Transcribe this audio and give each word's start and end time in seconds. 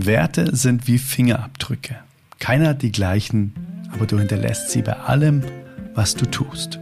Werte 0.00 0.54
sind 0.54 0.86
wie 0.86 0.96
Fingerabdrücke. 0.96 1.96
Keiner 2.38 2.68
hat 2.68 2.82
die 2.82 2.92
gleichen, 2.92 3.52
aber 3.92 4.06
du 4.06 4.16
hinterlässt 4.16 4.70
sie 4.70 4.82
bei 4.82 4.92
allem, 4.92 5.42
was 5.94 6.14
du 6.14 6.24
tust. 6.24 6.78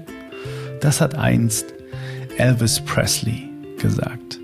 Das 0.83 1.01
hat 1.01 1.15
einst 1.15 1.73
Elvis 2.37 2.79
Presley 2.79 3.49
gesagt. 3.79 4.39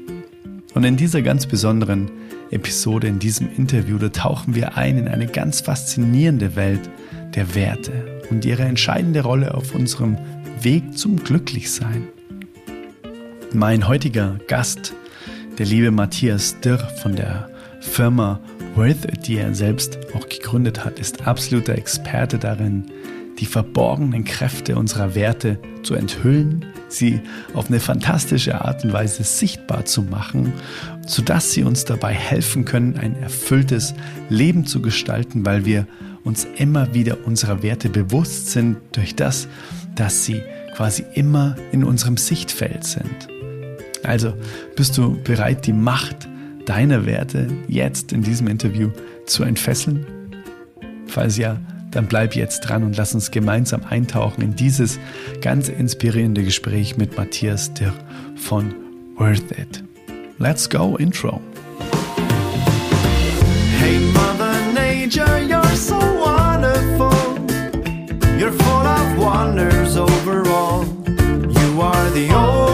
Und 0.72 0.84
in 0.84 0.96
dieser 0.96 1.20
ganz 1.20 1.46
besonderen 1.46 2.10
Episode, 2.50 3.08
in 3.08 3.18
diesem 3.18 3.54
Interview, 3.54 3.98
da 3.98 4.08
tauchen 4.08 4.54
wir 4.54 4.78
ein 4.78 4.96
in 4.96 5.06
eine 5.06 5.26
ganz 5.26 5.60
faszinierende 5.60 6.56
Welt 6.56 6.88
der 7.34 7.54
Werte 7.54 8.22
und 8.30 8.46
ihre 8.46 8.62
entscheidende 8.62 9.20
Rolle 9.20 9.52
auf 9.52 9.74
unserem 9.74 10.16
Weg 10.62 10.96
zum 10.96 11.22
Glücklichsein. 11.22 12.08
Mein 13.52 13.86
heutiger 13.86 14.38
Gast, 14.48 14.94
der 15.58 15.66
liebe 15.66 15.90
Matthias 15.90 16.58
Dirr 16.60 16.78
von 17.02 17.14
der 17.14 17.50
Firma 17.82 18.40
Worth 18.74 19.26
die 19.26 19.36
er 19.36 19.54
selbst 19.54 19.98
auch 20.14 20.28
gegründet 20.28 20.84
hat, 20.84 20.98
ist 20.98 21.26
absoluter 21.26 21.74
Experte 21.74 22.38
darin, 22.38 22.84
die 23.38 23.46
verborgenen 23.46 24.24
Kräfte 24.24 24.76
unserer 24.76 25.14
Werte 25.14 25.58
zu 25.82 25.94
enthüllen, 25.94 26.64
sie 26.88 27.20
auf 27.54 27.68
eine 27.68 27.80
fantastische 27.80 28.60
Art 28.64 28.84
und 28.84 28.92
Weise 28.92 29.24
sichtbar 29.24 29.84
zu 29.84 30.02
machen, 30.02 30.52
sodass 31.06 31.52
sie 31.52 31.64
uns 31.64 31.84
dabei 31.84 32.14
helfen 32.14 32.64
können, 32.64 32.96
ein 32.96 33.16
erfülltes 33.20 33.94
Leben 34.28 34.64
zu 34.64 34.80
gestalten, 34.80 35.44
weil 35.44 35.64
wir 35.64 35.86
uns 36.24 36.46
immer 36.56 36.94
wieder 36.94 37.18
unserer 37.26 37.62
Werte 37.62 37.88
bewusst 37.88 38.50
sind 38.50 38.76
durch 38.92 39.16
das, 39.16 39.48
dass 39.96 40.24
sie 40.24 40.40
quasi 40.76 41.04
immer 41.14 41.56
in 41.72 41.84
unserem 41.84 42.16
Sichtfeld 42.16 42.84
sind. 42.84 43.28
Also 44.04 44.34
bist 44.76 44.96
du 44.96 45.20
bereit, 45.22 45.66
die 45.66 45.72
Macht 45.72 46.28
deiner 46.66 47.06
Werte 47.06 47.48
jetzt 47.68 48.12
in 48.12 48.22
diesem 48.22 48.46
Interview 48.46 48.90
zu 49.26 49.44
entfesseln? 49.44 50.06
Falls 51.06 51.36
ja, 51.36 51.58
dann 51.90 52.06
bleib 52.06 52.34
jetzt 52.34 52.60
dran 52.60 52.82
und 52.82 52.96
lass 52.96 53.14
uns 53.14 53.30
gemeinsam 53.30 53.82
eintauchen 53.88 54.42
in 54.42 54.56
dieses 54.56 54.98
ganz 55.40 55.68
inspirierende 55.68 56.42
Gespräch 56.42 56.96
mit 56.96 57.16
Matthias 57.16 57.72
Dirr 57.74 57.92
von 58.36 58.74
Worth 59.16 59.52
It. 59.52 59.84
Let's 60.38 60.68
go, 60.68 60.96
Intro. 60.96 61.40
Hey 63.78 63.98
Mother 64.12 64.54
Nature, 64.72 65.38
you're 65.46 65.76
so 65.76 65.96
wonderful. 65.96 67.12
You're 68.38 68.52
full 68.52 68.86
of 68.86 69.18
wonders 69.18 69.96
overall. 69.96 70.84
You 71.06 71.80
are 71.80 72.10
the 72.10 72.28
soul. 72.30 72.71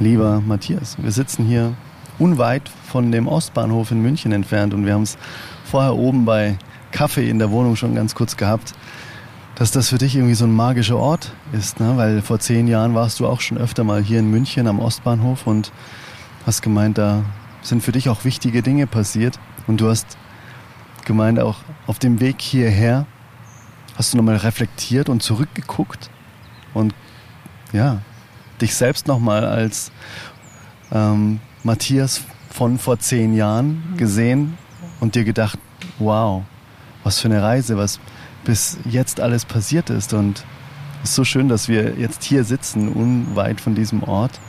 Lieber 0.00 0.40
Matthias, 0.40 0.96
wir 0.98 1.12
sitzen 1.12 1.44
hier 1.44 1.74
unweit 2.18 2.70
von 2.86 3.12
dem 3.12 3.28
Ostbahnhof 3.28 3.90
in 3.90 4.00
München 4.00 4.32
entfernt 4.32 4.72
und 4.72 4.86
wir 4.86 4.94
haben 4.94 5.02
es 5.02 5.18
vorher 5.66 5.94
oben 5.94 6.24
bei 6.24 6.56
Kaffee 6.90 7.28
in 7.28 7.38
der 7.38 7.50
Wohnung 7.50 7.76
schon 7.76 7.94
ganz 7.94 8.14
kurz 8.14 8.38
gehabt, 8.38 8.72
dass 9.56 9.72
das 9.72 9.90
für 9.90 9.98
dich 9.98 10.16
irgendwie 10.16 10.34
so 10.34 10.46
ein 10.46 10.54
magischer 10.54 10.96
Ort 10.96 11.34
ist, 11.52 11.80
ne? 11.80 11.98
weil 11.98 12.22
vor 12.22 12.38
zehn 12.38 12.66
Jahren 12.66 12.94
warst 12.94 13.20
du 13.20 13.26
auch 13.26 13.42
schon 13.42 13.58
öfter 13.58 13.84
mal 13.84 14.02
hier 14.02 14.20
in 14.20 14.30
München 14.30 14.66
am 14.68 14.80
Ostbahnhof 14.80 15.46
und 15.46 15.70
hast 16.46 16.62
gemeint, 16.62 16.96
da 16.96 17.22
sind 17.60 17.82
für 17.82 17.92
dich 17.92 18.08
auch 18.08 18.24
wichtige 18.24 18.62
Dinge 18.62 18.86
passiert 18.86 19.38
und 19.66 19.82
du 19.82 19.90
hast 19.90 20.16
gemeint, 21.04 21.38
auch 21.38 21.56
auf 21.86 21.98
dem 21.98 22.20
Weg 22.20 22.40
hierher 22.40 23.04
hast 23.96 24.14
du 24.14 24.16
nochmal 24.16 24.36
reflektiert 24.36 25.10
und 25.10 25.22
zurückgeguckt 25.22 26.08
und 26.72 26.94
ja, 27.74 28.00
dich 28.60 28.74
selbst 28.74 29.06
nochmal 29.06 29.44
als 29.44 29.90
ähm, 30.92 31.40
Matthias 31.62 32.22
von 32.50 32.78
vor 32.78 32.98
zehn 32.98 33.34
Jahren 33.34 33.94
gesehen 33.96 34.58
und 35.00 35.14
dir 35.14 35.24
gedacht, 35.24 35.58
wow, 35.98 36.42
was 37.04 37.20
für 37.20 37.28
eine 37.28 37.42
Reise, 37.42 37.76
was 37.76 38.00
bis 38.44 38.78
jetzt 38.84 39.20
alles 39.20 39.44
passiert 39.44 39.90
ist. 39.90 40.12
Und 40.12 40.44
es 41.02 41.10
ist 41.10 41.16
so 41.16 41.24
schön, 41.24 41.48
dass 41.48 41.68
wir 41.68 41.98
jetzt 41.98 42.24
hier 42.24 42.44
sitzen, 42.44 42.88
unweit 42.88 43.60
von 43.60 43.74
diesem 43.74 44.02
Ort. 44.02 44.40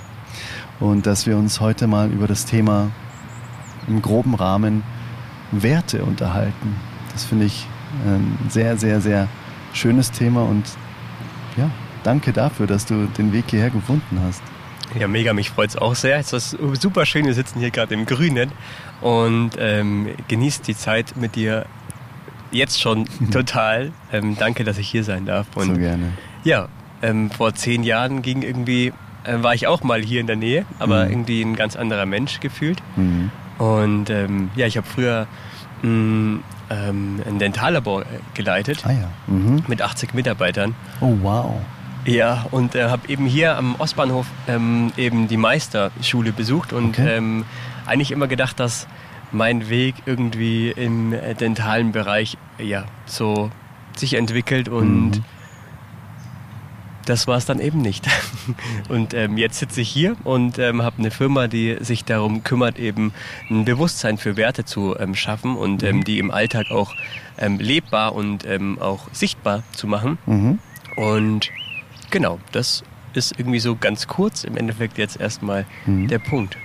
Und 0.79 1.05
dass 1.05 1.27
wir 1.27 1.37
uns 1.37 1.59
heute 1.59 1.87
mal 1.87 2.09
über 2.09 2.27
das 2.27 2.45
Thema 2.45 2.89
im 3.87 4.01
groben 4.01 4.33
Rahmen 4.33 4.83
Werte 5.51 6.03
unterhalten. 6.03 6.75
Das 7.13 7.25
finde 7.25 7.45
ich 7.45 7.67
ein 8.05 8.37
sehr, 8.49 8.77
sehr, 8.77 9.01
sehr 9.01 9.27
schönes 9.73 10.11
Thema 10.11 10.43
und 10.43 10.65
ja, 11.57 11.69
danke 12.03 12.33
dafür, 12.33 12.67
dass 12.67 12.85
du 12.85 13.07
den 13.17 13.33
Weg 13.33 13.45
hierher 13.49 13.69
gefunden 13.69 14.19
hast. 14.25 14.41
Ja, 14.99 15.07
mega, 15.07 15.33
mich 15.33 15.49
freut 15.49 15.69
es 15.69 15.77
auch 15.77 15.95
sehr. 15.95 16.17
Es 16.17 16.33
ist 16.33 16.57
super 16.79 17.05
schön, 17.05 17.25
wir 17.25 17.33
sitzen 17.33 17.59
hier 17.59 17.71
gerade 17.71 17.93
im 17.93 18.05
Grünen 18.05 18.51
und 18.99 19.51
ähm, 19.57 20.09
genießt 20.27 20.67
die 20.67 20.75
Zeit 20.75 21.15
mit 21.15 21.35
dir 21.35 21.65
jetzt 22.51 22.81
schon 22.81 23.05
total. 23.31 23.91
Ähm, 24.11 24.35
danke, 24.37 24.63
dass 24.63 24.77
ich 24.77 24.89
hier 24.89 25.03
sein 25.03 25.25
darf. 25.25 25.47
Und, 25.55 25.67
so 25.67 25.73
gerne. 25.73 26.13
Ja, 26.43 26.67
ähm, 27.01 27.31
vor 27.31 27.53
zehn 27.53 27.83
Jahren 27.83 28.21
ging 28.21 28.41
irgendwie, 28.41 28.91
äh, 29.23 29.41
war 29.41 29.55
ich 29.55 29.67
auch 29.67 29.83
mal 29.83 30.01
hier 30.01 30.19
in 30.19 30.27
der 30.27 30.35
Nähe, 30.35 30.65
aber 30.79 31.05
mhm. 31.05 31.11
irgendwie 31.11 31.41
ein 31.41 31.55
ganz 31.55 31.75
anderer 31.75 32.05
Mensch 32.05 32.39
gefühlt. 32.41 32.81
Mhm. 32.97 33.31
Und 33.57 34.09
ähm, 34.09 34.49
ja, 34.55 34.67
ich 34.67 34.75
habe 34.75 34.87
früher 34.87 35.27
mh, 35.83 35.89
mm, 35.89 36.43
ähm, 36.69 37.21
ein 37.27 37.39
Dentallabor 37.39 38.01
äh, 38.01 38.05
geleitet 38.33 38.83
ah, 38.85 38.91
ja. 38.91 39.09
mhm. 39.27 39.63
mit 39.67 39.81
80 39.81 40.13
Mitarbeitern. 40.13 40.75
Oh 40.99 41.15
wow. 41.21 41.61
Ja, 42.05 42.45
und 42.51 42.75
äh, 42.75 42.85
habe 42.85 43.07
eben 43.09 43.25
hier 43.25 43.57
am 43.57 43.75
Ostbahnhof 43.75 44.25
ähm, 44.47 44.91
eben 44.97 45.27
die 45.27 45.37
Meisterschule 45.37 46.31
besucht 46.31 46.73
und 46.73 46.99
okay. 46.99 47.17
ähm, 47.17 47.45
eigentlich 47.85 48.11
immer 48.11 48.27
gedacht, 48.27 48.59
dass 48.59 48.87
mein 49.31 49.69
Weg 49.69 49.95
irgendwie 50.05 50.71
im 50.71 51.13
äh, 51.13 51.35
dentalen 51.35 51.91
Bereich 51.91 52.37
ja 52.57 52.85
so 53.05 53.51
sich 53.95 54.15
entwickelt 54.15 54.67
und 54.67 55.11
mhm. 55.11 55.23
das 57.05 57.27
war 57.27 57.37
es 57.37 57.45
dann 57.45 57.59
eben 57.59 57.81
nicht. 57.81 58.07
Und 58.89 59.13
ähm, 59.13 59.37
jetzt 59.37 59.59
sitze 59.59 59.81
ich 59.81 59.89
hier 59.89 60.15
und 60.23 60.59
ähm, 60.59 60.81
habe 60.81 60.97
eine 60.97 61.11
Firma, 61.11 61.47
die 61.47 61.77
sich 61.79 62.03
darum 62.03 62.43
kümmert, 62.43 62.79
eben 62.79 63.13
ein 63.49 63.63
Bewusstsein 63.63 64.17
für 64.17 64.35
Werte 64.35 64.65
zu 64.65 64.97
ähm, 64.97 65.15
schaffen 65.15 65.55
und 65.55 65.83
ähm, 65.83 65.97
mhm. 65.97 66.03
die 66.03 66.19
im 66.19 66.31
Alltag 66.31 66.71
auch 66.71 66.93
ähm, 67.37 67.59
lebbar 67.59 68.13
und 68.13 68.45
ähm, 68.45 68.79
auch 68.79 69.07
sichtbar 69.13 69.63
zu 69.71 69.87
machen. 69.87 70.17
Mhm. 70.25 70.59
Und 70.97 71.51
Genau, 72.11 72.39
das 72.51 72.83
ist 73.13 73.39
irgendwie 73.39 73.59
so 73.59 73.75
ganz 73.75 74.05
kurz 74.05 74.43
im 74.43 74.57
Endeffekt 74.57 74.97
jetzt 74.97 75.19
erstmal 75.19 75.65
mhm. 75.85 76.09
der 76.09 76.19
Punkt. 76.19 76.57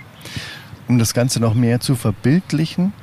Um 0.89 0.99
das 0.99 1.13
Ganze 1.13 1.39
noch 1.39 1.53
mehr 1.53 1.79
zu 1.79 1.95
verbildlichen 1.95 2.93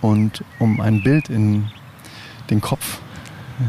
und 0.00 0.44
um 0.60 0.80
ein 0.80 1.02
Bild 1.02 1.28
in 1.28 1.68
den 2.50 2.60
Kopf 2.60 3.00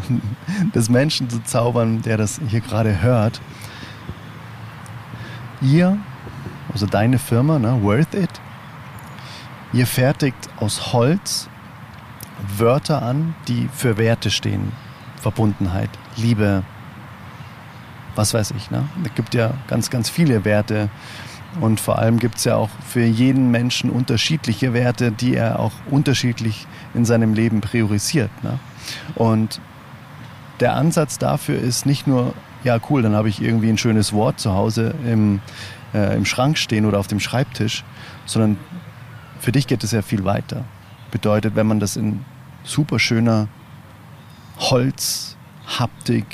des 0.75 0.90
Menschen 0.90 1.30
zu 1.30 1.44
zaubern, 1.44 2.03
der 2.03 2.18
das 2.18 2.40
hier 2.47 2.62
gerade 2.62 3.02
hört. 3.02 3.41
Ihr, 5.62 5.97
also 6.72 6.86
deine 6.86 7.18
Firma, 7.18 7.57
ne, 7.57 7.81
Worth 7.81 8.13
It, 8.13 8.30
ihr 9.74 9.88
fertigt 9.88 10.50
aus 10.57 10.94
Holz 10.94 11.50
Wörter 12.57 13.02
an, 13.02 13.34
die 13.47 13.68
für 13.74 13.97
Werte 13.97 14.30
stehen. 14.30 14.72
Verbundenheit, 15.19 15.90
Liebe, 16.16 16.63
was 18.17 18.33
weiß 18.33 18.51
ich. 18.51 18.72
Ne? 18.72 18.83
Es 19.05 19.13
gibt 19.16 19.33
ja 19.33 19.53
ganz, 19.67 19.89
ganz 19.89 20.09
viele 20.09 20.45
Werte. 20.45 20.89
Und 21.61 21.79
vor 21.79 21.97
allem 21.97 22.19
gibt 22.19 22.35
es 22.35 22.44
ja 22.44 22.55
auch 22.55 22.69
für 22.85 23.03
jeden 23.03 23.50
Menschen 23.51 23.89
unterschiedliche 23.89 24.73
Werte, 24.73 25.11
die 25.11 25.35
er 25.35 25.59
auch 25.59 25.72
unterschiedlich 25.89 26.67
in 26.94 27.06
seinem 27.06 27.33
Leben 27.33 27.61
priorisiert. 27.61 28.29
Ne? 28.44 28.59
Und 29.16 29.59
der 30.59 30.75
Ansatz 30.75 31.17
dafür 31.17 31.59
ist 31.59 31.85
nicht 31.85 32.07
nur, 32.07 32.33
ja 32.63 32.79
cool, 32.89 33.01
dann 33.01 33.16
habe 33.16 33.29
ich 33.29 33.41
irgendwie 33.41 33.69
ein 33.69 33.77
schönes 33.77 34.13
Wort 34.13 34.39
zu 34.39 34.53
Hause 34.53 34.94
im, 35.06 35.39
äh, 35.94 36.16
im 36.16 36.25
Schrank 36.25 36.57
stehen 36.57 36.85
oder 36.85 37.00
auf 37.00 37.07
dem 37.07 37.19
Schreibtisch, 37.19 37.83
sondern 38.25 38.57
für 39.39 39.51
dich 39.51 39.67
geht 39.67 39.83
es 39.83 39.91
ja 39.91 40.01
viel 40.01 40.25
weiter. 40.25 40.63
Bedeutet, 41.12 41.56
wenn 41.56 41.68
man 41.68 41.80
das 41.80 41.95
in 41.95 42.25
super 42.63 43.00
schöner 43.00 43.47
Holzhaptik 44.59 46.25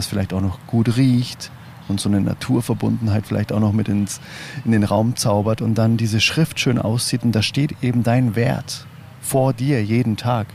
das 0.00 0.06
vielleicht 0.06 0.32
auch 0.32 0.40
noch 0.40 0.58
gut 0.66 0.96
riecht 0.96 1.50
und 1.88 2.00
so 2.00 2.08
eine 2.08 2.22
Naturverbundenheit 2.22 3.26
vielleicht 3.26 3.52
auch 3.52 3.60
noch 3.60 3.72
mit 3.72 3.86
ins, 3.86 4.22
in 4.64 4.72
den 4.72 4.82
Raum 4.82 5.14
zaubert 5.14 5.60
und 5.60 5.74
dann 5.74 5.98
diese 5.98 6.20
Schrift 6.20 6.58
schön 6.58 6.78
aussieht 6.78 7.22
und 7.22 7.32
da 7.32 7.42
steht 7.42 7.82
eben 7.82 8.02
dein 8.02 8.34
Wert 8.34 8.86
vor 9.20 9.52
dir 9.52 9.84
jeden 9.84 10.16
Tag, 10.16 10.46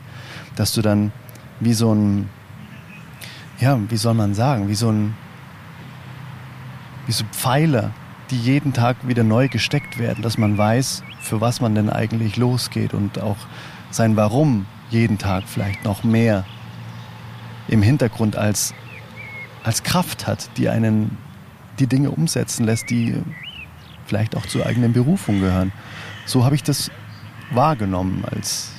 dass 0.56 0.74
du 0.74 0.82
dann 0.82 1.12
wie 1.60 1.74
so 1.74 1.94
ein, 1.94 2.28
ja, 3.60 3.80
wie 3.88 3.98
soll 3.98 4.16
man 4.16 4.34
sagen, 4.34 4.68
wie 4.68 4.74
so 4.74 4.90
ein, 4.90 5.14
wie 7.06 7.12
so 7.12 7.24
Pfeiler, 7.32 7.92
die 8.32 8.40
jeden 8.40 8.74
Tag 8.74 9.08
wieder 9.08 9.24
neu 9.24 9.48
gesteckt 9.48 10.00
werden, 10.00 10.24
dass 10.24 10.40
man 10.40 10.58
weiß, 10.58 11.04
für 11.22 11.40
was 11.40 11.62
man 11.62 11.76
denn 11.76 11.92
eigentlich 11.92 12.36
losgeht 12.36 12.96
und 12.96 13.22
auch 13.22 13.38
sein 13.92 14.16
Warum 14.16 14.66
jeden 14.90 15.20
Tag 15.20 15.44
vielleicht 15.46 15.86
noch 15.86 16.04
mehr 16.04 16.46
im 17.68 17.84
Hintergrund 17.84 18.36
als 18.36 18.74
als 19.66 19.84
Kraft 19.84 20.28
hat, 20.28 20.50
die 20.58 20.70
einen 20.70 21.18
die 21.80 21.88
Dinge 21.88 22.12
umsetzen 22.12 22.66
lässt, 22.66 22.90
die 22.90 23.22
vielleicht 24.06 24.38
auch 24.38 24.46
zur 24.46 24.66
eigenen 24.66 24.94
Berufung 24.94 25.42
gehören. 25.42 25.72
So 26.26 26.46
habe 26.46 26.56
ich 26.56 26.64
das 26.64 26.92
wahrgenommen, 27.52 28.24
als 28.30 28.72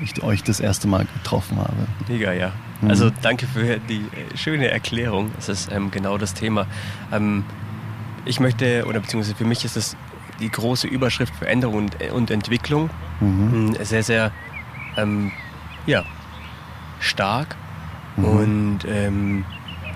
ich 0.00 0.22
euch 0.22 0.42
das 0.42 0.60
erste 0.60 0.88
Mal 0.88 1.06
getroffen 1.14 1.58
habe? 1.58 1.86
Mega, 2.08 2.32
ja. 2.32 2.52
Mhm. 2.80 2.90
Also 2.90 3.10
danke 3.22 3.46
für 3.46 3.78
die 3.78 4.00
äh, 4.00 4.36
schöne 4.36 4.68
Erklärung. 4.68 5.30
Es 5.38 5.48
ist 5.48 5.70
ähm, 5.70 5.90
genau 5.90 6.18
das 6.18 6.34
Thema. 6.34 6.66
Ähm, 7.12 7.44
ich 8.24 8.40
möchte, 8.40 8.86
oder 8.86 9.00
beziehungsweise 9.00 9.36
für 9.36 9.44
mich 9.44 9.64
ist 9.64 9.76
es 9.76 9.96
die 10.40 10.50
große 10.50 10.88
Überschrift 10.88 11.34
Veränderung 11.36 11.76
und, 11.76 12.00
äh, 12.00 12.10
und 12.10 12.30
Entwicklung. 12.30 12.90
Mhm. 13.20 13.70
Mm, 13.70 13.74
sehr, 13.82 14.02
sehr 14.02 14.32
ähm, 14.96 15.30
ja, 15.86 16.02
stark. 16.98 17.54
Mhm. 18.16 18.24
Und 18.24 18.78
ähm, 18.88 19.44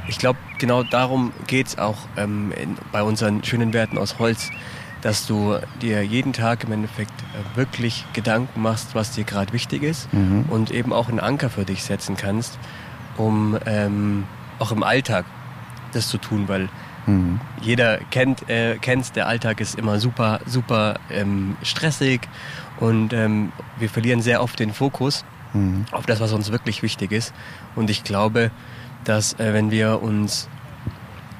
ich 0.09 0.19
glaube, 0.19 0.39
genau 0.59 0.83
darum 0.83 1.33
geht 1.47 1.69
es 1.69 1.79
auch 1.79 1.99
ähm, 2.17 2.53
in, 2.53 2.77
bei 2.93 3.03
unseren 3.03 3.45
schönen 3.45 3.73
Werten 3.73 3.99
aus 3.99 4.19
Holz, 4.19 4.51
dass 5.03 5.27
du 5.27 5.59
dir 5.81 6.03
jeden 6.03 6.33
Tag 6.33 6.65
im 6.65 6.73
Endeffekt 6.73 7.13
äh, 7.13 7.57
wirklich 7.57 8.05
Gedanken 8.15 8.63
machst, 8.63 8.95
was 8.95 9.13
dir 9.13 9.25
gerade 9.25 9.53
wichtig 9.53 9.83
ist 9.83 10.13
mhm. 10.13 10.47
und 10.49 10.71
eben 10.71 10.93
auch 10.93 11.09
einen 11.09 11.21
Anker 11.21 11.51
für 11.51 11.65
dich 11.65 11.85
setzen 11.85 12.17
kannst, 12.17 12.59
um 13.17 13.57
ähm, 13.67 14.25
auch 14.59 14.73
im 14.73 14.83
Alltag 14.83 15.25
das 15.93 16.09
zu 16.09 16.19
tun, 16.19 16.49
weil 16.49 16.69
mhm. 17.07 17.41
jeder 17.61 17.99
kennt 18.11 18.49
äh, 18.49 18.77
kennt's, 18.79 19.13
der 19.13 19.29
Alltag 19.29 19.61
ist 19.61 19.79
immer 19.79 20.01
super, 20.01 20.41
super 20.47 20.99
ähm, 21.11 21.57
stressig 21.63 22.23
und 22.81 23.13
ähm, 23.13 23.53
wir 23.79 23.89
verlieren 23.89 24.21
sehr 24.21 24.43
oft 24.43 24.59
den 24.59 24.73
Fokus 24.73 25.25
mhm. 25.53 25.85
auf 25.93 26.07
das, 26.07 26.21
was 26.21 26.33
uns 26.33 26.51
wirklich 26.51 26.83
wichtig 26.83 27.13
ist. 27.13 27.33
Und 27.77 27.91
ich 27.91 28.05
glaube, 28.05 28.51
dass 29.05 29.35
äh, 29.35 29.53
wenn 29.53 29.71
wir 29.71 30.03
uns 30.03 30.49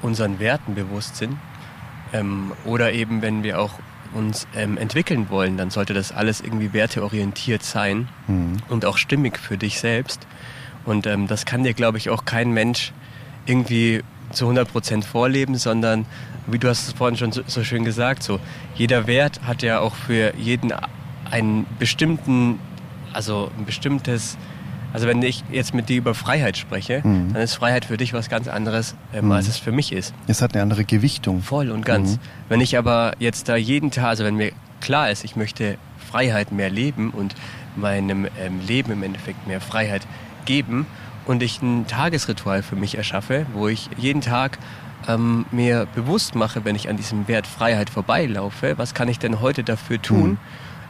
unseren 0.01 0.39
Werten 0.39 0.75
bewusst 0.75 1.17
sind 1.17 1.37
ähm, 2.13 2.53
oder 2.65 2.93
eben 2.93 3.21
wenn 3.21 3.43
wir 3.43 3.59
auch 3.59 3.73
uns 4.13 4.47
ähm, 4.55 4.77
entwickeln 4.77 5.29
wollen, 5.29 5.57
dann 5.57 5.69
sollte 5.69 5.93
das 5.93 6.11
alles 6.11 6.41
irgendwie 6.41 6.73
werteorientiert 6.73 7.63
sein 7.63 8.07
mhm. 8.27 8.57
und 8.69 8.85
auch 8.85 8.97
stimmig 8.97 9.37
für 9.37 9.57
dich 9.57 9.79
selbst. 9.79 10.25
Und 10.85 11.05
ähm, 11.05 11.27
das 11.27 11.45
kann 11.45 11.63
dir, 11.63 11.73
glaube 11.73 11.97
ich, 11.97 12.09
auch 12.09 12.25
kein 12.25 12.51
Mensch 12.51 12.91
irgendwie 13.45 14.01
zu 14.31 14.45
100 14.45 14.71
Prozent 14.71 15.05
vorleben, 15.05 15.55
sondern 15.55 16.05
wie 16.47 16.59
du 16.59 16.67
hast 16.67 16.87
es 16.87 16.93
vorhin 16.93 17.17
schon 17.17 17.31
so, 17.31 17.41
so, 17.45 17.63
schön 17.63 17.83
gesagt, 17.85 18.23
so 18.23 18.39
jeder 18.75 19.07
Wert 19.07 19.41
hat 19.45 19.61
ja 19.61 19.79
auch 19.79 19.95
für 19.95 20.33
jeden 20.35 20.73
einen 21.29 21.65
bestimmten, 21.77 22.59
also 23.13 23.51
ein 23.57 23.65
bestimmtes 23.65 24.37
also 24.93 25.07
wenn 25.07 25.21
ich 25.21 25.43
jetzt 25.51 25.73
mit 25.73 25.89
dir 25.89 25.97
über 25.97 26.15
Freiheit 26.15 26.57
spreche, 26.57 27.01
mhm. 27.03 27.33
dann 27.33 27.41
ist 27.41 27.55
Freiheit 27.55 27.85
für 27.85 27.97
dich 27.97 28.13
was 28.13 28.29
ganz 28.29 28.47
anderes, 28.47 28.95
ähm, 29.13 29.25
mhm. 29.25 29.31
als 29.33 29.47
es 29.47 29.57
für 29.57 29.71
mich 29.71 29.91
ist. 29.91 30.13
Es 30.27 30.41
hat 30.41 30.53
eine 30.53 30.63
andere 30.63 30.85
Gewichtung. 30.85 31.41
Voll 31.41 31.69
und 31.71 31.85
ganz. 31.85 32.13
Mhm. 32.13 32.19
Wenn 32.49 32.61
ich 32.61 32.77
aber 32.77 33.13
jetzt 33.19 33.49
da 33.49 33.55
jeden 33.55 33.91
Tag, 33.91 34.05
also 34.05 34.23
wenn 34.23 34.35
mir 34.35 34.51
klar 34.81 35.11
ist, 35.11 35.23
ich 35.23 35.35
möchte 35.35 35.77
Freiheit 36.09 36.51
mehr 36.51 36.69
leben 36.69 37.11
und 37.11 37.35
meinem 37.75 38.27
ähm, 38.39 38.59
Leben 38.65 38.91
im 38.91 39.03
Endeffekt 39.03 39.47
mehr 39.47 39.61
Freiheit 39.61 40.01
geben 40.45 40.87
und 41.25 41.43
ich 41.43 41.61
ein 41.61 41.85
Tagesritual 41.87 42.63
für 42.63 42.75
mich 42.75 42.95
erschaffe, 42.95 43.45
wo 43.53 43.67
ich 43.67 43.89
jeden 43.97 44.21
Tag 44.21 44.57
ähm, 45.07 45.45
mir 45.51 45.87
bewusst 45.93 46.35
mache, 46.35 46.65
wenn 46.65 46.75
ich 46.75 46.89
an 46.89 46.97
diesem 46.97 47.27
Wert 47.27 47.47
Freiheit 47.47 47.89
vorbeilaufe, 47.89 48.77
was 48.77 48.93
kann 48.93 49.07
ich 49.07 49.19
denn 49.19 49.39
heute 49.39 49.63
dafür 49.63 50.01
tun, 50.01 50.31
mhm. 50.31 50.37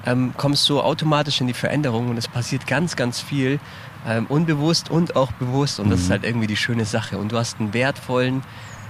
ähm, 0.05 0.33
kommst 0.37 0.67
du 0.69 0.79
automatisch 0.79 1.41
in 1.41 1.47
die 1.47 1.53
Veränderung 1.53 2.09
und 2.09 2.17
es 2.17 2.27
passiert 2.27 2.67
ganz, 2.67 2.95
ganz 2.95 3.19
viel, 3.19 3.59
ähm, 4.07 4.25
unbewusst 4.27 4.89
und 4.89 5.15
auch 5.15 5.31
bewusst. 5.33 5.79
Und 5.79 5.87
mhm. 5.87 5.91
das 5.91 6.01
ist 6.01 6.07
mhm. 6.07 6.11
halt 6.11 6.23
irgendwie 6.23 6.47
die 6.47 6.57
schöne 6.57 6.85
Sache. 6.85 7.17
Und 7.17 7.31
du 7.31 7.37
hast 7.37 7.59
einen 7.59 7.73
wertvollen 7.73 8.43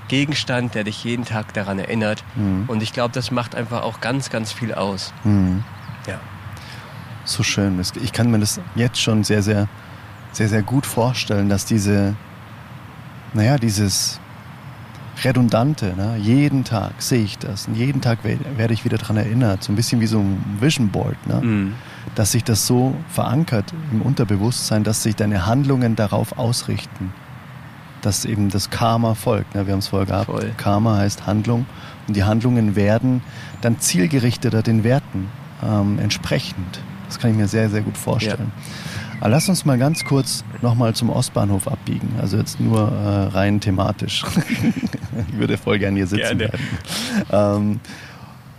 Gegenstand, 0.08 0.76
der 0.76 0.84
dich 0.84 1.04
jeden 1.04 1.26
Tag 1.26 1.54
daran 1.54 1.80
erinnert. 1.80 2.24
Mhm. 2.36 2.66
Und 2.68 2.84
ich 2.84 2.94
glaube, 2.94 3.14
das 3.14 3.32
macht 3.32 3.56
einfach 3.56 3.84
auch 3.84 4.02
ganz, 4.02 4.30
ganz 4.30 4.52
viel 4.52 4.74
aus. 4.74 5.14
Mhm. 5.24 5.64
Ja. 6.08 6.20
So 7.26 7.44
schön. 7.44 7.80
Ich 8.02 8.12
kann 8.12 8.32
mir 8.32 8.40
das 8.40 8.60
jetzt 8.76 9.00
schon 9.00 9.24
sehr, 9.24 9.44
sehr, 9.44 9.68
sehr, 10.32 10.50
sehr 10.50 10.64
gut 10.64 10.86
vorstellen, 10.86 11.48
dass 11.48 11.66
diese, 11.66 12.16
naja, 13.34 13.58
dieses 13.58 14.20
Redundante, 15.24 15.94
ne? 15.96 16.18
jeden 16.18 16.64
Tag 16.64 16.94
sehe 17.00 17.24
ich 17.24 17.38
das 17.38 17.68
und 17.68 17.76
jeden 17.76 18.02
Tag 18.02 18.20
werde 18.24 18.74
ich 18.74 18.86
wieder 18.86 18.98
daran 18.98 19.18
erinnert, 19.18 19.64
so 19.64 19.72
ein 19.72 19.76
bisschen 19.76 20.00
wie 20.02 20.08
so 20.08 20.20
ein 20.20 20.58
Vision 20.60 20.90
Board. 20.90 21.18
Ne? 21.28 21.74
Dass 22.20 22.34
sich 22.34 22.44
das 22.44 22.68
so 22.68 22.94
verankert 23.08 23.74
im 23.94 24.02
Unterbewusstsein, 24.02 24.84
dass 24.84 25.04
sich 25.04 25.16
deine 25.16 25.46
Handlungen 25.46 25.96
darauf 25.96 26.38
ausrichten. 26.38 27.14
Dass 28.02 28.26
eben 28.26 28.50
das 28.50 28.70
Karma 28.70 29.14
folgt. 29.14 29.56
Ne? 29.56 29.66
Wir 29.66 29.72
haben 29.72 29.80
es 29.80 29.88
vorher 29.88 30.06
gehabt. 30.06 30.26
Voll. 30.26 30.52
Karma 30.58 30.98
heißt 30.98 31.28
Handlung. 31.28 31.66
Und 32.10 32.18
die 32.18 32.26
Handlungen 32.26 32.76
werden 32.76 33.22
dann 33.62 33.80
zielgerichteter 33.80 34.62
den 34.64 34.84
Werten 34.84 35.30
ähm, 35.64 35.98
entsprechend. 35.98 36.82
Das 37.08 37.20
kann 37.20 37.32
ich 37.32 37.38
mir 37.38 37.48
sehr, 37.48 37.70
sehr 37.70 37.84
gut 37.84 37.98
vorstellen. 37.98 38.52
Ja. 38.54 39.22
Aber 39.22 39.30
lass 39.30 39.48
uns 39.48 39.64
mal 39.64 39.78
ganz 39.78 40.04
kurz 40.04 40.44
nochmal 40.62 40.94
zum 40.96 41.10
Ostbahnhof 41.12 41.70
abbiegen. 41.70 42.16
Also 42.20 42.36
jetzt 42.36 42.60
nur 42.60 42.82
äh, 42.82 43.34
rein 43.34 43.62
thematisch. 43.62 44.26
ich 45.30 45.38
würde 45.38 45.58
voll 45.58 45.80
gerne 45.80 45.96
hier 45.96 46.08
sitzen 46.08 46.38
gerne. 46.38 46.50
bleiben. 46.50 46.64
Ähm, 47.32 47.80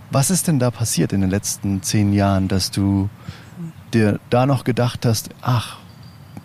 was 0.09 0.31
ist 0.31 0.47
denn 0.47 0.57
da 0.57 0.71
passiert 0.71 1.13
in 1.13 1.21
den 1.21 1.29
letzten 1.29 1.83
zehn 1.83 2.11
Jahren, 2.11 2.47
dass 2.47 2.71
du 2.71 3.07
dir 3.91 4.19
da 4.29 4.45
noch 4.45 4.63
gedacht 4.63 5.05
hast, 5.05 5.29
ach, 5.41 5.77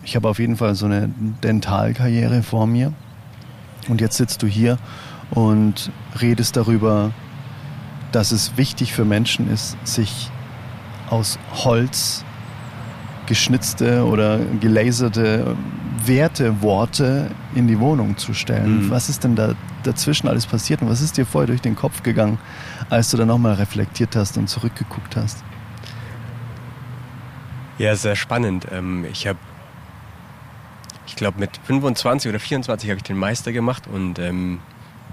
ich 0.03 0.17
habe 0.17 0.29
auf 0.29 0.39
jeden 0.39 0.57
Fall 0.57 0.75
so 0.75 0.87
eine 0.87 1.11
Dentalkarriere 1.43 2.43
vor 2.43 2.67
mir 2.67 2.93
und 3.89 4.01
jetzt 4.01 4.17
sitzt 4.17 4.43
du 4.43 4.47
hier 4.47 4.79
und 5.31 5.91
redest 6.21 6.57
darüber, 6.57 7.13
dass 8.13 8.33
es 8.33 8.57
wichtig 8.57 8.93
für 8.93 9.05
Menschen 9.05 9.51
ist, 9.53 9.77
sich 9.85 10.31
aus 11.11 11.39
Holz 11.53 12.25
geschnitzte 13.27 14.05
oder 14.07 14.39
gelaserte 14.61 15.57
Werteworte 16.05 17.31
in 17.55 17.67
die 17.67 17.81
Wohnung 17.81 18.17
zu 18.17 18.35
stellen. 18.35 18.87
Mhm. 18.87 18.91
Was 18.91 19.09
ist 19.09 19.25
denn 19.25 19.35
da 19.35 19.55
dazwischen 19.83 20.29
alles 20.29 20.47
passiert 20.47 20.83
und 20.83 20.89
was 20.89 21.01
ist 21.01 21.17
dir 21.17 21.27
vorher 21.27 21.47
durch 21.47 21.61
den 21.61 21.77
Kopf 21.77 22.03
gegangen, 22.03 22.39
als 22.91 23.11
du 23.11 23.17
dann 23.17 23.29
nochmal 23.29 23.55
reflektiert 23.55 24.17
hast 24.17 24.37
und 24.37 24.49
zurückgeguckt 24.49 25.17
hast? 25.17 25.43
Ja, 27.79 27.95
sehr 27.97 28.17
spannend. 28.17 28.67
Ähm, 28.73 29.05
ich 29.11 29.27
habe, 29.27 29.39
ich 31.07 31.17
glaube, 31.17 31.39
mit 31.39 31.51
25 31.65 32.29
oder 32.31 32.41
24 32.41 32.91
habe 32.91 32.99
ich 32.99 33.05
den 33.05 33.19
Meister 33.19 33.53
gemacht 33.53 33.85
und 33.87 34.19
ähm, 34.19 34.61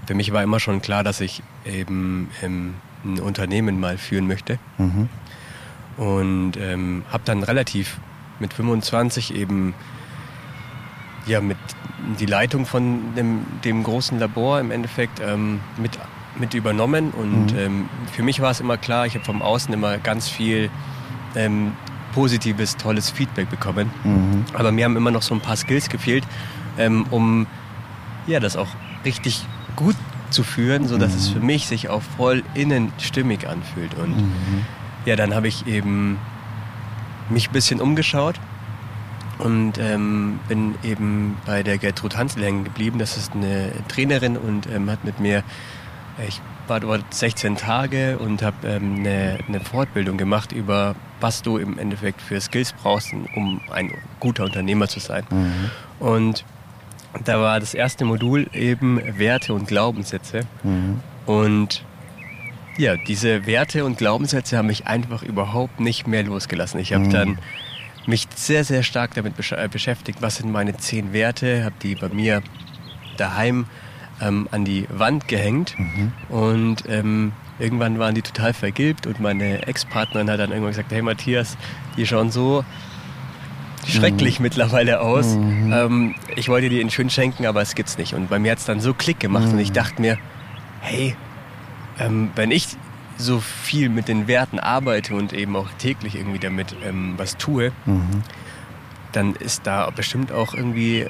für 0.06 0.14
mich 0.14 0.32
war 0.32 0.42
immer 0.42 0.60
schon 0.60 0.82
klar, 0.82 1.02
dass 1.02 1.20
ich 1.20 1.42
eben 1.64 2.30
ähm, 2.42 2.74
ein 3.04 3.20
Unternehmen 3.20 3.80
mal 3.80 3.98
führen 3.98 4.26
möchte. 4.26 4.58
Mhm. 4.78 5.08
Und 5.96 6.52
ähm, 6.58 7.04
habe 7.10 7.22
dann 7.24 7.42
relativ 7.42 7.98
mit 8.40 8.52
25 8.52 9.34
eben 9.34 9.74
ja, 11.26 11.40
mit 11.40 11.56
die 12.20 12.26
Leitung 12.26 12.66
von 12.66 13.14
dem, 13.14 13.46
dem 13.64 13.82
großen 13.82 14.18
Labor 14.18 14.60
im 14.60 14.70
Endeffekt 14.70 15.20
ähm, 15.20 15.60
mit, 15.78 15.98
mit 16.38 16.54
übernommen. 16.54 17.10
Und 17.10 17.52
mhm. 17.52 17.58
ähm, 17.58 17.88
für 18.12 18.22
mich 18.22 18.40
war 18.40 18.50
es 18.50 18.60
immer 18.60 18.76
klar, 18.76 19.06
ich 19.06 19.14
habe 19.14 19.24
vom 19.24 19.40
Außen 19.40 19.72
immer 19.72 19.98
ganz 19.98 20.28
viel 20.28 20.70
positives, 22.14 22.76
tolles 22.76 23.10
Feedback 23.10 23.50
bekommen. 23.50 23.90
Mhm. 24.04 24.44
Aber 24.54 24.70
mir 24.70 24.84
haben 24.84 24.96
immer 24.96 25.10
noch 25.10 25.22
so 25.22 25.34
ein 25.34 25.40
paar 25.40 25.56
Skills 25.56 25.88
gefehlt, 25.88 26.24
ähm, 26.78 27.06
um 27.10 27.46
ja, 28.26 28.40
das 28.40 28.56
auch 28.56 28.68
richtig 29.04 29.44
gut 29.76 29.96
zu 30.30 30.44
führen, 30.44 30.86
sodass 30.86 31.12
mhm. 31.12 31.18
es 31.18 31.28
für 31.28 31.40
mich 31.40 31.66
sich 31.66 31.88
auch 31.88 32.02
voll 32.16 32.42
innen 32.54 32.92
stimmig 32.98 33.48
anfühlt. 33.48 33.94
Und 33.94 34.16
mhm. 34.16 34.64
ja, 35.04 35.16
dann 35.16 35.34
habe 35.34 35.48
ich 35.48 35.66
eben 35.66 36.18
mich 37.28 37.48
ein 37.48 37.52
bisschen 37.52 37.80
umgeschaut 37.80 38.36
und 39.38 39.78
ähm, 39.78 40.38
bin 40.48 40.76
eben 40.84 41.36
bei 41.46 41.62
der 41.62 41.78
Gertrud 41.78 42.16
Hansel 42.16 42.44
hängen 42.44 42.64
geblieben. 42.64 42.98
Das 42.98 43.16
ist 43.16 43.32
eine 43.34 43.72
Trainerin 43.88 44.36
und 44.36 44.68
ähm, 44.68 44.88
hat 44.88 45.04
mit 45.04 45.18
mir, 45.18 45.42
ich 46.28 46.40
war 46.68 46.80
dort 46.80 47.12
16 47.12 47.56
Tage 47.56 48.18
und 48.18 48.42
habe 48.42 48.66
ähm, 48.66 48.96
eine, 49.00 49.38
eine, 49.46 49.60
Fortbildung 49.60 50.16
gemacht 50.16 50.52
über, 50.52 50.94
was 51.24 51.40
du 51.40 51.56
im 51.56 51.78
Endeffekt 51.78 52.20
für 52.20 52.38
Skills 52.38 52.74
brauchst, 52.74 53.14
um 53.34 53.58
ein 53.70 53.90
guter 54.20 54.44
Unternehmer 54.44 54.88
zu 54.88 55.00
sein. 55.00 55.24
Mhm. 55.30 55.70
Und 55.98 56.44
da 57.24 57.40
war 57.40 57.60
das 57.60 57.72
erste 57.72 58.04
Modul 58.04 58.46
eben 58.52 59.00
Werte 59.18 59.54
und 59.54 59.66
Glaubenssätze. 59.66 60.40
Mhm. 60.62 61.00
Und 61.24 61.82
ja, 62.76 62.98
diese 62.98 63.46
Werte 63.46 63.86
und 63.86 63.96
Glaubenssätze 63.96 64.58
haben 64.58 64.66
mich 64.66 64.86
einfach 64.86 65.22
überhaupt 65.22 65.80
nicht 65.80 66.06
mehr 66.06 66.24
losgelassen. 66.24 66.78
Ich 66.78 66.92
habe 66.92 67.06
mhm. 67.06 67.10
dann 67.10 67.38
mich 68.04 68.28
sehr, 68.34 68.62
sehr 68.62 68.82
stark 68.82 69.14
damit 69.14 69.32
äh, 69.50 69.68
beschäftigt, 69.68 70.20
was 70.20 70.36
sind 70.36 70.52
meine 70.52 70.76
zehn 70.76 71.14
Werte, 71.14 71.64
habe 71.64 71.76
die 71.82 71.94
bei 71.94 72.10
mir 72.10 72.42
daheim 73.16 73.64
ähm, 74.20 74.46
an 74.50 74.66
die 74.66 74.86
Wand 74.90 75.26
gehängt 75.26 75.74
mhm. 75.78 76.12
und 76.28 76.84
ähm, 76.86 77.32
irgendwann 77.58 77.98
waren 77.98 78.14
die 78.14 78.22
total 78.22 78.52
vergilbt 78.52 79.06
und 79.06 79.20
meine 79.20 79.66
Ex-Partnerin 79.66 80.30
hat 80.30 80.40
dann 80.40 80.50
irgendwann 80.50 80.72
gesagt, 80.72 80.92
hey 80.92 81.02
Matthias, 81.02 81.56
die 81.96 82.06
schauen 82.06 82.30
so 82.30 82.64
schrecklich 83.86 84.38
mhm. 84.38 84.44
mittlerweile 84.44 85.00
aus. 85.00 85.34
Mhm. 85.34 85.72
Ähm, 85.72 86.14
ich 86.36 86.48
wollte 86.48 86.68
die 86.68 86.80
in 86.80 86.90
schön 86.90 87.10
schenken, 87.10 87.46
aber 87.46 87.62
es 87.62 87.74
gibt's 87.74 87.98
nicht. 87.98 88.14
Und 88.14 88.28
bei 88.28 88.38
mir 88.38 88.52
hat 88.52 88.58
es 88.58 88.64
dann 88.64 88.80
so 88.80 88.94
Klick 88.94 89.20
gemacht 89.20 89.48
und 89.52 89.58
ich 89.58 89.70
mhm. 89.70 89.74
dachte 89.74 90.00
mir, 90.00 90.18
hey, 90.80 91.16
ähm, 91.98 92.30
wenn 92.34 92.50
ich 92.50 92.68
so 93.16 93.38
viel 93.40 93.88
mit 93.88 94.08
den 94.08 94.26
Werten 94.26 94.58
arbeite 94.58 95.14
und 95.14 95.32
eben 95.32 95.54
auch 95.54 95.68
täglich 95.78 96.16
irgendwie 96.16 96.40
damit 96.40 96.74
ähm, 96.84 97.14
was 97.16 97.36
tue, 97.36 97.72
mhm. 97.86 98.22
dann 99.12 99.34
ist 99.34 99.66
da 99.66 99.90
bestimmt 99.90 100.32
auch 100.32 100.54
irgendwie 100.54 101.06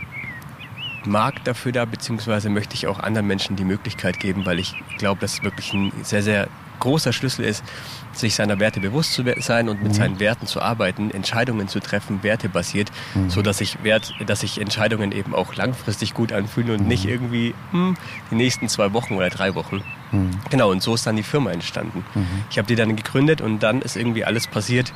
Markt 1.07 1.47
dafür 1.47 1.73
da, 1.73 1.85
beziehungsweise 1.85 2.49
möchte 2.49 2.75
ich 2.75 2.87
auch 2.87 2.99
anderen 3.01 3.27
Menschen 3.27 3.57
die 3.57 3.65
Möglichkeit 3.65 4.21
geben, 4.21 4.47
weil 4.47 4.59
ich 4.59 4.75
glaube, 4.99 5.21
dass 5.21 5.35
es 5.35 5.43
wirklich 5.43 5.73
ein 5.73 5.93
sehr, 6.03 6.23
sehr 6.23 6.49
großer 6.81 7.13
Schlüssel 7.13 7.45
ist, 7.45 7.65
sich 8.13 8.35
seiner 8.35 8.61
Werte 8.61 8.81
bewusst 8.81 9.15
zu 9.15 9.25
sein 9.41 9.69
und 9.69 9.83
mit 9.83 9.93
mhm. 9.93 9.97
seinen 9.97 10.21
Werten 10.21 10.47
zu 10.47 10.61
arbeiten, 10.61 11.11
Entscheidungen 11.11 11.69
zu 11.69 11.81
treffen, 11.81 12.23
wertebasiert, 12.23 12.91
mhm. 13.15 13.31
so 13.31 13.43
dass 13.43 13.61
ich 13.61 13.83
Wert, 13.83 14.15
dass 14.27 14.41
sich 14.41 14.61
Entscheidungen 14.61 15.13
eben 15.13 15.35
auch 15.35 15.55
langfristig 15.55 16.15
gut 16.15 16.33
anfühlen 16.33 16.71
und 16.71 16.83
mhm. 16.83 16.89
nicht 16.89 17.07
irgendwie 17.07 17.55
hm, 17.71 17.97
die 18.31 18.35
nächsten 18.35 18.69
zwei 18.69 18.93
Wochen 18.93 19.15
oder 19.15 19.31
drei 19.31 19.55
Wochen. 19.55 19.83
Mhm. 20.13 20.31
Genau, 20.51 20.71
und 20.71 20.83
so 20.83 20.95
ist 20.95 21.07
dann 21.07 21.17
die 21.17 21.23
Firma 21.23 21.51
entstanden. 21.51 22.05
Mhm. 22.15 22.27
Ich 22.51 22.59
habe 22.59 22.69
die 22.69 22.77
dann 22.77 22.97
gegründet 22.97 23.41
und 23.41 23.61
dann 23.61 23.83
ist 23.83 23.97
irgendwie 23.97 24.25
alles 24.25 24.47
passiert, 24.47 24.93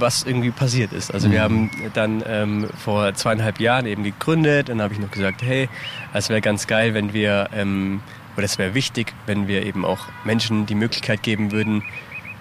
was 0.00 0.24
irgendwie 0.24 0.50
passiert 0.50 0.92
ist. 0.92 1.12
Also 1.12 1.30
wir 1.30 1.40
mhm. 1.48 1.70
haben 1.70 1.70
dann 1.94 2.22
ähm, 2.26 2.68
vor 2.76 3.14
zweieinhalb 3.14 3.60
Jahren 3.60 3.86
eben 3.86 4.04
gegründet, 4.04 4.68
dann 4.68 4.80
habe 4.80 4.94
ich 4.94 5.00
noch 5.00 5.10
gesagt, 5.10 5.42
hey, 5.42 5.68
es 6.12 6.28
wäre 6.28 6.40
ganz 6.40 6.66
geil, 6.66 6.94
wenn 6.94 7.12
wir 7.12 7.48
ähm, 7.54 8.00
oder 8.36 8.44
es 8.44 8.56
wäre 8.56 8.74
wichtig, 8.74 9.14
wenn 9.26 9.48
wir 9.48 9.66
eben 9.66 9.84
auch 9.84 10.06
Menschen 10.24 10.64
die 10.66 10.76
Möglichkeit 10.76 11.24
geben 11.24 11.50
würden 11.50 11.82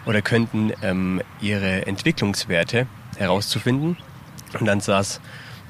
oder 0.05 0.21
könnten, 0.21 0.71
ähm, 0.83 1.21
ihre 1.41 1.87
Entwicklungswerte 1.87 2.85
herauszufinden. 3.17 3.97
Und 4.59 4.65
dann 4.67 4.79
saß 4.79 5.19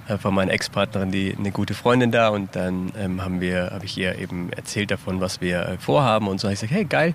äh, 0.08 0.18
von 0.18 0.34
meiner 0.34 0.52
Ex-Partnerin 0.52 1.12
die 1.12 1.36
eine 1.38 1.52
gute 1.52 1.74
Freundin 1.74 2.12
da 2.12 2.30
und 2.30 2.56
dann 2.56 2.92
ähm, 2.98 3.24
haben 3.24 3.42
wir, 3.42 3.72
habe 3.72 3.86
ich 3.86 3.98
ihr 3.98 4.18
eben 4.18 4.52
erzählt 4.52 4.92
davon, 4.92 5.22
was 5.22 5.42
wir 5.42 5.62
äh, 5.66 5.78
vorhaben 5.78 6.28
und 6.28 6.40
so. 6.40 6.48
habe 6.48 6.54
ich 6.54 6.60
gesagt, 6.60 6.74
hey 6.74 6.86
geil, 6.86 7.14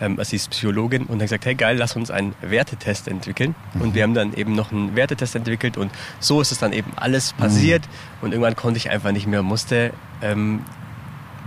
ähm, 0.00 0.18
sie 0.22 0.36
ist 0.36 0.50
Psychologin 0.50 1.04
und 1.04 1.16
hat 1.16 1.26
gesagt, 1.26 1.46
hey 1.46 1.54
geil, 1.54 1.76
lass 1.76 1.96
uns 1.96 2.10
einen 2.10 2.34
Wertetest 2.40 3.08
entwickeln. 3.08 3.54
Mhm. 3.74 3.80
Und 3.80 3.94
wir 3.94 4.02
haben 4.02 4.14
dann 4.14 4.34
eben 4.34 4.54
noch 4.54 4.72
einen 4.72 4.96
Wertetest 4.96 5.36
entwickelt 5.36 5.76
und 5.76 5.90
so 6.20 6.40
ist 6.40 6.52
es 6.52 6.58
dann 6.58 6.72
eben 6.72 6.92
alles 6.96 7.32
passiert 7.32 7.82
mhm. 7.86 8.26
und 8.26 8.32
irgendwann 8.32 8.56
konnte 8.56 8.78
ich 8.78 8.90
einfach 8.90 9.12
nicht 9.12 9.26
mehr, 9.26 9.42
musste 9.42 9.92
ähm, 10.22 10.60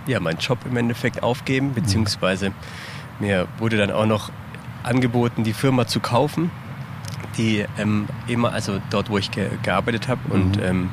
ja, 0.08 0.20
meinen 0.20 0.39
Job 0.39 0.60
im 0.65 0.75
Endeffekt 0.77 1.24
aufgeben, 1.24 1.74
beziehungsweise 1.74 2.51
mir 3.20 3.48
wurde 3.60 3.77
dann 3.77 3.91
auch 3.91 4.05
noch 4.05 4.31
angeboten, 4.84 5.43
die 5.43 5.53
Firma 5.53 5.86
zu 5.86 6.00
kaufen, 6.00 6.50
die 7.38 7.65
ähm, 7.77 8.08
immer, 8.27 8.51
also 8.51 8.81
dort, 8.89 9.10
wo 9.10 9.17
ich 9.17 9.31
ge 9.31 9.48
gearbeitet 9.63 10.08
habe 10.08 10.22
mhm. 10.25 10.31
und 10.34 10.62
ähm, 10.62 10.89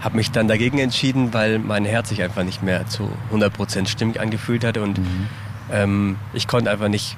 habe 0.00 0.16
mich 0.16 0.32
dann 0.32 0.48
dagegen 0.48 0.78
entschieden, 0.78 1.32
weil 1.32 1.58
mein 1.58 1.84
Herz 1.84 2.08
sich 2.08 2.22
einfach 2.22 2.42
nicht 2.42 2.62
mehr 2.62 2.86
zu 2.86 3.08
100% 3.32 3.86
stimmig 3.86 4.18
angefühlt 4.18 4.64
hatte 4.64 4.82
und 4.82 4.98
mhm. 4.98 5.28
Ähm, 5.72 6.16
ich 6.32 6.46
konnte 6.46 6.70
einfach 6.70 6.88
nicht, 6.88 7.16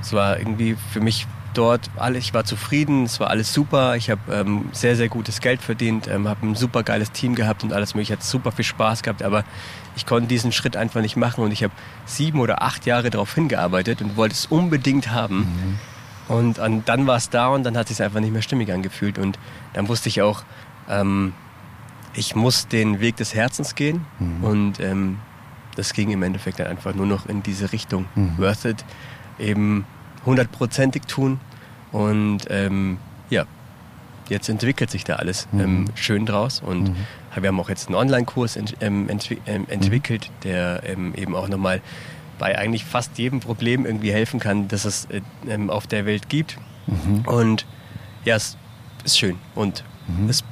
es 0.00 0.12
war 0.12 0.38
irgendwie 0.38 0.76
für 0.92 1.00
mich 1.00 1.26
dort, 1.54 1.90
alle, 1.96 2.18
ich 2.18 2.34
war 2.34 2.44
zufrieden, 2.44 3.04
es 3.04 3.20
war 3.20 3.30
alles 3.30 3.52
super, 3.52 3.96
ich 3.96 4.10
habe 4.10 4.20
ähm, 4.32 4.68
sehr, 4.72 4.96
sehr 4.96 5.08
gutes 5.08 5.40
Geld 5.40 5.62
verdient, 5.62 6.08
ähm, 6.08 6.28
habe 6.28 6.46
ein 6.46 6.54
super 6.54 6.82
geiles 6.82 7.12
Team 7.12 7.34
gehabt 7.34 7.64
und 7.64 7.72
alles 7.72 7.94
mögliche, 7.94 8.14
hat 8.14 8.22
super 8.22 8.52
viel 8.52 8.64
Spaß 8.64 9.02
gehabt, 9.02 9.22
aber 9.22 9.44
ich 9.96 10.06
konnte 10.06 10.28
diesen 10.28 10.52
Schritt 10.52 10.76
einfach 10.76 11.00
nicht 11.00 11.16
machen 11.16 11.44
und 11.44 11.52
ich 11.52 11.62
habe 11.62 11.72
sieben 12.06 12.40
oder 12.40 12.62
acht 12.62 12.86
Jahre 12.86 13.10
darauf 13.10 13.34
hingearbeitet 13.34 14.02
und 14.02 14.16
wollte 14.16 14.34
es 14.34 14.46
unbedingt 14.46 15.10
haben. 15.10 15.38
Mhm. 15.38 15.78
Und, 16.26 16.58
und, 16.58 16.88
dann 16.88 17.06
war 17.06 17.16
es 17.16 17.28
da 17.28 17.48
und 17.48 17.64
dann 17.64 17.76
hat 17.76 17.90
es 17.90 17.98
sich 17.98 18.04
einfach 18.04 18.20
nicht 18.20 18.32
mehr 18.32 18.42
stimmig 18.42 18.72
angefühlt 18.72 19.18
und 19.18 19.38
dann 19.74 19.88
wusste 19.88 20.08
ich 20.08 20.22
auch, 20.22 20.42
ähm, 20.88 21.34
ich 22.14 22.34
muss 22.34 22.66
den 22.66 23.00
Weg 23.00 23.16
des 23.16 23.34
Herzens 23.34 23.74
gehen 23.74 24.06
mhm. 24.18 24.44
und 24.44 24.80
ähm, 24.80 25.18
das 25.74 25.92
ging 25.92 26.10
im 26.10 26.22
Endeffekt 26.22 26.60
dann 26.60 26.66
einfach 26.66 26.94
nur 26.94 27.06
noch 27.06 27.26
in 27.26 27.42
diese 27.42 27.72
Richtung. 27.72 28.06
Mhm. 28.14 28.38
Worth 28.38 28.64
it, 28.64 28.84
eben 29.38 29.84
hundertprozentig 30.26 31.02
tun. 31.02 31.40
Und 31.92 32.40
ähm, 32.50 32.98
ja, 33.30 33.44
jetzt 34.28 34.48
entwickelt 34.48 34.90
sich 34.90 35.04
da 35.04 35.16
alles 35.16 35.48
mhm. 35.52 35.60
ähm, 35.60 35.84
schön 35.94 36.26
draus. 36.26 36.60
Und 36.60 36.90
mhm. 36.90 36.96
wir 37.40 37.48
haben 37.48 37.60
auch 37.60 37.68
jetzt 37.68 37.88
einen 37.88 37.96
Online-Kurs 37.96 38.56
ent, 38.56 38.76
ähm, 38.80 39.08
entwi 39.08 39.38
ähm, 39.46 39.66
entwickelt, 39.68 40.30
der 40.42 40.82
ähm, 40.86 41.14
eben 41.14 41.34
auch 41.34 41.48
nochmal 41.48 41.80
bei 42.38 42.58
eigentlich 42.58 42.84
fast 42.84 43.16
jedem 43.18 43.40
Problem 43.40 43.86
irgendwie 43.86 44.12
helfen 44.12 44.40
kann, 44.40 44.68
das 44.68 44.84
es 44.84 45.06
äh, 45.06 45.20
ähm, 45.48 45.70
auf 45.70 45.86
der 45.86 46.06
Welt 46.06 46.28
gibt. 46.28 46.58
Mhm. 46.86 47.20
Und 47.26 47.66
ja, 48.24 48.36
es 48.36 48.56
ist 49.04 49.18
schön. 49.18 49.36
Und 49.54 49.84
mhm. 50.08 50.28
es 50.28 50.42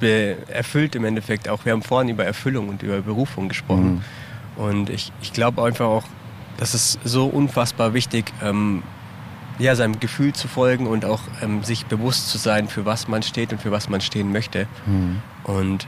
erfüllt 0.47 0.95
im 0.95 1.05
Endeffekt 1.05 1.49
auch, 1.49 1.65
wir 1.65 1.73
haben 1.73 1.81
vorhin 1.81 2.09
über 2.09 2.25
Erfüllung 2.25 2.69
und 2.69 2.83
über 2.83 3.01
Berufung 3.01 3.49
gesprochen. 3.49 4.03
Und 4.55 4.89
ich, 4.89 5.11
ich 5.21 5.33
glaube 5.33 5.63
einfach 5.63 5.85
auch, 5.85 6.03
das 6.57 6.75
ist 6.75 6.99
so 7.03 7.25
unfassbar 7.25 7.93
wichtig, 7.93 8.31
ähm, 8.41 8.83
ja, 9.59 9.75
seinem 9.75 9.99
Gefühl 9.99 10.33
zu 10.33 10.47
folgen 10.47 10.87
und 10.87 11.05
auch 11.05 11.21
ähm, 11.41 11.63
sich 11.63 11.85
bewusst 11.85 12.29
zu 12.29 12.37
sein, 12.37 12.67
für 12.67 12.85
was 12.85 13.07
man 13.07 13.23
steht 13.23 13.51
und 13.51 13.61
für 13.61 13.71
was 13.71 13.89
man 13.89 14.01
stehen 14.01 14.31
möchte. 14.31 14.67
Mhm. 14.85 15.21
Und 15.43 15.87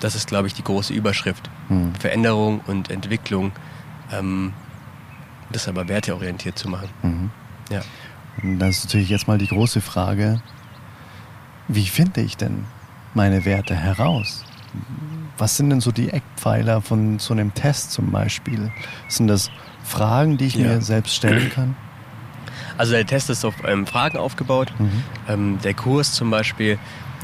das 0.00 0.14
ist, 0.14 0.28
glaube 0.28 0.46
ich, 0.46 0.54
die 0.54 0.64
große 0.64 0.92
Überschrift. 0.92 1.50
Mhm. 1.68 1.94
Veränderung 1.94 2.60
und 2.66 2.90
Entwicklung, 2.90 3.52
ähm, 4.12 4.52
das 5.52 5.68
aber 5.68 5.88
werteorientiert 5.88 6.58
zu 6.58 6.68
machen. 6.68 6.88
Mhm. 7.02 7.30
Ja. 7.70 7.80
Und 8.42 8.58
das 8.58 8.78
ist 8.78 8.84
natürlich 8.86 9.10
jetzt 9.10 9.28
mal 9.28 9.38
die 9.38 9.48
große 9.48 9.80
Frage, 9.80 10.40
wie 11.66 11.86
finde 11.86 12.20
ich 12.20 12.36
denn 12.36 12.64
meine 13.14 13.44
Werte 13.44 13.74
heraus? 13.74 14.44
Was 15.38 15.56
sind 15.56 15.70
denn 15.70 15.80
so 15.80 15.92
die 15.92 16.10
Eckpfeiler 16.10 16.82
von 16.82 17.18
so 17.18 17.32
einem 17.32 17.54
Test 17.54 17.92
zum 17.92 18.10
Beispiel? 18.10 18.70
Sind 19.08 19.28
das 19.28 19.50
Fragen, 19.84 20.36
die 20.36 20.46
ich 20.46 20.56
ja. 20.56 20.66
mir 20.66 20.82
selbst 20.82 21.14
stellen 21.14 21.50
kann? 21.50 21.76
Also 22.76 22.92
der 22.92 23.06
Test 23.06 23.30
ist 23.30 23.44
auf 23.44 23.54
ähm, 23.66 23.86
Fragen 23.86 24.18
aufgebaut. 24.18 24.72
Mhm. 24.78 25.04
Ähm, 25.28 25.58
der 25.62 25.74
Kurs 25.74 26.12
zum 26.12 26.30
Beispiel, 26.30 26.78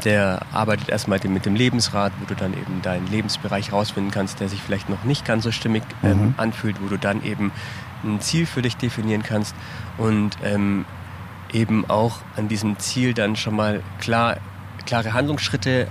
der 0.05 0.43
arbeitet 0.53 0.89
erstmal 0.89 1.21
mit 1.29 1.45
dem 1.45 1.55
Lebensrat, 1.55 2.13
wo 2.21 2.27
du 2.27 2.35
dann 2.35 2.53
eben 2.53 2.83
deinen 2.83 3.07
Lebensbereich 3.09 3.73
rausfinden 3.73 4.11
kannst, 4.11 4.41
der 4.41 4.49
sich 4.49 4.61
vielleicht 4.61 4.89
noch 4.89 5.05
nicht 5.05 5.25
ganz 5.25 5.45
so 5.45 5.53
stimmig 5.53 5.83
ähm, 6.03 6.11
mhm. 6.11 6.35
anfühlt, 6.37 6.77
wo 6.83 6.89
du 6.89 6.99
dann 6.99 7.23
eben 7.23 7.53
ein 8.05 8.21
Ziel 8.21 8.47
für 8.47 8.63
dich 8.63 8.77
definieren 8.77 9.23
kannst 9.23 9.55
und 9.97 10.37
ähm, 10.43 10.85
eben 11.53 11.89
auch 11.89 12.19
an 12.37 12.49
diesem 12.49 12.79
Ziel 12.79 13.15
dann 13.15 13.37
schon 13.37 13.57
mal 13.57 13.83
klar 14.01 14.39
klare 14.87 15.13
Handlungsschritte 15.13 15.87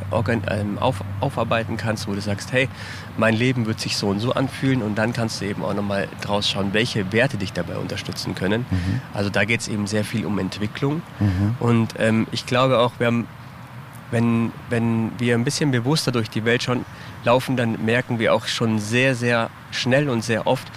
ähm, 0.49 0.77
auf, 0.77 1.03
aufarbeiten 1.19 1.77
kannst, 1.77 2.07
wo 2.07 2.13
du 2.13 2.21
sagst, 2.21 2.51
hey, 2.51 2.69
mein 3.17 3.35
Leben 3.35 3.65
wird 3.65 3.79
sich 3.79 3.97
so 3.97 4.07
und 4.07 4.19
so 4.19 4.33
anfühlen 4.33 4.81
und 4.81 4.95
dann 4.95 5.13
kannst 5.13 5.41
du 5.41 5.45
eben 5.45 5.63
auch 5.63 5.73
nochmal 5.73 6.07
draus 6.21 6.49
schauen, 6.49 6.73
welche 6.73 7.11
Werte 7.11 7.37
dich 7.37 7.53
dabei 7.53 7.77
unterstützen 7.77 8.35
können. 8.35 8.65
Mhm. 8.69 9.01
Also 9.13 9.29
da 9.29 9.45
geht 9.45 9.61
es 9.61 9.67
eben 9.67 9.87
sehr 9.87 10.03
viel 10.03 10.25
um 10.25 10.39
Entwicklung 10.39 11.01
mhm. 11.19 11.55
und 11.59 11.93
ähm, 11.99 12.27
ich 12.31 12.45
glaube 12.45 12.79
auch, 12.79 12.93
wir 12.99 13.07
haben, 13.07 13.27
wenn, 14.11 14.51
wenn 14.69 15.11
wir 15.17 15.35
ein 15.35 15.43
bisschen 15.43 15.71
bewusster 15.71 16.11
durch 16.11 16.29
die 16.29 16.45
Welt 16.45 16.63
schon 16.63 16.85
laufen, 17.23 17.57
dann 17.57 17.83
merken 17.83 18.19
wir 18.19 18.33
auch 18.33 18.47
schon 18.47 18.79
sehr, 18.79 19.15
sehr 19.15 19.49
schnell 19.71 20.09
und 20.09 20.23
sehr 20.23 20.45
oft, 20.47 20.67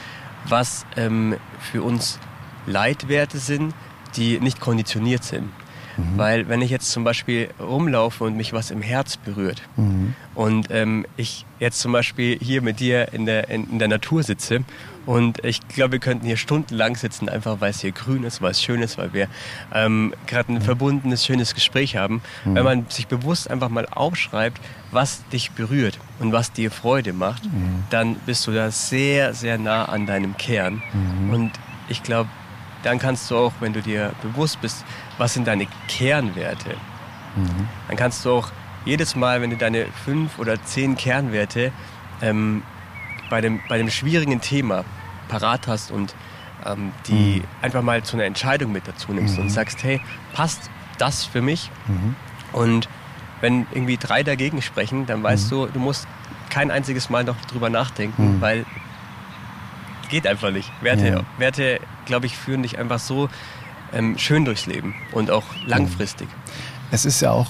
was 0.48 0.86
ähm, 0.96 1.36
für 1.60 1.82
uns 1.82 2.18
Leitwerte 2.66 3.38
sind, 3.38 3.74
die 4.16 4.40
nicht 4.40 4.60
konditioniert 4.60 5.24
sind. 5.24 5.50
Mhm. 5.96 6.18
Weil 6.18 6.48
wenn 6.48 6.62
ich 6.62 6.70
jetzt 6.70 6.90
zum 6.90 7.04
Beispiel 7.04 7.48
rumlaufe 7.60 8.24
und 8.24 8.36
mich 8.36 8.52
was 8.52 8.70
im 8.70 8.82
Herz 8.82 9.16
berührt 9.16 9.62
mhm. 9.76 10.14
und 10.34 10.68
ähm, 10.70 11.06
ich 11.16 11.46
jetzt 11.58 11.80
zum 11.80 11.92
Beispiel 11.92 12.38
hier 12.40 12.62
mit 12.62 12.80
dir 12.80 13.12
in 13.12 13.26
der, 13.26 13.48
in, 13.48 13.70
in 13.70 13.78
der 13.78 13.88
Natur 13.88 14.22
sitze 14.22 14.64
und 15.06 15.42
ich 15.44 15.66
glaube, 15.68 15.92
wir 15.92 15.98
könnten 16.00 16.26
hier 16.26 16.36
stundenlang 16.36 16.96
sitzen, 16.96 17.28
einfach 17.28 17.60
weil 17.60 17.70
es 17.70 17.80
hier 17.80 17.92
grün 17.92 18.24
ist, 18.24 18.42
weil 18.42 18.50
es 18.50 18.60
schön 18.60 18.82
ist, 18.82 18.98
weil 18.98 19.12
wir 19.12 19.28
ähm, 19.72 20.12
gerade 20.26 20.52
ein 20.52 20.56
mhm. 20.56 20.62
verbundenes, 20.62 21.24
schönes 21.24 21.54
Gespräch 21.54 21.96
haben. 21.96 22.22
Mhm. 22.44 22.54
Wenn 22.56 22.64
man 22.64 22.86
sich 22.88 23.06
bewusst 23.06 23.48
einfach 23.48 23.68
mal 23.68 23.86
aufschreibt, 23.86 24.60
was 24.90 25.26
dich 25.28 25.52
berührt 25.52 25.98
und 26.18 26.32
was 26.32 26.52
dir 26.52 26.72
Freude 26.72 27.12
macht, 27.12 27.44
mhm. 27.44 27.84
dann 27.90 28.16
bist 28.26 28.46
du 28.48 28.52
da 28.52 28.72
sehr, 28.72 29.32
sehr 29.32 29.58
nah 29.58 29.84
an 29.84 30.06
deinem 30.06 30.36
Kern. 30.36 30.82
Mhm. 30.92 31.32
Und 31.32 31.52
ich 31.88 32.02
glaube, 32.02 32.28
dann 32.82 32.98
kannst 32.98 33.30
du 33.30 33.36
auch, 33.36 33.52
wenn 33.60 33.72
du 33.72 33.82
dir 33.82 34.12
bewusst 34.22 34.60
bist, 34.60 34.84
was 35.18 35.34
sind 35.34 35.46
deine 35.46 35.66
Kernwerte, 35.88 36.76
mhm. 37.36 37.68
dann 37.88 37.96
kannst 37.96 38.24
du 38.24 38.32
auch 38.32 38.50
jedes 38.84 39.16
Mal, 39.16 39.40
wenn 39.40 39.50
du 39.50 39.56
deine 39.56 39.86
fünf 40.04 40.38
oder 40.38 40.62
zehn 40.62 40.96
Kernwerte 40.96 41.72
ähm, 42.22 42.62
bei, 43.28 43.40
dem, 43.40 43.60
bei 43.68 43.78
dem 43.78 43.90
schwierigen 43.90 44.40
Thema 44.40 44.84
parat 45.28 45.66
hast 45.66 45.90
und 45.90 46.14
ähm, 46.64 46.92
die 47.08 47.40
mhm. 47.40 47.44
einfach 47.62 47.82
mal 47.82 48.02
zu 48.02 48.16
einer 48.16 48.24
Entscheidung 48.24 48.72
mit 48.72 48.86
dazu 48.86 49.12
nimmst 49.12 49.36
mhm. 49.36 49.44
und 49.44 49.50
sagst, 49.50 49.82
hey, 49.82 50.00
passt 50.32 50.70
das 50.98 51.24
für 51.24 51.42
mich? 51.42 51.70
Mhm. 51.88 52.14
Und 52.52 52.88
wenn 53.40 53.66
irgendwie 53.72 53.96
drei 53.96 54.22
dagegen 54.22 54.62
sprechen, 54.62 55.06
dann 55.06 55.22
weißt 55.22 55.46
mhm. 55.46 55.50
du, 55.50 55.66
du 55.66 55.78
musst 55.78 56.06
kein 56.48 56.70
einziges 56.70 57.10
Mal 57.10 57.24
noch 57.24 57.36
drüber 57.46 57.70
nachdenken, 57.70 58.36
mhm. 58.36 58.40
weil 58.40 58.64
geht 60.08 60.26
einfach 60.26 60.50
nicht. 60.52 60.70
Werte, 60.82 61.08
ja. 61.08 61.20
Werte 61.38 61.80
glaube 62.04 62.26
ich, 62.26 62.36
führen 62.36 62.62
dich 62.62 62.78
einfach 62.78 63.00
so 63.00 63.28
ähm, 63.92 64.18
schön 64.18 64.44
durchs 64.44 64.66
Leben 64.66 64.94
und 65.12 65.30
auch 65.30 65.44
langfristig. 65.66 66.28
Es 66.90 67.04
ist 67.04 67.20
ja 67.20 67.32
auch, 67.32 67.48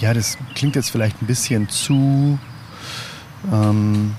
ja, 0.00 0.14
das 0.14 0.38
klingt 0.54 0.76
jetzt 0.76 0.90
vielleicht 0.90 1.20
ein 1.22 1.26
bisschen 1.26 1.68
zu 1.68 2.38
ähm, 3.52 4.14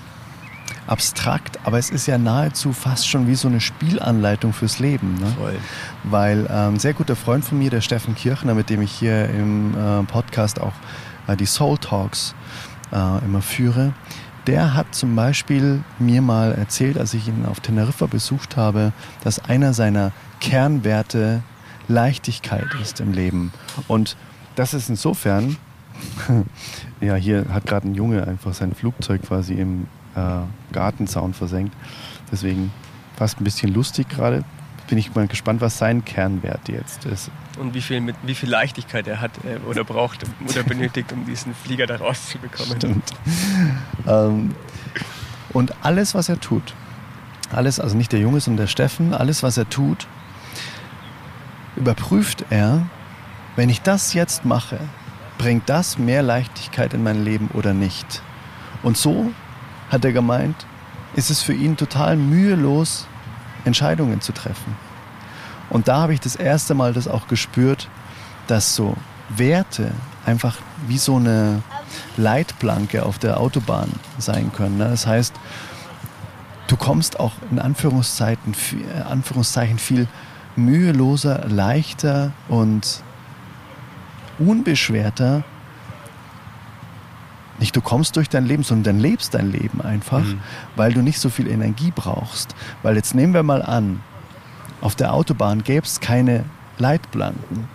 abstrakt, 0.87 1.59
aber 1.63 1.77
es 1.77 1.89
ist 1.89 2.07
ja 2.07 2.17
nahezu 2.17 2.73
fast 2.73 3.07
schon 3.07 3.27
wie 3.27 3.35
so 3.35 3.47
eine 3.47 3.61
Spielanleitung 3.61 4.53
fürs 4.53 4.79
Leben. 4.79 5.15
Ne? 5.15 5.27
Voll. 5.37 5.59
Weil 6.03 6.45
äh, 6.47 6.49
ein 6.49 6.79
sehr 6.79 6.93
guter 6.93 7.15
Freund 7.15 7.45
von 7.45 7.59
mir, 7.59 7.69
der 7.69 7.81
Steffen 7.81 8.15
Kirchner, 8.15 8.53
mit 8.55 8.69
dem 8.69 8.81
ich 8.81 8.91
hier 8.91 9.29
im 9.29 9.73
äh, 9.73 10.03
Podcast 10.03 10.59
auch 10.59 10.73
äh, 11.27 11.35
die 11.35 11.45
Soul 11.45 11.77
Talks 11.77 12.35
äh, 12.91 13.25
immer 13.25 13.41
führe, 13.41 13.93
der 14.47 14.73
hat 14.73 14.95
zum 14.95 15.15
Beispiel 15.15 15.83
mir 15.99 16.21
mal 16.21 16.53
erzählt, 16.53 16.97
als 16.97 17.13
ich 17.13 17.27
ihn 17.27 17.45
auf 17.45 17.59
Teneriffa 17.59 18.07
besucht 18.07 18.57
habe, 18.57 18.93
dass 19.23 19.39
einer 19.39 19.73
seiner 19.73 20.11
Kernwerte 20.39 21.43
Leichtigkeit 21.87 22.67
ist 22.81 22.99
im 22.99 23.11
Leben. 23.11 23.51
Und 23.87 24.17
das 24.55 24.73
ist 24.73 24.89
insofern, 24.89 25.57
ja, 27.01 27.15
hier 27.15 27.45
hat 27.49 27.65
gerade 27.65 27.87
ein 27.87 27.95
Junge 27.95 28.25
einfach 28.25 28.53
sein 28.53 28.73
Flugzeug 28.73 29.21
quasi 29.23 29.53
im 29.53 29.87
äh, 30.15 30.41
Gartenzaun 30.71 31.33
versenkt. 31.33 31.75
Deswegen 32.31 32.71
fast 33.15 33.39
ein 33.39 33.43
bisschen 33.43 33.73
lustig 33.73 34.09
gerade. 34.09 34.43
Bin 34.87 34.97
ich 34.97 35.13
mal 35.13 35.27
gespannt, 35.27 35.61
was 35.61 35.77
sein 35.77 36.03
Kernwert 36.03 36.67
jetzt 36.67 37.05
ist. 37.05 37.29
Und 37.59 37.73
wie 37.73 37.81
viel, 37.81 38.01
mit, 38.01 38.15
wie 38.23 38.35
viel 38.35 38.49
Leichtigkeit 38.49 39.07
er 39.07 39.21
hat 39.21 39.31
äh, 39.43 39.57
oder 39.67 39.83
braucht 39.83 40.23
oder 40.47 40.63
benötigt, 40.63 41.11
um 41.11 41.25
diesen 41.25 41.53
Flieger 41.53 41.85
da 41.85 41.97
rauszubekommen. 41.97 42.77
Stimmt. 42.77 43.13
ähm, 44.07 44.55
und 45.53 45.73
alles, 45.83 46.15
was 46.15 46.29
er 46.29 46.39
tut, 46.39 46.73
alles, 47.51 47.79
also 47.79 47.97
nicht 47.97 48.11
der 48.11 48.19
Junge, 48.19 48.39
sondern 48.39 48.65
der 48.65 48.71
Steffen, 48.71 49.13
alles, 49.13 49.43
was 49.43 49.57
er 49.57 49.69
tut, 49.69 50.07
überprüft 51.75 52.45
er, 52.49 52.87
wenn 53.55 53.69
ich 53.69 53.81
das 53.81 54.13
jetzt 54.13 54.45
mache, 54.45 54.79
bringt 55.37 55.67
das 55.69 55.97
mehr 55.97 56.21
Leichtigkeit 56.21 56.93
in 56.93 57.03
mein 57.03 57.23
Leben 57.23 57.49
oder 57.53 57.73
nicht? 57.73 58.21
Und 58.83 58.97
so 58.97 59.31
hat 59.89 60.05
er 60.05 60.13
gemeint, 60.13 60.65
ist 61.15 61.29
es 61.29 61.41
für 61.41 61.53
ihn 61.53 61.75
total 61.75 62.15
mühelos, 62.15 63.07
Entscheidungen 63.65 64.21
zu 64.21 64.31
treffen. 64.31 64.75
Und 65.71 65.87
da 65.87 66.01
habe 66.01 66.13
ich 66.13 66.19
das 66.19 66.35
erste 66.35 66.75
Mal 66.75 66.93
das 66.93 67.07
auch 67.07 67.27
gespürt, 67.27 67.89
dass 68.47 68.75
so 68.75 68.95
Werte 69.29 69.91
einfach 70.25 70.57
wie 70.87 70.97
so 70.97 71.15
eine 71.15 71.63
Leitplanke 72.17 73.05
auf 73.05 73.17
der 73.17 73.39
Autobahn 73.39 73.89
sein 74.17 74.51
können. 74.51 74.77
Ne? 74.77 74.89
Das 74.89 75.07
heißt, 75.07 75.33
du 76.67 76.75
kommst 76.75 77.19
auch 77.19 77.31
in 77.49 77.59
Anführungszeichen, 77.59 78.53
äh, 78.53 79.01
Anführungszeichen 79.01 79.79
viel 79.79 80.07
müheloser, 80.57 81.47
leichter 81.47 82.31
und 82.49 83.01
unbeschwerter 84.37 85.43
nicht 87.61 87.75
du 87.75 87.81
kommst 87.81 88.15
durch 88.15 88.27
dein 88.27 88.47
Leben, 88.47 88.63
sondern 88.63 88.95
dann 88.95 88.99
lebst 88.99 89.35
dein 89.35 89.51
Leben 89.51 89.81
einfach, 89.81 90.23
mhm. 90.23 90.39
weil 90.75 90.93
du 90.93 91.03
nicht 91.03 91.19
so 91.19 91.29
viel 91.29 91.47
Energie 91.47 91.93
brauchst. 91.95 92.55
Weil 92.81 92.95
jetzt 92.95 93.13
nehmen 93.13 93.35
wir 93.35 93.43
mal 93.43 93.61
an, 93.61 94.01
auf 94.81 94.95
der 94.95 95.13
Autobahn 95.13 95.63
gäbe 95.63 95.85
es 95.85 95.99
keine 95.99 96.43
Leitplanken. 96.77 97.67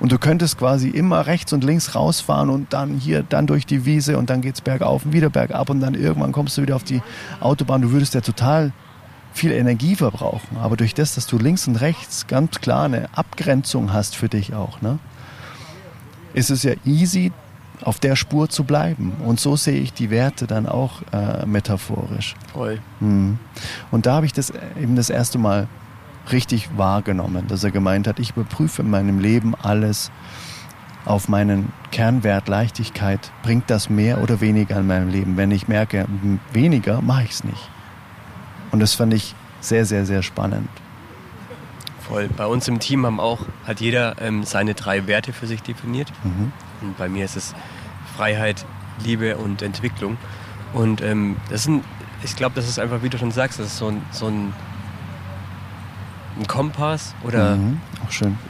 Und 0.00 0.12
du 0.12 0.18
könntest 0.18 0.58
quasi 0.58 0.88
immer 0.88 1.26
rechts 1.26 1.52
und 1.52 1.64
links 1.64 1.94
rausfahren 1.94 2.50
und 2.50 2.72
dann 2.72 2.98
hier, 2.98 3.22
dann 3.22 3.46
durch 3.46 3.64
die 3.64 3.86
Wiese 3.86 4.18
und 4.18 4.28
dann 4.28 4.40
geht 4.42 4.56
es 4.56 4.60
bergauf 4.60 5.04
und 5.04 5.12
wieder 5.12 5.30
bergab 5.30 5.70
und 5.70 5.80
dann 5.80 5.94
irgendwann 5.94 6.32
kommst 6.32 6.58
du 6.58 6.62
wieder 6.62 6.76
auf 6.76 6.84
die 6.84 7.00
Autobahn. 7.40 7.80
Du 7.80 7.90
würdest 7.90 8.14
ja 8.14 8.20
total 8.20 8.72
viel 9.32 9.52
Energie 9.52 9.96
verbrauchen. 9.96 10.56
Aber 10.60 10.76
durch 10.76 10.94
das, 10.94 11.14
dass 11.14 11.26
du 11.26 11.38
links 11.38 11.66
und 11.68 11.76
rechts 11.76 12.26
ganz 12.26 12.60
klar 12.60 12.84
eine 12.84 13.08
Abgrenzung 13.16 13.92
hast 13.92 14.16
für 14.16 14.28
dich 14.28 14.54
auch, 14.54 14.80
ne, 14.80 14.98
ist 16.34 16.50
es 16.50 16.62
ja 16.62 16.72
easy, 16.84 17.32
auf 17.82 17.98
der 17.98 18.16
Spur 18.16 18.48
zu 18.48 18.64
bleiben. 18.64 19.12
Und 19.24 19.40
so 19.40 19.56
sehe 19.56 19.80
ich 19.80 19.92
die 19.92 20.10
Werte 20.10 20.46
dann 20.46 20.66
auch 20.66 21.02
äh, 21.12 21.44
metaphorisch. 21.44 22.34
Voll. 22.52 22.80
Mhm. 23.00 23.38
Und 23.90 24.06
da 24.06 24.14
habe 24.14 24.26
ich 24.26 24.32
das 24.32 24.52
eben 24.80 24.96
das 24.96 25.10
erste 25.10 25.38
Mal 25.38 25.68
richtig 26.32 26.76
wahrgenommen, 26.76 27.46
dass 27.48 27.64
er 27.64 27.70
gemeint 27.70 28.06
hat, 28.06 28.18
ich 28.18 28.30
überprüfe 28.30 28.82
in 28.82 28.90
meinem 28.90 29.18
Leben 29.18 29.54
alles 29.54 30.10
auf 31.04 31.28
meinen 31.28 31.72
Kernwert 31.90 32.48
Leichtigkeit. 32.48 33.30
Bringt 33.42 33.68
das 33.68 33.90
mehr 33.90 34.22
oder 34.22 34.40
weniger 34.40 34.78
in 34.78 34.86
meinem 34.86 35.10
Leben? 35.10 35.36
Wenn 35.36 35.50
ich 35.50 35.68
merke, 35.68 36.06
weniger, 36.52 37.02
mache 37.02 37.24
ich 37.24 37.30
es 37.30 37.44
nicht. 37.44 37.70
Und 38.70 38.80
das 38.80 38.94
fand 38.94 39.12
ich 39.14 39.34
sehr, 39.60 39.84
sehr, 39.84 40.06
sehr 40.06 40.22
spannend. 40.22 40.68
Voll. 42.00 42.28
Bei 42.28 42.46
uns 42.46 42.68
im 42.68 42.80
Team 42.80 43.06
haben 43.06 43.20
auch, 43.20 43.40
hat 43.66 43.80
jeder 43.80 44.20
ähm, 44.20 44.44
seine 44.44 44.74
drei 44.74 45.06
Werte 45.06 45.32
für 45.32 45.46
sich 45.46 45.62
definiert. 45.62 46.12
Mhm. 46.22 46.52
Und 46.82 46.98
bei 46.98 47.08
mir 47.08 47.24
ist 47.24 47.36
es 47.36 47.54
Freiheit, 48.16 48.66
Liebe 49.02 49.36
und 49.36 49.62
Entwicklung. 49.62 50.18
Und 50.72 51.00
ähm, 51.00 51.36
das 51.50 51.64
sind, 51.64 51.84
ich 52.22 52.36
glaube, 52.36 52.56
das 52.56 52.68
ist 52.68 52.78
einfach, 52.78 53.02
wie 53.02 53.08
du 53.08 53.18
schon 53.18 53.30
sagst, 53.30 53.58
das 53.58 53.68
ist 53.68 53.78
so 53.78 53.88
ein, 53.88 54.02
so 54.10 54.26
ein, 54.26 54.52
ein 56.38 56.46
Kompass 56.46 57.14
oder 57.22 57.56
mhm. 57.56 57.80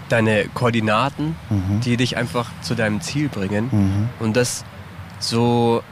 deine 0.09 0.47
Koordinaten, 0.55 1.37
mhm. 1.51 1.81
die 1.81 1.97
dich 1.97 2.17
einfach 2.17 2.51
zu 2.63 2.75
deinem 2.75 3.01
Ziel 3.01 3.29
bringen. 3.29 3.69
Mhm. 3.71 4.09
Und 4.21 4.37
das 4.37 4.65
so 5.19 5.83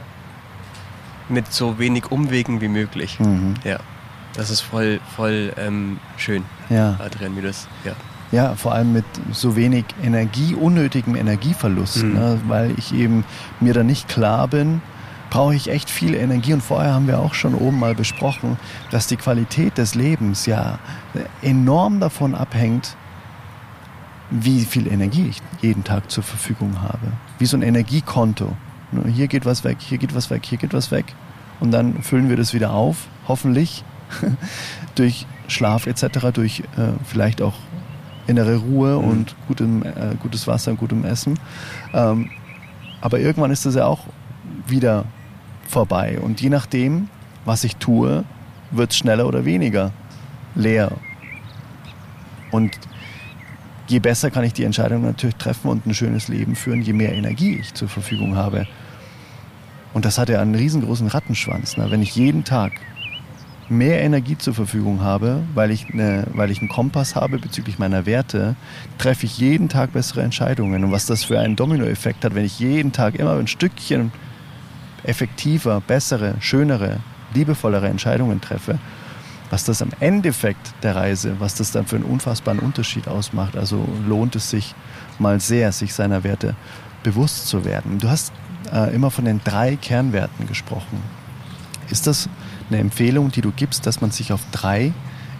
mit 1.29 1.51
so 1.51 1.79
wenig 1.79 2.11
Umwegen 2.11 2.61
wie 2.61 2.67
möglich. 2.67 3.19
Mhm. 3.19 3.55
Ja. 3.63 3.79
Das 4.35 4.49
ist 4.49 4.61
voll, 4.61 4.99
voll 5.15 5.53
ähm, 5.57 5.99
schön, 6.17 6.43
ja. 6.69 6.99
Adrian, 6.99 7.37
wie 7.37 7.41
das, 7.41 7.67
ja. 7.85 7.93
Ja, 8.31 8.55
vor 8.55 8.73
allem 8.73 8.93
mit 8.93 9.05
so 9.31 9.55
wenig 9.55 9.85
Energie, 10.01 10.55
unnötigem 10.55 11.15
Energieverlust, 11.15 12.03
mhm. 12.03 12.13
ne? 12.13 12.41
weil 12.47 12.73
ich 12.77 12.91
eben 12.91 13.25
mir 13.59 13.75
da 13.75 13.83
nicht 13.83 14.07
klar 14.07 14.47
bin, 14.47 14.81
brauche 15.33 15.55
ich 15.55 15.67
echt 15.71 15.89
viel 15.89 16.13
Energie. 16.13 16.53
Und 16.53 16.61
vorher 16.61 16.93
haben 16.93 17.07
wir 17.07 17.19
auch 17.19 17.33
schon 17.33 17.55
oben 17.55 17.79
mal 17.79 17.95
besprochen, 17.95 18.59
dass 18.91 19.07
die 19.07 19.15
Qualität 19.15 19.79
des 19.79 19.95
Lebens 19.95 20.45
ja 20.45 20.77
enorm 21.41 21.99
davon 21.99 22.35
abhängt, 22.35 22.95
wie 24.29 24.63
viel 24.63 24.85
Energie 24.85 25.29
ich 25.29 25.41
jeden 25.59 25.83
Tag 25.83 26.11
zur 26.11 26.23
Verfügung 26.23 26.83
habe. 26.83 27.13
Wie 27.39 27.47
so 27.47 27.57
ein 27.57 27.63
Energiekonto. 27.63 28.55
Ne? 28.91 29.09
Hier 29.11 29.27
geht 29.27 29.43
was 29.43 29.63
weg, 29.63 29.77
hier 29.79 29.97
geht 29.97 30.13
was 30.13 30.29
weg, 30.29 30.45
hier 30.45 30.59
geht 30.59 30.71
was 30.71 30.91
weg. 30.91 31.05
Und 31.59 31.71
dann 31.71 32.03
füllen 32.03 32.29
wir 32.29 32.37
das 32.37 32.53
wieder 32.53 32.71
auf, 32.71 33.07
hoffentlich 33.27 33.83
durch 34.95 35.25
Schlaf 35.47 35.87
etc., 35.87 36.27
durch 36.31 36.59
äh, 36.77 36.93
vielleicht 37.05 37.41
auch 37.41 37.55
innere 38.27 38.57
Ruhe 38.57 38.99
mhm. 38.99 39.09
und 39.09 39.35
gutem, 39.47 39.81
äh, 39.81 40.13
gutes 40.21 40.45
Wasser 40.45 40.69
und 40.69 40.77
gutem 40.77 41.03
Essen. 41.05 41.39
Ähm, 41.91 42.29
aber 43.01 43.19
irgendwann 43.19 43.49
ist 43.49 43.65
das 43.65 43.73
ja 43.73 43.87
auch 43.87 44.05
wieder 44.67 45.05
vorbei. 45.67 46.19
Und 46.19 46.41
je 46.41 46.49
nachdem, 46.49 47.09
was 47.45 47.63
ich 47.63 47.75
tue, 47.77 48.23
wird 48.71 48.91
es 48.91 48.97
schneller 48.97 49.27
oder 49.27 49.45
weniger 49.45 49.91
leer. 50.55 50.91
Und 52.51 52.71
je 53.87 53.99
besser 53.99 54.31
kann 54.31 54.43
ich 54.43 54.53
die 54.53 54.63
Entscheidung 54.63 55.03
natürlich 55.03 55.35
treffen 55.35 55.69
und 55.69 55.85
ein 55.85 55.93
schönes 55.93 56.27
Leben 56.27 56.55
führen, 56.55 56.81
je 56.81 56.93
mehr 56.93 57.13
Energie 57.13 57.57
ich 57.59 57.73
zur 57.73 57.89
Verfügung 57.89 58.35
habe. 58.35 58.67
Und 59.93 60.05
das 60.05 60.17
hat 60.17 60.29
ja 60.29 60.41
einen 60.41 60.55
riesengroßen 60.55 61.07
Rattenschwanz. 61.07 61.77
Ne? 61.77 61.89
Wenn 61.89 62.01
ich 62.01 62.15
jeden 62.15 62.43
Tag 62.43 62.73
mehr 63.69 64.01
Energie 64.01 64.37
zur 64.37 64.53
Verfügung 64.53 65.01
habe, 65.01 65.43
weil 65.53 65.71
ich, 65.71 65.93
eine, 65.93 66.25
weil 66.33 66.51
ich 66.51 66.59
einen 66.59 66.69
Kompass 66.69 67.15
habe 67.15 67.37
bezüglich 67.39 67.79
meiner 67.79 68.05
Werte, 68.05 68.55
treffe 68.97 69.25
ich 69.25 69.37
jeden 69.37 69.69
Tag 69.69 69.93
bessere 69.93 70.21
Entscheidungen. 70.21 70.83
Und 70.83 70.91
was 70.91 71.05
das 71.05 71.23
für 71.23 71.39
einen 71.39 71.55
Dominoeffekt 71.55 72.25
hat, 72.25 72.35
wenn 72.35 72.45
ich 72.45 72.59
jeden 72.59 72.91
Tag 72.91 73.15
immer 73.15 73.37
ein 73.37 73.47
Stückchen 73.47 74.11
effektiver, 75.03 75.81
bessere, 75.81 76.35
schönere, 76.39 76.99
liebevollere 77.33 77.87
Entscheidungen 77.87 78.41
treffe, 78.41 78.79
was 79.49 79.65
das 79.65 79.81
am 79.81 79.89
Endeffekt 79.99 80.73
der 80.83 80.95
Reise, 80.95 81.35
was 81.39 81.55
das 81.55 81.71
dann 81.71 81.85
für 81.85 81.97
einen 81.97 82.05
unfassbaren 82.05 82.59
Unterschied 82.59 83.07
ausmacht. 83.07 83.55
Also 83.55 83.87
lohnt 84.07 84.35
es 84.35 84.49
sich 84.49 84.73
mal 85.19 85.39
sehr, 85.39 85.71
sich 85.71 85.93
seiner 85.93 86.23
Werte 86.23 86.55
bewusst 87.03 87.47
zu 87.47 87.65
werden. 87.65 87.99
Du 87.99 88.09
hast 88.09 88.31
äh, 88.73 88.93
immer 88.95 89.11
von 89.11 89.25
den 89.25 89.41
drei 89.43 89.75
Kernwerten 89.75 90.47
gesprochen. 90.47 91.01
Ist 91.89 92.07
das 92.07 92.29
eine 92.69 92.79
Empfehlung, 92.79 93.31
die 93.31 93.41
du 93.41 93.51
gibst, 93.51 93.85
dass 93.85 94.01
man 94.01 94.11
sich 94.11 94.31
auf 94.31 94.41
drei 94.51 94.93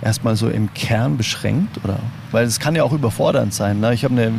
erstmal 0.04 0.36
so 0.36 0.50
im 0.50 0.74
Kern 0.74 1.18
beschränkt? 1.18 1.80
Oder? 1.84 2.00
Weil 2.32 2.46
es 2.46 2.60
kann 2.60 2.76
ja 2.76 2.84
auch 2.84 2.94
überfordernd 2.94 3.54
sein. 3.54 3.80
Ne? 3.80 3.94
Ich 3.94 4.04
habe 4.04 4.13
eine, 4.13 4.32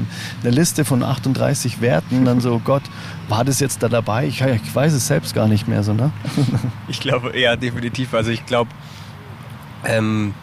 eine, 0.43 0.51
Liste 0.51 0.85
von 0.85 1.03
38 1.03 1.81
Werten, 1.81 2.25
dann 2.25 2.41
so, 2.41 2.61
Gott, 2.63 2.83
war 3.29 3.45
das 3.45 3.61
jetzt 3.61 3.83
da 3.83 3.89
dabei? 3.89 4.27
Ich, 4.27 4.41
ich 4.41 4.75
weiß 4.75 4.93
es 4.93 5.07
selbst 5.07 5.35
gar 5.35 5.49
nicht 5.49 5.67
mehr 5.67 5.83
so, 5.83 5.93
ne? 5.93 6.13
Ich 6.89 7.01
glaube, 7.01 7.39
ja, 7.39 7.57
definitiv. 7.57 8.15
Also 8.15 8.31
ich 8.31 8.45
glaube, 8.47 8.71
ähm, 9.85 10.35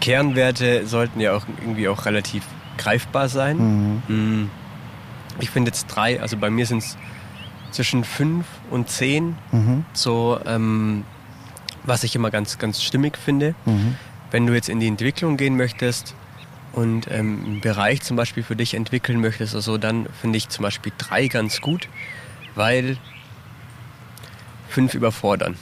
Kernwerte 0.00 0.86
sollten 0.86 1.20
ja 1.20 1.34
auch 1.34 1.44
irgendwie 1.60 1.88
auch 1.88 2.06
relativ 2.06 2.44
greifbar 2.78 3.28
sein. 3.28 4.02
Mhm. 4.08 4.16
Mm. 4.42 4.50
Ich 5.40 5.50
finde 5.50 5.68
jetzt 5.68 5.86
drei, 5.86 6.20
also 6.20 6.36
bei 6.36 6.50
mir 6.50 6.66
sind 6.66 6.78
es 6.78 6.96
zwischen 7.70 8.04
fünf 8.04 8.46
und 8.70 8.88
zehn. 8.88 9.36
Mhm. 9.52 9.84
So, 9.92 10.38
ähm, 10.46 11.04
was 11.84 12.04
ich 12.04 12.14
immer 12.14 12.30
ganz, 12.30 12.58
ganz 12.58 12.82
stimmig 12.82 13.16
finde. 13.16 13.54
Mhm. 13.64 13.96
Wenn 14.30 14.46
du 14.46 14.54
jetzt 14.54 14.68
in 14.68 14.80
die 14.80 14.86
Entwicklung 14.86 15.36
gehen 15.36 15.56
möchtest 15.56 16.14
und 16.72 17.10
ähm, 17.10 17.42
einen 17.44 17.60
Bereich 17.60 18.02
zum 18.02 18.16
Beispiel 18.16 18.42
für 18.42 18.56
dich 18.56 18.74
entwickeln 18.74 19.20
möchtest, 19.20 19.54
also 19.54 19.78
dann 19.78 20.06
finde 20.20 20.38
ich 20.38 20.48
zum 20.48 20.62
Beispiel 20.62 20.92
drei 20.98 21.26
ganz 21.28 21.60
gut, 21.60 21.88
weil 22.54 22.96
fünf 24.68 24.94
überfordern. 24.94 25.56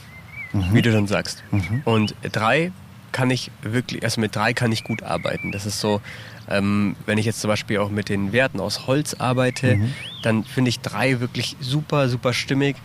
mhm. 0.53 0.73
wie 0.73 0.81
du 0.81 0.91
schon 0.91 1.07
sagst. 1.07 1.43
Mhm. 1.51 1.81
Und 1.85 2.15
drei 2.21 2.71
kann 3.11 3.31
ich 3.31 3.51
wirklich, 3.61 4.03
also 4.03 4.21
mit 4.21 4.35
drei 4.35 4.53
kann 4.53 4.71
ich 4.71 4.83
gut 4.83 5.03
arbeiten. 5.03 5.51
Das 5.51 5.65
ist 5.65 5.79
so, 5.79 6.01
ähm, 6.47 6.95
wenn 7.05 7.17
ich 7.17 7.25
jetzt 7.25 7.41
zum 7.41 7.49
Beispiel 7.49 7.79
auch 7.79 7.89
mit 7.89 8.09
den 8.09 8.31
Werten 8.31 8.59
aus 8.59 8.87
Holz 8.87 9.15
arbeite, 9.15 9.77
mhm. 9.77 9.93
dann 10.23 10.43
finde 10.43 10.69
ich 10.69 10.79
drei 10.79 11.19
wirklich 11.19 11.55
super, 11.59 12.09
super 12.09 12.33
stimmig. 12.33 12.75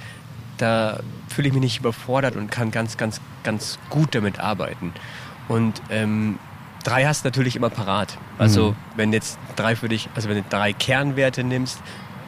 Da 0.58 1.00
fühle 1.28 1.48
ich 1.48 1.54
mich 1.54 1.62
nicht 1.62 1.80
überfordert 1.80 2.36
und 2.36 2.50
kann 2.50 2.70
ganz, 2.70 2.96
ganz, 2.96 3.20
ganz 3.42 3.78
gut 3.90 4.14
damit 4.14 4.38
arbeiten. 4.38 4.92
Und 5.48 5.82
ähm, 5.90 6.38
drei 6.84 7.04
hast 7.04 7.24
du 7.24 7.28
natürlich 7.28 7.56
immer 7.56 7.70
parat. 7.70 8.16
Also 8.38 8.70
mhm. 8.70 8.76
wenn 8.96 9.12
jetzt 9.12 9.38
drei 9.56 9.76
für 9.76 9.88
dich, 9.88 10.08
also 10.14 10.28
wenn 10.28 10.36
du 10.36 10.44
drei 10.48 10.72
Kernwerte 10.72 11.44
nimmst, 11.44 11.80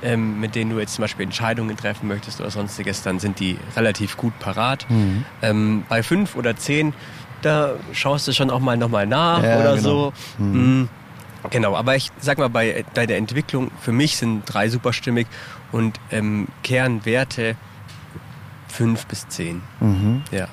ähm, 0.02 0.40
mit 0.40 0.54
denen 0.54 0.70
du 0.70 0.78
jetzt 0.78 0.94
zum 0.94 1.02
Beispiel 1.02 1.24
Entscheidungen 1.24 1.76
treffen 1.76 2.08
möchtest 2.08 2.40
oder 2.40 2.50
sonstiges, 2.50 3.02
dann 3.02 3.18
sind 3.18 3.40
die 3.40 3.58
relativ 3.76 4.16
gut 4.16 4.38
parat. 4.38 4.86
Mhm. 4.90 5.24
Ähm, 5.42 5.84
bei 5.88 6.02
fünf 6.02 6.36
oder 6.36 6.56
zehn, 6.56 6.92
da 7.42 7.74
schaust 7.92 8.28
du 8.28 8.32
schon 8.32 8.50
auch 8.50 8.60
mal 8.60 8.76
nochmal 8.76 9.06
nach 9.06 9.42
ja, 9.42 9.58
oder 9.58 9.76
genau. 9.76 9.82
so. 9.82 10.12
Mhm. 10.38 10.52
Mhm. 10.52 10.88
Genau, 11.50 11.76
aber 11.76 11.94
ich 11.94 12.10
sag 12.20 12.38
mal, 12.38 12.48
bei, 12.48 12.84
bei 12.94 13.06
der 13.06 13.18
Entwicklung, 13.18 13.70
für 13.80 13.92
mich 13.92 14.16
sind 14.16 14.42
drei 14.46 14.68
superstimmig 14.68 15.26
und 15.70 16.00
ähm, 16.10 16.48
Kernwerte 16.62 17.56
fünf 18.68 19.06
bis 19.06 19.28
zehn. 19.28 19.62
Mhm. 19.80 20.22
Ja. 20.30 20.48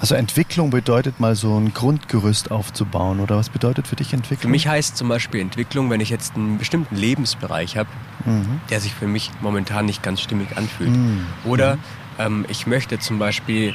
Also 0.00 0.14
Entwicklung 0.14 0.70
bedeutet 0.70 1.20
mal 1.20 1.34
so 1.36 1.58
ein 1.58 1.74
Grundgerüst 1.74 2.50
aufzubauen 2.50 3.20
oder 3.20 3.36
was 3.36 3.50
bedeutet 3.50 3.86
für 3.86 3.96
dich 3.96 4.14
Entwicklung? 4.14 4.40
Für 4.40 4.48
mich 4.48 4.66
heißt 4.66 4.96
zum 4.96 5.08
Beispiel 5.08 5.40
Entwicklung, 5.40 5.90
wenn 5.90 6.00
ich 6.00 6.08
jetzt 6.08 6.36
einen 6.36 6.56
bestimmten 6.56 6.96
Lebensbereich 6.96 7.76
habe, 7.76 7.90
mhm. 8.24 8.60
der 8.70 8.80
sich 8.80 8.94
für 8.94 9.06
mich 9.06 9.30
momentan 9.42 9.84
nicht 9.84 10.02
ganz 10.02 10.22
stimmig 10.22 10.56
anfühlt. 10.56 10.96
Mhm. 10.96 11.26
Oder 11.44 11.76
mhm. 11.76 11.80
ähm, 12.18 12.46
ich 12.48 12.66
möchte 12.66 12.98
zum 12.98 13.18
Beispiel 13.18 13.74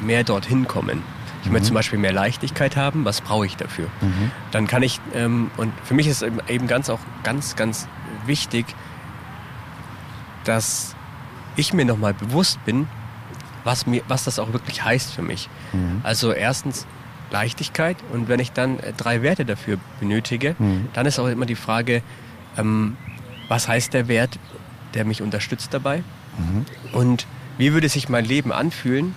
mehr 0.00 0.22
dorthin 0.22 0.68
kommen. 0.68 1.02
Ich 1.42 1.50
möchte 1.50 1.64
mhm. 1.64 1.68
zum 1.68 1.74
Beispiel 1.74 1.98
mehr 1.98 2.12
Leichtigkeit 2.12 2.76
haben. 2.76 3.04
Was 3.04 3.20
brauche 3.20 3.46
ich 3.46 3.56
dafür? 3.56 3.88
Mhm. 4.00 4.30
Dann 4.52 4.68
kann 4.68 4.84
ich, 4.84 5.00
ähm, 5.14 5.50
und 5.56 5.72
für 5.82 5.94
mich 5.94 6.06
ist 6.06 6.24
eben 6.46 6.68
ganz 6.68 6.90
auch 6.90 7.00
ganz, 7.24 7.56
ganz 7.56 7.88
wichtig, 8.26 8.66
dass 10.44 10.94
ich 11.58 11.72
mir 11.72 11.84
nochmal 11.84 12.14
bewusst 12.14 12.64
bin, 12.64 12.86
was, 13.64 13.86
mir, 13.86 14.02
was 14.08 14.24
das 14.24 14.38
auch 14.38 14.52
wirklich 14.52 14.82
heißt 14.82 15.12
für 15.12 15.22
mich. 15.22 15.48
Mhm. 15.72 16.00
Also 16.02 16.32
erstens 16.32 16.86
Leichtigkeit 17.30 17.96
und 18.12 18.28
wenn 18.28 18.40
ich 18.40 18.52
dann 18.52 18.78
äh, 18.78 18.92
drei 18.96 19.22
Werte 19.22 19.44
dafür 19.44 19.78
benötige, 20.00 20.54
mhm. 20.58 20.88
dann 20.94 21.06
ist 21.06 21.18
auch 21.18 21.26
immer 21.26 21.46
die 21.46 21.56
Frage, 21.56 22.02
ähm, 22.56 22.96
was 23.48 23.68
heißt 23.68 23.92
der 23.92 24.08
Wert, 24.08 24.38
der 24.94 25.04
mich 25.04 25.20
unterstützt 25.20 25.74
dabei 25.74 25.98
mhm. 26.38 26.64
und 26.92 27.26
wie 27.58 27.72
würde 27.72 27.88
sich 27.88 28.08
mein 28.08 28.24
Leben 28.24 28.52
anfühlen, 28.52 29.14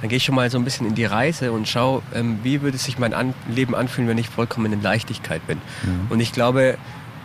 dann 0.00 0.08
gehe 0.08 0.16
ich 0.16 0.24
schon 0.24 0.34
mal 0.34 0.50
so 0.50 0.58
ein 0.58 0.64
bisschen 0.64 0.86
in 0.86 0.94
die 0.94 1.04
Reise 1.04 1.52
und 1.52 1.68
schaue, 1.68 2.02
ähm, 2.14 2.40
wie 2.42 2.62
würde 2.62 2.78
sich 2.78 2.98
mein 2.98 3.14
An 3.14 3.34
Leben 3.48 3.74
anfühlen, 3.74 4.08
wenn 4.08 4.18
ich 4.18 4.28
vollkommen 4.28 4.72
in 4.72 4.82
Leichtigkeit 4.82 5.46
bin. 5.46 5.58
Mhm. 5.82 6.06
Und 6.10 6.20
ich 6.20 6.32
glaube, 6.32 6.78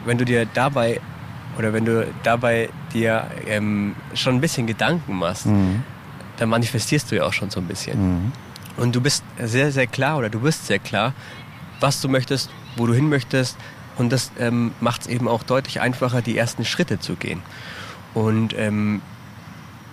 wenn 0.06 0.18
du 0.18 0.26
dir 0.26 0.46
dabei 0.46 1.02
oder 1.58 1.74
wenn 1.74 1.86
du 1.86 2.08
dabei 2.24 2.70
dir 2.94 3.28
ähm, 3.48 3.96
schon 4.14 4.36
ein 4.36 4.42
bisschen 4.42 4.68
Gedanken 4.68 5.16
machst, 5.18 5.46
mhm 5.46 5.84
dann 6.42 6.50
manifestierst 6.50 7.12
du 7.12 7.16
ja 7.16 7.24
auch 7.24 7.34
schon 7.34 7.52
so 7.52 7.60
ein 7.60 7.68
bisschen. 7.68 8.00
Mhm. 8.02 8.32
Und 8.76 8.96
du 8.96 9.02
bist 9.02 9.24
sehr, 9.40 9.72
sehr 9.72 9.86
klar 9.86 10.18
oder 10.18 10.30
du 10.30 10.40
bist 10.40 10.66
sehr 10.66 10.80
klar, 10.80 11.14
was 11.80 12.02
du 12.02 12.10
möchtest, 12.10 12.50
wo 12.78 12.88
du 12.88 12.94
hin 12.96 13.10
möchtest. 13.10 13.58
Und 13.98 14.12
das 14.12 14.32
ähm, 14.40 14.72
macht 14.80 15.02
es 15.02 15.08
eben 15.08 15.28
auch 15.28 15.44
deutlich 15.44 15.82
einfacher, 15.82 16.24
die 16.24 16.36
ersten 16.36 16.66
Schritte 16.66 17.00
zu 17.00 17.16
gehen. 17.16 17.44
Und 18.16 18.56
ähm, 18.58 19.04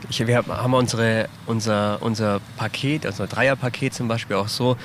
ich, 0.09 0.27
wir 0.27 0.39
haben 0.39 0.73
unsere, 0.73 1.29
unser, 1.45 2.01
unser 2.01 2.41
Paket, 2.57 3.05
also 3.05 3.25
unser 3.25 3.35
Dreierpaket 3.35 3.93
zum 3.93 4.09
Beispiel 4.09 4.37
auch 4.37 4.49
so 4.49 4.79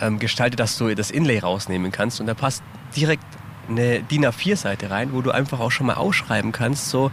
ähm, 0.00 0.18
gestaltet, 0.18 0.58
dass 0.58 0.78
du 0.78 0.94
das 0.94 1.10
Inlay 1.10 1.40
rausnehmen 1.40 1.92
kannst. 1.92 2.20
Und 2.20 2.28
da 2.28 2.34
passt 2.34 2.62
direkt 2.96 3.24
eine 3.68 4.02
DIN 4.02 4.24
A4-Seite 4.24 4.90
rein, 4.90 5.12
wo 5.12 5.20
du 5.20 5.32
einfach 5.32 5.60
auch 5.60 5.70
schon 5.70 5.86
mal 5.86 5.94
ausschreiben 5.94 6.50
kannst, 6.50 6.88
so 6.88 7.10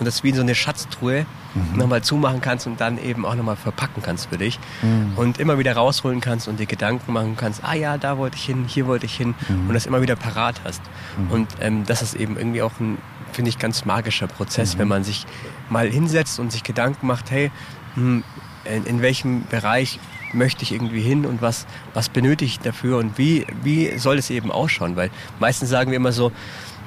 und 0.00 0.06
das 0.06 0.24
wie 0.24 0.32
so 0.32 0.40
eine 0.40 0.54
Schatztruhe 0.54 1.26
mhm. 1.54 1.78
nochmal 1.78 2.02
zumachen 2.02 2.40
kannst 2.40 2.66
und 2.66 2.80
dann 2.80 2.98
eben 2.98 3.24
auch 3.24 3.34
nochmal 3.34 3.56
verpacken 3.56 4.02
kannst 4.02 4.28
für 4.30 4.38
dich 4.38 4.58
mhm. 4.82 5.12
und 5.16 5.38
immer 5.38 5.58
wieder 5.58 5.74
rausholen 5.74 6.20
kannst 6.20 6.48
und 6.48 6.58
dir 6.58 6.66
Gedanken 6.66 7.12
machen 7.12 7.36
kannst, 7.36 7.62
ah 7.62 7.74
ja, 7.74 7.98
da 7.98 8.18
wollte 8.18 8.36
ich 8.36 8.44
hin, 8.44 8.64
hier 8.66 8.86
wollte 8.86 9.06
ich 9.06 9.14
hin 9.14 9.34
mhm. 9.48 9.68
und 9.68 9.74
das 9.74 9.86
immer 9.86 10.02
wieder 10.02 10.16
parat 10.16 10.60
hast. 10.64 10.82
Mhm. 11.16 11.30
Und 11.30 11.48
ähm, 11.60 11.84
das 11.86 12.02
ist 12.02 12.14
eben 12.14 12.36
irgendwie 12.36 12.62
auch 12.62 12.72
ein, 12.80 12.98
finde 13.32 13.50
ich, 13.50 13.58
ganz 13.58 13.84
magischer 13.84 14.26
Prozess, 14.26 14.78
wenn 14.78 14.86
mhm. 14.86 14.90
man 14.90 15.04
sich 15.04 15.26
mal 15.68 15.88
hinsetzt 15.88 16.40
und 16.40 16.50
sich 16.50 16.64
Gedanken 16.64 17.06
macht, 17.06 17.30
hey, 17.30 17.52
hm, 17.94 18.24
in, 18.64 18.84
in 18.86 19.02
welchem 19.02 19.44
Bereich 19.46 20.00
möchte 20.32 20.62
ich 20.62 20.72
irgendwie 20.72 21.00
hin 21.00 21.26
und 21.26 21.42
was, 21.42 21.66
was 21.92 22.08
benötige 22.08 22.46
ich 22.48 22.60
dafür 22.60 22.98
und 22.98 23.18
wie, 23.18 23.46
wie 23.62 23.98
soll 23.98 24.18
es 24.18 24.30
eben 24.30 24.50
ausschauen? 24.50 24.96
Weil 24.96 25.10
meistens 25.38 25.70
sagen 25.70 25.90
wir 25.90 25.96
immer 25.96 26.12
so, 26.12 26.32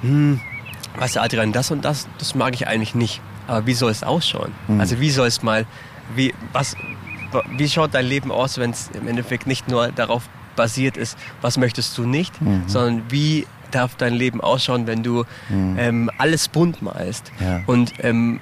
hm, 0.02 0.40
weißt 0.98 1.16
du, 1.16 1.22
Adrian, 1.22 1.52
das 1.52 1.72
und 1.72 1.84
das, 1.86 2.08
das 2.18 2.36
mag 2.36 2.54
ich 2.54 2.68
eigentlich 2.68 2.96
nicht. 2.96 3.22
Aber 3.48 3.66
wie 3.66 3.74
soll 3.74 3.92
es 3.92 4.04
ausschauen? 4.04 4.54
Mhm. 4.68 4.80
Also 4.80 5.00
wie 5.00 5.10
soll 5.10 5.28
es 5.28 5.44
mal, 5.44 5.66
wie, 6.16 6.34
was, 6.52 6.76
wie 7.52 7.68
schaut 7.68 7.94
dein 7.94 8.06
Leben 8.06 8.32
aus, 8.32 8.58
wenn 8.58 8.72
es 8.72 8.90
im 8.94 9.08
Endeffekt 9.08 9.48
nicht 9.48 9.68
nur 9.68 9.90
darauf 9.90 10.24
basiert 10.56 10.98
ist, 10.98 11.18
was 11.42 11.58
möchtest 11.58 11.98
du 11.98 12.06
nicht, 12.06 12.42
mhm. 12.42 12.64
sondern 12.68 13.04
wie 13.10 13.48
darf 13.72 13.96
dein 13.96 14.14
Leben 14.14 14.40
ausschauen, 14.40 14.86
wenn 14.86 15.02
du 15.02 15.24
mhm. 15.50 15.76
ähm, 15.80 16.12
alles 16.18 16.48
bunt 16.48 16.82
malst. 16.82 17.32
Ja. 17.40 17.62
Und 17.66 17.94
ähm, 18.04 18.40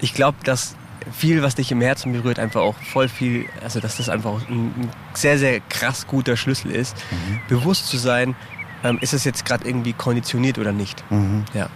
ich 0.00 0.14
glaube, 0.14 0.38
dass 0.44 0.76
viel, 1.12 1.42
was 1.42 1.56
dich 1.56 1.70
im 1.72 1.80
Herzen 1.80 2.12
berührt, 2.12 2.38
einfach 2.38 2.62
auch 2.62 2.76
voll 2.76 3.08
viel, 3.08 3.46
also 3.62 3.80
dass 3.80 3.98
das 3.98 4.08
einfach 4.08 4.48
ein, 4.48 4.72
ein 4.76 4.90
sehr, 5.12 5.38
sehr 5.38 5.60
krass 5.60 6.06
guter 6.06 6.36
Schlüssel 6.36 6.70
ist, 6.70 6.96
mhm. 7.10 7.40
bewusst 7.48 7.88
zu 7.88 7.98
sein, 7.98 8.34
ähm, 8.82 8.98
ist 9.00 9.12
es 9.12 9.24
jetzt 9.24 9.44
gerade 9.44 9.66
irgendwie 9.66 9.92
konditioniert 9.92 10.58
oder 10.58 10.72
nicht. 10.72 11.04
Mhm. 11.10 11.44
Ja 11.52 11.68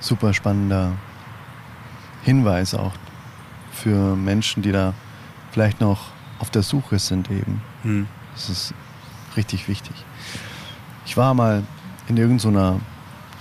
super 0.00 0.34
spannender 0.34 0.92
Hinweis 2.22 2.74
auch 2.74 2.92
für 3.72 4.16
Menschen, 4.16 4.62
die 4.62 4.72
da 4.72 4.94
vielleicht 5.52 5.80
noch 5.80 6.08
auf 6.38 6.50
der 6.50 6.62
Suche 6.62 6.98
sind 6.98 7.30
eben. 7.30 7.62
Hm. 7.82 8.06
Das 8.34 8.48
ist 8.48 8.74
richtig 9.36 9.68
wichtig. 9.68 9.94
Ich 11.06 11.16
war 11.16 11.34
mal 11.34 11.62
in 12.08 12.16
irgendeiner, 12.16 12.80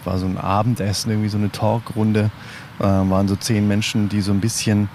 war 0.04 0.18
so 0.18 0.26
ein 0.26 0.38
Abendessen, 0.38 1.12
irgendwie 1.12 1.30
so 1.30 1.38
eine 1.38 1.52
Talkrunde, 1.52 2.32
äh, 2.80 2.84
waren 2.84 3.28
so 3.28 3.36
zehn 3.36 3.68
Menschen, 3.68 4.10
die 4.10 4.22
so 4.22 4.32
ein 4.32 4.40
bisschen 4.40 4.90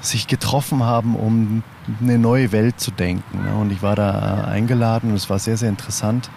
sich 0.00 0.26
getroffen 0.26 0.82
haben, 0.82 1.14
um 1.16 1.62
eine 2.00 2.18
neue 2.18 2.52
Welt 2.52 2.80
zu 2.80 2.90
denken. 2.90 3.44
Ne? 3.44 3.54
Und 3.54 3.70
ich 3.70 3.82
war 3.82 3.96
da 3.96 4.44
äh, 4.44 4.50
eingeladen 4.50 5.10
und 5.10 5.16
es 5.16 5.28
war 5.28 5.38
sehr, 5.38 5.56
sehr 5.56 5.68
interessant. 5.68 6.30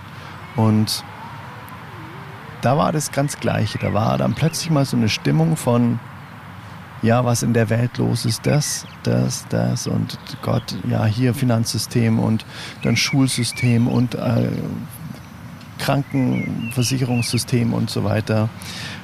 Und 0.55 1.03
da 2.63 2.77
war 2.77 2.91
das 2.91 3.11
ganz 3.11 3.39
Gleiche. 3.39 3.77
Da 3.77 3.93
war 3.93 4.17
dann 4.17 4.33
plötzlich 4.33 4.71
mal 4.71 4.85
so 4.85 4.97
eine 4.97 5.09
Stimmung 5.09 5.57
von, 5.57 5.99
ja, 7.01 7.25
was 7.25 7.43
in 7.43 7.53
der 7.53 7.69
Welt 7.69 7.97
los 7.97 8.25
ist, 8.25 8.45
das, 8.45 8.87
das, 9.03 9.45
das 9.49 9.87
und 9.87 10.17
Gott, 10.41 10.75
ja, 10.89 11.05
hier 11.05 11.33
Finanzsystem 11.33 12.19
und 12.19 12.45
dann 12.81 12.95
Schulsystem 12.95 13.87
und 13.87 14.15
äh, 14.15 14.49
Krankenversicherungssystem 15.79 17.73
und 17.73 17.89
so 17.89 18.05
weiter. 18.05 18.47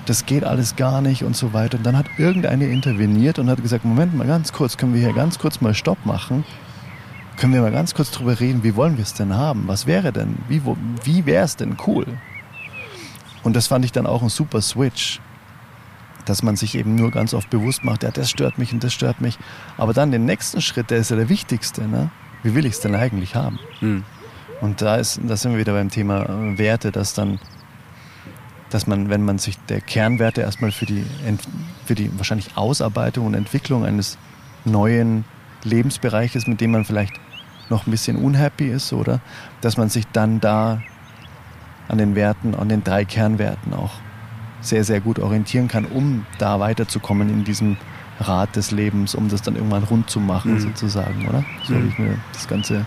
Das 0.05 0.25
geht 0.25 0.45
alles 0.45 0.77
gar 0.77 1.01
nicht 1.01 1.23
und 1.23 1.35
so 1.35 1.51
weiter. 1.51 1.77
Und 1.77 1.85
dann 1.85 1.97
hat 1.97 2.05
irgendeine 2.17 2.67
interveniert 2.67 3.37
und 3.37 3.49
hat 3.49 3.61
gesagt, 3.61 3.83
Moment 3.83 4.15
mal 4.15 4.25
ganz 4.25 4.53
kurz, 4.53 4.77
können 4.77 4.93
wir 4.93 5.01
hier 5.01 5.13
ganz 5.13 5.37
kurz 5.37 5.59
mal 5.59 5.73
Stopp 5.73 6.05
machen? 6.05 6.45
Können 7.35 7.53
wir 7.53 7.61
mal 7.61 7.71
ganz 7.71 7.93
kurz 7.93 8.11
drüber 8.11 8.39
reden, 8.39 8.63
wie 8.63 8.75
wollen 8.75 8.97
wir 8.97 9.03
es 9.03 9.13
denn 9.13 9.35
haben? 9.35 9.67
Was 9.67 9.85
wäre 9.85 10.13
denn, 10.13 10.37
wie, 10.47 10.61
wie 11.03 11.25
wäre 11.25 11.43
es 11.43 11.57
denn 11.57 11.75
cool? 11.85 12.05
Und 13.43 13.55
das 13.55 13.67
fand 13.67 13.85
ich 13.85 13.91
dann 13.91 14.05
auch 14.05 14.21
ein 14.21 14.29
super 14.29 14.61
Switch, 14.61 15.19
dass 16.25 16.43
man 16.43 16.55
sich 16.55 16.75
eben 16.75 16.95
nur 16.95 17.11
ganz 17.11 17.33
oft 17.33 17.49
bewusst 17.49 17.83
macht, 17.83 18.03
ja, 18.03 18.11
das 18.11 18.29
stört 18.29 18.57
mich 18.57 18.71
und 18.73 18.83
das 18.83 18.93
stört 18.93 19.21
mich. 19.21 19.37
Aber 19.77 19.93
dann 19.93 20.11
den 20.11 20.25
nächsten 20.25 20.61
Schritt, 20.61 20.91
der 20.91 20.99
ist 20.99 21.09
ja 21.09 21.15
der 21.15 21.29
wichtigste. 21.29 21.87
Ne? 21.87 22.11
Wie 22.43 22.53
will 22.53 22.65
ich 22.65 22.73
es 22.73 22.79
denn 22.81 22.95
eigentlich 22.95 23.35
haben? 23.35 23.59
Mhm. 23.81 24.03
Und 24.61 24.81
da, 24.81 24.97
ist, 24.97 25.19
da 25.23 25.35
sind 25.37 25.53
wir 25.53 25.59
wieder 25.59 25.73
beim 25.73 25.89
Thema 25.89 26.23
äh, 26.25 26.57
Werte, 26.57 26.91
dass 26.91 27.13
dann, 27.13 27.39
dass 28.69 28.87
man, 28.87 29.09
wenn 29.09 29.23
man 29.23 29.37
sich 29.37 29.57
der 29.69 29.81
Kernwerte 29.81 30.41
erstmal 30.41 30.71
für 30.71 30.85
die, 30.85 31.03
für 31.85 31.95
die 31.95 32.15
wahrscheinlich 32.17 32.57
Ausarbeitung 32.57 33.25
und 33.25 33.33
Entwicklung 33.33 33.85
eines 33.85 34.17
neuen 34.65 35.25
Lebensbereiches, 35.63 36.45
mit 36.47 36.61
dem 36.61 36.71
man 36.71 36.85
vielleicht 36.85 37.13
noch 37.69 37.87
ein 37.87 37.91
bisschen 37.91 38.17
unhappy 38.17 38.69
ist, 38.69 38.93
oder? 38.93 39.21
Dass 39.61 39.77
man 39.77 39.89
sich 39.89 40.05
dann 40.07 40.39
da 40.39 40.81
an 41.89 41.97
den 41.97 42.15
Werten, 42.15 42.55
an 42.55 42.69
den 42.69 42.83
drei 42.83 43.03
Kernwerten 43.03 43.73
auch 43.73 43.95
sehr, 44.61 44.83
sehr 44.83 45.01
gut 45.01 45.19
orientieren 45.19 45.67
kann, 45.67 45.85
um 45.85 46.25
da 46.37 46.59
weiterzukommen 46.59 47.29
in 47.29 47.43
diesem 47.43 47.77
Rad 48.19 48.55
des 48.55 48.71
Lebens, 48.71 49.15
um 49.15 49.29
das 49.29 49.41
dann 49.41 49.55
irgendwann 49.55 49.83
rund 49.83 50.09
zu 50.09 50.19
machen, 50.19 50.53
mhm. 50.53 50.59
sozusagen, 50.59 51.27
oder? 51.27 51.43
So 51.63 51.73
mhm. 51.73 51.77
habe 51.77 51.87
ich 51.87 51.99
mir 51.99 52.17
das 52.33 52.47
Ganze 52.47 52.85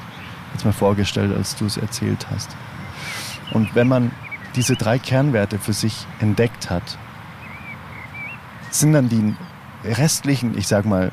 jetzt 0.55 0.65
mal 0.65 0.73
vorgestellt, 0.73 1.35
als 1.37 1.57
du 1.57 1.67
es 1.67 1.77
erzählt 1.77 2.27
hast. 2.31 2.55
Und 3.53 3.75
wenn 3.75 3.89
man 3.89 4.11
diese 4.55 4.77
drei 4.77 4.99
Kernwerte 4.99 5.59
für 5.59 5.73
sich 5.73 6.07
entdeckt 6.21 6.71
hat, 6.71 6.99
sind 8.71 8.93
dann 8.93 9.09
die 9.09 9.35
restlichen, 9.85 10.57
ich 10.57 10.69
sag 10.69 10.85
mal, 10.85 11.11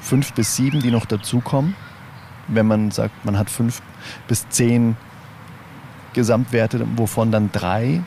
fünf 0.00 0.32
bis 0.34 0.56
sieben, 0.56 0.80
die 0.80 0.90
noch 0.90 1.06
dazukommen, 1.06 1.74
wenn 2.48 2.66
man 2.66 2.90
sagt, 2.90 3.24
man 3.24 3.38
hat 3.38 3.48
fünf 3.48 3.80
bis 4.28 4.48
zehn 4.50 4.96
Gesamtwerte, 6.14 6.86
wovon 6.96 7.30
dann 7.30 7.50
drei 7.52 8.02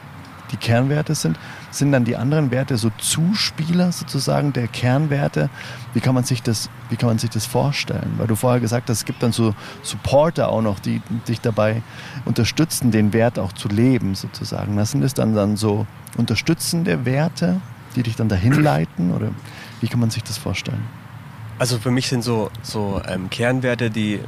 die 0.52 0.58
Kernwerte 0.58 1.16
sind, 1.16 1.38
sind 1.72 1.92
dann 1.92 2.06
die 2.06 2.16
anderen 2.16 2.52
Werte 2.52 2.78
so 2.78 2.90
Zuspieler 2.98 3.92
sozusagen 3.92 4.54
der 4.54 4.68
Kernwerte. 4.68 5.50
Wie 5.94 6.00
kann 6.00 6.16
man 6.16 6.24
sich 6.24 6.42
das, 6.42 6.70
wie 6.90 6.96
kann 6.96 7.10
man 7.10 7.20
sich 7.20 7.30
das 7.30 7.46
vorstellen? 7.46 8.14
Weil 8.18 8.28
du 8.28 8.36
vorher 8.36 8.60
gesagt 8.60 8.90
hast, 8.90 9.00
es 9.00 9.06
gibt 9.06 9.22
dann 9.24 9.32
so 9.32 9.54
Supporter 9.84 10.50
auch 10.50 10.62
noch, 10.62 10.80
die 10.80 11.02
dich 11.28 11.42
dabei 11.42 11.82
unterstützen, 12.26 12.92
den 12.92 13.14
Wert 13.14 13.40
auch 13.40 13.52
zu 13.52 13.68
leben 13.68 14.16
sozusagen. 14.16 14.78
Das 14.78 14.92
sind 14.92 15.04
es 15.04 15.14
dann, 15.14 15.36
dann 15.36 15.58
so 15.58 15.86
unterstützende 16.18 17.06
Werte, 17.06 17.62
die 17.96 18.04
dich 18.04 18.16
dann 18.16 18.30
dahin 18.30 18.54
leiten 18.54 19.12
oder 19.12 19.30
wie 19.82 19.88
kann 19.88 20.00
man 20.00 20.10
sich 20.10 20.24
das 20.24 20.38
vorstellen? 20.38 20.84
Also 21.60 21.80
für 21.80 21.92
mich 21.92 22.08
sind 22.08 22.24
so, 22.24 22.52
so 22.62 23.02
ähm, 23.08 23.30
Kernwerte, 23.30 23.90
die 23.90 24.20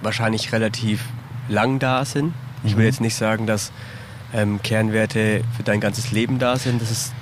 wahrscheinlich 0.00 0.52
relativ 0.52 1.04
lang 1.48 1.78
da 1.78 2.04
sind. 2.04 2.32
Ich 2.64 2.76
will 2.76 2.84
jetzt 2.84 3.00
nicht 3.00 3.14
sagen, 3.14 3.46
dass 3.46 3.72
ähm, 4.34 4.60
Kernwerte 4.62 5.42
für 5.56 5.62
dein 5.62 5.80
ganzes 5.80 6.10
Leben 6.10 6.38
da 6.38 6.56
sind. 6.56 6.82
Das 6.82 6.90
ist, 6.90 7.12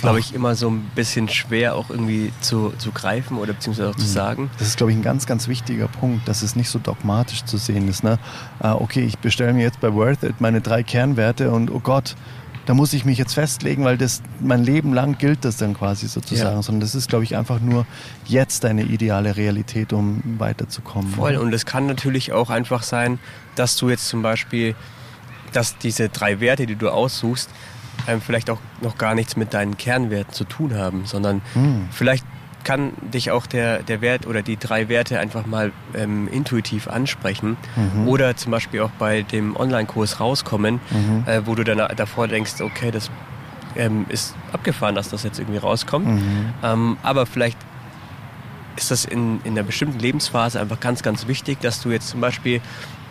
glaube 0.00 0.20
ich, 0.20 0.34
immer 0.34 0.54
so 0.54 0.68
ein 0.68 0.90
bisschen 0.94 1.28
schwer 1.28 1.74
auch 1.74 1.90
irgendwie 1.90 2.32
zu, 2.40 2.72
zu 2.78 2.90
greifen 2.92 3.38
oder 3.38 3.52
beziehungsweise 3.52 3.90
auch 3.90 3.96
zu 3.96 4.06
mhm. 4.06 4.10
sagen. 4.10 4.50
Das 4.58 4.68
ist, 4.68 4.76
glaube 4.76 4.92
ich, 4.92 4.98
ein 4.98 5.02
ganz, 5.02 5.26
ganz 5.26 5.48
wichtiger 5.48 5.88
Punkt, 5.88 6.26
dass 6.28 6.42
es 6.42 6.56
nicht 6.56 6.70
so 6.70 6.78
dogmatisch 6.78 7.44
zu 7.44 7.56
sehen 7.56 7.88
ist. 7.88 8.04
Ne? 8.04 8.18
Ah, 8.58 8.74
okay, 8.74 9.02
ich 9.02 9.18
bestelle 9.18 9.52
mir 9.52 9.62
jetzt 9.62 9.80
bei 9.80 9.92
Worth 9.92 10.22
It 10.22 10.40
meine 10.40 10.60
drei 10.60 10.82
Kernwerte 10.82 11.50
und 11.50 11.70
oh 11.70 11.80
Gott, 11.80 12.16
da 12.70 12.74
muss 12.74 12.92
ich 12.92 13.04
mich 13.04 13.18
jetzt 13.18 13.34
festlegen, 13.34 13.82
weil 13.82 13.98
das 13.98 14.22
mein 14.38 14.62
Leben 14.62 14.94
lang 14.94 15.18
gilt 15.18 15.44
das 15.44 15.56
dann 15.56 15.74
quasi 15.74 16.06
sozusagen, 16.06 16.54
ja. 16.54 16.62
sondern 16.62 16.82
das 16.82 16.94
ist, 16.94 17.08
glaube 17.08 17.24
ich, 17.24 17.36
einfach 17.36 17.58
nur 17.58 17.84
jetzt 18.26 18.62
deine 18.62 18.84
ideale 18.84 19.36
Realität, 19.36 19.92
um 19.92 20.22
weiterzukommen. 20.38 21.10
Voll. 21.10 21.34
Und 21.34 21.52
es 21.52 21.66
kann 21.66 21.86
natürlich 21.86 22.32
auch 22.32 22.48
einfach 22.48 22.84
sein, 22.84 23.18
dass 23.56 23.76
du 23.76 23.90
jetzt 23.90 24.06
zum 24.06 24.22
Beispiel 24.22 24.76
dass 25.52 25.78
diese 25.78 26.10
drei 26.10 26.38
Werte, 26.38 26.66
die 26.66 26.76
du 26.76 26.90
aussuchst, 26.90 27.50
ähm, 28.06 28.20
vielleicht 28.20 28.48
auch 28.50 28.60
noch 28.82 28.96
gar 28.98 29.16
nichts 29.16 29.36
mit 29.36 29.52
deinen 29.52 29.76
Kernwerten 29.76 30.32
zu 30.32 30.44
tun 30.44 30.76
haben, 30.76 31.06
sondern 31.06 31.42
mhm. 31.56 31.88
vielleicht 31.90 32.24
kann 32.64 32.92
dich 33.00 33.30
auch 33.30 33.46
der, 33.46 33.82
der 33.82 34.00
Wert 34.00 34.26
oder 34.26 34.42
die 34.42 34.56
drei 34.56 34.88
Werte 34.88 35.18
einfach 35.18 35.46
mal 35.46 35.72
ähm, 35.94 36.28
intuitiv 36.28 36.88
ansprechen 36.88 37.56
mhm. 37.76 38.08
oder 38.08 38.36
zum 38.36 38.52
Beispiel 38.52 38.80
auch 38.80 38.90
bei 38.90 39.22
dem 39.22 39.56
Online-Kurs 39.56 40.20
rauskommen, 40.20 40.80
mhm. 40.90 41.24
äh, 41.26 41.46
wo 41.46 41.54
du 41.54 41.64
dann 41.64 41.78
davor 41.96 42.28
denkst, 42.28 42.60
okay, 42.60 42.90
das 42.90 43.10
ähm, 43.76 44.06
ist 44.08 44.34
abgefahren, 44.52 44.94
dass 44.94 45.08
das 45.08 45.22
jetzt 45.22 45.38
irgendwie 45.38 45.58
rauskommt, 45.58 46.06
mhm. 46.06 46.52
ähm, 46.62 46.96
aber 47.02 47.26
vielleicht 47.26 47.58
ist 48.76 48.90
das 48.90 49.04
in, 49.04 49.40
in 49.44 49.52
einer 49.52 49.62
bestimmten 49.62 49.98
Lebensphase 49.98 50.60
einfach 50.60 50.80
ganz, 50.80 51.02
ganz 51.02 51.26
wichtig, 51.26 51.60
dass 51.60 51.80
du 51.82 51.90
jetzt 51.90 52.08
zum 52.08 52.20
Beispiel 52.20 52.60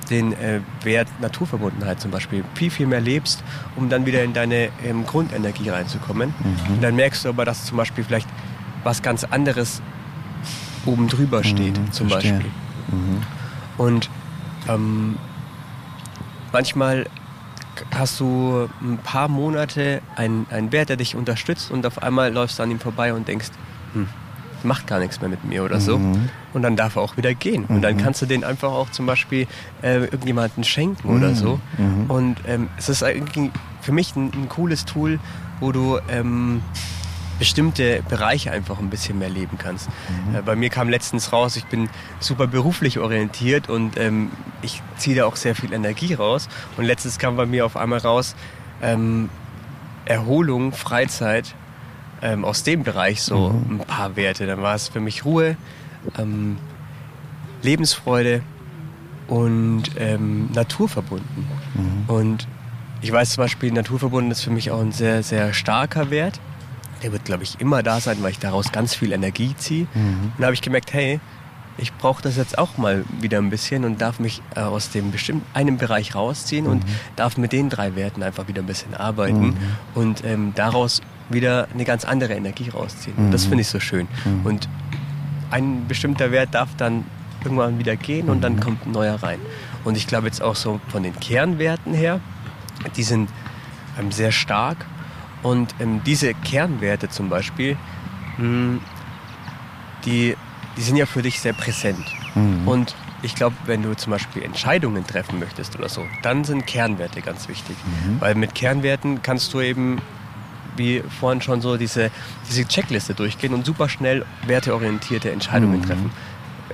den 0.10 0.34
äh, 0.34 0.62
Wert 0.84 1.08
Naturverbundenheit 1.22 2.00
zum 2.00 2.12
Beispiel 2.12 2.44
viel, 2.56 2.72
viel 2.72 2.88
mehr 2.88 3.02
lebst, 3.02 3.44
um 3.76 3.90
dann 3.90 4.06
wieder 4.06 4.24
in 4.24 4.34
deine 4.34 4.70
ähm, 4.84 5.06
Grundenergie 5.06 5.70
reinzukommen. 5.70 6.34
Mhm. 6.40 6.74
Und 6.74 6.84
dann 6.84 6.96
merkst 6.96 7.26
du 7.26 7.30
aber, 7.30 7.46
dass 7.46 7.66
zum 7.66 7.78
Beispiel 7.78 8.04
vielleicht 8.04 8.28
was 8.84 9.02
ganz 9.02 9.24
anderes 9.24 9.82
oben 10.86 11.08
drüber 11.08 11.44
steht, 11.44 11.78
mhm, 11.78 11.92
zum 11.92 12.10
verstehe. 12.10 12.34
Beispiel. 12.34 12.52
Mhm. 12.92 13.22
Und 13.78 14.10
ähm, 14.68 15.18
manchmal 16.52 17.06
hast 17.96 18.20
du 18.20 18.70
ein 18.82 18.98
paar 18.98 19.28
Monate 19.28 20.02
einen, 20.16 20.46
einen 20.50 20.72
Wert, 20.72 20.90
der 20.90 20.98
dich 20.98 21.16
unterstützt 21.16 21.72
und 21.72 21.86
auf 21.86 22.02
einmal 22.02 22.32
läufst 22.32 22.60
du 22.60 22.64
an 22.64 22.72
ihm 22.72 22.80
vorbei 22.80 23.14
und 23.14 23.28
denkst, 23.28 23.50
hm, 23.94 24.08
macht 24.64 24.88
gar 24.88 25.00
nichts 25.00 25.22
mehr 25.22 25.30
mit 25.30 25.44
mir 25.46 25.64
oder 25.64 25.80
so. 25.80 25.98
Mhm. 25.98 26.30
Und 26.54 26.62
dann 26.64 26.76
darf 26.76 26.96
er 26.98 27.02
auch 27.02 27.16
wieder 27.18 27.34
gehen. 27.34 27.66
Und 27.66 27.82
dann 27.82 27.96
mhm. 27.96 28.00
kannst 28.00 28.22
du 28.22 28.26
den 28.26 28.44
einfach 28.44 28.72
auch 28.72 28.90
zum 28.90 29.06
Beispiel 29.06 29.48
äh, 29.82 30.00
irgendjemanden 30.00 30.64
schenken 30.64 31.10
oder 31.10 31.34
so. 31.36 31.60
Mhm. 31.78 31.86
Mhm. 31.86 32.10
Und 32.10 32.38
ähm, 32.48 32.68
es 32.78 32.90
ist 32.90 33.02
irgendwie 33.02 33.52
für 33.82 33.92
mich 33.92 34.16
ein, 34.16 34.32
ein 34.34 34.50
cooles 34.50 34.86
Tool, 34.86 35.20
wo 35.60 35.72
du 35.72 36.00
ähm, 36.10 36.62
bestimmte 37.40 38.04
Bereiche 38.08 38.52
einfach 38.52 38.80
ein 38.80 38.90
bisschen 38.90 39.18
mehr 39.18 39.30
leben 39.30 39.58
kannst. 39.58 39.90
Mhm. 40.28 40.36
Äh, 40.36 40.42
bei 40.42 40.56
mir 40.56 40.70
kam 40.70 40.90
letztens 40.90 41.34
raus, 41.34 41.56
ich 41.56 41.66
bin 41.66 41.90
super 42.20 42.46
beruflich 42.46 43.00
orientiert 43.00 43.70
und 43.70 43.98
ähm, 43.98 44.32
ich 44.62 44.84
ziehe 44.98 45.16
da 45.16 45.26
auch 45.26 45.38
sehr 45.38 45.56
viel 45.56 45.74
Energie 45.74 46.14
raus. 46.14 46.50
Und 46.78 46.86
letztens 46.86 47.18
kam 47.18 47.38
bei 47.38 47.46
mir 47.46 47.66
auf 47.66 47.78
einmal 47.78 48.00
raus, 48.00 48.36
ähm, 48.82 49.30
Erholung, 50.06 50.74
Freizeit 50.74 51.56
ähm, 52.22 52.44
aus 52.44 52.64
dem 52.64 52.84
Bereich 52.84 53.22
so 53.22 53.50
mhm. 53.50 53.76
ein 53.76 53.80
paar 53.80 54.16
Werte. 54.16 54.46
Dann 54.46 54.62
war 54.62 54.76
es 54.76 54.90
für 54.90 55.00
mich 55.00 55.26
Ruhe, 55.26 55.56
ähm, 56.18 56.58
Lebensfreude 57.62 58.42
und 59.28 59.84
ähm, 59.98 60.50
naturverbunden. 60.54 61.48
Mhm. 61.74 62.14
Und 62.14 62.48
ich 63.02 63.12
weiß 63.12 63.34
zum 63.34 63.44
Beispiel, 63.44 63.72
naturverbunden 63.72 64.32
ist 64.32 64.42
für 64.42 64.50
mich 64.50 64.72
auch 64.72 64.82
ein 64.82 64.92
sehr, 64.92 65.24
sehr 65.24 65.54
starker 65.54 66.10
Wert. 66.10 66.40
Der 67.04 67.12
wird, 67.12 67.26
glaube 67.26 67.44
ich, 67.44 67.60
immer 67.60 67.84
da 67.84 68.00
sein, 68.00 68.18
weil 68.22 68.32
ich 68.32 68.40
daraus 68.40 68.72
ganz 68.72 68.94
viel 68.94 69.12
Energie 69.12 69.56
ziehe. 69.58 69.88
Mhm. 69.94 70.32
Und 70.36 70.40
da 70.40 70.46
habe 70.46 70.54
ich 70.54 70.62
gemerkt, 70.62 70.94
hey, 70.94 71.20
ich 71.78 71.94
brauche 71.94 72.22
das 72.22 72.36
jetzt 72.36 72.58
auch 72.58 72.78
mal 72.78 73.06
wieder 73.22 73.38
ein 73.38 73.50
bisschen 73.50 73.86
und 73.86 74.02
darf 74.02 74.20
mich 74.20 74.42
äh, 74.56 74.62
aus 74.62 74.90
dem 74.90 75.12
bestimmten 75.12 75.46
einem 75.54 75.78
Bereich 75.78 76.16
rausziehen 76.16 76.66
mhm. 76.66 76.72
und 76.72 76.86
darf 77.16 77.38
mit 77.38 77.52
den 77.52 77.70
drei 77.70 77.96
Werten 77.96 78.22
einfach 78.22 78.48
wieder 78.48 78.62
ein 78.62 78.66
bisschen 78.66 78.94
arbeiten 78.94 79.48
mhm. 79.48 79.58
und 79.96 80.24
ähm, 80.26 80.54
daraus 80.56 81.02
wieder 81.30 81.68
eine 81.74 81.86
ganz 81.86 82.06
andere 82.06 82.34
Energie 82.34 82.70
rausziehen. 82.70 83.28
Mhm. 83.28 83.32
Das 83.32 83.46
finde 83.46 83.62
ich 83.62 83.68
so 83.68 83.80
schön. 83.80 84.08
Mhm. 84.26 84.46
Und 84.46 84.70
ein 85.52 85.88
bestimmter 85.88 86.32
Wert 86.32 86.54
darf 86.54 86.70
dann 86.78 87.06
irgendwann 87.44 87.80
wieder 87.80 87.96
gehen 87.96 88.30
und 88.30 88.42
dann 88.42 88.56
mhm. 88.56 88.60
kommt 88.60 88.86
ein 88.86 88.92
neuer 88.92 89.16
rein. 89.16 89.40
Und 89.84 89.96
ich 89.96 90.08
glaube 90.08 90.28
jetzt 90.28 90.42
auch 90.42 90.56
so 90.56 90.82
von 90.90 91.04
den 91.04 91.18
Kernwerten 91.20 91.94
her, 91.94 92.20
die 92.98 93.04
sind 93.04 93.30
ähm, 94.00 94.12
sehr 94.12 94.32
stark. 94.32 94.86
Und 95.44 95.74
ähm, 95.80 96.02
diese 96.06 96.34
Kernwerte 96.34 97.10
zum 97.10 97.30
Beispiel, 97.30 97.78
mh, 98.38 98.44
hm, 98.44 98.82
die, 100.06 100.36
die 100.78 100.82
sind 100.82 100.96
ja 100.96 101.06
für 101.06 101.22
dich 101.22 101.40
sehr 101.40 101.54
präsent. 101.54 102.06
Mhm. 102.36 102.68
Und 102.68 102.96
ich 103.22 103.36
glaube, 103.36 103.56
wenn 103.66 103.84
du 103.84 103.96
zum 103.96 104.12
Beispiel 104.12 104.44
Entscheidungen 104.44 105.06
treffen 105.06 105.40
möchtest 105.40 105.78
oder 105.78 105.90
so, 105.90 106.06
dann 106.22 106.44
sind 106.46 106.66
Kernwerte 106.66 107.22
ganz 107.22 107.48
wichtig. 107.50 107.76
Mhm. 107.86 108.22
Weil 108.22 108.36
mit 108.36 108.56
Kernwerten 108.56 109.22
kannst 109.22 109.54
du 109.54 109.62
eben 109.62 110.02
wie 110.76 111.04
vorhin 111.20 111.42
schon 111.42 111.62
so 111.62 111.78
diese, 111.78 112.10
diese 112.50 112.66
Checkliste 112.66 113.14
durchgehen 113.14 113.54
und 113.54 113.66
super 113.66 113.90
schnell 113.90 114.26
werteorientierte 114.46 115.32
Entscheidungen 115.32 115.80
mhm. 115.80 115.86
treffen. 115.86 116.12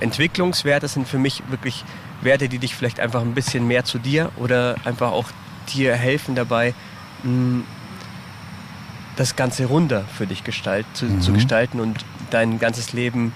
Entwicklungswerte 0.00 0.88
sind 0.88 1.08
für 1.08 1.18
mich 1.18 1.42
wirklich 1.48 1.84
Werte, 2.22 2.48
die 2.48 2.58
dich 2.58 2.74
vielleicht 2.74 3.00
einfach 3.00 3.22
ein 3.22 3.34
bisschen 3.34 3.66
mehr 3.66 3.84
zu 3.84 3.98
dir 3.98 4.30
oder 4.36 4.76
einfach 4.84 5.10
auch 5.12 5.30
dir 5.74 5.94
helfen 5.94 6.34
dabei, 6.34 6.74
mm, 7.24 7.60
das 9.16 9.36
Ganze 9.36 9.66
runder 9.66 10.04
für 10.04 10.26
dich 10.26 10.44
gestalt, 10.44 10.86
zu, 10.94 11.06
mhm. 11.06 11.20
zu 11.20 11.32
gestalten 11.32 11.80
und 11.80 12.04
dein 12.30 12.58
ganzes 12.58 12.92
Leben 12.92 13.32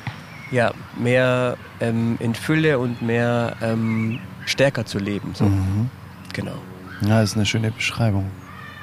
ja, 0.51 0.73
mehr 0.97 1.57
ähm, 1.81 2.17
in 2.21 2.35
Fülle 2.35 2.79
und 2.79 3.03
mehr 3.03 3.57
ähm, 3.63 4.21
stärker 4.47 4.85
zu 4.85 4.99
leben. 4.99 5.35
So. 5.35 5.45
Mhm. 5.45 5.91
Genau. 6.33 6.57
Ja, 7.03 7.21
das 7.21 7.31
ist 7.31 7.37
eine 7.37 7.47
schöne 7.47 7.71
Beschreibung. 7.71 8.27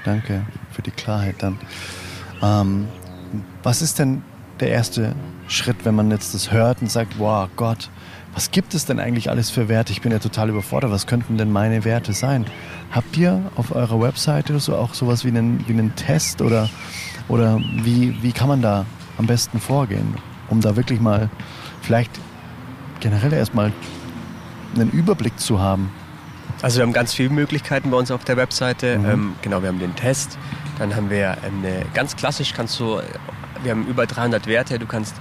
Danke 0.03 0.45
für 0.71 0.81
die 0.81 0.91
Klarheit 0.91 1.36
dann. 1.39 1.60
Ähm, 2.41 2.88
was 3.63 3.81
ist 3.81 3.99
denn 3.99 4.23
der 4.60 4.69
erste 4.69 5.13
Schritt, 5.47 5.86
wenn 5.86 5.95
man 5.95 6.10
jetzt 6.12 6.33
das 6.33 6.51
hört 6.51 6.81
und 6.81 6.89
sagt, 6.89 7.19
wow, 7.19 7.49
Gott, 7.55 7.89
was 8.38 8.52
gibt 8.52 8.76
es 8.76 8.86
denn 8.86 9.00
eigentlich 9.00 9.32
alles 9.32 9.50
für 9.50 9.67
Werte? 9.67 9.91
Ich 9.91 10.02
bin 10.02 10.12
ja 10.12 10.19
total 10.19 10.50
überfordert. 10.50 10.91
Was 10.91 11.08
könnten 11.08 11.39
denn 11.39 11.52
meine 11.52 11.84
Werte 11.86 12.13
sein? 12.13 12.45
Habt 12.91 13.17
ihr 13.17 13.41
auf 13.56 13.73
eurer 13.76 14.00
Webseite 14.00 14.60
so 14.60 14.76
auch 14.76 14.93
sowas 14.93 15.26
wie 15.26 15.30
einen, 15.30 15.67
wie 15.67 15.73
einen 15.73 15.95
Test 15.95 16.43
oder, 16.43 16.69
oder 17.30 17.60
wie, 17.82 18.15
wie 18.21 18.32
kann 18.34 18.47
man 18.47 18.62
da 18.62 18.86
am 19.17 19.26
besten 19.26 19.60
vorgehen, 19.60 20.13
um 20.50 20.62
da 20.62 20.76
wirklich 20.76 21.02
mal 21.02 21.32
vielleicht 21.82 22.12
generell 23.00 23.34
erstmal 23.34 23.73
einen 24.76 24.91
Überblick 24.91 25.39
zu 25.39 25.60
haben? 25.60 25.89
Also 26.62 26.78
wir 26.78 26.84
haben 26.84 26.93
ganz 26.93 27.15
viele 27.15 27.32
Möglichkeiten 27.32 27.89
bei 27.89 27.97
uns 27.97 28.12
auf 28.12 28.23
der 28.23 28.38
Webseite. 28.38 29.00
Mhm. 29.00 29.06
Ähm, 29.10 29.36
genau, 29.41 29.63
wir 29.63 29.69
haben 29.69 29.80
den 29.80 29.95
Test, 29.95 30.38
dann 30.78 30.95
haben 30.95 31.10
wir 31.10 31.38
eine, 31.41 31.88
ganz 31.95 32.15
klassisch 32.15 32.54
kannst 32.54 32.80
du, 32.80 33.02
wir 33.63 33.71
haben 33.71 33.88
über 33.88 34.06
300 34.06 34.45
Werte, 34.45 34.78
du 34.78 34.86
kannst 34.86 35.15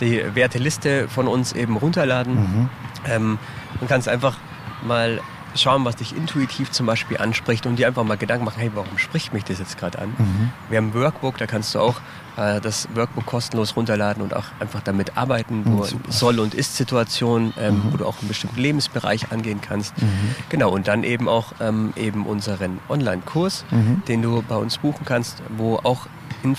die 0.00 0.34
Werteliste 0.34 1.08
von 1.08 1.28
uns 1.28 1.52
eben 1.52 1.76
runterladen 1.76 2.34
mhm. 2.34 2.68
ähm, 3.06 3.38
und 3.80 3.88
kannst 3.88 4.08
einfach 4.08 4.36
mal 4.82 5.20
schauen, 5.54 5.84
was 5.84 5.96
dich 5.96 6.16
intuitiv 6.16 6.70
zum 6.70 6.86
Beispiel 6.86 7.18
anspricht 7.18 7.66
und 7.66 7.76
dir 7.76 7.86
einfach 7.86 8.04
mal 8.04 8.16
Gedanken 8.16 8.44
machen, 8.44 8.60
hey, 8.60 8.70
warum 8.74 8.98
spricht 8.98 9.32
mich 9.32 9.44
das 9.44 9.58
jetzt 9.58 9.78
gerade 9.78 9.98
an? 9.98 10.14
Mhm. 10.16 10.50
Wir 10.68 10.78
haben 10.78 10.88
ein 10.88 10.94
Workbook, 10.94 11.38
da 11.38 11.46
kannst 11.46 11.74
du 11.74 11.80
auch 11.80 12.00
äh, 12.36 12.60
das 12.60 12.88
Workbook 12.94 13.26
kostenlos 13.26 13.76
runterladen 13.76 14.22
und 14.22 14.34
auch 14.34 14.44
einfach 14.60 14.80
damit 14.82 15.16
arbeiten, 15.16 15.62
wo 15.66 15.84
mhm, 15.84 16.00
Soll- 16.08 16.38
und 16.38 16.54
Ist-Situationen, 16.54 17.54
ähm, 17.58 17.74
mhm. 17.74 17.92
wo 17.92 17.96
du 17.96 18.06
auch 18.06 18.18
einen 18.20 18.28
bestimmten 18.28 18.60
Lebensbereich 18.60 19.32
angehen 19.32 19.60
kannst. 19.60 20.00
Mhm. 20.00 20.34
Genau, 20.48 20.70
und 20.70 20.88
dann 20.88 21.02
eben 21.02 21.28
auch 21.28 21.52
ähm, 21.60 21.92
eben 21.96 22.26
unseren 22.26 22.78
Online-Kurs, 22.88 23.64
mhm. 23.70 24.02
den 24.06 24.22
du 24.22 24.42
bei 24.42 24.56
uns 24.56 24.78
buchen 24.78 25.04
kannst, 25.04 25.42
wo 25.56 25.76
auch 25.82 26.06
in, 26.42 26.56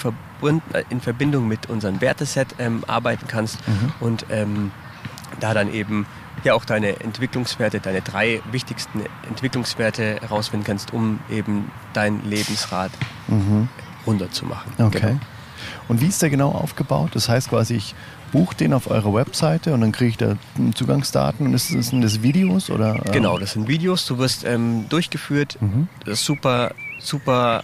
in 0.89 1.02
Verbindung 1.02 1.47
mit 1.47 1.69
unserem 1.69 2.02
Werteset 2.02 2.56
ähm, 2.60 2.84
arbeiten 2.88 3.28
kannst 3.28 3.58
mhm. 3.67 3.93
und 3.99 4.25
ähm, 4.30 4.71
da 5.39 5.54
dann 5.54 5.71
eben 5.73 6.06
ja 6.43 6.54
auch 6.54 6.65
deine 6.65 6.99
Entwicklungswerte, 6.99 7.80
deine 7.80 8.02
drei 8.02 8.41
wichtigsten 8.52 9.04
Entwicklungswerte 9.28 10.17
herausfinden 10.21 10.65
kannst, 10.65 10.93
um 10.93 11.19
eben 11.30 11.71
dein 11.93 12.23
Lebensrad 12.25 12.91
mhm. 13.28 13.67
runterzumachen. 14.06 14.71
Okay. 14.78 14.99
Genau. 14.99 15.19
Und 15.88 16.02
wie 16.02 16.08
ist 16.08 16.21
der 16.21 16.30
genau 16.30 16.52
aufgebaut? 16.52 17.12
Das 17.13 17.28
heißt 17.30 17.49
quasi, 17.49 17.75
ich 17.75 17.95
buche 18.32 18.56
den 18.56 18.73
auf 18.73 18.89
eurer 18.89 19.13
Webseite 19.13 19.73
und 19.73 19.82
dann 19.82 19.91
kriege 19.91 20.10
ich 20.10 20.17
da 20.17 20.36
Zugangsdaten. 20.75 21.45
Und 21.45 21.54
ist, 21.54 21.67
sind 21.67 22.02
das 22.02 22.21
Videos 22.21 22.69
oder? 22.69 22.95
Ähm? 23.06 23.12
Genau, 23.12 23.38
das 23.38 23.54
sind 23.54 23.67
Videos. 23.67 24.06
Du 24.06 24.17
wirst 24.17 24.45
ähm, 24.45 24.88
durchgeführt. 24.89 25.58
Mhm. 25.60 25.88
Das 26.06 26.19
ist 26.19 26.25
super, 26.25 26.73
super 26.99 27.63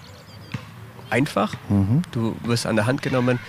einfach. 1.16 1.54
Mhm. 1.70 2.02
Du 2.12 2.36
wirst 2.44 2.66
an 2.66 2.76
der 2.76 2.86
Hand 2.86 3.02
genommen. 3.02 3.40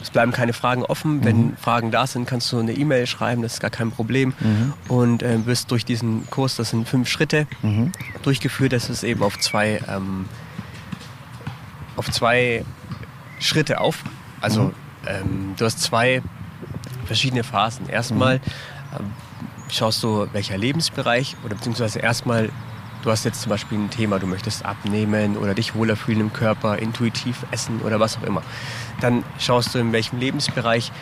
Es 0.00 0.10
bleiben 0.10 0.32
keine 0.32 0.52
Fragen 0.52 0.82
offen. 0.84 1.18
Mhm. 1.18 1.24
Wenn 1.24 1.56
Fragen 1.56 1.90
da 1.90 2.06
sind, 2.06 2.26
kannst 2.26 2.50
du 2.52 2.58
eine 2.58 2.72
E-Mail 2.72 3.06
schreiben, 3.06 3.42
das 3.42 3.54
ist 3.54 3.60
gar 3.60 3.70
kein 3.70 3.90
Problem. 3.90 4.34
Mhm. 4.40 4.72
Und 4.88 5.22
äh, 5.22 5.44
wirst 5.46 5.70
durch 5.70 5.84
diesen 5.84 6.28
Kurs, 6.30 6.56
das 6.56 6.70
sind 6.70 6.88
fünf 6.88 7.08
Schritte, 7.08 7.46
mhm. 7.62 7.92
durchgeführt. 8.22 8.72
Das 8.72 8.88
ist 8.88 9.02
eben 9.02 9.22
auf 9.22 9.38
zwei, 9.38 9.80
ähm, 9.88 10.26
auf 11.96 12.10
zwei 12.10 12.64
Schritte 13.40 13.80
auf. 13.80 14.02
Also 14.40 14.62
mhm. 14.62 14.72
ähm, 15.06 15.54
du 15.56 15.64
hast 15.64 15.80
zwei 15.80 16.22
verschiedene 17.06 17.44
Phasen. 17.44 17.88
Erstmal 17.88 18.38
mhm. 18.38 18.42
äh, 18.98 19.72
schaust 19.72 20.02
du, 20.02 20.26
welcher 20.32 20.56
Lebensbereich 20.56 21.36
oder 21.44 21.54
beziehungsweise 21.56 21.98
erstmal 21.98 22.50
du 23.02 23.10
hast 23.10 23.24
jetzt 23.24 23.42
zum 23.42 23.50
Beispiel 23.50 23.78
ein 23.78 23.90
Thema, 23.90 24.18
du 24.18 24.26
möchtest 24.26 24.64
abnehmen 24.64 25.36
oder 25.36 25.54
dich 25.54 25.74
wohler 25.74 25.96
fühlen 25.96 26.20
im 26.20 26.32
Körper, 26.32 26.78
intuitiv 26.78 27.44
essen 27.50 27.80
oder 27.82 28.00
was 28.00 28.18
auch 28.18 28.22
immer. 28.22 28.42
Dann 29.00 29.24
schaust 29.38 29.74
du, 29.74 29.78
in 29.78 29.92
welchem 29.92 30.18
Lebensbereich, 30.18 30.92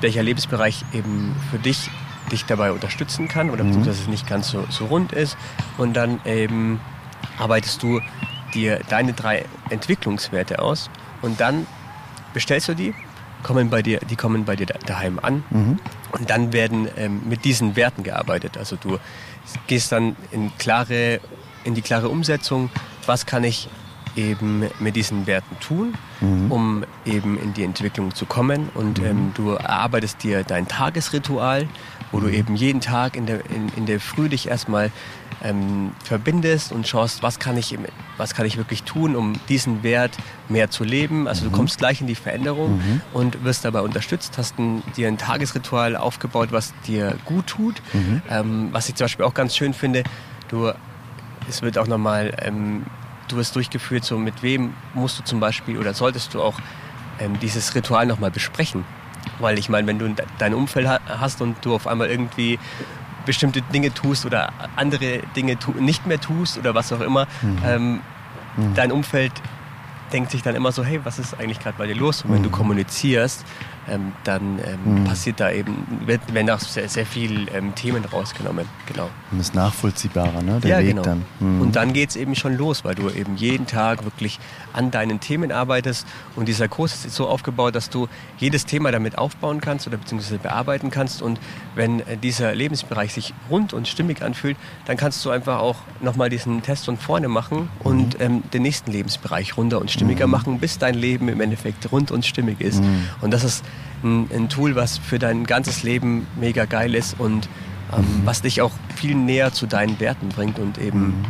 welcher 0.00 0.22
Lebensbereich 0.22 0.84
eben 0.92 1.34
für 1.50 1.58
dich 1.58 1.90
dich 2.30 2.44
dabei 2.44 2.72
unterstützen 2.72 3.28
kann 3.28 3.50
oder 3.50 3.64
mhm. 3.64 3.68
beziehungsweise 3.68 4.10
nicht 4.10 4.28
ganz 4.28 4.50
so, 4.50 4.64
so 4.70 4.86
rund 4.86 5.12
ist. 5.12 5.36
Und 5.78 5.94
dann 5.94 6.20
eben 6.24 6.80
arbeitest 7.38 7.82
du 7.82 8.00
dir 8.54 8.80
deine 8.88 9.12
drei 9.12 9.44
Entwicklungswerte 9.68 10.60
aus 10.60 10.90
und 11.22 11.40
dann 11.40 11.66
bestellst 12.32 12.68
du 12.68 12.74
die, 12.74 12.94
kommen 13.42 13.70
bei 13.70 13.82
dir, 13.82 14.00
die 14.00 14.16
kommen 14.16 14.44
bei 14.44 14.56
dir 14.56 14.66
daheim 14.66 15.18
an 15.20 15.42
mhm. 15.50 15.78
und 16.12 16.30
dann 16.30 16.52
werden 16.52 16.88
ähm, 16.96 17.22
mit 17.28 17.44
diesen 17.44 17.76
Werten 17.76 18.02
gearbeitet. 18.02 18.58
Also 18.58 18.76
du 18.76 18.98
gehst 19.66 19.92
dann 19.92 20.16
in, 20.30 20.56
klare, 20.58 21.20
in 21.64 21.74
die 21.74 21.82
klare 21.82 22.08
Umsetzung, 22.08 22.70
was 23.06 23.26
kann 23.26 23.44
ich 23.44 23.68
eben 24.16 24.64
mit 24.78 24.96
diesen 24.96 25.26
Werten 25.26 25.58
tun, 25.60 25.94
mhm. 26.20 26.52
um 26.52 26.84
eben 27.04 27.38
in 27.38 27.54
die 27.54 27.64
Entwicklung 27.64 28.14
zu 28.14 28.26
kommen. 28.26 28.68
Und 28.74 28.98
mhm. 28.98 29.06
ähm, 29.06 29.32
du 29.34 29.50
erarbeitest 29.50 30.22
dir 30.22 30.44
dein 30.44 30.68
Tagesritual, 30.68 31.68
wo 32.12 32.20
du 32.20 32.28
mhm. 32.28 32.34
eben 32.34 32.56
jeden 32.56 32.80
Tag 32.80 33.16
in 33.16 33.26
der, 33.26 33.44
in, 33.50 33.70
in 33.76 33.86
der 33.86 34.00
Früh 34.00 34.28
dich 34.28 34.48
erstmal 34.48 34.90
ähm, 35.42 35.92
verbindest 36.04 36.72
und 36.72 36.86
schaust, 36.86 37.22
was 37.22 37.38
kann, 37.38 37.56
ich, 37.56 37.76
was 38.16 38.34
kann 38.34 38.46
ich 38.46 38.56
wirklich 38.56 38.82
tun, 38.82 39.16
um 39.16 39.34
diesen 39.48 39.82
Wert 39.82 40.16
mehr 40.48 40.70
zu 40.70 40.84
leben. 40.84 41.28
Also 41.28 41.44
mhm. 41.44 41.50
du 41.50 41.56
kommst 41.56 41.78
gleich 41.78 42.00
in 42.00 42.06
die 42.06 42.14
Veränderung 42.14 42.78
mhm. 42.78 43.00
und 43.12 43.44
wirst 43.44 43.64
dabei 43.64 43.80
unterstützt, 43.80 44.36
hast 44.38 44.58
ein, 44.58 44.82
dir 44.96 45.08
ein 45.08 45.18
Tagesritual 45.18 45.96
aufgebaut, 45.96 46.48
was 46.52 46.74
dir 46.86 47.16
gut 47.24 47.46
tut. 47.46 47.80
Mhm. 47.92 48.22
Ähm, 48.28 48.68
was 48.72 48.88
ich 48.88 48.94
zum 48.94 49.06
Beispiel 49.06 49.24
auch 49.24 49.34
ganz 49.34 49.56
schön 49.56 49.72
finde, 49.72 50.04
du, 50.48 50.70
es 51.48 51.62
wird 51.62 51.78
auch 51.78 51.86
nochmal, 51.86 52.36
ähm, 52.42 52.84
du 53.32 53.36
wirst 53.36 53.54
durchgeführt, 53.56 54.04
so 54.04 54.18
mit 54.18 54.42
wem 54.42 54.74
musst 54.94 55.18
du 55.18 55.24
zum 55.24 55.40
Beispiel 55.40 55.78
oder 55.78 55.94
solltest 55.94 56.34
du 56.34 56.42
auch 56.42 56.58
ähm, 57.18 57.38
dieses 57.40 57.74
Ritual 57.74 58.06
nochmal 58.06 58.30
besprechen. 58.30 58.84
Weil 59.38 59.58
ich 59.58 59.68
meine, 59.68 59.86
wenn 59.86 59.98
du 59.98 60.14
dein 60.38 60.54
Umfeld 60.54 60.88
hast 60.88 61.42
und 61.42 61.56
du 61.64 61.74
auf 61.74 61.86
einmal 61.86 62.08
irgendwie 62.08 62.58
bestimmte 63.26 63.60
Dinge 63.62 63.92
tust 63.92 64.24
oder 64.24 64.52
andere 64.76 65.20
Dinge 65.36 65.58
nicht 65.78 66.06
mehr 66.06 66.20
tust 66.20 66.58
oder 66.58 66.74
was 66.74 66.92
auch 66.92 67.00
immer, 67.00 67.26
mhm. 67.42 67.58
Ähm, 67.66 68.00
mhm. 68.56 68.74
dein 68.74 68.92
Umfeld 68.92 69.32
denkt 70.12 70.30
sich 70.30 70.42
dann 70.42 70.54
immer 70.54 70.72
so, 70.72 70.84
hey, 70.84 71.00
was 71.04 71.18
ist 71.18 71.38
eigentlich 71.38 71.60
gerade 71.60 71.76
bei 71.78 71.86
dir 71.86 71.94
los? 71.94 72.24
Und 72.24 72.32
wenn 72.32 72.40
mhm. 72.40 72.44
du 72.44 72.50
kommunizierst, 72.50 73.44
ähm, 73.90 74.12
dann 74.24 74.58
ähm, 74.58 75.00
mhm. 75.00 75.04
passiert 75.04 75.40
da 75.40 75.50
eben, 75.50 75.86
werden 76.06 76.50
auch 76.50 76.60
sehr, 76.60 76.88
sehr 76.88 77.06
viele 77.06 77.50
ähm, 77.52 77.74
Themen 77.74 78.04
rausgenommen. 78.04 78.66
Genau. 78.86 79.08
Und 79.30 79.40
ist 79.40 79.54
nachvollziehbarer, 79.54 80.42
ne? 80.42 80.60
Der 80.60 80.70
ja, 80.70 80.78
Weg 80.78 80.88
genau. 80.88 81.02
dann. 81.02 81.24
Mhm. 81.40 81.60
Und 81.60 81.76
dann 81.76 81.92
geht 81.92 82.10
es 82.10 82.16
eben 82.16 82.34
schon 82.34 82.56
los, 82.56 82.84
weil 82.84 82.94
du 82.94 83.10
eben 83.10 83.36
jeden 83.36 83.66
Tag 83.66 84.04
wirklich 84.04 84.38
an 84.72 84.90
deinen 84.90 85.20
Themen 85.20 85.52
arbeitest. 85.52 86.06
Und 86.36 86.48
dieser 86.48 86.68
Kurs 86.68 87.04
ist 87.04 87.14
so 87.14 87.28
aufgebaut, 87.28 87.74
dass 87.74 87.90
du 87.90 88.08
jedes 88.38 88.66
Thema 88.66 88.92
damit 88.92 89.18
aufbauen 89.18 89.60
kannst 89.60 89.86
oder 89.86 89.96
beziehungsweise 89.96 90.38
bearbeiten 90.38 90.90
kannst. 90.90 91.22
Und 91.22 91.40
wenn 91.74 92.00
äh, 92.00 92.16
dieser 92.16 92.54
Lebensbereich 92.54 93.12
sich 93.12 93.34
rund 93.50 93.72
und 93.72 93.88
stimmig 93.88 94.22
anfühlt, 94.22 94.56
dann 94.86 94.96
kannst 94.96 95.24
du 95.24 95.30
einfach 95.30 95.58
auch 95.58 95.76
nochmal 96.00 96.30
diesen 96.30 96.62
Test 96.62 96.84
von 96.86 96.96
vorne 96.96 97.28
machen 97.28 97.68
und 97.80 98.18
mhm. 98.18 98.24
ähm, 98.24 98.42
den 98.52 98.62
nächsten 98.62 98.90
Lebensbereich 98.92 99.56
runter 99.56 99.80
und 99.80 99.90
stimmiger 99.90 100.26
mhm. 100.26 100.32
machen, 100.32 100.58
bis 100.60 100.78
dein 100.78 100.94
Leben 100.94 101.28
im 101.28 101.40
Endeffekt 101.40 101.90
rund 101.92 102.10
und 102.10 102.26
stimmig 102.26 102.60
ist. 102.60 102.82
Mhm. 102.82 103.08
Und 103.20 103.32
das 103.32 103.44
ist 103.44 103.64
ein, 104.02 104.28
ein, 104.32 104.48
Tool, 104.48 104.76
was 104.76 104.98
für 104.98 105.18
dein 105.18 105.44
ganzes 105.44 105.82
Leben 105.82 106.26
mega 106.38 106.64
geil 106.64 106.94
ist 106.94 107.18
und 107.18 107.48
ähm, 107.92 108.00
mhm. 108.00 108.26
was 108.26 108.42
dich 108.42 108.62
auch 108.62 108.72
viel 108.96 109.14
näher 109.14 109.52
zu 109.52 109.66
deinen 109.66 109.98
Werten 110.00 110.28
bringt 110.28 110.58
und 110.58 110.78
eben, 110.78 111.00
mhm. 111.00 111.24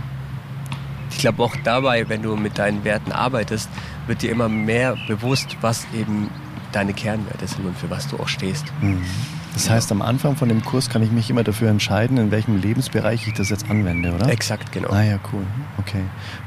ich 1.11 1.19
glaube 1.19 1.43
auch 1.43 1.57
dabei, 1.65 2.09
wenn 2.09 2.23
du 2.23 2.37
mit 2.37 2.59
deinen 2.59 2.85
Werten 2.85 3.13
arbeitest, 3.13 3.69
wird 4.07 4.23
dir 4.23 4.31
immer 4.31 4.49
mehr 4.49 4.97
bewusst, 5.09 5.57
was 5.61 5.87
eben 5.95 6.31
deine 6.73 6.93
Kernwerte 6.93 7.47
sind 7.47 7.67
und 7.67 7.77
für 7.77 7.91
was 7.91 8.07
du 8.09 8.19
auch 8.19 8.29
stehst. 8.29 8.65
Mhm. 8.81 9.05
Das 9.55 9.69
heißt, 9.69 9.91
am 9.93 10.03
Anfang 10.03 10.37
von 10.37 10.49
dem 10.49 10.65
Kurs 10.65 10.89
kann 10.89 11.03
ich 11.03 11.11
mich 11.11 11.31
immer 11.31 11.43
dafür 11.43 11.69
entscheiden, 11.71 12.17
in 12.19 12.31
welchem 12.31 12.61
Lebensbereich 12.61 13.27
ich 13.27 13.35
das 13.35 13.51
jetzt 13.51 13.69
anwende, 13.69 14.13
oder? 14.13 14.29
Exakt, 14.29 14.73
genau. 14.73 14.91
Ah 14.91 15.03
ja, 15.03 15.19
cool. 15.33 15.43
Okay. 15.79 16.03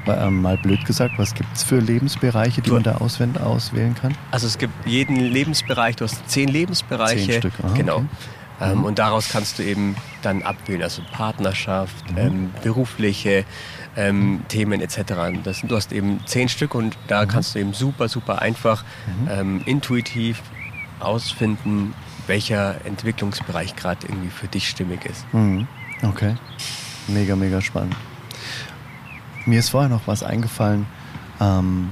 Mal, 0.05 0.27
ähm, 0.27 0.41
mal 0.41 0.57
blöd 0.57 0.85
gesagt, 0.85 1.13
was 1.17 1.33
gibt 1.33 1.49
es 1.55 1.63
für 1.63 1.79
Lebensbereiche, 1.79 2.61
die 2.61 2.69
du, 2.69 2.75
man 2.75 2.83
da 2.83 2.95
auswählen 2.95 3.95
kann? 3.95 4.15
Also 4.31 4.47
es 4.47 4.57
gibt 4.57 4.73
jeden 4.85 5.17
Lebensbereich, 5.17 5.95
du 5.97 6.05
hast 6.05 6.29
zehn 6.29 6.47
Lebensbereiche. 6.47 7.25
Zehn 7.25 7.39
Stück, 7.39 7.53
Aha, 7.63 7.73
genau. 7.73 7.97
Okay. 7.97 8.07
Ähm, 8.61 8.79
mhm. 8.79 8.85
Und 8.85 8.99
daraus 8.99 9.29
kannst 9.29 9.59
du 9.59 9.63
eben 9.63 9.95
dann 10.21 10.43
abwählen, 10.43 10.83
also 10.83 11.01
Partnerschaft, 11.11 12.11
mhm. 12.11 12.17
ähm, 12.17 12.49
berufliche 12.61 13.45
ähm, 13.95 14.43
Themen 14.47 14.81
etc. 14.81 15.13
Das, 15.43 15.61
du 15.61 15.75
hast 15.75 15.91
eben 15.91 16.19
zehn 16.25 16.49
Stück 16.49 16.75
und 16.75 16.97
da 17.07 17.23
mhm. 17.23 17.29
kannst 17.29 17.55
du 17.55 17.59
eben 17.59 17.73
super, 17.73 18.07
super 18.07 18.41
einfach, 18.41 18.83
mhm. 19.07 19.29
ähm, 19.29 19.61
intuitiv 19.65 20.41
ausfinden, 20.99 21.93
welcher 22.27 22.86
Entwicklungsbereich 22.86 23.75
gerade 23.75 24.07
irgendwie 24.07 24.29
für 24.29 24.47
dich 24.47 24.69
stimmig 24.69 25.05
ist. 25.05 25.25
Mhm. 25.33 25.67
Okay. 26.01 26.36
Mega, 27.07 27.36
mega 27.36 27.62
spannend. 27.62 27.95
Mir 29.45 29.59
ist 29.59 29.69
vorher 29.69 29.89
noch 29.89 30.07
was 30.07 30.23
eingefallen. 30.23 30.86
Ähm, 31.41 31.89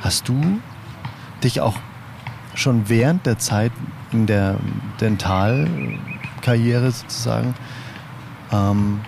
hast 0.00 0.28
du 0.28 0.60
dich 1.44 1.60
auch 1.60 1.76
schon 2.54 2.88
während 2.88 3.26
der 3.26 3.38
Zeit 3.38 3.72
in 4.12 4.26
der 4.26 4.56
Dentalkarriere 5.00 6.90
sozusagen 6.90 7.54
ähm, 8.52 9.00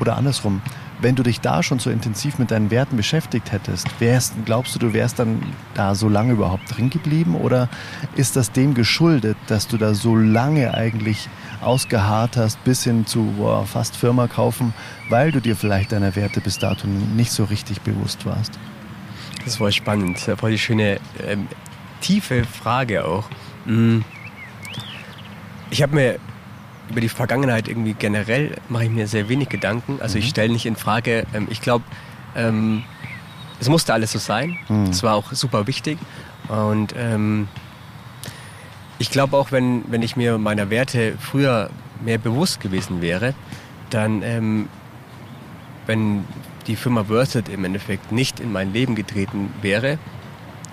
oder 0.00 0.16
andersrum, 0.16 0.62
wenn 1.02 1.14
du 1.14 1.22
dich 1.22 1.40
da 1.40 1.62
schon 1.62 1.78
so 1.78 1.90
intensiv 1.90 2.38
mit 2.38 2.50
deinen 2.50 2.70
Werten 2.70 2.96
beschäftigt 2.96 3.52
hättest, 3.52 3.88
wärst, 4.00 4.34
glaubst 4.44 4.74
du, 4.74 4.78
du 4.78 4.92
wärst 4.92 5.18
dann 5.18 5.42
da 5.74 5.94
so 5.94 6.08
lange 6.08 6.32
überhaupt 6.32 6.76
drin 6.76 6.90
geblieben? 6.90 7.34
Oder 7.34 7.68
ist 8.16 8.36
das 8.36 8.52
dem 8.52 8.74
geschuldet, 8.74 9.36
dass 9.46 9.68
du 9.68 9.76
da 9.76 9.94
so 9.94 10.16
lange 10.16 10.74
eigentlich 10.74 11.28
ausgeharrt 11.60 12.36
hast, 12.36 12.62
bis 12.64 12.84
hin 12.84 13.06
zu 13.06 13.34
boah, 13.36 13.66
fast 13.66 13.96
Firma 13.96 14.26
kaufen, 14.26 14.74
weil 15.08 15.32
du 15.32 15.40
dir 15.40 15.56
vielleicht 15.56 15.92
deiner 15.92 16.16
Werte 16.16 16.40
bis 16.40 16.58
dato 16.58 16.86
nicht 16.86 17.32
so 17.32 17.44
richtig 17.44 17.80
bewusst 17.82 18.26
warst? 18.26 18.58
Das 19.44 19.60
war 19.60 19.72
spannend. 19.72 20.16
Das 20.26 20.42
war 20.42 20.48
eine 20.48 20.58
schöne, 20.58 21.00
ähm, 21.26 21.48
tiefe 22.00 22.44
Frage 22.44 23.04
auch. 23.04 23.28
Mm. 23.64 24.00
Ich 25.70 25.82
habe 25.82 25.94
mir 25.94 26.18
über 26.90 27.00
die 27.00 27.08
Vergangenheit 27.08 27.68
irgendwie 27.68 27.94
generell 27.94 28.56
mache 28.68 28.84
ich 28.84 28.90
mir 28.90 29.06
sehr 29.06 29.28
wenig 29.28 29.48
Gedanken. 29.48 29.98
Also 30.00 30.18
mhm. 30.18 30.24
ich 30.24 30.30
stelle 30.30 30.52
nicht 30.52 30.66
in 30.66 30.76
Frage, 30.76 31.26
ähm, 31.32 31.46
ich 31.50 31.60
glaube, 31.60 31.84
ähm, 32.36 32.82
es 33.60 33.68
musste 33.68 33.94
alles 33.94 34.12
so 34.12 34.18
sein. 34.18 34.58
Mhm. 34.68 35.02
war 35.02 35.14
auch 35.14 35.32
super 35.32 35.66
wichtig. 35.66 35.98
Und 36.48 36.94
ähm, 36.96 37.48
ich 38.98 39.10
glaube 39.10 39.36
auch, 39.36 39.52
wenn, 39.52 39.84
wenn 39.88 40.02
ich 40.02 40.16
mir 40.16 40.38
meiner 40.38 40.68
Werte 40.70 41.14
früher 41.18 41.70
mehr 42.04 42.18
bewusst 42.18 42.60
gewesen 42.60 43.00
wäre, 43.00 43.34
dann, 43.90 44.22
ähm, 44.22 44.68
wenn 45.86 46.24
die 46.66 46.76
Firma 46.76 47.08
Worth 47.08 47.48
im 47.48 47.64
Endeffekt 47.64 48.12
nicht 48.12 48.40
in 48.40 48.52
mein 48.52 48.72
Leben 48.72 48.94
getreten 48.94 49.52
wäre, 49.62 49.98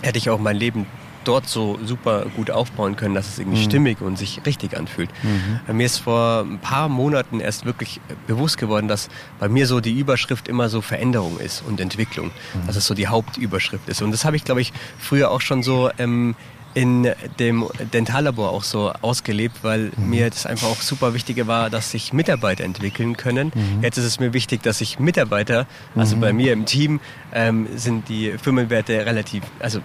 hätte 0.02 0.18
ich 0.18 0.30
auch 0.30 0.40
mein 0.40 0.58
Leben 0.58 0.86
dort 1.28 1.48
so 1.48 1.80
super 1.84 2.26
gut 2.36 2.52
aufbauen 2.52 2.96
können, 2.96 3.16
dass 3.16 3.28
es 3.28 3.40
irgendwie 3.40 3.60
mhm. 3.60 3.70
stimmig 3.70 4.02
und 4.02 4.18
sich 4.18 4.42
richtig 4.46 4.78
anfühlt. 4.78 5.10
Mhm. 5.24 5.76
Mir 5.78 5.86
ist 5.86 5.98
vor 5.98 6.46
ein 6.48 6.60
paar 6.60 6.90
Monaten 6.90 7.40
erst 7.40 7.66
wirklich 7.66 8.00
bewusst 8.28 8.58
geworden, 8.58 8.88
dass 8.88 9.10
bei 9.40 9.50
mir 9.50 9.68
so 9.68 9.80
die 9.80 9.98
Überschrift 9.98 10.48
immer 10.48 10.70
so 10.70 10.82
Veränderung 10.82 11.40
ist 11.40 11.64
und 11.68 11.80
Entwicklung. 11.80 12.28
Mhm. 12.28 12.68
Dass 12.68 12.76
es 12.76 12.86
so 12.86 12.94
die 12.94 13.08
Hauptüberschrift 13.08 13.88
ist. 13.90 14.02
Und 14.02 14.12
das 14.12 14.26
habe 14.26 14.36
ich, 14.36 14.44
glaube 14.44 14.62
ich, 14.62 14.74
früher 15.00 15.32
auch 15.32 15.42
schon 15.42 15.64
so 15.64 15.90
ähm, 15.98 16.36
in 16.78 17.12
dem 17.40 17.66
Dentallabor 17.92 18.52
auch 18.52 18.64
so 18.64 18.92
ausgelebt, 19.02 19.64
weil 19.64 19.92
mhm. 19.98 20.10
mir 20.10 20.30
das 20.30 20.46
einfach 20.46 20.68
auch 20.68 20.82
super 20.82 21.16
wichtig 21.16 21.48
war, 21.48 21.72
dass 21.72 21.90
sich 21.90 22.14
Mitarbeiter 22.14 22.64
entwickeln 22.64 23.18
können. 23.18 23.52
Mhm. 23.56 23.84
Jetzt 23.84 23.98
ist 23.98 24.06
es 24.06 24.20
mir 24.20 24.32
wichtig, 24.34 24.62
dass 24.62 24.78
sich 24.78 25.00
Mitarbeiter, 25.00 25.66
also 25.96 26.16
mhm. 26.16 26.22
bei 26.22 26.34
mir 26.34 26.54
im 26.54 26.66
Team, 26.66 27.00
ähm, 27.34 27.68
sind 27.76 28.10
die 28.10 28.34
Firmenwerte 28.38 29.08
relativ, 29.08 29.44
also 29.60 29.80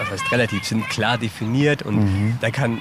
was 0.00 0.10
heißt 0.10 0.32
relativ, 0.32 0.64
sind 0.64 0.88
klar 0.88 1.18
definiert 1.18 1.82
und 1.82 1.96
mhm. 1.96 2.38
da 2.40 2.50
kann, 2.50 2.80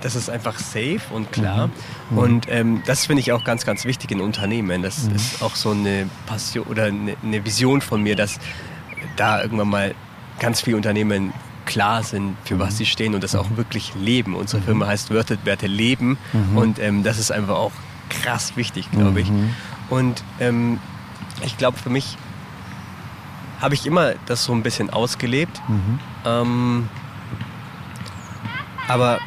das 0.00 0.16
ist 0.16 0.30
einfach 0.30 0.58
safe 0.58 1.00
und 1.10 1.32
klar. 1.32 1.66
Mhm. 1.66 1.72
mhm. 2.10 2.18
Und 2.18 2.46
ähm, 2.48 2.82
das 2.86 3.06
finde 3.06 3.20
ich 3.20 3.32
auch 3.32 3.44
ganz, 3.44 3.66
ganz 3.66 3.84
wichtig 3.84 4.10
in 4.10 4.20
Unternehmen. 4.20 4.82
Das 4.82 5.04
mhm. 5.04 5.16
ist 5.16 5.42
auch 5.42 5.56
so 5.56 5.70
eine 5.70 6.08
Passion 6.26 6.66
oder 6.66 6.84
eine, 6.84 7.16
eine 7.22 7.44
Vision 7.44 7.80
von 7.80 8.02
mir, 8.02 8.16
dass 8.16 8.38
da 9.16 9.42
irgendwann 9.42 9.68
mal 9.68 9.94
ganz 10.38 10.60
viele 10.60 10.76
Unternehmen 10.76 11.32
klar 11.66 12.02
sind, 12.02 12.36
für 12.44 12.58
was 12.58 12.74
mhm. 12.74 12.76
sie 12.78 12.86
stehen 12.86 13.14
und 13.14 13.22
das 13.22 13.34
auch 13.34 13.56
wirklich 13.56 13.92
leben. 13.94 14.34
Unsere 14.34 14.60
mhm. 14.62 14.66
Firma 14.66 14.86
heißt 14.86 15.10
Wörter, 15.10 15.36
Werte 15.44 15.66
leben 15.66 16.18
mhm. 16.32 16.56
und 16.56 16.78
ähm, 16.78 17.02
das 17.02 17.18
ist 17.18 17.30
einfach 17.30 17.56
auch 17.56 17.72
krass 18.08 18.56
wichtig, 18.56 18.90
glaube 18.90 19.20
ich. 19.20 19.30
Mhm. 19.30 19.54
Und 19.88 20.24
ähm, 20.40 20.80
ich 21.44 21.56
glaube, 21.56 21.78
für 21.78 21.90
mich 21.90 22.16
habe 23.60 23.74
ich 23.74 23.86
immer 23.86 24.14
das 24.26 24.44
so 24.44 24.52
ein 24.52 24.62
bisschen 24.62 24.90
ausgelebt. 24.90 25.60
Mhm. 25.68 26.00
Ähm, 26.24 26.88
aber 28.88 29.20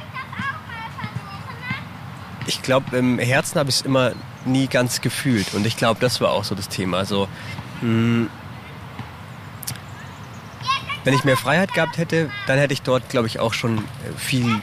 ich 2.47 2.61
glaube, 2.61 2.97
im 2.97 3.19
Herzen 3.19 3.59
habe 3.59 3.69
ich 3.69 3.77
es 3.77 3.81
immer 3.81 4.11
nie 4.45 4.67
ganz 4.67 5.01
gefühlt. 5.01 5.53
Und 5.53 5.65
ich 5.65 5.77
glaube, 5.77 5.99
das 5.99 6.19
war 6.21 6.31
auch 6.31 6.43
so 6.43 6.55
das 6.55 6.69
Thema. 6.69 6.97
Also, 6.97 7.27
mh, 7.81 7.87
hm, 7.87 8.29
wenn 11.03 11.13
ich 11.13 11.23
mehr 11.23 11.37
Freiheit 11.37 11.73
gehabt 11.73 11.97
hätte, 11.97 12.29
dann 12.47 12.57
hätte 12.57 12.73
ich 12.73 12.81
dort, 12.81 13.09
glaube 13.09 13.27
ich, 13.27 13.39
auch 13.39 13.53
schon 13.53 13.79
äh, 13.79 13.81
viel 14.17 14.61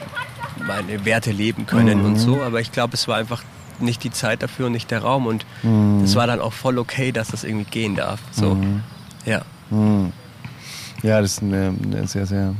meine 0.65 1.05
Werte 1.05 1.31
leben 1.31 1.65
können 1.65 1.99
mhm. 1.99 2.05
und 2.05 2.15
so. 2.17 2.41
Aber 2.41 2.59
ich 2.59 2.71
glaube, 2.71 2.93
es 2.95 3.07
war 3.07 3.17
einfach 3.17 3.43
nicht 3.79 4.03
die 4.03 4.11
Zeit 4.11 4.43
dafür 4.43 4.67
und 4.67 4.73
nicht 4.73 4.91
der 4.91 5.01
Raum. 5.01 5.27
Und 5.27 5.45
mhm. 5.63 6.03
es 6.03 6.15
war 6.15 6.27
dann 6.27 6.41
auch 6.41 6.53
voll 6.53 6.77
okay, 6.77 7.11
dass 7.11 7.29
das 7.29 7.43
irgendwie 7.43 7.69
gehen 7.69 7.95
darf. 7.95 8.19
So, 8.31 8.55
mhm. 8.55 8.83
ja. 9.25 9.41
Ja, 11.03 11.21
das 11.21 11.33
ist 11.33 11.43
eine, 11.43 11.73
eine, 11.83 12.07
sehr, 12.07 12.25
sehr 12.25 12.55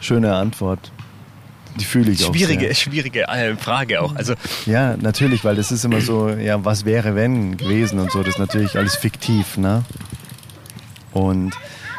schöne 0.00 0.34
Antwort. 0.34 0.92
Die 1.80 1.84
fühle 1.84 2.12
ich 2.12 2.24
schwierige, 2.24 2.60
auch. 2.60 2.66
Sehr. 2.66 2.74
Schwierige 2.74 3.28
äh, 3.28 3.56
Frage 3.56 4.02
auch. 4.02 4.14
Also 4.14 4.34
ja, 4.66 4.96
natürlich, 4.96 5.42
weil 5.44 5.56
das 5.56 5.72
ist 5.72 5.84
immer 5.84 6.00
so, 6.00 6.28
ja, 6.28 6.62
was 6.64 6.84
wäre 6.84 7.14
wenn 7.14 7.56
gewesen 7.56 7.98
und 7.98 8.12
so. 8.12 8.18
Das 8.20 8.34
ist 8.34 8.38
natürlich 8.38 8.76
alles 8.76 8.94
fiktiv, 8.96 9.56
ne? 9.56 9.82
Und 11.12 11.54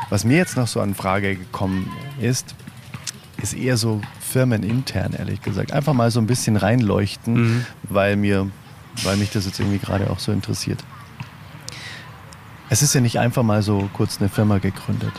was 0.10 0.26
mir 0.26 0.38
jetzt 0.38 0.58
noch 0.58 0.68
so 0.68 0.80
an 0.80 0.94
Frage 0.94 1.36
gekommen 1.36 1.92
ist, 2.22 2.56
ist 3.42 3.54
eher 3.54 3.78
so 3.78 4.02
firmenintern, 4.20 5.14
ehrlich 5.14 5.42
gesagt. 5.42 5.72
Einfach 5.72 5.94
mal 5.94 6.12
so 6.12 6.20
ein 6.20 6.28
bisschen 6.28 6.56
reinleuchten, 6.56 7.34
mhm. 7.34 7.66
weil, 7.84 8.16
mir, 8.16 8.50
weil 9.04 9.18
mich 9.18 9.32
das 9.32 9.46
jetzt 9.46 9.60
irgendwie 9.60 9.80
gerade 9.80 10.10
auch 10.10 10.20
so 10.20 10.32
interessiert. 10.32 10.84
Es 12.70 12.82
ist 12.82 12.96
ja 12.96 13.02
nicht 13.02 13.20
einfach 13.20 13.44
mal 13.44 13.62
so 13.62 13.90
kurz 13.94 14.20
eine 14.20 14.30
Firma 14.30 14.58
gegründet. 14.58 15.14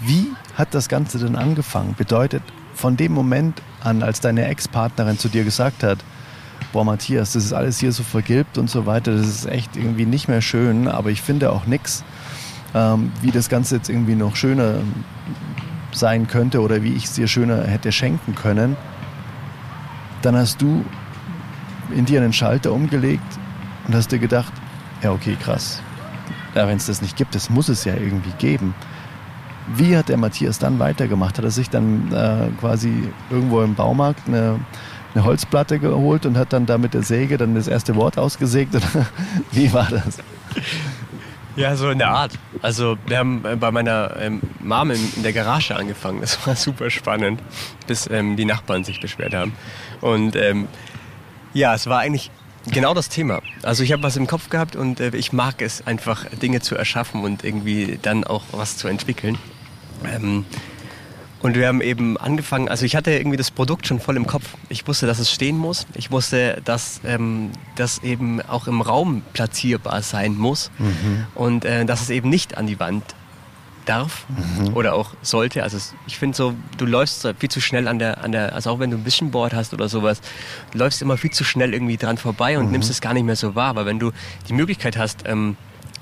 Wie 0.00 0.28
hat 0.56 0.74
das 0.74 0.88
Ganze 0.88 1.18
denn 1.18 1.36
angefangen? 1.36 1.94
Bedeutet, 1.96 2.42
von 2.74 2.96
dem 2.96 3.12
Moment 3.12 3.62
an, 3.82 4.02
als 4.02 4.20
deine 4.20 4.46
Ex-Partnerin 4.46 5.18
zu 5.18 5.28
dir 5.28 5.44
gesagt 5.44 5.82
hat, 5.82 5.98
boah 6.72 6.84
Matthias, 6.84 7.32
das 7.32 7.44
ist 7.44 7.52
alles 7.52 7.78
hier 7.78 7.92
so 7.92 8.02
vergilbt 8.02 8.58
und 8.58 8.70
so 8.70 8.86
weiter, 8.86 9.16
das 9.16 9.26
ist 9.26 9.46
echt 9.46 9.76
irgendwie 9.76 10.06
nicht 10.06 10.28
mehr 10.28 10.40
schön, 10.40 10.88
aber 10.88 11.10
ich 11.10 11.22
finde 11.22 11.52
auch 11.52 11.66
nichts 11.66 12.04
ähm, 12.74 13.12
wie 13.20 13.30
das 13.30 13.48
Ganze 13.48 13.76
jetzt 13.76 13.88
irgendwie 13.88 14.14
noch 14.14 14.36
schöner 14.36 14.76
sein 15.92 16.28
könnte 16.28 16.60
oder 16.60 16.82
wie 16.82 16.92
ich 16.92 17.04
es 17.04 17.12
dir 17.14 17.26
schöner 17.26 17.64
hätte 17.64 17.90
schenken 17.92 18.34
können, 18.34 18.76
dann 20.22 20.36
hast 20.36 20.62
du 20.62 20.84
in 21.94 22.04
dir 22.04 22.20
einen 22.20 22.32
Schalter 22.32 22.72
umgelegt 22.72 23.38
und 23.86 23.94
hast 23.94 24.12
dir 24.12 24.18
gedacht, 24.18 24.52
ja 25.02 25.10
okay, 25.12 25.36
krass. 25.40 25.82
Ja, 26.54 26.66
wenn 26.66 26.76
es 26.76 26.86
das 26.86 27.00
nicht 27.02 27.16
gibt, 27.16 27.34
das 27.34 27.50
muss 27.50 27.68
es 27.68 27.84
ja 27.84 27.94
irgendwie 27.94 28.32
geben. 28.38 28.74
Wie 29.74 29.96
hat 29.96 30.08
der 30.08 30.16
Matthias 30.16 30.58
dann 30.58 30.78
weitergemacht? 30.78 31.38
Hat 31.38 31.44
er 31.44 31.50
sich 31.50 31.70
dann 31.70 32.12
äh, 32.12 32.48
quasi 32.58 33.10
irgendwo 33.30 33.62
im 33.62 33.74
Baumarkt 33.74 34.26
eine, 34.26 34.58
eine 35.14 35.24
Holzplatte 35.24 35.78
geholt 35.78 36.26
und 36.26 36.36
hat 36.36 36.52
dann 36.52 36.66
da 36.66 36.76
mit 36.76 36.94
der 36.94 37.02
Säge 37.02 37.38
dann 37.38 37.54
das 37.54 37.68
erste 37.68 37.94
Wort 37.94 38.18
ausgesägt? 38.18 38.74
Wie 39.52 39.72
war 39.72 39.88
das? 39.88 40.18
Ja, 41.56 41.76
so 41.76 41.90
in 41.90 41.98
der 41.98 42.08
Art. 42.08 42.32
Also 42.62 42.96
wir 43.06 43.18
haben 43.18 43.44
äh, 43.44 43.56
bei 43.56 43.70
meiner 43.70 44.16
ähm, 44.18 44.40
Mom 44.60 44.90
in, 44.90 45.12
in, 45.16 45.22
der 45.22 45.32
Garage 45.32 45.76
angefangen. 45.76 46.20
Das 46.20 46.46
war 46.46 46.56
super 46.56 46.90
spannend, 46.90 47.40
bis 47.86 48.08
ähm, 48.10 48.36
die 48.36 48.44
Nachbarn 48.44 48.82
sich 48.82 49.00
beschwert 49.00 49.34
haben. 49.34 49.52
Und 50.00 50.36
ähm, 50.36 50.68
ja, 51.52 51.74
es 51.74 51.86
war 51.86 52.00
eigentlich 52.00 52.30
genau 52.66 52.94
das 52.94 53.08
Thema. 53.08 53.40
Also 53.62 53.82
ich 53.82 53.92
habe 53.92 54.02
was 54.02 54.16
im 54.16 54.26
Kopf 54.26 54.50
gehabt 54.50 54.76
und 54.76 55.00
äh, 55.00 55.14
ich 55.16 55.32
mag 55.32 55.62
es 55.62 55.86
einfach, 55.86 56.26
Dinge 56.42 56.60
zu 56.60 56.74
erschaffen 56.74 57.22
und 57.22 57.44
irgendwie 57.44 57.98
dann 58.00 58.24
auch 58.24 58.44
was 58.52 58.76
zu 58.76 58.88
entwickeln. 58.88 59.38
Ähm, 60.04 60.44
und 61.42 61.56
wir 61.56 61.68
haben 61.68 61.80
eben 61.80 62.18
angefangen, 62.18 62.68
also 62.68 62.84
ich 62.84 62.96
hatte 62.96 63.12
irgendwie 63.12 63.38
das 63.38 63.50
Produkt 63.50 63.86
schon 63.86 63.98
voll 63.98 64.16
im 64.16 64.26
Kopf. 64.26 64.44
Ich 64.68 64.86
wusste, 64.86 65.06
dass 65.06 65.18
es 65.18 65.30
stehen 65.30 65.56
muss. 65.56 65.86
Ich 65.94 66.10
wusste, 66.10 66.60
dass 66.64 67.00
ähm, 67.04 67.50
das 67.76 68.02
eben 68.02 68.42
auch 68.42 68.66
im 68.66 68.82
Raum 68.82 69.22
platzierbar 69.32 70.02
sein 70.02 70.34
muss. 70.34 70.70
Mhm. 70.78 71.26
Und 71.34 71.64
äh, 71.64 71.86
dass 71.86 72.02
es 72.02 72.10
eben 72.10 72.28
nicht 72.28 72.58
an 72.58 72.66
die 72.66 72.78
Wand 72.78 73.04
darf 73.86 74.26
mhm. 74.28 74.74
oder 74.74 74.94
auch 74.94 75.14
sollte. 75.22 75.62
Also 75.62 75.78
ich 76.06 76.18
finde 76.18 76.36
so, 76.36 76.54
du 76.76 76.86
läufst 76.86 77.26
viel 77.38 77.50
zu 77.50 77.60
schnell 77.60 77.88
an 77.88 77.98
der, 77.98 78.22
an 78.22 78.32
der, 78.32 78.54
also 78.54 78.70
auch 78.70 78.78
wenn 78.78 78.90
du 78.90 78.96
ein 78.96 79.04
Vision 79.04 79.30
Board 79.30 79.54
hast 79.54 79.72
oder 79.72 79.88
sowas, 79.88 80.20
du 80.72 80.78
läufst 80.78 81.02
immer 81.02 81.16
viel 81.16 81.30
zu 81.30 81.44
schnell 81.44 81.74
irgendwie 81.74 81.96
dran 81.96 82.18
vorbei 82.18 82.58
und 82.58 82.66
mhm. 82.66 82.72
nimmst 82.72 82.90
es 82.90 83.00
gar 83.00 83.14
nicht 83.14 83.24
mehr 83.24 83.36
so 83.36 83.54
wahr. 83.54 83.68
Aber 83.70 83.86
wenn 83.86 83.98
du 83.98 84.12
die 84.48 84.52
Möglichkeit 84.52 84.96
hast, 84.96 85.24
ähm, 85.26 85.56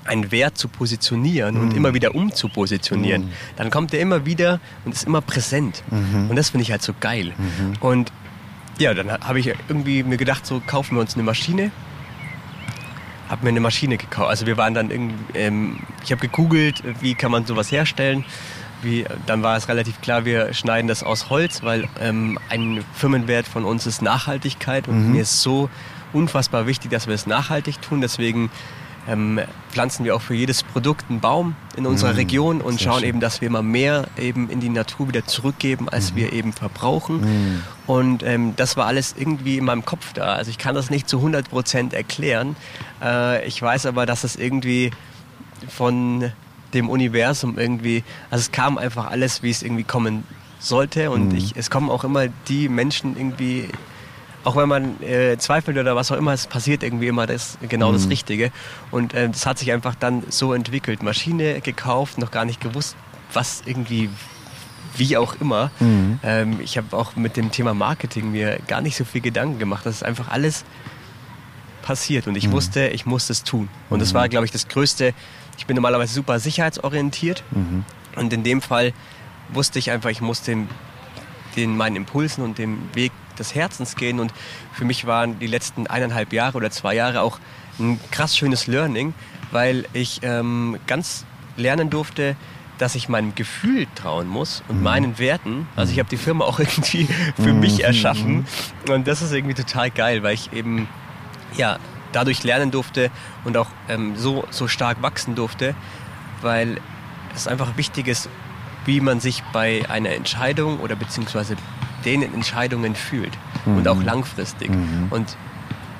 einen 0.05 0.31
Wert 0.31 0.57
zu 0.57 0.67
positionieren 0.67 1.55
mm. 1.55 1.61
und 1.61 1.75
immer 1.75 1.93
wieder 1.93 2.15
umzupositionieren, 2.15 3.25
mm. 3.25 3.31
dann 3.57 3.69
kommt 3.69 3.93
er 3.93 3.99
immer 3.99 4.25
wieder 4.25 4.59
und 4.83 4.93
ist 4.93 5.05
immer 5.05 5.21
präsent. 5.21 5.83
Mm 5.91 6.29
Und 6.29 6.35
das 6.35 6.49
finde 6.49 6.63
ich 6.63 6.71
halt 6.71 6.81
so 6.81 6.93
geil. 6.99 7.33
-hmm. 7.37 7.79
Und 7.79 8.11
ja, 8.79 8.93
dann 8.93 9.11
habe 9.11 9.39
ich 9.39 9.53
irgendwie 9.67 10.03
mir 10.03 10.17
gedacht, 10.17 10.45
so 10.45 10.61
kaufen 10.65 10.95
wir 10.95 11.01
uns 11.01 11.13
eine 11.13 11.23
Maschine. 11.23 11.71
Hab 13.29 13.43
mir 13.43 13.49
eine 13.49 13.59
Maschine 13.59 13.97
gekauft. 13.97 14.29
Also 14.29 14.45
wir 14.45 14.57
waren 14.57 14.73
dann 14.73 14.89
irgendwie, 14.89 15.37
ähm, 15.37 15.79
ich 16.03 16.11
habe 16.11 16.21
gegoogelt, 16.21 16.83
wie 17.01 17.13
kann 17.15 17.31
man 17.31 17.45
sowas 17.45 17.71
herstellen. 17.71 18.25
Wie, 18.81 19.05
dann 19.25 19.43
war 19.43 19.57
es 19.57 19.67
relativ 19.67 19.99
klar, 20.01 20.23
wir 20.23 20.53
schneiden 20.53 20.87
das 20.87 21.03
aus 21.03 21.29
Holz, 21.29 21.63
weil 21.63 21.87
ähm, 21.99 22.39
ein 22.49 22.83
Firmenwert 22.93 23.45
von 23.45 23.65
uns 23.65 23.85
ist 23.85 24.01
Nachhaltigkeit 24.01 24.87
und 24.87 24.95
-hmm. 24.95 25.09
mir 25.09 25.21
ist 25.23 25.41
so 25.41 25.69
unfassbar 26.13 26.65
wichtig, 26.65 26.89
dass 26.91 27.07
wir 27.07 27.13
es 27.13 27.27
nachhaltig 27.27 27.81
tun. 27.81 28.01
Deswegen 28.01 28.49
ähm, 29.09 29.39
pflanzen 29.71 30.05
wir 30.05 30.15
auch 30.15 30.21
für 30.21 30.35
jedes 30.35 30.63
Produkt 30.63 31.05
einen 31.09 31.19
Baum 31.19 31.55
in 31.75 31.85
unserer 31.85 32.11
mhm, 32.11 32.17
Region 32.17 32.61
und 32.61 32.79
schauen 32.79 32.99
schön. 32.99 33.09
eben, 33.09 33.19
dass 33.19 33.41
wir 33.41 33.47
immer 33.47 33.63
mehr 33.63 34.07
eben 34.17 34.49
in 34.49 34.59
die 34.59 34.69
Natur 34.69 35.07
wieder 35.07 35.25
zurückgeben, 35.25 35.89
als 35.89 36.11
mhm. 36.11 36.15
wir 36.17 36.33
eben 36.33 36.53
verbrauchen. 36.53 37.21
Mhm. 37.21 37.63
Und 37.87 38.23
ähm, 38.23 38.53
das 38.55 38.77
war 38.77 38.85
alles 38.85 39.15
irgendwie 39.17 39.57
in 39.57 39.65
meinem 39.65 39.83
Kopf 39.83 40.13
da. 40.13 40.33
Also 40.33 40.51
ich 40.51 40.57
kann 40.57 40.75
das 40.75 40.89
nicht 40.89 41.09
zu 41.09 41.17
100 41.17 41.49
Prozent 41.49 41.93
erklären. 41.93 42.55
Äh, 43.01 43.45
ich 43.47 43.61
weiß 43.61 43.87
aber, 43.87 44.05
dass 44.05 44.23
es 44.23 44.35
irgendwie 44.35 44.91
von 45.67 46.31
dem 46.73 46.89
Universum 46.89 47.57
irgendwie, 47.57 48.03
also 48.29 48.41
es 48.43 48.51
kam 48.51 48.77
einfach 48.77 49.09
alles, 49.09 49.41
wie 49.41 49.49
es 49.49 49.63
irgendwie 49.63 49.83
kommen 49.83 50.23
sollte 50.59 51.09
und 51.09 51.29
mhm. 51.29 51.37
ich, 51.37 51.55
es 51.55 51.69
kommen 51.69 51.89
auch 51.89 52.03
immer 52.03 52.27
die 52.47 52.69
Menschen 52.69 53.17
irgendwie 53.17 53.69
auch 54.43 54.55
wenn 54.55 54.69
man 54.69 55.01
äh, 55.01 55.37
zweifelt 55.37 55.77
oder 55.77 55.95
was 55.95 56.11
auch 56.11 56.17
immer, 56.17 56.33
es 56.33 56.47
passiert 56.47 56.83
irgendwie 56.83 57.07
immer 57.07 57.27
das, 57.27 57.57
genau 57.67 57.89
mhm. 57.89 57.93
das 57.93 58.09
Richtige. 58.09 58.51
Und 58.91 59.13
äh, 59.13 59.29
das 59.29 59.45
hat 59.45 59.57
sich 59.57 59.71
einfach 59.71 59.95
dann 59.95 60.23
so 60.29 60.53
entwickelt. 60.53 61.03
Maschine 61.03 61.61
gekauft, 61.61 62.17
noch 62.17 62.31
gar 62.31 62.45
nicht 62.45 62.61
gewusst, 62.61 62.95
was 63.33 63.61
irgendwie, 63.65 64.09
wie 64.95 65.17
auch 65.17 65.35
immer. 65.41 65.71
Mhm. 65.79 66.19
Ähm, 66.23 66.59
ich 66.61 66.77
habe 66.77 66.95
auch 66.95 67.15
mit 67.15 67.35
dem 67.35 67.51
Thema 67.51 67.73
Marketing 67.73 68.31
mir 68.31 68.59
gar 68.67 68.81
nicht 68.81 68.95
so 68.95 69.03
viel 69.03 69.21
Gedanken 69.21 69.59
gemacht. 69.59 69.85
Das 69.85 69.95
ist 69.95 70.03
einfach 70.03 70.29
alles 70.29 70.63
passiert 71.81 72.27
und 72.27 72.37
ich 72.37 72.47
mhm. 72.47 72.53
wusste, 72.53 72.87
ich 72.87 73.05
musste 73.05 73.33
es 73.33 73.43
tun. 73.43 73.67
Und 73.89 73.99
das 73.99 74.13
war, 74.13 74.25
mhm. 74.25 74.29
glaube 74.29 74.45
ich, 74.45 74.51
das 74.51 74.67
Größte. 74.67 75.13
Ich 75.57 75.65
bin 75.65 75.75
normalerweise 75.75 76.13
super 76.13 76.39
sicherheitsorientiert 76.39 77.43
mhm. 77.51 77.83
und 78.15 78.31
in 78.31 78.43
dem 78.43 78.61
Fall 78.61 78.93
wusste 79.49 79.79
ich 79.79 79.91
einfach, 79.91 80.09
ich 80.09 80.21
muss 80.21 80.41
den, 80.43 80.69
den 81.57 81.75
meinen 81.75 81.97
Impulsen 81.97 82.43
und 82.43 82.57
dem 82.57 82.77
Weg 82.93 83.11
des 83.39 83.55
Herzens 83.55 83.95
gehen. 83.95 84.19
Und 84.19 84.33
für 84.73 84.85
mich 84.85 85.05
waren 85.05 85.39
die 85.39 85.47
letzten 85.47 85.87
eineinhalb 85.87 86.33
Jahre 86.33 86.57
oder 86.57 86.71
zwei 86.71 86.95
Jahre 86.95 87.21
auch 87.21 87.39
ein 87.79 87.99
krass 88.11 88.37
schönes 88.37 88.67
Learning, 88.67 89.13
weil 89.51 89.85
ich 89.93 90.19
ähm, 90.23 90.77
ganz 90.87 91.25
lernen 91.55 91.89
durfte, 91.89 92.35
dass 92.77 92.95
ich 92.95 93.09
meinem 93.09 93.35
Gefühl 93.35 93.87
trauen 93.95 94.27
muss 94.27 94.63
und 94.67 94.77
mhm. 94.77 94.83
meinen 94.83 95.19
Werten. 95.19 95.67
Also 95.75 95.91
ich 95.91 95.99
habe 95.99 96.09
die 96.09 96.17
Firma 96.17 96.45
auch 96.45 96.59
irgendwie 96.59 97.07
für 97.35 97.53
mhm. 97.53 97.59
mich 97.59 97.83
erschaffen 97.83 98.45
und 98.89 99.07
das 99.07 99.21
ist 99.21 99.33
irgendwie 99.33 99.55
total 99.55 99.91
geil, 99.91 100.23
weil 100.23 100.33
ich 100.33 100.53
eben 100.53 100.87
ja 101.57 101.77
dadurch 102.11 102.43
lernen 102.43 102.71
durfte 102.71 103.11
und 103.43 103.57
auch 103.57 103.67
ähm, 103.87 104.15
so, 104.15 104.45
so 104.49 104.67
stark 104.67 105.01
wachsen 105.01 105.35
durfte, 105.35 105.75
weil 106.41 106.79
es 107.35 107.47
einfach 107.47 107.77
wichtig 107.77 108.07
ist, 108.07 108.29
wie 108.85 109.01
man 109.01 109.19
sich 109.19 109.43
bei 109.53 109.87
einer 109.89 110.11
Entscheidung 110.11 110.79
oder 110.79 110.95
beziehungsweise 110.95 111.55
den 112.05 112.21
Entscheidungen 112.21 112.95
fühlt 112.95 113.31
mhm. 113.65 113.77
und 113.77 113.87
auch 113.87 114.01
langfristig. 114.01 114.69
Mhm. 114.69 115.07
Und 115.09 115.37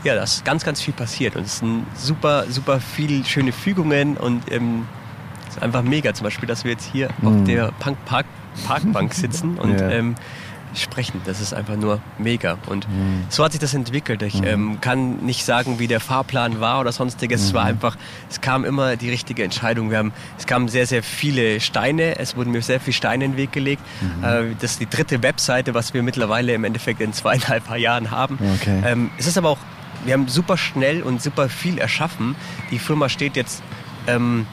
ja, 0.03 0.15
da 0.15 0.23
ist 0.23 0.45
ganz, 0.45 0.63
ganz 0.63 0.81
viel 0.81 0.93
passiert 0.93 1.35
und 1.35 1.45
es 1.45 1.59
sind 1.59 1.85
super, 1.95 2.45
super 2.49 2.79
viele 2.79 3.25
schöne 3.25 3.51
Fügungen 3.51 4.17
und 4.17 4.51
ähm, 4.51 4.87
es 5.47 5.57
ist 5.57 5.61
einfach 5.61 5.81
mega. 5.81 6.13
Zum 6.13 6.23
Beispiel, 6.23 6.47
dass 6.47 6.63
wir 6.63 6.71
jetzt 6.71 6.89
hier 6.91 7.09
mhm. 7.21 7.27
auf 7.27 7.43
der 7.45 7.71
Punk 7.79 7.97
Park 8.05 8.25
Parkbank 8.67 9.13
sitzen 9.13 9.57
und 9.57 9.79
yeah. 9.79 9.91
ähm, 9.91 10.15
sprechen. 10.75 11.21
Das 11.25 11.41
ist 11.41 11.53
einfach 11.53 11.75
nur 11.75 12.01
mega. 12.17 12.57
Und 12.67 12.87
mhm. 12.87 13.25
so 13.29 13.43
hat 13.43 13.51
sich 13.51 13.61
das 13.61 13.73
entwickelt. 13.73 14.21
Ich 14.21 14.41
mhm. 14.41 14.47
ähm, 14.47 14.81
kann 14.81 15.17
nicht 15.17 15.45
sagen, 15.45 15.79
wie 15.79 15.87
der 15.87 15.99
Fahrplan 15.99 16.59
war 16.59 16.79
oder 16.79 16.91
sonstiges. 16.91 17.41
Mhm. 17.41 17.47
Es 17.47 17.53
war 17.53 17.63
mhm. 17.63 17.69
einfach, 17.69 17.97
es 18.29 18.41
kam 18.41 18.65
immer 18.65 18.95
die 18.95 19.09
richtige 19.09 19.43
Entscheidung. 19.43 19.89
Wir 19.89 19.97
haben, 19.97 20.13
es 20.37 20.45
kamen 20.45 20.67
sehr, 20.67 20.85
sehr 20.87 21.03
viele 21.03 21.59
Steine. 21.59 22.17
Es 22.19 22.35
wurden 22.35 22.51
mir 22.51 22.61
sehr 22.61 22.79
viele 22.79 22.93
Steine 22.93 23.25
in 23.25 23.31
den 23.31 23.37
Weg 23.37 23.51
gelegt. 23.51 23.81
Mhm. 24.01 24.23
Äh, 24.23 24.55
das 24.59 24.71
ist 24.71 24.81
die 24.81 24.89
dritte 24.89 25.23
Webseite, 25.23 25.73
was 25.73 25.93
wir 25.93 26.03
mittlerweile 26.03 26.53
im 26.53 26.63
Endeffekt 26.63 27.01
in 27.01 27.13
zweieinhalb 27.13 27.69
Jahren 27.77 28.11
haben. 28.11 28.39
Okay. 28.55 28.81
Ähm, 28.85 29.11
es 29.17 29.27
ist 29.27 29.37
aber 29.37 29.49
auch, 29.49 29.59
wir 30.05 30.13
haben 30.13 30.27
super 30.27 30.57
schnell 30.57 31.03
und 31.03 31.21
super 31.21 31.49
viel 31.49 31.77
erschaffen. 31.77 32.35
Die 32.71 32.79
Firma 32.79 33.09
steht 33.09 33.35
jetzt 33.35 33.61
ähm, 34.07 34.45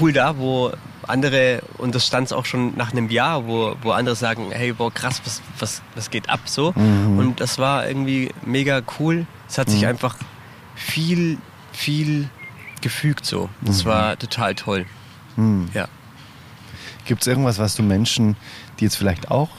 cool 0.00 0.12
da, 0.12 0.38
wo 0.38 0.72
andere, 1.08 1.62
und 1.78 1.94
das 1.94 2.06
stand 2.06 2.32
auch 2.32 2.44
schon 2.44 2.76
nach 2.76 2.92
einem 2.92 3.10
Jahr, 3.10 3.46
wo, 3.46 3.74
wo 3.82 3.90
andere 3.92 4.16
sagen, 4.16 4.50
hey, 4.50 4.72
boah, 4.72 4.92
krass, 4.92 5.20
was, 5.24 5.42
was, 5.58 5.82
was 5.94 6.10
geht 6.10 6.28
ab 6.28 6.40
so. 6.44 6.72
Mhm. 6.72 7.18
Und 7.18 7.40
das 7.40 7.58
war 7.58 7.88
irgendwie 7.88 8.30
mega 8.44 8.82
cool. 8.98 9.26
Es 9.48 9.58
hat 9.58 9.70
sich 9.70 9.82
mhm. 9.82 9.88
einfach 9.88 10.16
viel, 10.74 11.38
viel 11.72 12.28
gefügt 12.80 13.26
so. 13.26 13.48
Das 13.60 13.84
mhm. 13.84 13.88
war 13.88 14.18
total 14.18 14.54
toll. 14.54 14.86
Mhm. 15.36 15.68
Ja. 15.74 15.88
Gibt 17.04 17.22
es 17.22 17.26
irgendwas, 17.26 17.58
was 17.58 17.74
du 17.74 17.82
Menschen, 17.82 18.36
die 18.78 18.84
jetzt 18.84 18.96
vielleicht 18.96 19.30
auch 19.30 19.50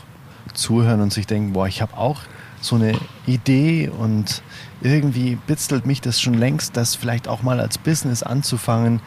zuhören 0.53 1.01
und 1.01 1.11
sich 1.11 1.27
denken, 1.27 1.53
boah, 1.53 1.67
ich 1.67 1.81
habe 1.81 1.97
auch 1.97 2.21
so 2.61 2.75
eine 2.75 2.93
Idee 3.25 3.89
und 3.89 4.41
irgendwie 4.81 5.35
bitzelt 5.35 5.85
mich 5.85 6.01
das 6.01 6.21
schon 6.21 6.33
längst, 6.33 6.75
das 6.77 6.95
vielleicht 6.95 7.27
auch 7.27 7.41
mal 7.41 7.59
als 7.59 7.77
Business 7.77 8.23
anzufangen, 8.23 9.01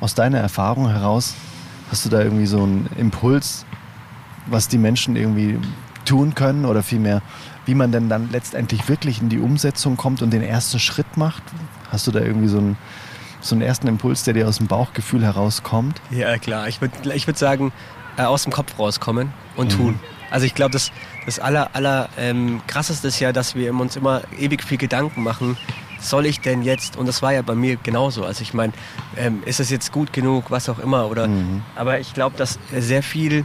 aus 0.00 0.14
deiner 0.14 0.38
Erfahrung 0.38 0.88
heraus, 0.88 1.34
Hast 1.90 2.04
du 2.04 2.08
da 2.08 2.20
irgendwie 2.20 2.46
so 2.46 2.62
einen 2.62 2.88
Impuls, 2.96 3.64
was 4.46 4.68
die 4.68 4.78
Menschen 4.78 5.16
irgendwie 5.16 5.58
tun 6.04 6.34
können 6.34 6.64
oder 6.64 6.82
vielmehr, 6.82 7.22
wie 7.64 7.74
man 7.74 7.92
denn 7.92 8.08
dann 8.08 8.30
letztendlich 8.30 8.88
wirklich 8.88 9.20
in 9.20 9.28
die 9.28 9.38
Umsetzung 9.38 9.96
kommt 9.96 10.22
und 10.22 10.30
den 10.30 10.42
ersten 10.42 10.78
Schritt 10.78 11.16
macht? 11.16 11.42
Hast 11.90 12.06
du 12.06 12.12
da 12.12 12.20
irgendwie 12.20 12.48
so 12.48 12.58
einen, 12.58 12.76
so 13.40 13.54
einen 13.54 13.62
ersten 13.62 13.88
Impuls, 13.88 14.22
der 14.24 14.34
dir 14.34 14.48
aus 14.48 14.58
dem 14.58 14.66
Bauchgefühl 14.66 15.22
herauskommt? 15.22 16.00
Ja, 16.10 16.38
klar. 16.38 16.68
Ich 16.68 16.80
würde 16.80 17.14
ich 17.14 17.26
würd 17.26 17.38
sagen, 17.38 17.72
äh, 18.16 18.22
aus 18.22 18.44
dem 18.44 18.52
Kopf 18.52 18.78
rauskommen 18.78 19.32
und 19.56 19.72
mhm. 19.72 19.76
tun. 19.76 20.00
Also 20.30 20.46
ich 20.46 20.54
glaube, 20.54 20.72
das, 20.72 20.90
das 21.24 21.38
aller, 21.38 21.70
aller 21.74 22.08
ähm, 22.18 22.60
krasseste 22.66 23.08
ist 23.08 23.20
ja, 23.20 23.32
dass 23.32 23.54
wir 23.54 23.72
uns 23.74 23.96
immer 23.96 24.22
ewig 24.38 24.62
viel 24.64 24.78
Gedanken 24.78 25.22
machen, 25.22 25.56
soll 26.10 26.26
ich 26.26 26.40
denn 26.40 26.62
jetzt, 26.62 26.96
und 26.96 27.06
das 27.06 27.22
war 27.22 27.32
ja 27.32 27.42
bei 27.42 27.54
mir 27.54 27.76
genauso, 27.76 28.24
also 28.24 28.42
ich 28.42 28.54
meine, 28.54 28.72
ähm, 29.16 29.42
ist 29.44 29.60
es 29.60 29.70
jetzt 29.70 29.92
gut 29.92 30.12
genug, 30.12 30.50
was 30.50 30.68
auch 30.68 30.78
immer, 30.78 31.08
oder, 31.10 31.28
mhm. 31.28 31.62
aber 31.74 32.00
ich 32.00 32.14
glaube, 32.14 32.36
dass 32.36 32.58
sehr 32.72 33.02
viel 33.02 33.44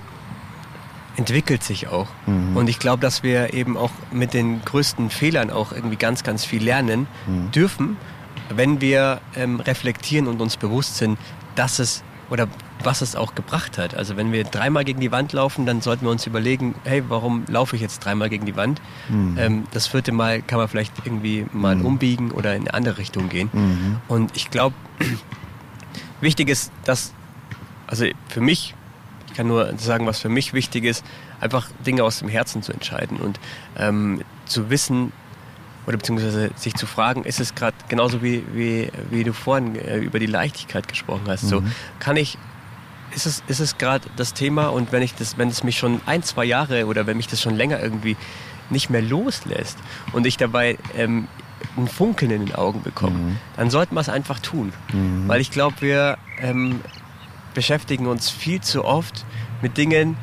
entwickelt 1.17 1.63
sich 1.63 1.87
auch. 1.87 2.07
Mhm. 2.25 2.55
Und 2.55 2.69
ich 2.69 2.79
glaube, 2.79 3.01
dass 3.01 3.23
wir 3.23 3.53
eben 3.53 3.77
auch 3.77 3.91
mit 4.11 4.33
den 4.33 4.63
größten 4.63 5.09
Fehlern 5.09 5.49
auch 5.51 5.71
irgendwie 5.71 5.97
ganz, 5.97 6.23
ganz 6.23 6.45
viel 6.45 6.63
lernen 6.63 7.07
mhm. 7.27 7.51
dürfen, 7.51 7.97
wenn 8.49 8.81
wir 8.81 9.21
ähm, 9.35 9.59
reflektieren 9.59 10.27
und 10.27 10.41
uns 10.41 10.57
bewusst 10.57 10.97
sind, 10.97 11.17
dass 11.55 11.79
es 11.79 12.03
oder 12.29 12.47
was 12.83 13.01
es 13.01 13.15
auch 13.15 13.35
gebracht 13.35 13.77
hat. 13.77 13.95
Also 13.95 14.17
wenn 14.17 14.31
wir 14.31 14.43
dreimal 14.43 14.83
gegen 14.83 14.99
die 14.99 15.11
Wand 15.11 15.33
laufen, 15.33 15.65
dann 15.65 15.81
sollten 15.81 16.05
wir 16.05 16.11
uns 16.11 16.25
überlegen, 16.25 16.75
hey, 16.83 17.03
warum 17.07 17.45
laufe 17.47 17.75
ich 17.75 17.81
jetzt 17.81 17.99
dreimal 17.99 18.29
gegen 18.29 18.45
die 18.45 18.55
Wand? 18.55 18.81
Mhm. 19.09 19.37
Ähm, 19.37 19.63
das 19.71 19.87
vierte 19.87 20.11
Mal 20.11 20.41
kann 20.41 20.57
man 20.57 20.67
vielleicht 20.67 20.93
irgendwie 21.05 21.45
mal 21.51 21.75
mhm. 21.75 21.85
umbiegen 21.85 22.31
oder 22.31 22.55
in 22.55 22.61
eine 22.61 22.73
andere 22.73 22.97
Richtung 22.97 23.29
gehen. 23.29 23.49
Mhm. 23.53 23.97
Und 24.07 24.35
ich 24.35 24.49
glaube, 24.49 24.75
wichtig 26.21 26.49
ist, 26.49 26.71
dass, 26.85 27.13
also 27.87 28.05
für 28.27 28.41
mich, 28.41 28.75
ich 29.27 29.33
kann 29.33 29.47
nur 29.47 29.77
sagen, 29.77 30.05
was 30.05 30.19
für 30.19 30.29
mich 30.29 30.53
wichtig 30.53 30.83
ist, 30.83 31.05
einfach 31.39 31.69
Dinge 31.85 32.03
aus 32.03 32.19
dem 32.19 32.29
Herzen 32.29 32.61
zu 32.61 32.71
entscheiden 32.71 33.17
und 33.17 33.39
ähm, 33.77 34.21
zu 34.45 34.69
wissen, 34.69 35.11
oder 35.87 35.97
beziehungsweise 35.97 36.51
sich 36.55 36.75
zu 36.75 36.85
fragen, 36.85 37.23
ist 37.23 37.39
es 37.39 37.55
gerade 37.55 37.75
genauso 37.89 38.21
wie, 38.21 38.43
wie, 38.53 38.89
wie 39.09 39.23
du 39.23 39.33
vorhin 39.33 39.75
äh, 39.75 39.97
über 39.97 40.19
die 40.19 40.27
Leichtigkeit 40.27 40.87
gesprochen 40.87 41.23
hast. 41.27 41.43
Mhm. 41.43 41.47
So, 41.47 41.63
kann 41.99 42.17
ich, 42.17 42.37
ist 43.15 43.25
es, 43.25 43.43
ist 43.47 43.59
es 43.59 43.77
gerade 43.77 44.07
das 44.15 44.33
Thema 44.33 44.67
und 44.67 44.91
wenn 44.91 45.01
ich 45.01 45.15
das, 45.15 45.37
wenn 45.37 45.49
es 45.49 45.63
mich 45.63 45.77
schon 45.77 46.01
ein, 46.05 46.23
zwei 46.23 46.45
Jahre 46.45 46.85
oder 46.85 47.07
wenn 47.07 47.17
mich 47.17 47.27
das 47.27 47.41
schon 47.41 47.55
länger 47.55 47.81
irgendwie 47.81 48.17
nicht 48.69 48.89
mehr 48.89 49.01
loslässt 49.01 49.77
und 50.13 50.25
ich 50.25 50.37
dabei 50.37 50.77
ähm, 50.95 51.27
ein 51.77 51.87
Funkeln 51.87 52.31
in 52.31 52.45
den 52.45 52.55
Augen 52.55 52.81
bekomme, 52.81 53.17
mhm. 53.17 53.37
dann 53.57 53.69
sollten 53.69 53.95
wir 53.95 54.01
es 54.01 54.09
einfach 54.09 54.39
tun. 54.39 54.73
Mhm. 54.93 55.27
Weil 55.27 55.41
ich 55.41 55.51
glaube, 55.51 55.75
wir 55.81 56.17
ähm, 56.39 56.81
beschäftigen 57.53 58.07
uns 58.07 58.29
viel 58.29 58.61
zu 58.61 58.85
oft 58.85 59.25
mit 59.61 59.77
Dingen, 59.77 60.17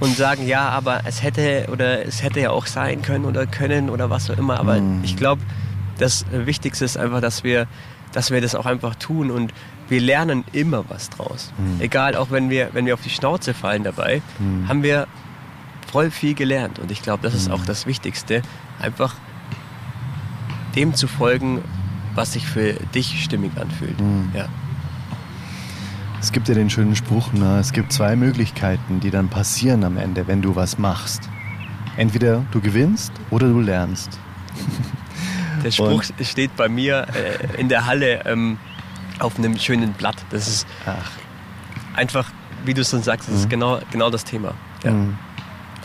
und 0.00 0.16
sagen, 0.16 0.46
ja, 0.46 0.68
aber 0.68 1.02
es 1.04 1.22
hätte 1.22 1.68
oder 1.70 2.04
es 2.04 2.22
hätte 2.22 2.40
ja 2.40 2.50
auch 2.50 2.66
sein 2.66 3.02
können 3.02 3.24
oder 3.24 3.46
können 3.46 3.90
oder 3.90 4.10
was 4.10 4.30
auch 4.30 4.36
immer. 4.36 4.58
Aber 4.58 4.80
mhm. 4.80 5.02
ich 5.04 5.16
glaube, 5.16 5.42
das 5.98 6.24
Wichtigste 6.30 6.84
ist 6.84 6.96
einfach, 6.96 7.20
dass 7.20 7.44
wir, 7.44 7.66
dass 8.12 8.30
wir 8.30 8.40
das 8.40 8.54
auch 8.54 8.66
einfach 8.66 8.94
tun 8.96 9.30
und 9.30 9.52
wir 9.88 10.00
lernen 10.00 10.44
immer 10.52 10.84
was 10.88 11.10
draus. 11.10 11.52
Mhm. 11.58 11.80
Egal, 11.80 12.16
auch 12.16 12.30
wenn 12.30 12.50
wir, 12.50 12.70
wenn 12.72 12.86
wir 12.86 12.94
auf 12.94 13.02
die 13.02 13.10
Schnauze 13.10 13.54
fallen 13.54 13.84
dabei, 13.84 14.22
mhm. 14.38 14.68
haben 14.68 14.82
wir 14.82 15.06
voll 15.90 16.10
viel 16.10 16.34
gelernt. 16.34 16.78
Und 16.78 16.90
ich 16.90 17.02
glaube, 17.02 17.22
das 17.22 17.34
ist 17.34 17.50
auch 17.50 17.60
mhm. 17.60 17.66
das 17.66 17.86
Wichtigste, 17.86 18.42
einfach 18.80 19.14
dem 20.74 20.94
zu 20.94 21.06
folgen, 21.06 21.62
was 22.14 22.32
sich 22.32 22.46
für 22.46 22.74
dich 22.94 23.22
stimmig 23.22 23.52
anfühlt. 23.60 24.00
Mhm. 24.00 24.30
Ja. 24.34 24.46
Es 26.20 26.32
gibt 26.32 26.48
ja 26.48 26.54
den 26.54 26.70
schönen 26.70 26.96
Spruch, 26.96 27.32
ne? 27.32 27.58
es 27.60 27.72
gibt 27.72 27.92
zwei 27.92 28.16
Möglichkeiten, 28.16 29.00
die 29.00 29.10
dann 29.10 29.28
passieren 29.28 29.84
am 29.84 29.98
Ende, 29.98 30.26
wenn 30.26 30.40
du 30.40 30.56
was 30.56 30.78
machst. 30.78 31.28
Entweder 31.96 32.44
du 32.50 32.60
gewinnst 32.60 33.12
oder 33.30 33.46
du 33.46 33.60
lernst. 33.60 34.18
Der 35.64 35.70
Spruch 35.70 36.02
Und 36.18 36.26
steht 36.26 36.56
bei 36.56 36.68
mir 36.68 37.06
äh, 37.14 37.60
in 37.60 37.68
der 37.68 37.86
Halle 37.86 38.24
ähm, 38.24 38.58
auf 39.24 39.38
einem 39.38 39.58
schönen 39.58 39.92
Blatt. 39.92 40.16
Das 40.30 40.48
ist 40.48 40.66
Ach. 40.86 41.10
einfach, 41.96 42.30
wie 42.64 42.74
du 42.74 42.82
es 42.82 42.90
schon 42.90 43.02
sagst, 43.02 43.28
das 43.28 43.34
mhm. 43.34 43.40
ist 43.40 43.50
genau, 43.50 43.80
genau 43.90 44.10
das 44.10 44.24
Thema. 44.24 44.54
Ja. 44.82 44.92
Mhm. 44.92 45.18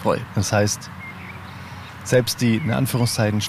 Voll. 0.01 0.21
Das 0.35 0.53
heißt, 0.53 0.89
selbst 2.03 2.41
die, 2.41 2.55
in 2.57 2.71
Anführungszeichen, 2.71 3.41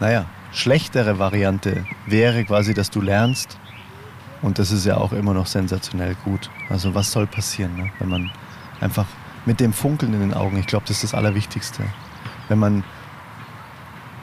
naja, 0.00 0.26
schlechtere 0.52 1.18
Variante 1.18 1.84
wäre 2.06 2.44
quasi, 2.44 2.74
dass 2.74 2.90
du 2.90 3.00
lernst 3.00 3.58
und 4.42 4.58
das 4.58 4.70
ist 4.70 4.84
ja 4.84 4.96
auch 4.96 5.12
immer 5.12 5.34
noch 5.34 5.46
sensationell 5.46 6.16
gut. 6.24 6.50
Also 6.68 6.94
was 6.94 7.10
soll 7.12 7.26
passieren, 7.26 7.76
ne? 7.76 7.90
wenn 7.98 8.08
man 8.08 8.30
einfach 8.80 9.06
mit 9.46 9.60
dem 9.60 9.72
Funkeln 9.72 10.14
in 10.14 10.20
den 10.20 10.34
Augen, 10.34 10.58
ich 10.58 10.66
glaube, 10.66 10.84
das 10.86 10.96
ist 10.96 11.04
das 11.04 11.14
Allerwichtigste. 11.14 11.84
Wenn 12.48 12.58
man 12.58 12.84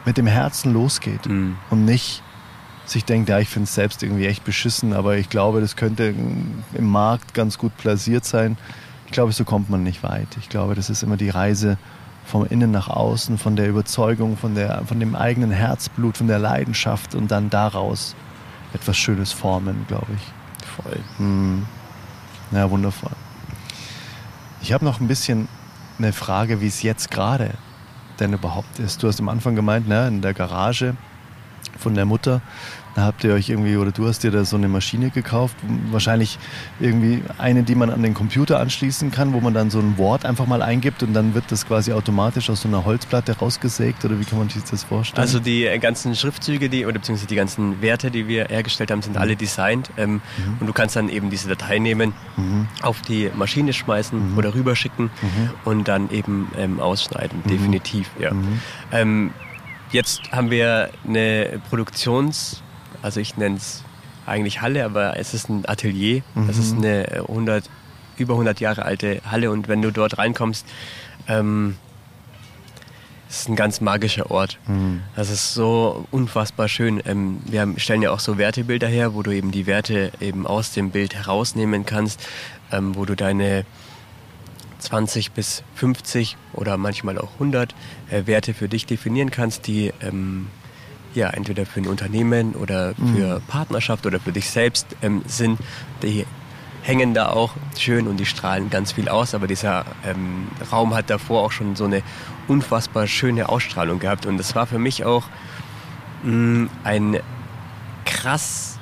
mit 0.05 0.17
dem 0.17 0.27
Herzen 0.27 0.73
losgeht 0.73 1.25
mhm. 1.25 1.57
und 1.69 1.85
nicht 1.85 2.23
sich 2.91 3.05
denkt, 3.05 3.29
ja, 3.29 3.39
ich 3.39 3.49
finde 3.49 3.65
es 3.65 3.75
selbst 3.75 4.03
irgendwie 4.03 4.27
echt 4.27 4.43
beschissen, 4.43 4.93
aber 4.93 5.17
ich 5.17 5.29
glaube, 5.29 5.61
das 5.61 5.75
könnte 5.75 6.13
im 6.73 6.87
Markt 6.87 7.33
ganz 7.33 7.57
gut 7.57 7.75
platziert 7.77 8.25
sein. 8.25 8.57
Ich 9.05 9.11
glaube, 9.11 9.31
so 9.31 9.43
kommt 9.43 9.69
man 9.69 9.83
nicht 9.83 10.03
weit. 10.03 10.27
Ich 10.39 10.49
glaube, 10.49 10.75
das 10.75 10.89
ist 10.89 11.03
immer 11.03 11.17
die 11.17 11.29
Reise 11.29 11.77
vom 12.25 12.45
Innen 12.45 12.71
nach 12.71 12.87
Außen, 12.87 13.37
von 13.37 13.55
der 13.55 13.67
Überzeugung, 13.67 14.37
von, 14.37 14.55
der, 14.55 14.83
von 14.85 14.99
dem 14.99 15.15
eigenen 15.15 15.51
Herzblut, 15.51 16.17
von 16.17 16.27
der 16.27 16.39
Leidenschaft 16.39 17.15
und 17.15 17.31
dann 17.31 17.49
daraus 17.49 18.15
etwas 18.73 18.97
Schönes 18.97 19.31
formen, 19.31 19.85
glaube 19.87 20.07
ich. 20.15 20.65
Voll. 20.65 20.99
Hm. 21.17 21.65
Ja, 22.51 22.69
wundervoll. 22.69 23.11
Ich 24.61 24.73
habe 24.73 24.85
noch 24.85 25.01
ein 25.01 25.07
bisschen 25.07 25.47
eine 25.97 26.13
Frage, 26.13 26.61
wie 26.61 26.67
es 26.67 26.81
jetzt 26.81 27.11
gerade 27.11 27.51
denn 28.19 28.33
überhaupt 28.33 28.79
ist. 28.79 29.01
Du 29.01 29.07
hast 29.07 29.19
am 29.19 29.29
Anfang 29.29 29.55
gemeint, 29.55 29.87
ne, 29.87 30.07
in 30.07 30.21
der 30.21 30.33
Garage 30.33 30.95
von 31.77 31.95
der 31.95 32.05
Mutter, 32.05 32.41
Da 32.93 33.03
habt 33.03 33.23
ihr 33.23 33.33
euch 33.33 33.49
irgendwie, 33.49 33.77
oder 33.77 33.91
du 33.91 34.05
hast 34.07 34.23
dir 34.23 34.31
da 34.31 34.43
so 34.43 34.57
eine 34.57 34.67
Maschine 34.67 35.11
gekauft, 35.11 35.55
wahrscheinlich 35.91 36.37
irgendwie 36.79 37.23
eine, 37.37 37.63
die 37.63 37.75
man 37.75 37.89
an 37.89 38.03
den 38.03 38.13
Computer 38.13 38.59
anschließen 38.59 39.11
kann, 39.11 39.31
wo 39.33 39.39
man 39.39 39.53
dann 39.53 39.69
so 39.69 39.79
ein 39.79 39.97
Wort 39.97 40.25
einfach 40.25 40.45
mal 40.45 40.61
eingibt 40.61 41.01
und 41.01 41.13
dann 41.13 41.33
wird 41.33 41.45
das 41.49 41.65
quasi 41.65 41.93
automatisch 41.93 42.49
aus 42.49 42.61
so 42.61 42.67
einer 42.67 42.83
Holzplatte 42.83 43.37
rausgesägt 43.37 44.03
oder 44.03 44.19
wie 44.19 44.25
kann 44.25 44.39
man 44.39 44.49
sich 44.49 44.63
das 44.63 44.83
vorstellen? 44.83 45.21
Also 45.21 45.39
die 45.39 45.65
äh, 45.65 45.79
ganzen 45.79 46.15
Schriftzüge, 46.15 46.69
die 46.69 46.85
oder 46.85 46.99
beziehungsweise 46.99 47.27
die 47.27 47.35
ganzen 47.35 47.81
Werte, 47.81 48.11
die 48.11 48.27
wir 48.27 48.47
hergestellt 48.47 48.91
haben, 48.91 49.01
sind 49.01 49.15
mhm. 49.15 49.21
alle 49.21 49.35
designt 49.37 49.89
ähm, 49.95 50.13
mhm. 50.13 50.21
und 50.59 50.67
du 50.67 50.73
kannst 50.73 50.97
dann 50.97 51.07
eben 51.07 51.29
diese 51.29 51.47
Datei 51.47 51.79
nehmen, 51.79 52.13
mhm. 52.35 52.67
auf 52.81 53.01
die 53.01 53.31
Maschine 53.33 53.71
schmeißen 53.71 54.31
mhm. 54.31 54.37
oder 54.37 54.53
rüberschicken 54.53 55.05
mhm. 55.05 55.49
und 55.63 55.87
dann 55.87 56.09
eben 56.11 56.51
ähm, 56.57 56.81
ausschneiden, 56.81 57.39
mhm. 57.45 57.49
definitiv, 57.49 58.09
ja. 58.19 58.31
Ähm, 58.91 59.31
jetzt 59.91 60.21
haben 60.31 60.51
wir 60.51 60.89
eine 61.07 61.61
Produktions- 61.69 62.61
also 63.01 63.19
ich 63.19 63.37
nenne 63.37 63.57
es 63.57 63.83
eigentlich 64.25 64.61
Halle, 64.61 64.85
aber 64.85 65.17
es 65.17 65.33
ist 65.33 65.49
ein 65.49 65.67
Atelier. 65.67 66.21
Mhm. 66.35 66.47
Das 66.47 66.57
ist 66.57 66.75
eine 66.75 67.25
100, 67.27 67.69
über 68.17 68.33
100 68.33 68.59
Jahre 68.59 68.83
alte 68.83 69.21
Halle 69.29 69.51
und 69.51 69.67
wenn 69.67 69.81
du 69.81 69.91
dort 69.91 70.17
reinkommst, 70.17 70.65
ähm, 71.27 71.77
es 73.29 73.41
ist 73.41 73.49
ein 73.49 73.55
ganz 73.55 73.79
magischer 73.79 74.29
Ort. 74.29 74.59
Mhm. 74.67 75.01
Das 75.15 75.29
ist 75.29 75.53
so 75.53 76.05
unfassbar 76.11 76.67
schön. 76.67 77.01
Ähm, 77.05 77.39
wir 77.45 77.73
stellen 77.77 78.01
ja 78.01 78.11
auch 78.11 78.19
so 78.19 78.37
Wertebilder 78.37 78.87
her, 78.87 79.13
wo 79.13 79.23
du 79.23 79.31
eben 79.31 79.51
die 79.51 79.67
Werte 79.67 80.11
eben 80.19 80.45
aus 80.45 80.73
dem 80.73 80.91
Bild 80.91 81.15
herausnehmen 81.15 81.85
kannst, 81.85 82.19
ähm, 82.71 82.95
wo 82.95 83.05
du 83.05 83.15
deine 83.15 83.65
20 84.79 85.31
bis 85.31 85.63
50 85.75 86.35
oder 86.53 86.75
manchmal 86.75 87.17
auch 87.17 87.33
100 87.33 87.73
äh, 88.09 88.25
Werte 88.25 88.53
für 88.53 88.67
dich 88.67 88.85
definieren 88.85 89.31
kannst, 89.31 89.67
die 89.67 89.93
ähm, 90.01 90.47
ja, 91.13 91.29
entweder 91.29 91.65
für 91.65 91.81
ein 91.81 91.87
Unternehmen 91.87 92.53
oder 92.53 92.93
für 92.95 93.39
mhm. 93.39 93.41
Partnerschaft 93.47 94.05
oder 94.05 94.19
für 94.19 94.31
dich 94.31 94.49
selbst 94.49 94.87
ähm, 95.01 95.23
sind, 95.27 95.59
die 96.03 96.25
hängen 96.83 97.13
da 97.13 97.29
auch 97.29 97.53
schön 97.77 98.07
und 98.07 98.17
die 98.17 98.25
strahlen 98.25 98.69
ganz 98.69 98.93
viel 98.93 99.09
aus. 99.09 99.35
Aber 99.35 99.47
dieser 99.47 99.85
ähm, 100.05 100.47
Raum 100.71 100.93
hat 100.93 101.09
davor 101.09 101.43
auch 101.43 101.51
schon 101.51 101.75
so 101.75 101.85
eine 101.85 102.01
unfassbar 102.47 103.07
schöne 103.07 103.49
Ausstrahlung 103.49 103.99
gehabt. 103.99 104.25
Und 104.25 104.37
das 104.37 104.55
war 104.55 104.65
für 104.65 104.79
mich 104.79 105.05
auch 105.05 105.25
mh, 106.23 106.31
mm, 106.31 106.69
ein 106.83 107.19
krass 108.05 108.79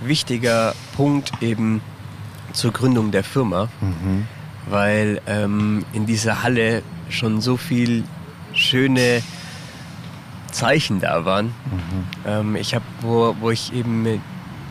wichtiger 0.00 0.74
Punkt 0.96 1.32
eben 1.42 1.80
zur 2.52 2.72
Gründung 2.72 3.10
der 3.10 3.24
Firma, 3.24 3.68
mhm. 3.80 4.26
weil 4.68 5.20
ähm, 5.26 5.84
in 5.92 6.06
dieser 6.06 6.42
Halle 6.42 6.82
schon 7.08 7.40
so 7.40 7.56
viel 7.56 8.04
schöne 8.52 9.22
Zeichen 10.52 11.00
da 11.00 11.24
waren. 11.24 11.46
Mhm. 11.46 12.04
Ähm, 12.26 12.56
ich 12.56 12.74
habe, 12.74 12.84
wo, 13.00 13.34
wo 13.40 13.50
ich 13.50 13.72
eben 13.72 14.20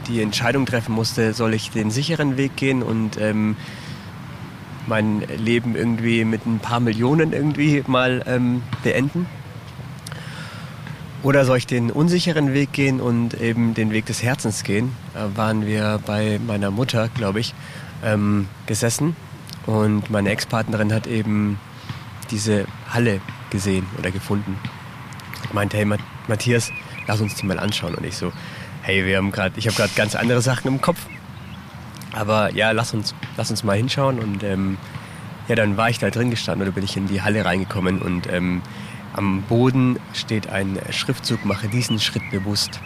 die 0.07 0.21
Entscheidung 0.21 0.65
treffen 0.65 0.93
musste, 0.93 1.33
soll 1.33 1.53
ich 1.53 1.71
den 1.71 1.91
sicheren 1.91 2.37
Weg 2.37 2.55
gehen 2.55 2.83
und 2.83 3.19
ähm, 3.19 3.55
mein 4.87 5.21
Leben 5.37 5.75
irgendwie 5.75 6.23
mit 6.23 6.45
ein 6.45 6.59
paar 6.59 6.79
Millionen 6.79 7.33
irgendwie 7.33 7.83
mal 7.87 8.23
ähm, 8.25 8.63
beenden? 8.83 9.25
Oder 11.23 11.45
soll 11.45 11.57
ich 11.57 11.67
den 11.67 11.91
unsicheren 11.91 12.53
Weg 12.53 12.71
gehen 12.73 13.01
und 13.01 13.33
eben 13.33 13.73
den 13.73 13.91
Weg 13.91 14.05
des 14.05 14.23
Herzens 14.23 14.63
gehen? 14.63 14.93
Da 15.13 15.35
waren 15.35 15.65
wir 15.65 15.99
bei 16.05 16.39
meiner 16.45 16.71
Mutter, 16.71 17.09
glaube 17.09 17.39
ich, 17.39 17.53
ähm, 18.03 18.47
gesessen 18.65 19.15
und 19.65 20.09
meine 20.09 20.29
Ex-Partnerin 20.29 20.93
hat 20.93 21.07
eben 21.07 21.59
diese 22.31 22.65
Halle 22.89 23.19
gesehen 23.49 23.85
oder 23.97 24.11
gefunden 24.11 24.57
meinte, 25.53 25.77
hey 25.77 25.85
Matthias, 26.27 26.71
lass 27.07 27.21
uns 27.21 27.35
die 27.35 27.45
mal 27.45 27.59
anschauen. 27.59 27.95
Und 27.95 28.05
ich 28.05 28.17
so, 28.17 28.31
hey, 28.81 29.05
wir 29.05 29.17
haben 29.17 29.31
gerade, 29.31 29.57
ich 29.57 29.67
habe 29.67 29.75
gerade 29.75 29.93
ganz 29.95 30.15
andere 30.15 30.41
Sachen 30.41 30.67
im 30.67 30.81
Kopf. 30.81 30.99
Aber 32.13 32.53
ja, 32.53 32.71
lass 32.71 32.93
uns, 32.93 33.13
lass 33.35 33.51
uns 33.51 33.63
mal 33.63 33.77
hinschauen. 33.77 34.19
Und 34.19 34.43
ähm, 34.43 34.77
ja, 35.47 35.55
dann 35.55 35.77
war 35.77 35.89
ich 35.89 35.99
da 35.99 36.09
drin 36.09 36.29
gestanden 36.29 36.67
oder 36.67 36.73
bin 36.73 36.83
ich 36.83 36.97
in 36.97 37.07
die 37.07 37.21
Halle 37.21 37.45
reingekommen 37.45 38.01
und 38.01 38.31
ähm, 38.31 38.61
am 39.13 39.41
Boden 39.43 39.97
steht 40.13 40.49
ein 40.49 40.77
Schriftzug, 40.91 41.45
mache 41.45 41.67
diesen 41.67 41.99
Schritt 41.99 42.29
bewusst. 42.29 42.79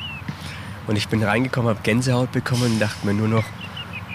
Und 0.88 0.96
ich 0.96 1.08
bin 1.08 1.24
reingekommen, 1.24 1.70
habe 1.70 1.82
Gänsehaut 1.84 2.32
bekommen 2.32 2.64
und 2.64 2.80
dachte 2.80 3.06
mir 3.06 3.14
nur 3.14 3.28
noch, 3.28 3.46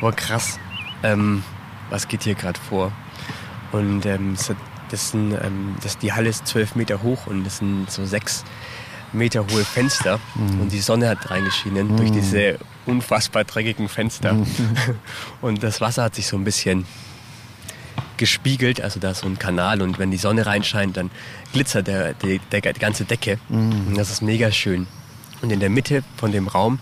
boah 0.00 0.12
krass, 0.12 0.58
ähm, 1.02 1.42
was 1.90 2.08
geht 2.08 2.22
hier 2.22 2.34
gerade 2.34 2.58
vor? 2.58 2.92
Und 3.72 4.06
ähm, 4.06 4.32
es 4.32 4.48
hat 4.48 4.56
das 4.90 5.10
sind, 5.10 5.32
ähm, 5.32 5.76
das, 5.82 5.98
die 5.98 6.12
Halle 6.12 6.28
ist 6.28 6.46
zwölf 6.46 6.74
Meter 6.74 7.02
hoch 7.02 7.26
und 7.26 7.44
das 7.44 7.58
sind 7.58 7.90
so 7.90 8.04
sechs 8.04 8.44
Meter 9.12 9.40
hohe 9.40 9.64
Fenster 9.64 10.20
mhm. 10.34 10.62
und 10.62 10.72
die 10.72 10.80
Sonne 10.80 11.08
hat 11.08 11.30
reingeschienen 11.30 11.92
mhm. 11.92 11.96
durch 11.96 12.10
diese 12.10 12.58
unfassbar 12.86 13.44
dreckigen 13.44 13.88
Fenster. 13.88 14.34
Mhm. 14.34 14.46
Und 15.40 15.62
das 15.62 15.80
Wasser 15.80 16.04
hat 16.04 16.14
sich 16.14 16.26
so 16.26 16.36
ein 16.36 16.44
bisschen 16.44 16.86
gespiegelt, 18.16 18.80
also 18.80 19.00
da 19.00 19.10
ist 19.10 19.20
so 19.20 19.26
ein 19.26 19.38
Kanal 19.38 19.82
und 19.82 19.98
wenn 19.98 20.10
die 20.10 20.16
Sonne 20.16 20.46
reinscheint, 20.46 20.96
dann 20.96 21.10
glitzert 21.52 21.86
der, 21.86 22.14
der, 22.14 22.38
der 22.50 22.72
die 22.72 22.80
ganze 22.80 23.04
Decke. 23.04 23.38
Mhm. 23.48 23.88
Und 23.88 23.98
das 23.98 24.10
ist 24.10 24.22
mega 24.22 24.50
schön. 24.50 24.86
Und 25.42 25.52
in 25.52 25.60
der 25.60 25.68
Mitte 25.68 26.02
von 26.16 26.32
dem 26.32 26.48
Raum 26.48 26.78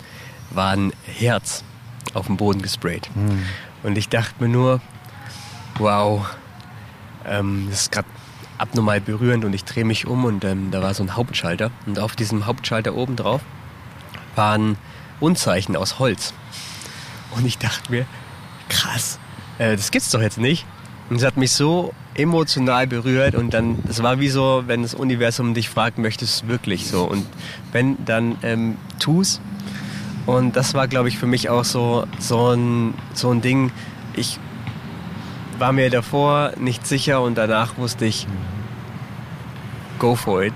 war 0.51 0.73
ein 0.73 0.93
Herz 1.05 1.65
auf 2.13 2.27
dem 2.27 2.37
Boden 2.37 2.63
gesprayt. 2.63 3.11
Mhm. 3.15 3.43
Und 3.83 3.99
ich 3.99 4.09
dachte 4.09 4.35
mir 4.39 4.49
nur, 4.49 4.81
wow, 5.79 6.25
ähm, 7.29 7.67
das 7.71 7.83
ist 7.83 7.93
gerade 7.93 8.09
abnormal 8.59 9.01
berührend 9.01 9.45
und 9.45 9.53
ich 9.53 9.65
drehe 9.65 9.85
mich 9.85 10.07
um 10.07 10.25
und 10.25 10.45
ähm, 10.45 10.71
da 10.71 10.83
war 10.83 10.95
so 10.95 11.03
ein 11.03 11.17
Hauptschalter 11.17 11.71
und 11.87 11.99
auf 11.99 12.17
diesem 12.17 12.47
Hauptschalter 12.47 12.95
oben 12.95 13.17
drauf 13.17 13.41
waren 14.37 14.77
Unzeichen 15.21 15.77
aus 15.77 15.99
Holz. 15.99 16.35
Und 17.37 17.47
ich 17.47 17.59
dachte 17.59 17.91
mir, 17.91 18.07
krass, 18.69 19.19
äh, 19.59 19.77
das 19.77 19.91
gibt's 19.91 20.11
doch 20.11 20.21
jetzt 20.21 20.39
nicht. 20.39 20.67
Und 21.11 21.17
es 21.17 21.25
hat 21.25 21.37
mich 21.37 21.53
so 21.53 21.93
emotional 22.15 22.87
berührt 22.87 23.35
und 23.35 23.53
dann, 23.53 23.83
es 23.89 24.03
war 24.03 24.21
wie 24.21 24.29
so, 24.29 24.65
wenn 24.67 24.83
das 24.83 24.95
Universum 24.95 25.53
dich 25.53 25.69
fragt, 25.69 25.99
möchtest 25.99 26.43
du 26.43 26.47
es 26.47 26.49
wirklich 26.49 26.87
so? 26.87 27.05
Und 27.05 27.27
wenn, 27.73 28.03
dann 28.05 28.37
ähm, 28.43 28.77
tu's. 29.01 29.41
Und 30.27 30.57
das 30.57 30.73
war, 30.73 30.89
glaube 30.89 31.09
ich, 31.09 31.19
für 31.19 31.27
mich 31.27 31.51
auch 31.51 31.65
so, 31.65 32.07
so, 32.19 32.55
ein, 32.55 32.95
so 33.13 33.31
ein 33.31 33.43
Ding. 33.43 33.73
Ich 34.15 34.39
war 35.59 35.73
mir 35.73 35.91
davor 35.91 36.53
nicht 36.59 36.87
sicher 36.87 37.23
und 37.23 37.37
danach 37.37 37.77
wusste 37.77 38.07
ich, 38.07 38.27
go 39.99 40.15
for 40.15 40.43
it. 40.43 40.55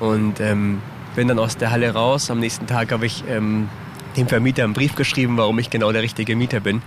Und 0.00 0.40
ähm, 0.40 0.80
bin 1.14 1.28
dann 1.28 1.38
aus 1.38 1.56
der 1.56 1.70
Halle 1.70 1.92
raus. 1.92 2.30
Am 2.30 2.40
nächsten 2.40 2.66
Tag 2.66 2.92
habe 2.92 3.06
ich 3.06 3.24
ähm, 3.28 3.68
dem 4.16 4.28
Vermieter 4.28 4.64
einen 4.64 4.74
Brief 4.74 4.94
geschrieben, 4.94 5.36
warum 5.36 5.58
ich 5.58 5.70
genau 5.70 5.92
der 5.92 6.02
richtige 6.02 6.36
Mieter 6.36 6.60
bin. 6.60 6.82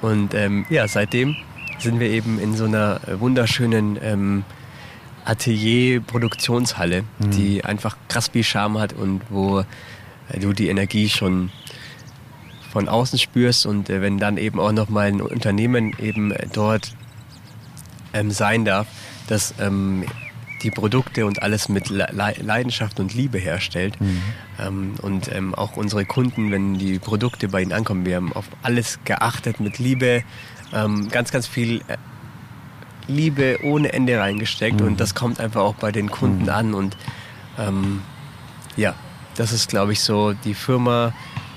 Und 0.00 0.34
ähm, 0.34 0.66
ja, 0.70 0.86
seitdem 0.88 1.36
sind 1.78 2.00
wir 2.00 2.10
eben 2.10 2.38
in 2.38 2.54
so 2.56 2.64
einer 2.64 3.00
wunderschönen 3.18 3.98
ähm, 4.02 4.44
Atelier-Produktionshalle, 5.24 7.02
mhm. 7.02 7.30
die 7.30 7.64
einfach 7.64 7.96
krass 8.08 8.28
viel 8.28 8.44
Charme 8.44 8.80
hat 8.80 8.92
und 8.92 9.22
wo 9.30 9.60
äh, 9.60 10.38
du 10.40 10.52
die 10.52 10.68
Energie 10.68 11.08
schon 11.08 11.50
von 12.70 12.88
außen 12.88 13.18
spürst 13.18 13.66
und 13.66 13.90
äh, 13.90 14.02
wenn 14.02 14.18
dann 14.18 14.36
eben 14.36 14.60
auch 14.60 14.72
noch 14.72 14.88
mal 14.88 15.08
ein 15.08 15.20
Unternehmen 15.20 15.94
eben 15.98 16.32
äh, 16.32 16.46
dort 16.52 16.92
ähm, 18.18 18.30
sein 18.30 18.64
darf, 18.64 18.86
das 19.28 19.54
ähm, 19.60 20.04
die 20.62 20.70
Produkte 20.70 21.26
und 21.26 21.42
alles 21.42 21.68
mit 21.68 21.88
Le 21.88 22.08
Leidenschaft 22.12 23.00
und 23.00 23.14
Liebe 23.14 23.38
herstellt. 23.38 24.00
Mhm. 24.00 24.22
Ähm, 24.58 24.94
und 25.02 25.32
ähm, 25.32 25.54
auch 25.54 25.76
unsere 25.76 26.04
Kunden, 26.04 26.50
wenn 26.50 26.78
die 26.78 26.98
Produkte 26.98 27.48
bei 27.48 27.62
ihnen 27.62 27.72
ankommen, 27.72 28.04
wir 28.04 28.16
haben 28.16 28.32
auf 28.32 28.46
alles 28.62 28.98
geachtet 29.04 29.60
mit 29.60 29.78
Liebe, 29.78 30.24
ähm, 30.72 31.08
ganz, 31.08 31.30
ganz 31.30 31.46
viel 31.46 31.80
äh, 31.88 31.96
Liebe 33.06 33.58
ohne 33.62 33.92
Ende 33.92 34.18
reingesteckt 34.18 34.80
mhm. 34.80 34.86
und 34.86 35.00
das 35.00 35.14
kommt 35.14 35.40
einfach 35.40 35.62
auch 35.62 35.74
bei 35.74 35.92
den 35.92 36.10
Kunden 36.10 36.44
mhm. 36.44 36.48
an 36.48 36.74
und 36.74 36.96
ähm, 37.58 38.02
ja, 38.76 38.94
das 39.36 39.52
ist 39.52 39.70
glaube 39.70 39.92
ich 39.92 40.00
so 40.00 40.32
die 40.32 40.54
Firma, 40.54 41.14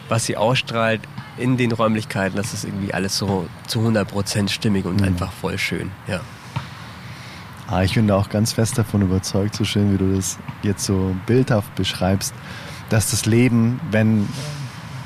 was 0.07 0.26
sie 0.26 0.38
ausstrahlt 0.38 1.01
in 1.38 1.57
den 1.57 1.72
Räumlichkeiten, 1.72 2.38
das 2.38 2.53
ist 2.53 2.64
irgendwie 2.64 2.93
alles 2.93 3.18
so 3.18 3.47
zu 3.68 3.80
100% 3.80 4.49
stimmig 4.49 4.86
und 4.86 5.01
mhm. 5.01 5.07
einfach 5.07 5.32
voll 5.32 5.57
schön, 5.57 5.91
ja. 6.07 6.22
Ah, 7.72 7.84
ich 7.84 7.93
bin 7.93 8.05
da 8.05 8.17
auch 8.17 8.28
ganz 8.28 8.51
fest 8.51 8.78
davon 8.78 9.01
überzeugt, 9.01 9.55
so 9.55 9.63
schön 9.63 9.93
wie 9.93 9.97
du 9.97 10.13
das 10.13 10.38
jetzt 10.61 10.84
so 10.84 11.15
bildhaft 11.26 11.74
beschreibst, 11.76 12.34
dass 12.89 13.11
das 13.11 13.26
Leben, 13.26 13.80
wenn 13.91 14.28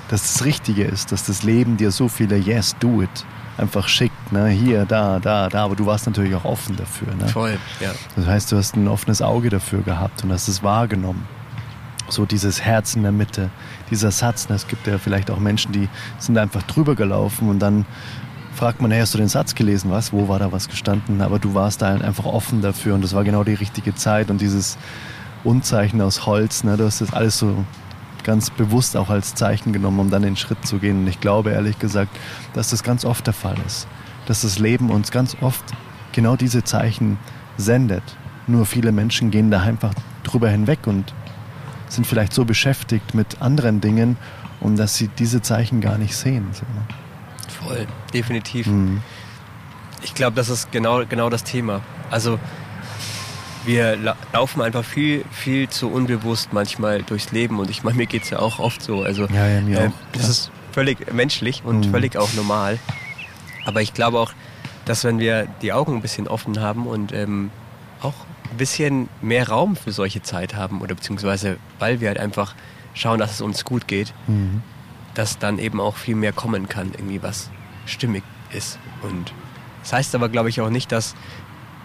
das 0.09 0.33
das 0.33 0.45
Richtige 0.45 0.83
ist, 0.83 1.11
dass 1.11 1.27
das 1.27 1.43
Leben 1.43 1.77
dir 1.77 1.91
so 1.91 2.07
viele 2.07 2.37
Yes, 2.37 2.75
do 2.79 3.03
it 3.03 3.25
einfach 3.57 3.87
schickt, 3.87 4.31
ne? 4.31 4.47
hier, 4.47 4.85
da, 4.85 5.19
da, 5.19 5.47
da, 5.47 5.63
aber 5.63 5.75
du 5.75 5.85
warst 5.85 6.07
natürlich 6.07 6.33
auch 6.33 6.43
offen 6.43 6.75
dafür. 6.75 7.13
Ne? 7.13 7.27
Voll, 7.27 7.59
ja. 7.79 7.91
Das 8.15 8.25
heißt, 8.25 8.51
du 8.51 8.57
hast 8.57 8.75
ein 8.75 8.87
offenes 8.87 9.21
Auge 9.21 9.51
dafür 9.51 9.83
gehabt 9.83 10.23
und 10.23 10.31
hast 10.31 10.47
es 10.47 10.63
wahrgenommen. 10.63 11.27
So 12.09 12.25
dieses 12.25 12.61
Herz 12.61 12.95
in 12.95 13.03
der 13.03 13.11
Mitte, 13.11 13.51
dieser 13.91 14.09
Satz. 14.09 14.49
Ne? 14.49 14.55
Es 14.55 14.67
gibt 14.67 14.87
ja 14.87 14.97
vielleicht 14.97 15.29
auch 15.29 15.39
Menschen, 15.39 15.71
die 15.71 15.87
sind 16.17 16.37
einfach 16.37 16.63
drüber 16.63 16.95
gelaufen 16.95 17.47
und 17.47 17.59
dann 17.59 17.85
fragt 18.55 18.81
man, 18.81 18.89
hey, 18.91 19.01
hast 19.01 19.13
du 19.13 19.17
den 19.17 19.27
Satz 19.27 19.53
gelesen? 19.53 19.91
Was? 19.91 20.13
Wo 20.13 20.27
war 20.29 20.39
da 20.39 20.51
was 20.51 20.69
gestanden? 20.69 21.21
Aber 21.21 21.39
du 21.39 21.53
warst 21.53 21.81
da 21.81 21.93
einfach 21.93 22.25
offen 22.25 22.61
dafür 22.61 22.95
und 22.95 23.03
das 23.03 23.13
war 23.13 23.23
genau 23.23 23.43
die 23.43 23.53
richtige 23.53 23.93
Zeit 23.95 24.31
und 24.31 24.39
dieses 24.39 24.77
Unzeichen 25.43 26.01
aus 26.01 26.25
Holz, 26.25 26.63
ne, 26.63 26.77
du 26.77 26.85
hast 26.85 27.01
das 27.01 27.13
alles 27.13 27.37
so 27.37 27.65
ganz 28.23 28.49
bewusst 28.49 28.97
auch 28.97 29.09
als 29.09 29.35
Zeichen 29.35 29.73
genommen, 29.73 29.99
um 29.99 30.09
dann 30.09 30.23
den 30.23 30.35
Schritt 30.35 30.65
zu 30.65 30.79
gehen. 30.79 31.01
Und 31.01 31.07
ich 31.07 31.19
glaube 31.19 31.51
ehrlich 31.51 31.77
gesagt, 31.77 32.15
dass 32.53 32.71
das 32.71 32.81
ganz 32.81 33.05
oft 33.05 33.27
der 33.27 33.33
Fall 33.33 33.55
ist. 33.67 33.87
Dass 34.25 34.41
das 34.41 34.57
Leben 34.57 34.89
uns 34.89 35.11
ganz 35.11 35.37
oft 35.41 35.63
genau 36.13 36.35
diese 36.35 36.63
Zeichen 36.63 37.19
sendet. 37.57 38.03
Nur 38.47 38.65
viele 38.65 38.91
Menschen 38.91 39.29
gehen 39.29 39.51
da 39.51 39.61
einfach 39.61 39.93
drüber 40.23 40.49
hinweg 40.49 40.87
und 40.87 41.13
sind 41.87 42.07
vielleicht 42.07 42.33
so 42.33 42.45
beschäftigt 42.45 43.13
mit 43.13 43.41
anderen 43.41 43.79
Dingen, 43.79 44.17
um 44.59 44.75
dass 44.75 44.95
sie 44.95 45.07
diese 45.07 45.43
Zeichen 45.43 45.81
gar 45.81 45.99
nicht 45.99 46.15
sehen. 46.15 46.47
So, 46.53 46.61
ne? 46.61 47.04
Voll, 47.67 47.87
definitiv. 48.13 48.67
Mhm. 48.67 49.01
Ich 50.03 50.13
glaube, 50.13 50.35
das 50.35 50.49
ist 50.49 50.71
genau, 50.71 51.05
genau 51.05 51.29
das 51.29 51.43
Thema. 51.43 51.81
Also 52.11 52.39
wir 53.65 53.95
la 53.97 54.15
laufen 54.33 54.61
einfach 54.61 54.83
viel, 54.83 55.25
viel 55.31 55.69
zu 55.69 55.89
unbewusst 55.89 56.53
manchmal 56.53 57.01
durchs 57.01 57.31
Leben 57.31 57.59
und 57.59 57.69
ich 57.69 57.83
meine, 57.83 57.97
mir 57.97 58.05
geht 58.05 58.23
es 58.23 58.29
ja 58.29 58.39
auch 58.39 58.59
oft 58.59 58.81
so. 58.81 59.01
Also 59.01 59.25
ja, 59.27 59.47
ja, 59.47 59.61
mir 59.61 59.79
äh, 59.79 59.87
auch. 59.87 59.91
das 60.13 60.29
ist 60.29 60.51
völlig 60.71 61.11
menschlich 61.13 61.63
und 61.65 61.87
mhm. 61.87 61.91
völlig 61.91 62.17
auch 62.17 62.31
normal. 62.33 62.79
Aber 63.65 63.81
ich 63.81 63.93
glaube 63.93 64.19
auch, 64.19 64.33
dass 64.85 65.03
wenn 65.03 65.19
wir 65.19 65.47
die 65.61 65.73
Augen 65.73 65.95
ein 65.95 66.01
bisschen 66.01 66.27
offen 66.27 66.59
haben 66.59 66.85
und 66.85 67.11
ähm, 67.11 67.49
auch 68.01 68.13
ein 68.51 68.57
bisschen 68.57 69.09
mehr 69.21 69.49
Raum 69.49 69.75
für 69.75 69.91
solche 69.91 70.21
Zeit 70.21 70.55
haben 70.55 70.81
oder 70.81 70.95
beziehungsweise 70.95 71.57
weil 71.79 71.99
wir 71.99 72.09
halt 72.09 72.19
einfach 72.19 72.53
schauen, 72.93 73.19
dass 73.19 73.31
es 73.31 73.41
uns 73.41 73.65
gut 73.65 73.87
geht, 73.87 74.13
mhm. 74.27 74.61
dass 75.15 75.39
dann 75.39 75.57
eben 75.57 75.81
auch 75.81 75.95
viel 75.95 76.15
mehr 76.15 76.33
kommen 76.33 76.69
kann, 76.69 76.91
irgendwie 76.93 77.23
was 77.23 77.49
stimmig 77.85 78.23
ist. 78.51 78.79
Und 79.01 79.33
das 79.81 79.93
heißt 79.93 80.15
aber, 80.15 80.29
glaube 80.29 80.49
ich, 80.49 80.61
auch 80.61 80.69
nicht, 80.69 80.91
dass, 80.91 81.15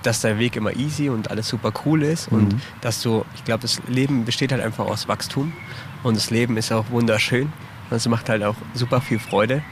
dass 0.03 0.21
der 0.21 0.39
Weg 0.39 0.57
immer 0.57 0.75
easy 0.77 1.09
und 1.09 1.31
alles 1.31 1.49
super 1.49 1.73
cool 1.85 2.03
ist 2.03 2.31
mhm. 2.31 2.39
und 2.39 2.55
dass 2.81 3.03
du, 3.03 3.25
ich 3.35 3.45
glaube, 3.45 3.63
das 3.63 3.81
Leben 3.89 4.25
besteht 4.25 4.53
halt 4.53 4.63
einfach 4.63 4.87
aus 4.87 5.09
Wachstum 5.09 5.53
und 6.03 6.17
das 6.17 6.31
Leben 6.31 6.57
ist 6.57 6.73
auch 6.73 6.91
wunderschön 6.91 7.53
und 7.91 7.97
es 7.97 8.09
macht 8.09 8.29
halt 8.29 8.43
auch 8.43 8.57
super 8.75 9.01
viel 9.01 9.19
Freude. 9.19 9.63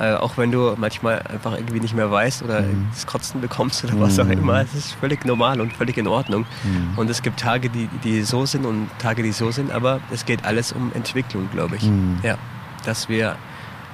Äh, 0.00 0.14
auch 0.14 0.36
wenn 0.36 0.52
du 0.52 0.74
manchmal 0.76 1.20
einfach 1.22 1.54
irgendwie 1.54 1.80
nicht 1.80 1.94
mehr 1.94 2.08
weißt 2.08 2.44
oder 2.44 2.60
mhm. 2.60 2.86
das 2.92 3.04
Kotzen 3.04 3.40
bekommst 3.40 3.82
oder 3.84 3.98
was 3.98 4.18
auch 4.20 4.26
mhm. 4.26 4.32
immer. 4.32 4.60
Es 4.60 4.72
ist 4.74 4.92
völlig 4.92 5.24
normal 5.24 5.60
und 5.60 5.72
völlig 5.72 5.96
in 5.96 6.06
Ordnung. 6.06 6.46
Mhm. 6.62 6.96
Und 6.96 7.10
es 7.10 7.20
gibt 7.22 7.40
Tage, 7.40 7.68
die, 7.68 7.88
die 8.04 8.22
so 8.22 8.46
sind 8.46 8.64
und 8.64 8.88
Tage, 9.00 9.24
die 9.24 9.32
so 9.32 9.50
sind, 9.50 9.72
aber 9.72 10.00
es 10.12 10.24
geht 10.24 10.44
alles 10.44 10.70
um 10.70 10.92
Entwicklung, 10.94 11.48
glaube 11.50 11.76
ich. 11.76 11.82
Mhm. 11.82 12.18
Ja, 12.22 12.38
dass 12.84 13.08
wir, 13.08 13.36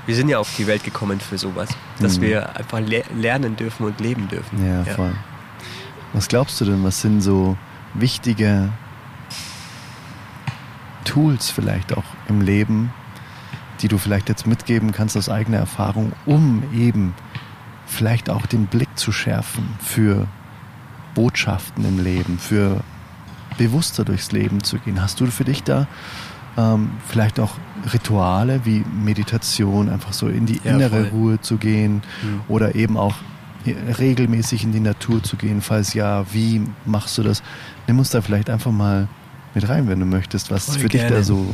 wir 0.06 0.14
sind 0.14 0.28
ja 0.28 0.38
auf 0.38 0.54
die 0.56 0.66
Welt 0.66 0.84
gekommen 0.84 1.20
für 1.20 1.38
sowas, 1.38 1.70
dass 2.00 2.18
mhm. 2.18 2.22
wir 2.22 2.56
einfach 2.56 2.80
le 2.80 3.02
lernen 3.14 3.56
dürfen 3.56 3.86
und 3.86 4.00
leben 4.00 4.28
dürfen. 4.28 4.64
Ja, 4.64 4.82
ja, 4.82 4.94
voll. 4.94 5.14
Was 6.12 6.28
glaubst 6.28 6.60
du 6.60 6.64
denn, 6.64 6.84
was 6.84 7.00
sind 7.00 7.20
so 7.20 7.56
wichtige 7.94 8.70
Tools 11.04 11.50
vielleicht 11.50 11.96
auch 11.96 12.04
im 12.28 12.40
Leben, 12.40 12.92
die 13.80 13.88
du 13.88 13.98
vielleicht 13.98 14.28
jetzt 14.28 14.46
mitgeben 14.46 14.92
kannst 14.92 15.16
aus 15.16 15.28
eigener 15.28 15.58
Erfahrung, 15.58 16.12
um 16.26 16.62
eben 16.72 17.14
vielleicht 17.86 18.30
auch 18.30 18.46
den 18.46 18.66
Blick 18.66 18.88
zu 18.96 19.12
schärfen 19.12 19.68
für 19.80 20.26
Botschaften 21.14 21.84
im 21.84 22.02
Leben, 22.02 22.38
für 22.38 22.82
bewusster 23.58 24.04
durchs 24.04 24.32
Leben 24.32 24.62
zu 24.62 24.78
gehen. 24.78 25.00
Hast 25.00 25.20
du 25.20 25.26
für 25.26 25.44
dich 25.44 25.62
da 25.62 25.86
ähm, 26.56 26.90
vielleicht 27.06 27.40
auch 27.40 27.52
Rituale 27.92 28.60
wie 28.64 28.84
Meditation, 29.04 29.88
einfach 29.88 30.12
so 30.12 30.28
in 30.28 30.46
die 30.46 30.60
ja, 30.64 30.72
innere 30.72 31.06
voll. 31.06 31.18
Ruhe 31.18 31.40
zu 31.40 31.56
gehen 31.56 32.02
mhm. 32.22 32.42
oder 32.48 32.74
eben 32.74 32.96
auch 32.96 33.14
regelmäßig 33.66 34.64
in 34.64 34.72
die 34.72 34.80
Natur 34.80 35.22
zu 35.22 35.36
gehen? 35.36 35.60
Falls 35.60 35.94
ja, 35.94 36.26
wie 36.32 36.62
machst 36.84 37.18
du 37.18 37.22
das? 37.22 37.42
Nimm 37.86 37.98
uns 37.98 38.10
da 38.10 38.20
vielleicht 38.20 38.50
einfach 38.50 38.72
mal 38.72 39.08
mit 39.54 39.68
rein, 39.68 39.88
wenn 39.88 40.00
du 40.00 40.06
möchtest, 40.06 40.50
was 40.50 40.66
voll 40.66 40.78
für 40.80 40.88
gerne. 40.88 41.08
dich 41.08 41.16
da 41.16 41.22
so 41.22 41.46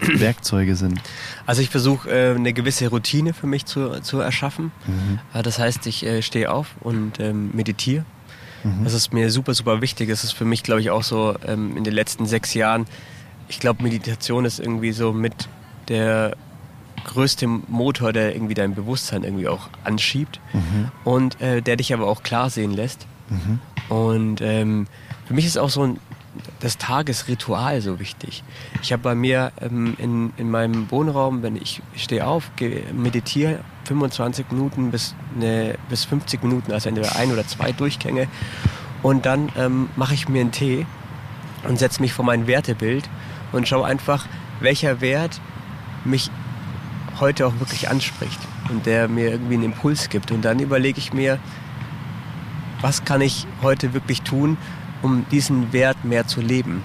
Werkzeuge 0.00 0.76
sind? 0.76 1.00
Also 1.46 1.62
ich 1.62 1.70
versuche 1.70 2.08
äh, 2.10 2.34
eine 2.34 2.52
gewisse 2.52 2.88
Routine 2.88 3.34
für 3.34 3.46
mich 3.46 3.66
zu, 3.66 4.00
zu 4.00 4.20
erschaffen. 4.20 4.72
Mhm. 4.86 5.18
Äh, 5.34 5.42
das 5.42 5.58
heißt, 5.58 5.86
ich 5.86 6.04
äh, 6.04 6.22
stehe 6.22 6.50
auf 6.50 6.68
und 6.80 7.20
ähm, 7.20 7.50
meditiere. 7.52 8.04
Mhm. 8.64 8.84
Das 8.84 8.94
ist 8.94 9.12
mir 9.12 9.30
super, 9.30 9.54
super 9.54 9.80
wichtig. 9.80 10.08
Das 10.08 10.24
ist 10.24 10.32
für 10.32 10.44
mich, 10.44 10.62
glaube 10.62 10.80
ich, 10.80 10.90
auch 10.90 11.02
so 11.02 11.34
ähm, 11.46 11.76
in 11.76 11.84
den 11.84 11.94
letzten 11.94 12.26
sechs 12.26 12.54
Jahren. 12.54 12.86
Ich 13.50 13.58
glaube, 13.58 13.82
Meditation 13.82 14.44
ist 14.44 14.60
irgendwie 14.60 14.92
so 14.92 15.12
mit 15.12 15.48
der 15.88 16.36
größte 17.04 17.46
Motor, 17.46 18.12
der 18.12 18.34
irgendwie 18.34 18.54
dein 18.54 18.74
Bewusstsein 18.74 19.24
irgendwie 19.24 19.48
auch 19.48 19.68
anschiebt 19.84 20.40
mhm. 20.52 20.90
und 21.04 21.40
äh, 21.40 21.60
der 21.60 21.76
dich 21.76 21.92
aber 21.92 22.06
auch 22.06 22.22
klar 22.22 22.48
sehen 22.48 22.70
lässt. 22.70 23.06
Mhm. 23.28 23.58
Und 23.88 24.40
ähm, 24.40 24.86
für 25.26 25.34
mich 25.34 25.46
ist 25.46 25.58
auch 25.58 25.70
so 25.70 25.82
ein 25.82 25.98
das 26.60 26.78
Tagesritual 26.78 27.80
so 27.80 27.98
wichtig. 27.98 28.44
Ich 28.82 28.92
habe 28.92 29.02
bei 29.02 29.14
mir 29.16 29.50
ähm, 29.60 29.96
in, 29.98 30.32
in 30.36 30.48
meinem 30.48 30.88
Wohnraum, 30.90 31.42
wenn 31.42 31.56
ich, 31.56 31.82
stehe 31.96 32.24
auf, 32.24 32.52
meditiere 32.92 33.60
25 33.84 34.46
Minuten 34.52 34.92
bis, 34.92 35.16
eine, 35.34 35.74
bis 35.88 36.04
50 36.04 36.42
Minuten, 36.44 36.72
also 36.72 36.88
entweder 36.88 37.16
ein 37.16 37.32
oder 37.32 37.44
zwei 37.48 37.72
Durchgänge. 37.72 38.28
Und 39.02 39.26
dann 39.26 39.50
ähm, 39.56 39.88
mache 39.96 40.14
ich 40.14 40.28
mir 40.28 40.40
einen 40.40 40.52
Tee 40.52 40.86
und 41.66 41.80
setze 41.80 42.00
mich 42.00 42.12
vor 42.12 42.24
mein 42.24 42.46
Wertebild 42.46 43.08
und 43.52 43.68
schaue 43.68 43.86
einfach, 43.86 44.26
welcher 44.60 45.00
Wert 45.00 45.40
mich 46.04 46.30
heute 47.18 47.46
auch 47.46 47.58
wirklich 47.58 47.90
anspricht 47.90 48.38
und 48.70 48.86
der 48.86 49.08
mir 49.08 49.30
irgendwie 49.30 49.54
einen 49.54 49.64
Impuls 49.64 50.08
gibt. 50.08 50.30
Und 50.30 50.44
dann 50.44 50.58
überlege 50.58 50.98
ich 50.98 51.12
mir, 51.12 51.38
was 52.80 53.04
kann 53.04 53.20
ich 53.20 53.46
heute 53.62 53.92
wirklich 53.92 54.22
tun, 54.22 54.56
um 55.02 55.26
diesen 55.30 55.72
Wert 55.72 56.04
mehr 56.04 56.26
zu 56.26 56.40
leben. 56.40 56.82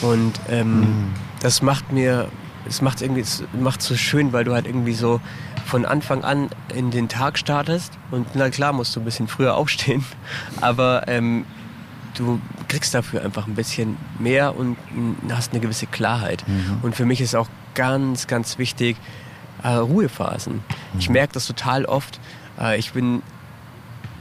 Und 0.00 0.32
ähm, 0.48 0.80
mhm. 0.80 1.12
das 1.40 1.62
macht 1.62 1.92
mir, 1.92 2.28
es 2.66 2.82
macht 2.82 3.02
irgendwie, 3.02 3.20
es 3.20 3.44
macht 3.52 3.82
so 3.82 3.96
schön, 3.96 4.32
weil 4.32 4.44
du 4.44 4.52
halt 4.52 4.66
irgendwie 4.66 4.94
so 4.94 5.20
von 5.66 5.84
Anfang 5.84 6.24
an 6.24 6.50
in 6.74 6.90
den 6.90 7.08
Tag 7.08 7.38
startest 7.38 7.92
und 8.10 8.26
na 8.34 8.50
klar 8.50 8.72
musst 8.72 8.94
du 8.96 9.00
ein 9.00 9.04
bisschen 9.04 9.28
früher 9.28 9.54
aufstehen, 9.56 10.04
aber 10.60 11.04
ähm, 11.06 11.44
du 12.16 12.40
kriegst 12.68 12.94
dafür 12.94 13.24
einfach 13.24 13.46
ein 13.46 13.54
bisschen 13.54 13.96
mehr 14.18 14.56
und 14.56 14.76
hast 15.30 15.52
eine 15.52 15.60
gewisse 15.60 15.86
Klarheit. 15.86 16.44
Mhm. 16.46 16.78
Und 16.82 16.96
für 16.96 17.04
mich 17.04 17.20
ist 17.20 17.34
auch 17.34 17.48
ganz, 17.74 18.26
ganz 18.26 18.58
wichtig 18.58 18.96
äh, 19.62 19.68
Ruhephasen. 19.68 20.54
Mhm. 20.54 20.98
Ich 20.98 21.08
merke 21.08 21.34
das 21.34 21.46
total 21.46 21.84
oft. 21.84 22.20
Äh, 22.60 22.78
ich 22.78 22.92
bin 22.92 23.22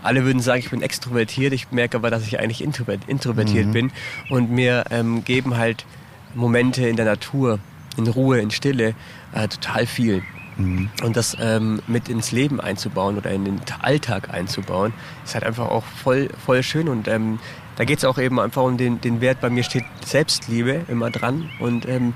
alle 0.04 0.24
würden 0.24 0.42
sagen, 0.42 0.60
ich 0.60 0.70
bin 0.70 0.82
extrovertiert. 0.82 1.54
Ich 1.54 1.72
merke 1.72 1.98
aber, 1.98 2.10
dass 2.10 2.26
ich 2.26 2.40
eigentlich 2.40 2.64
introvertiert 2.64 3.68
mhm. 3.68 3.72
bin. 3.72 3.92
Und 4.30 4.52
mir 4.52 4.86
ähm, 4.90 5.24
geben 5.24 5.58
halt 5.58 5.86
Momente 6.34 6.88
in 6.88 6.96
der 6.96 7.06
Natur, 7.06 7.60
in 7.98 8.08
Ruhe, 8.08 8.40
in 8.40 8.52
Stille, 8.52 8.96
äh, 9.34 9.48
total 9.48 9.86
viel. 9.86 10.24
Mhm. 10.58 10.90
Und 11.04 11.18
das 11.18 11.36
ähm, 11.40 11.82
mit 11.88 12.10
ins 12.10 12.32
Leben 12.32 12.60
einzubauen 12.60 13.18
oder 13.18 13.32
in 13.32 13.46
den 13.46 13.62
Alltag 13.82 14.30
einzubauen, 14.34 14.94
ist 15.24 15.34
halt 15.34 15.44
einfach 15.44 15.70
auch 15.70 15.84
voll, 15.84 16.30
voll 16.46 16.64
schön. 16.64 16.90
Und 16.90 17.08
ähm, 17.08 17.40
da 17.76 17.86
geht 17.86 18.00
es 18.00 18.06
auch 18.06 18.18
eben 18.18 18.40
einfach 18.40 18.64
um 18.64 18.78
den, 18.78 19.02
den 19.02 19.22
Wert, 19.22 19.42
bei 19.42 19.50
mir 19.50 19.64
steht 19.64 19.86
Selbstliebe 20.06 20.86
immer 20.88 21.10
dran. 21.10 21.50
Und 21.60 21.88
ähm, 21.88 22.14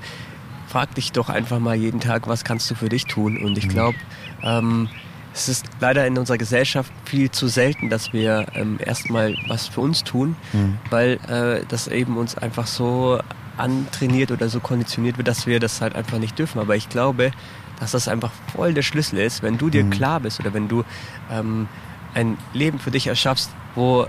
frag 0.68 0.94
dich 0.94 1.12
doch 1.12 1.28
einfach 1.28 1.58
mal 1.58 1.76
jeden 1.76 2.00
Tag, 2.00 2.28
was 2.28 2.44
kannst 2.44 2.70
du 2.70 2.74
für 2.74 2.88
dich 2.88 3.06
tun? 3.06 3.42
Und 3.42 3.56
ich 3.58 3.68
glaube, 3.68 3.96
mhm. 4.42 4.44
ähm, 4.44 4.88
es 5.36 5.50
ist 5.50 5.66
leider 5.80 6.06
in 6.06 6.16
unserer 6.16 6.38
Gesellschaft 6.38 6.90
viel 7.04 7.30
zu 7.30 7.46
selten, 7.46 7.90
dass 7.90 8.12
wir 8.14 8.46
ähm, 8.54 8.78
erstmal 8.82 9.36
was 9.48 9.68
für 9.68 9.82
uns 9.82 10.02
tun, 10.02 10.34
mhm. 10.52 10.78
weil 10.88 11.18
äh, 11.28 11.64
das 11.68 11.88
eben 11.88 12.16
uns 12.16 12.38
einfach 12.38 12.66
so 12.66 13.20
antrainiert 13.58 14.30
oder 14.30 14.48
so 14.48 14.60
konditioniert 14.60 15.18
wird, 15.18 15.28
dass 15.28 15.46
wir 15.46 15.60
das 15.60 15.80
halt 15.80 15.94
einfach 15.94 16.18
nicht 16.18 16.38
dürfen. 16.38 16.58
Aber 16.58 16.74
ich 16.74 16.88
glaube, 16.88 17.32
dass 17.80 17.92
das 17.92 18.08
einfach 18.08 18.30
voll 18.54 18.74
der 18.74 18.82
Schlüssel 18.82 19.18
ist, 19.18 19.42
wenn 19.42 19.58
du 19.58 19.70
dir 19.70 19.84
mhm. 19.84 19.90
klar 19.90 20.20
bist 20.20 20.40
oder 20.40 20.54
wenn 20.54 20.68
du 20.68 20.84
ähm, 21.30 21.68
ein 22.14 22.38
Leben 22.52 22.78
für 22.78 22.90
dich 22.90 23.06
erschaffst, 23.06 23.50
wo 23.74 24.06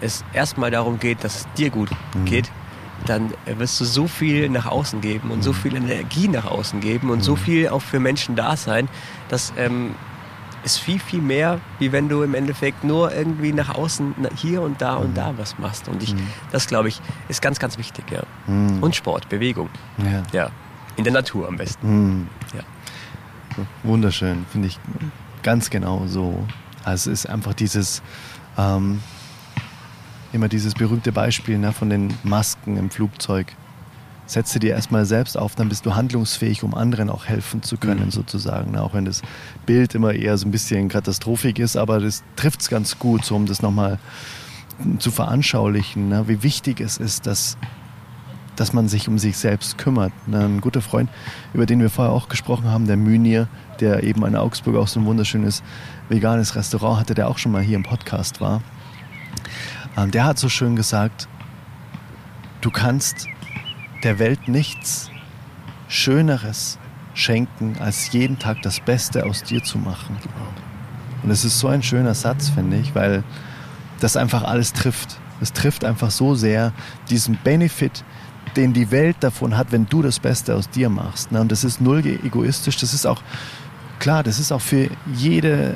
es 0.00 0.24
erstmal 0.32 0.70
darum 0.70 0.98
geht, 0.98 1.24
dass 1.24 1.36
es 1.36 1.46
dir 1.56 1.70
gut 1.70 1.90
mhm. 2.14 2.24
geht, 2.24 2.50
dann 3.06 3.32
wirst 3.46 3.80
du 3.80 3.84
so 3.84 4.06
viel 4.06 4.48
nach 4.48 4.66
außen 4.66 5.00
geben 5.00 5.30
und 5.30 5.42
so 5.42 5.52
mhm. 5.52 5.56
viel 5.56 5.76
Energie 5.76 6.28
nach 6.28 6.46
außen 6.46 6.80
geben 6.80 7.10
und 7.10 7.22
so 7.22 7.32
mhm. 7.32 7.38
viel 7.38 7.68
auch 7.68 7.82
für 7.82 8.00
Menschen 8.00 8.36
da 8.36 8.56
sein, 8.56 8.88
dass 9.28 9.52
ähm, 9.56 9.94
ist 10.64 10.78
viel, 10.78 10.98
viel 10.98 11.20
mehr, 11.20 11.60
wie 11.78 11.92
wenn 11.92 12.08
du 12.08 12.22
im 12.22 12.34
Endeffekt 12.34 12.84
nur 12.84 13.14
irgendwie 13.14 13.52
nach 13.52 13.74
außen 13.74 14.14
hier 14.36 14.62
und 14.62 14.80
da 14.82 14.96
und 14.96 15.16
da 15.16 15.32
was 15.36 15.58
machst. 15.58 15.88
Und 15.88 16.02
ich, 16.02 16.14
mhm. 16.14 16.26
das 16.52 16.66
glaube 16.66 16.88
ich, 16.88 17.00
ist 17.28 17.40
ganz, 17.40 17.58
ganz 17.58 17.78
wichtig, 17.78 18.04
ja. 18.10 18.22
Mhm. 18.46 18.82
Und 18.82 18.94
Sport, 18.94 19.28
Bewegung. 19.28 19.70
Ja. 19.98 20.22
ja. 20.32 20.50
In 20.96 21.04
der 21.04 21.12
Natur 21.12 21.48
am 21.48 21.56
besten. 21.56 21.88
Mhm. 21.88 22.28
Ja. 22.54 22.60
Wunderschön, 23.82 24.46
finde 24.50 24.68
ich 24.68 24.78
ganz 25.42 25.70
genau 25.70 26.06
so. 26.06 26.46
Also 26.84 27.10
es 27.10 27.20
ist 27.20 27.26
einfach 27.30 27.54
dieses, 27.54 28.02
ähm, 28.56 29.00
immer 30.32 30.48
dieses 30.48 30.74
berühmte 30.74 31.12
Beispiel 31.12 31.58
ne, 31.58 31.72
von 31.72 31.90
den 31.90 32.14
Masken 32.22 32.76
im 32.76 32.90
Flugzeug 32.90 33.54
setze 34.30 34.58
dir 34.60 34.74
erstmal 34.74 35.04
selbst 35.04 35.36
auf, 35.36 35.54
dann 35.54 35.68
bist 35.68 35.84
du 35.86 35.94
handlungsfähig, 35.94 36.62
um 36.62 36.74
anderen 36.74 37.10
auch 37.10 37.26
helfen 37.26 37.62
zu 37.62 37.76
können, 37.76 38.06
mhm. 38.06 38.10
sozusagen. 38.10 38.76
Auch 38.76 38.94
wenn 38.94 39.04
das 39.04 39.22
Bild 39.66 39.94
immer 39.94 40.12
eher 40.12 40.38
so 40.38 40.46
ein 40.46 40.50
bisschen 40.50 40.88
katastrophik 40.88 41.58
ist, 41.58 41.76
aber 41.76 42.00
das 42.00 42.22
trifft 42.36 42.60
es 42.60 42.68
ganz 42.68 42.98
gut, 42.98 43.24
so 43.24 43.34
um 43.34 43.46
das 43.46 43.62
nochmal 43.62 43.98
zu 44.98 45.10
veranschaulichen, 45.10 46.08
ne? 46.08 46.28
wie 46.28 46.42
wichtig 46.42 46.80
es 46.80 46.96
ist, 46.96 47.26
dass, 47.26 47.58
dass 48.60 48.74
man 48.74 48.88
sich 48.88 49.08
um 49.08 49.18
sich 49.18 49.38
selbst 49.38 49.78
kümmert. 49.78 50.12
Ein 50.30 50.60
guter 50.60 50.82
Freund, 50.82 51.08
über 51.54 51.64
den 51.64 51.80
wir 51.80 51.88
vorher 51.88 52.12
auch 52.12 52.28
gesprochen 52.28 52.66
haben, 52.66 52.86
der 52.86 52.98
Mynir, 52.98 53.48
der 53.80 54.02
eben 54.02 54.22
in 54.26 54.36
Augsburg 54.36 54.76
auch 54.76 54.86
so 54.86 55.00
ein 55.00 55.06
wunderschönes 55.06 55.62
veganes 56.10 56.56
Restaurant 56.56 57.00
hatte, 57.00 57.14
der 57.14 57.28
auch 57.28 57.38
schon 57.38 57.52
mal 57.52 57.62
hier 57.62 57.76
im 57.76 57.84
Podcast 57.84 58.42
war, 58.42 58.60
ähm, 59.96 60.10
der 60.10 60.26
hat 60.26 60.38
so 60.38 60.50
schön 60.50 60.76
gesagt, 60.76 61.26
du 62.60 62.70
kannst 62.70 63.28
der 64.04 64.18
Welt 64.18 64.46
nichts 64.46 65.10
Schöneres 65.88 66.78
schenken, 67.14 67.76
als 67.80 68.12
jeden 68.12 68.38
Tag 68.38 68.60
das 68.60 68.80
Beste 68.80 69.24
aus 69.24 69.42
dir 69.42 69.62
zu 69.62 69.78
machen. 69.78 70.18
Und 71.22 71.30
es 71.30 71.46
ist 71.46 71.58
so 71.58 71.68
ein 71.68 71.82
schöner 71.82 72.12
Satz, 72.12 72.50
finde 72.50 72.76
ich, 72.76 72.94
weil 72.94 73.24
das 74.00 74.18
einfach 74.18 74.44
alles 74.44 74.74
trifft. 74.74 75.18
Es 75.40 75.54
trifft 75.54 75.82
einfach 75.82 76.10
so 76.10 76.34
sehr 76.34 76.74
diesen 77.08 77.38
Benefit, 77.42 78.04
den 78.56 78.72
die 78.72 78.90
Welt 78.90 79.16
davon 79.20 79.56
hat, 79.56 79.72
wenn 79.72 79.86
du 79.86 80.02
das 80.02 80.18
Beste 80.18 80.54
aus 80.54 80.68
dir 80.68 80.88
machst. 80.88 81.32
Ne? 81.32 81.40
Und 81.40 81.52
das 81.52 81.64
ist 81.64 81.80
null 81.80 82.04
egoistisch. 82.04 82.76
Das 82.78 82.94
ist 82.94 83.06
auch, 83.06 83.22
klar, 83.98 84.22
das 84.22 84.38
ist 84.38 84.52
auch 84.52 84.60
für 84.60 84.88
jede 85.14 85.74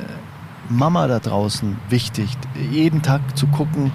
Mama 0.69 1.07
da 1.07 1.19
draußen 1.19 1.77
wichtig, 1.89 2.29
jeden 2.71 3.01
Tag 3.01 3.37
zu 3.37 3.47
gucken, 3.47 3.91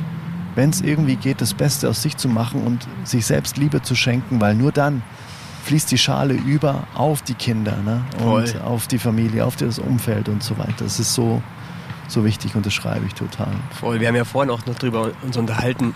wenn 0.54 0.70
es 0.70 0.80
irgendwie 0.80 1.16
geht, 1.16 1.40
das 1.40 1.54
Beste 1.54 1.88
aus 1.88 2.02
sich 2.02 2.16
zu 2.16 2.28
machen 2.28 2.62
und 2.62 2.86
sich 3.04 3.26
selbst 3.26 3.56
Liebe 3.56 3.82
zu 3.82 3.94
schenken, 3.94 4.40
weil 4.40 4.54
nur 4.54 4.72
dann 4.72 5.02
fließt 5.64 5.90
die 5.90 5.98
Schale 5.98 6.34
über 6.34 6.84
auf 6.94 7.22
die 7.22 7.34
Kinder 7.34 7.76
ne? 7.84 8.02
und 8.24 8.48
Voll. 8.48 8.60
auf 8.62 8.86
die 8.86 8.98
Familie, 8.98 9.44
auf 9.44 9.56
das 9.56 9.78
Umfeld 9.78 10.28
und 10.28 10.42
so 10.42 10.58
weiter. 10.58 10.84
Das 10.84 10.98
ist 10.98 11.14
so, 11.14 11.42
so 12.08 12.24
wichtig 12.24 12.54
und 12.54 12.66
das 12.66 12.72
schreibe 12.72 13.06
ich 13.06 13.14
total. 13.14 13.52
Voll. 13.78 14.00
Wir 14.00 14.08
haben 14.08 14.16
ja 14.16 14.24
vorhin 14.24 14.50
auch 14.50 14.64
noch 14.66 14.76
drüber 14.76 15.12
uns 15.22 15.36
unterhalten, 15.36 15.94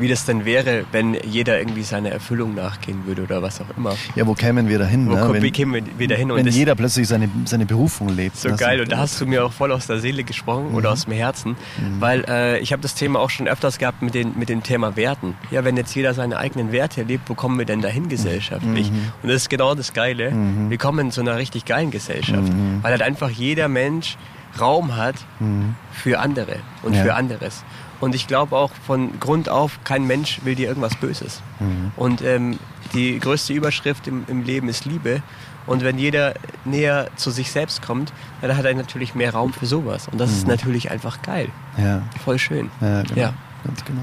wie 0.00 0.08
das 0.08 0.24
denn 0.24 0.44
wäre, 0.44 0.84
wenn 0.92 1.14
jeder 1.14 1.58
irgendwie 1.58 1.82
seiner 1.82 2.10
Erfüllung 2.10 2.54
nachgehen 2.54 3.06
würde 3.06 3.22
oder 3.22 3.42
was 3.42 3.60
auch 3.60 3.76
immer. 3.76 3.94
Ja, 4.14 4.26
wo 4.26 4.34
kämen 4.34 4.68
wir 4.68 4.78
dahin? 4.78 5.08
Wo 5.08 5.14
ne? 5.14 5.42
wenn, 5.42 5.52
kämen 5.52 5.84
wir 5.96 6.08
dahin? 6.08 6.34
Wenn 6.34 6.46
jeder 6.46 6.74
plötzlich 6.74 7.08
seine, 7.08 7.28
seine 7.44 7.66
Berufung 7.66 8.08
lebt. 8.08 8.36
So 8.36 8.54
geil. 8.56 8.80
Und 8.80 8.92
da 8.92 8.98
hast 8.98 9.20
du 9.20 9.26
mir 9.26 9.44
auch 9.44 9.52
voll 9.52 9.72
aus 9.72 9.86
der 9.86 9.98
Seele 9.98 10.24
gesprochen 10.24 10.70
mhm. 10.70 10.74
oder 10.74 10.92
aus 10.92 11.04
dem 11.04 11.12
Herzen. 11.12 11.50
Mhm. 11.50 12.00
Weil 12.00 12.24
äh, 12.28 12.58
ich 12.58 12.72
habe 12.72 12.82
das 12.82 12.94
Thema 12.94 13.20
auch 13.20 13.30
schon 13.30 13.48
öfters 13.48 13.78
gehabt 13.78 14.02
mit, 14.02 14.14
den, 14.14 14.38
mit 14.38 14.48
dem 14.48 14.62
Thema 14.62 14.96
Werten. 14.96 15.36
Ja, 15.50 15.64
wenn 15.64 15.76
jetzt 15.76 15.94
jeder 15.94 16.14
seine 16.14 16.38
eigenen 16.38 16.72
Werte 16.72 17.02
lebt, 17.02 17.28
wo 17.28 17.34
kommen 17.34 17.58
wir 17.58 17.66
denn 17.66 17.82
dahin 17.82 18.08
gesellschaftlich? 18.08 18.90
Mhm. 18.90 19.12
Und 19.22 19.28
das 19.28 19.42
ist 19.42 19.50
genau 19.50 19.74
das 19.74 19.92
Geile. 19.92 20.30
Mhm. 20.30 20.70
Wir 20.70 20.78
kommen 20.78 21.10
zu 21.10 21.20
einer 21.20 21.36
richtig 21.36 21.64
geilen 21.64 21.90
Gesellschaft. 21.90 22.52
Mhm. 22.52 22.82
Weil 22.82 22.92
halt 22.92 23.02
einfach 23.02 23.30
jeder 23.30 23.68
Mensch 23.68 24.16
Raum 24.58 24.96
hat 24.96 25.16
mhm. 25.38 25.74
für 25.92 26.18
andere 26.18 26.56
und 26.82 26.94
ja. 26.94 27.02
für 27.02 27.14
anderes. 27.14 27.62
Und 28.00 28.14
ich 28.14 28.26
glaube 28.26 28.56
auch 28.56 28.72
von 28.86 29.20
Grund 29.20 29.48
auf, 29.48 29.78
kein 29.84 30.06
Mensch 30.06 30.40
will 30.44 30.54
dir 30.54 30.68
irgendwas 30.68 30.96
Böses. 30.96 31.42
Mhm. 31.60 31.92
Und 31.96 32.22
ähm, 32.22 32.58
die 32.94 33.18
größte 33.18 33.52
Überschrift 33.52 34.06
im, 34.06 34.24
im, 34.26 34.42
Leben 34.42 34.68
ist 34.68 34.86
Liebe. 34.86 35.22
Und 35.66 35.84
wenn 35.84 35.98
jeder 35.98 36.34
näher 36.64 37.08
zu 37.16 37.30
sich 37.30 37.52
selbst 37.52 37.82
kommt, 37.82 38.12
dann 38.40 38.56
hat 38.56 38.64
er 38.64 38.74
natürlich 38.74 39.14
mehr 39.14 39.32
Raum 39.32 39.52
für 39.52 39.66
sowas. 39.66 40.08
Und 40.08 40.18
das 40.18 40.30
mhm. 40.30 40.36
ist 40.36 40.46
natürlich 40.46 40.90
einfach 40.90 41.20
geil. 41.22 41.48
Ja. 41.76 42.02
Voll 42.24 42.38
schön. 42.38 42.70
Ja, 42.80 43.02
genau. 43.02 43.20
Ja. 43.20 43.34
Ganz 43.64 43.84
genau. 43.84 44.02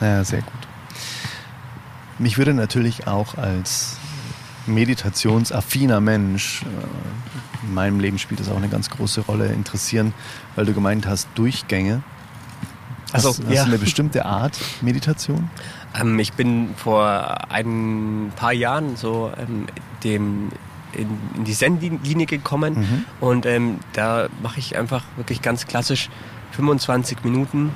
Ja, 0.00 0.24
sehr 0.24 0.40
gut. 0.40 0.52
Mich 2.18 2.38
würde 2.38 2.54
natürlich 2.54 3.06
auch 3.06 3.36
als 3.36 3.98
meditationsaffiner 4.66 6.00
Mensch, 6.00 6.62
äh, 6.62 7.66
in 7.66 7.74
meinem 7.74 8.00
Leben 8.00 8.18
spielt 8.18 8.40
das 8.40 8.48
auch 8.48 8.56
eine 8.56 8.68
ganz 8.68 8.90
große 8.90 9.22
Rolle, 9.22 9.46
interessieren, 9.48 10.14
weil 10.54 10.66
du 10.66 10.72
gemeint 10.72 11.06
hast, 11.06 11.28
Durchgänge. 11.34 12.02
Also, 13.16 13.30
hast, 13.30 13.44
hast 13.44 13.54
ja. 13.54 13.64
du 13.64 13.70
eine 13.70 13.78
bestimmte 13.78 14.24
Art 14.24 14.58
Meditation? 14.80 15.50
Ähm, 15.98 16.18
ich 16.18 16.32
bin 16.32 16.74
vor 16.76 17.50
ein 17.50 18.32
paar 18.36 18.52
Jahren 18.52 18.96
so 18.96 19.32
ähm, 19.38 19.66
dem 20.04 20.50
in, 20.92 21.18
in 21.36 21.44
die 21.44 21.52
Zen-Linie 21.52 22.26
gekommen 22.26 22.74
mhm. 22.74 23.04
und 23.20 23.46
ähm, 23.46 23.78
da 23.92 24.28
mache 24.42 24.58
ich 24.58 24.76
einfach 24.76 25.04
wirklich 25.16 25.42
ganz 25.42 25.66
klassisch 25.66 26.08
25 26.52 27.24
Minuten 27.24 27.70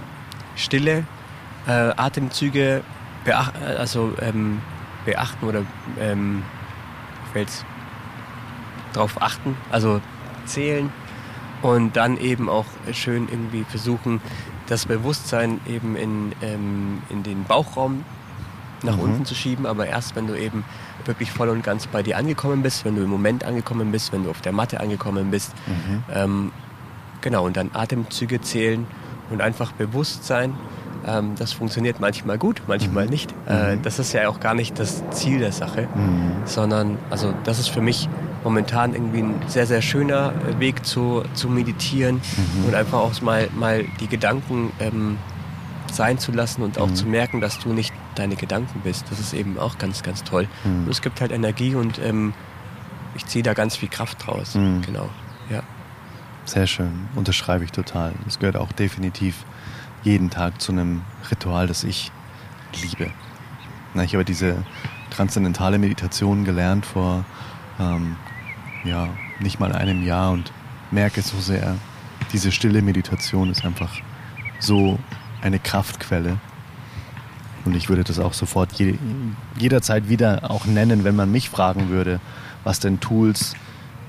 Stille, 0.56 1.04
äh, 1.66 1.70
Atemzüge 1.70 2.82
beach 3.24 3.52
also, 3.78 4.12
ähm, 4.20 4.60
beachten 5.04 5.46
oder 5.46 5.62
ähm, 6.00 6.42
drauf 8.92 9.20
achten, 9.22 9.56
also 9.70 10.00
zählen 10.46 10.90
und 11.62 11.96
dann 11.96 12.16
eben 12.16 12.48
auch 12.48 12.66
schön 12.92 13.28
irgendwie 13.30 13.64
versuchen, 13.64 14.20
das 14.70 14.86
Bewusstsein 14.86 15.60
eben 15.66 15.96
in, 15.96 16.32
ähm, 16.42 17.02
in 17.10 17.22
den 17.22 17.44
Bauchraum 17.44 18.04
nach 18.82 18.96
mhm. 18.96 19.02
unten 19.02 19.24
zu 19.24 19.34
schieben, 19.34 19.66
aber 19.66 19.86
erst 19.86 20.16
wenn 20.16 20.26
du 20.26 20.38
eben 20.38 20.64
wirklich 21.04 21.32
voll 21.32 21.48
und 21.48 21.62
ganz 21.62 21.86
bei 21.86 22.02
dir 22.02 22.16
angekommen 22.16 22.62
bist, 22.62 22.84
wenn 22.84 22.94
du 22.94 23.02
im 23.02 23.10
Moment 23.10 23.44
angekommen 23.44 23.90
bist, 23.90 24.12
wenn 24.12 24.24
du 24.24 24.30
auf 24.30 24.40
der 24.40 24.52
Matte 24.52 24.80
angekommen 24.80 25.30
bist. 25.30 25.52
Mhm. 25.66 26.02
Ähm, 26.14 26.52
genau, 27.20 27.44
und 27.46 27.56
dann 27.56 27.70
Atemzüge 27.74 28.40
zählen 28.40 28.86
und 29.30 29.40
einfach 29.40 29.72
bewusst 29.72 30.24
sein. 30.24 30.54
Ähm, 31.06 31.34
das 31.36 31.52
funktioniert 31.52 32.00
manchmal 32.00 32.38
gut, 32.38 32.62
manchmal 32.68 33.04
mhm. 33.04 33.10
nicht. 33.10 33.34
Äh, 33.48 33.76
mhm. 33.76 33.82
das 33.82 33.98
ist 33.98 34.12
ja 34.12 34.28
auch 34.28 34.40
gar 34.40 34.54
nicht 34.54 34.78
das 34.78 35.02
Ziel 35.10 35.40
der 35.40 35.52
Sache, 35.52 35.88
mhm. 35.94 36.32
sondern 36.44 36.98
also 37.10 37.34
das 37.44 37.58
ist 37.58 37.68
für 37.68 37.80
mich 37.80 38.08
momentan 38.44 38.94
irgendwie 38.94 39.22
ein 39.22 39.40
sehr, 39.46 39.66
sehr 39.66 39.82
schöner 39.82 40.32
äh, 40.48 40.58
Weg 40.58 40.84
zu, 40.84 41.24
zu 41.34 41.48
meditieren 41.48 42.16
mhm. 42.16 42.66
und 42.66 42.74
einfach 42.74 42.98
auch 42.98 43.20
mal, 43.20 43.48
mal 43.54 43.84
die 44.00 44.08
Gedanken 44.08 44.72
ähm, 44.80 45.18
sein 45.92 46.18
zu 46.18 46.32
lassen 46.32 46.62
und 46.62 46.78
auch 46.78 46.88
mhm. 46.88 46.94
zu 46.94 47.06
merken, 47.06 47.40
dass 47.40 47.58
du 47.58 47.72
nicht 47.72 47.92
deine 48.14 48.36
Gedanken 48.36 48.80
bist. 48.80 49.06
Das 49.10 49.18
ist 49.18 49.32
eben 49.32 49.58
auch 49.58 49.78
ganz, 49.78 50.02
ganz 50.02 50.24
toll. 50.24 50.48
Mhm. 50.64 50.84
Und 50.84 50.90
es 50.90 51.02
gibt 51.02 51.20
halt 51.20 51.32
Energie 51.32 51.74
und 51.74 51.98
ähm, 51.98 52.32
ich 53.14 53.26
ziehe 53.26 53.42
da 53.42 53.54
ganz 53.54 53.76
viel 53.76 53.88
Kraft 53.88 54.26
draus. 54.26 54.54
Mhm. 54.54 54.82
Genau, 54.82 55.08
ja. 55.50 55.62
Sehr 56.44 56.66
schön, 56.66 57.08
unterschreibe 57.14 57.64
ich 57.64 57.72
total. 57.72 58.12
Es 58.26 58.38
gehört 58.38 58.56
auch 58.56 58.72
definitiv 58.72 59.44
jeden 60.02 60.30
Tag 60.30 60.60
zu 60.60 60.72
einem 60.72 61.02
Ritual, 61.30 61.66
das 61.66 61.84
ich 61.84 62.10
liebe. 62.82 63.10
Na, 63.94 64.04
ich 64.04 64.14
habe 64.14 64.24
diese 64.24 64.56
transzendentale 65.10 65.78
Meditation 65.78 66.44
gelernt 66.44 66.86
vor 66.86 67.24
ähm, 67.78 68.16
ja, 68.84 69.08
nicht 69.40 69.60
mal 69.60 69.72
einem 69.72 70.04
Jahr 70.04 70.32
und 70.32 70.52
merke 70.90 71.22
so 71.22 71.38
sehr, 71.38 71.76
diese 72.32 72.52
stille 72.52 72.82
Meditation 72.82 73.50
ist 73.50 73.64
einfach 73.64 73.92
so 74.58 74.98
eine 75.42 75.58
Kraftquelle. 75.58 76.38
Und 77.64 77.76
ich 77.76 77.88
würde 77.88 78.04
das 78.04 78.18
auch 78.18 78.32
sofort 78.32 78.72
je, 78.72 78.94
jederzeit 79.58 80.08
wieder 80.08 80.50
auch 80.50 80.64
nennen, 80.64 81.04
wenn 81.04 81.16
man 81.16 81.30
mich 81.30 81.50
fragen 81.50 81.90
würde, 81.90 82.20
was 82.64 82.80
denn 82.80 83.00
Tools 83.00 83.54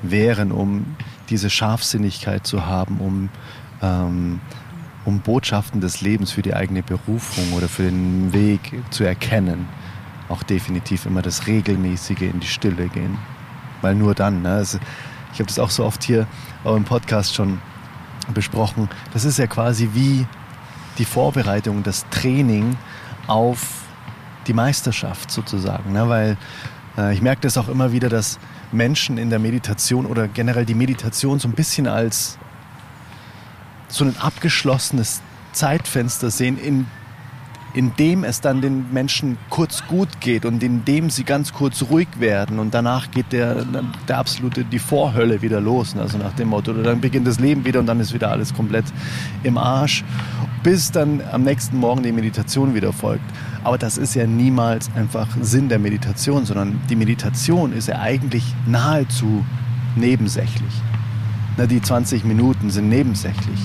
wären, 0.02 0.52
um 0.52 0.96
diese 1.30 1.50
Scharfsinnigkeit 1.50 2.48
zu 2.48 2.66
haben, 2.66 3.00
um, 3.00 3.30
ähm, 3.82 4.40
um 5.04 5.20
Botschaften 5.20 5.82
des 5.82 6.02
Lebens 6.02 6.32
für 6.32 6.42
die 6.42 6.54
eigene 6.54 6.82
Berufung 6.82 7.54
oder 7.54 7.68
für 7.68 7.84
den 7.84 8.34
Weg 8.34 8.74
zu 8.90 9.04
erkennen. 9.04 9.68
Auch 10.30 10.44
definitiv 10.44 11.06
immer 11.06 11.22
das 11.22 11.48
Regelmäßige 11.48 12.22
in 12.22 12.40
die 12.40 12.48
Stille 12.48 12.88
gehen 12.88 13.18
weil 13.82 13.96
nur 13.96 14.16
dann. 14.16 14.42
Ne? 14.42 14.54
Also 14.54 14.80
ich 15.34 15.40
habe 15.40 15.48
das 15.48 15.60
auch 15.60 15.70
so 15.70 15.86
oft 15.86 16.04
hier 16.04 16.28
auch 16.64 16.76
im 16.76 16.84
Podcast 16.84 17.36
schon 17.36 17.60
besprochen. 18.34 18.90
Das 19.14 19.26
ist 19.26 19.38
ja 19.38 19.48
quasi 19.48 19.90
wie 19.94 20.26
die 20.98 21.06
Vorbereitung, 21.06 21.84
das 21.84 22.06
Training 22.10 22.78
auf 23.28 23.84
die 24.48 24.54
Meisterschaft 24.54 25.32
sozusagen. 25.32 25.94
Ne? 25.94 26.08
Weil 26.10 26.38
äh, 26.98 27.14
ich 27.14 27.22
merke 27.22 27.42
das 27.42 27.58
auch 27.58 27.68
immer 27.68 27.92
wieder, 27.92 28.10
dass 28.10 28.40
Menschen 28.72 29.18
in 29.18 29.30
der 29.30 29.40
Meditation 29.40 30.06
oder 30.06 30.28
generell 30.28 30.66
die 30.66 30.76
Meditation 30.76 31.40
so 31.40 31.48
ein 31.48 31.54
bisschen 31.54 31.88
als 31.88 32.38
so 33.88 34.06
ein 34.06 34.16
abgeschlossenes 34.18 35.22
Zeitfenster 35.52 36.32
sehen, 36.32 36.58
in 36.58 36.86
in 37.74 37.96
dem 37.96 38.24
es 38.24 38.42
dann 38.42 38.62
den 38.62 38.92
Menschen 38.92 39.38
kurz 39.50 39.86
gut 39.88 40.20
geht 40.20 40.46
und 40.46 40.62
in 40.64 40.84
dem 40.86 41.10
sie 41.10 41.24
ganz 41.24 41.54
kurz 41.54 41.84
ruhig 41.90 42.08
werden 42.20 42.60
und 42.60 42.74
danach 42.74 43.12
geht 43.12 43.32
der, 43.32 43.66
der 44.08 44.18
absolute, 44.18 44.66
die 44.66 44.80
Vorhölle 44.80 45.42
wieder 45.42 45.62
los, 45.62 45.96
also 45.96 46.18
nach 46.18 46.34
dem 46.34 46.50
Motto, 46.50 46.72
oder 46.72 46.84
dann 46.84 47.02
beginnt 47.02 47.28
das 47.28 47.40
Leben 47.40 47.66
wieder 47.66 47.80
und 47.80 47.86
dann 47.86 48.00
ist 48.00 48.14
wieder 48.14 48.32
alles 48.32 48.54
komplett 48.54 48.86
im 49.44 49.58
Arsch, 49.58 50.04
bis 50.64 50.92
dann 50.92 51.22
am 51.32 51.44
nächsten 51.44 51.78
Morgen 51.78 52.04
die 52.04 52.12
Meditation 52.12 52.74
wieder 52.74 52.94
folgt. 52.94 53.24
Aber 53.64 53.78
das 53.78 53.98
ist 53.98 54.16
ja 54.16 54.26
niemals 54.26 54.90
einfach 54.96 55.28
Sinn 55.42 55.70
der 55.70 55.80
Meditation, 55.80 56.46
sondern 56.46 56.82
die 56.90 56.96
Meditation 56.96 57.74
ist 57.74 57.88
ja 57.88 58.00
eigentlich 58.00 58.44
nahezu 58.66 59.46
nebensächlich. 59.96 60.74
Na, 61.58 61.66
die 61.68 61.82
20 61.82 62.24
Minuten 62.26 62.70
sind 62.70 62.90
nebensächlich. 62.90 63.60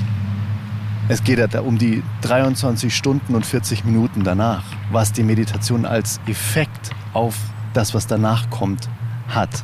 Es 1.08 1.22
geht 1.22 1.38
ja 1.38 1.60
um 1.60 1.78
die 1.78 2.02
23 2.22 2.94
Stunden 2.94 3.36
und 3.36 3.46
40 3.46 3.84
Minuten 3.84 4.24
danach, 4.24 4.64
was 4.90 5.12
die 5.12 5.22
Meditation 5.22 5.86
als 5.86 6.18
Effekt 6.26 6.90
auf 7.12 7.36
das, 7.74 7.94
was 7.94 8.08
danach 8.08 8.50
kommt, 8.50 8.88
hat. 9.28 9.62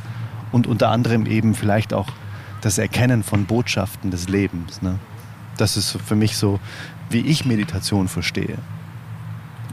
Und 0.53 0.67
unter 0.67 0.89
anderem 0.89 1.25
eben 1.25 1.53
vielleicht 1.53 1.93
auch 1.93 2.07
das 2.61 2.77
Erkennen 2.77 3.23
von 3.23 3.45
Botschaften 3.45 4.09
des 4.09 4.29
Lebens. 4.29 4.81
Ne? 4.81 4.99
Das 5.57 5.75
ist 5.75 5.97
für 6.05 6.15
mich 6.15 6.37
so, 6.37 6.61
wie 7.09 7.19
ich 7.19 7.43
Meditation 7.43 8.07
verstehe. 8.07 8.57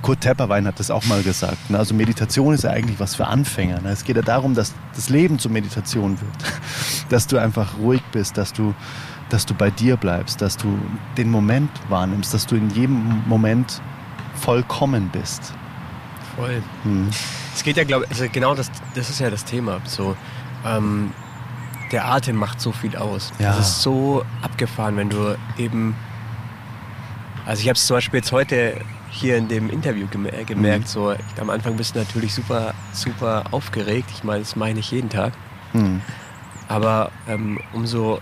Kurt 0.02 0.22
Tepperwein 0.22 0.66
hat 0.66 0.80
das 0.80 0.90
auch 0.90 1.04
mal 1.04 1.22
gesagt. 1.22 1.70
Ne? 1.70 1.78
Also 1.78 1.94
Meditation 1.94 2.52
ist 2.52 2.64
ja 2.64 2.70
eigentlich 2.70 2.98
was 2.98 3.14
für 3.14 3.28
Anfänger. 3.28 3.80
Ne? 3.80 3.90
Es 3.90 4.04
geht 4.04 4.16
ja 4.16 4.22
darum, 4.22 4.54
dass 4.54 4.74
das 4.96 5.08
Leben 5.08 5.38
zur 5.38 5.52
Meditation 5.52 6.20
wird. 6.20 6.30
Dass 7.10 7.26
du 7.26 7.38
einfach 7.38 7.76
ruhig 7.78 8.02
bist, 8.12 8.38
dass 8.38 8.52
du, 8.52 8.72
dass 9.32 9.46
du 9.46 9.54
bei 9.54 9.70
dir 9.70 9.96
bleibst, 9.96 10.42
dass 10.42 10.56
du 10.56 10.78
den 11.16 11.30
Moment 11.30 11.70
wahrnimmst, 11.88 12.34
dass 12.34 12.46
du 12.46 12.56
in 12.56 12.70
jedem 12.70 13.22
Moment 13.26 13.80
vollkommen 14.34 15.08
bist. 15.10 15.54
Voll. 16.36 16.62
Hm. 16.84 17.08
Es 17.54 17.62
geht 17.62 17.76
ja, 17.76 17.84
glaube 17.84 18.04
ich, 18.04 18.10
also 18.10 18.26
genau 18.32 18.54
das, 18.54 18.70
das 18.94 19.10
ist 19.10 19.20
ja 19.20 19.30
das 19.30 19.44
Thema. 19.44 19.80
So, 19.84 20.16
ähm, 20.64 21.12
der 21.92 22.06
Atem 22.06 22.36
macht 22.36 22.60
so 22.60 22.72
viel 22.72 22.96
aus. 22.96 23.32
Ja. 23.38 23.56
Das 23.56 23.68
ist 23.68 23.82
so 23.82 24.24
abgefahren, 24.42 24.96
wenn 24.96 25.10
du 25.10 25.36
eben. 25.58 25.94
Also 27.46 27.62
ich 27.62 27.68
habe 27.68 27.76
es 27.76 27.86
zum 27.86 27.96
Beispiel 27.96 28.18
jetzt 28.18 28.32
heute 28.32 28.80
hier 29.10 29.36
in 29.36 29.48
dem 29.48 29.70
Interview 29.70 30.06
äh, 30.06 30.44
gemerkt. 30.44 30.84
Mhm. 30.84 30.86
So, 30.86 31.12
ich, 31.12 31.40
am 31.40 31.50
Anfang 31.50 31.76
bist 31.76 31.94
du 31.94 31.98
natürlich 31.98 32.32
super, 32.32 32.74
super 32.92 33.44
aufgeregt. 33.50 34.08
Ich 34.14 34.22
meine, 34.22 34.40
das 34.40 34.54
mache 34.56 34.70
ich 34.70 34.76
nicht 34.76 34.92
jeden 34.92 35.08
Tag. 35.08 35.32
Mhm. 35.72 36.00
Aber 36.68 37.10
ähm, 37.26 37.58
umso 37.72 38.20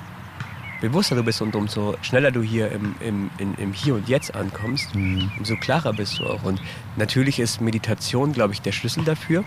bewusster 0.81 1.16
du 1.16 1.22
bist 1.22 1.43
und 1.43 1.55
umso 1.57 1.97
schneller 2.03 2.31
du 2.31 2.43
hier 2.43 2.70
im, 2.70 2.95
im, 3.01 3.31
in, 3.39 3.55
im 3.55 3.72
Hier 3.72 3.95
und 3.95 4.09
Jetzt 4.09 4.35
ankommst, 4.35 4.95
mhm. 4.95 5.31
umso 5.39 5.57
klarer 5.57 5.93
bist 5.93 6.18
du 6.18 6.26
auch. 6.26 6.43
Und 6.43 6.61
natürlich 6.97 7.41
ist 7.41 7.61
Meditation, 7.61 8.33
glaube 8.33 8.53
ich, 8.53 8.62
der 8.62 8.72
Schlüssel 8.72 9.05
dafür. 9.05 9.45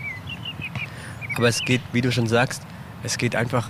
Aber 1.36 1.48
es 1.48 1.60
geht, 1.64 1.80
wie 1.92 2.02
du 2.02 2.12
schon 2.12 2.26
sagst, 2.26 2.62
es 3.02 3.18
geht 3.18 3.34
einfach 3.34 3.68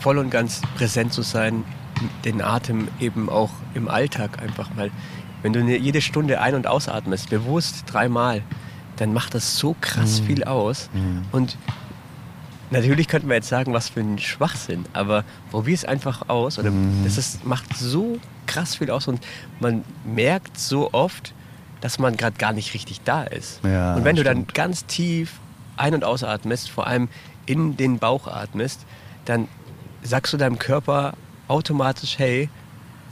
voll 0.00 0.18
und 0.18 0.30
ganz 0.30 0.60
präsent 0.76 1.12
zu 1.12 1.22
sein, 1.22 1.64
den 2.24 2.42
Atem 2.42 2.88
eben 3.00 3.30
auch 3.30 3.50
im 3.74 3.88
Alltag 3.88 4.42
einfach, 4.42 4.68
weil 4.76 4.90
wenn 5.42 5.52
du 5.52 5.60
jede 5.60 6.00
Stunde 6.00 6.40
ein- 6.40 6.54
und 6.54 6.66
ausatmest, 6.66 7.30
bewusst 7.30 7.84
dreimal, 7.86 8.42
dann 8.96 9.12
macht 9.12 9.34
das 9.34 9.58
so 9.58 9.76
krass 9.80 10.20
mhm. 10.20 10.26
viel 10.26 10.44
aus. 10.44 10.90
Mhm. 10.92 11.22
Und 11.32 11.58
natürlich 12.70 13.08
könnten 13.08 13.28
wir 13.28 13.36
jetzt 13.36 13.48
sagen, 13.48 13.72
was 13.72 13.88
für 13.88 14.00
ein 14.00 14.18
Schwachsinn, 14.18 14.84
aber 14.92 15.24
probier 15.50 15.74
es 15.74 15.84
einfach 15.84 16.28
aus. 16.28 16.58
Oder 16.58 16.70
mhm. 16.70 17.02
das 17.04 17.18
ist, 17.18 17.44
macht 17.44 17.76
so 17.76 18.18
krass 18.46 18.76
viel 18.76 18.90
aus 18.90 19.08
und 19.08 19.20
man 19.60 19.84
merkt 20.04 20.58
so 20.58 20.92
oft, 20.92 21.34
dass 21.80 21.98
man 21.98 22.16
gerade 22.16 22.36
gar 22.36 22.52
nicht 22.52 22.74
richtig 22.74 23.02
da 23.02 23.22
ist. 23.22 23.60
Ja, 23.64 23.94
und 23.94 24.04
wenn 24.04 24.16
du 24.16 24.24
dann 24.24 24.46
ganz 24.46 24.86
tief 24.86 25.34
ein- 25.76 25.94
und 25.94 26.04
ausatmest, 26.04 26.70
vor 26.70 26.86
allem 26.86 27.08
in 27.44 27.76
den 27.76 27.98
Bauch 27.98 28.26
atmest, 28.26 28.84
dann 29.24 29.48
sagst 30.02 30.32
du 30.32 30.36
deinem 30.36 30.58
Körper 30.58 31.14
automatisch, 31.48 32.18
hey, 32.18 32.48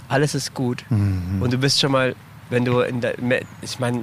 alles 0.09 0.35
ist 0.35 0.55
gut. 0.55 0.85
Mhm. 0.91 1.41
Und 1.41 1.53
du 1.53 1.59
bist 1.59 1.81
schon 1.81 1.93
mal, 1.93 2.15
wenn 2.51 2.65
du 2.65 2.81
in 2.81 3.01
der, 3.01 3.15
ich 3.63 3.79
meine, 3.79 4.03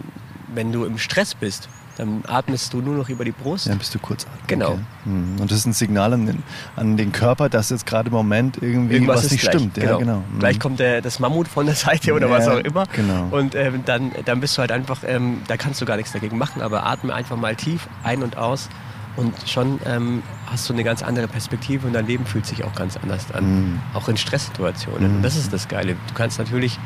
wenn 0.54 0.72
du 0.72 0.86
im 0.86 0.98
Stress 0.98 1.36
bist, 1.36 1.70
dann 1.98 2.24
atmest 2.28 2.74
du 2.74 2.82
nur 2.82 2.96
noch 2.96 3.10
über 3.10 3.26
die 3.26 3.32
Brust. 3.32 3.68
Dann 3.68 3.78
bist 3.78 3.94
du 3.94 4.00
kurz 4.00 4.26
atmen. 4.26 4.44
Genau. 4.48 4.72
Okay. 4.72 4.80
Mhm. 5.06 5.40
Und 5.42 5.52
das 5.52 5.60
ist 5.60 5.66
ein 5.66 5.74
Signal 5.74 6.14
an 6.14 6.26
den, 6.26 6.44
an 6.76 6.98
den 6.98 7.12
Körper, 7.12 7.50
dass 7.50 7.70
jetzt 7.70 7.86
gerade 7.86 8.08
im 8.08 8.14
Moment 8.14 8.58
irgendwie 8.62 8.96
Irgendwas 8.96 9.26
was 9.26 9.32
nicht 9.32 9.42
gleich. 9.42 9.56
stimmt. 9.56 9.76
Genau. 9.76 9.92
Ja, 9.92 9.98
genau. 9.98 10.24
Mhm. 10.32 10.40
Gleich 10.40 10.60
kommt 10.60 10.80
der, 10.80 11.02
das 11.02 11.20
Mammut 11.20 11.48
von 11.48 11.66
der 11.66 11.76
Seite 11.76 12.14
oder 12.14 12.28
ja, 12.28 12.34
was 12.34 12.48
auch 12.48 12.60
immer. 12.60 12.86
Genau. 12.94 13.28
Und 13.32 13.56
ähm, 13.56 13.84
dann, 13.86 14.12
dann 14.26 14.40
bist 14.40 14.58
du 14.58 14.62
halt 14.62 14.72
einfach, 14.72 15.00
ähm, 15.06 15.42
da 15.48 15.58
kannst 15.58 15.82
du 15.82 15.86
gar 15.86 15.98
nichts 15.98 16.12
dagegen 16.12 16.38
machen, 16.38 16.62
aber 16.62 16.86
atme 16.86 17.14
einfach 17.14 17.38
mal 17.38 17.56
tief 17.56 17.88
ein 18.04 18.24
und 18.24 18.38
aus 18.38 18.70
und 19.18 19.34
schon 19.46 19.80
ähm, 19.86 20.24
hast 20.46 20.70
du 20.70 20.74
eine 20.74 20.84
ganz 20.84 21.04
andere 21.04 21.28
Perspektive 21.28 21.86
und 21.86 21.94
dein 21.94 22.08
Leben 22.08 22.26
fühlt 22.26 22.46
sich 22.46 22.64
auch 22.64 22.74
ganz 22.76 22.98
anders 22.98 23.26
an. 23.34 23.44
Mhm. 23.44 23.80
Auch 23.94 24.08
in 24.08 24.18
Stresssituationen. 24.18 25.18
Mhm. 25.18 25.24
Das 25.24 25.36
ist 25.36 25.52
das 25.52 25.68
Geile. 25.68 25.96
Du 26.08 26.14
kannst 26.14 26.40
natürlich 26.40 26.80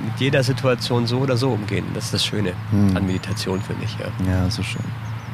mit 0.00 0.18
jeder 0.18 0.42
Situation 0.42 1.06
so 1.06 1.18
oder 1.18 1.36
so 1.36 1.50
umgehen. 1.50 1.86
Das 1.94 2.06
ist 2.06 2.14
das 2.14 2.24
Schöne 2.24 2.54
mhm. 2.70 2.96
an 2.96 3.06
Meditation, 3.06 3.60
finde 3.60 3.84
ich. 3.84 3.96
Ja. 3.98 4.06
ja, 4.30 4.50
so 4.50 4.62
schön. 4.62 4.82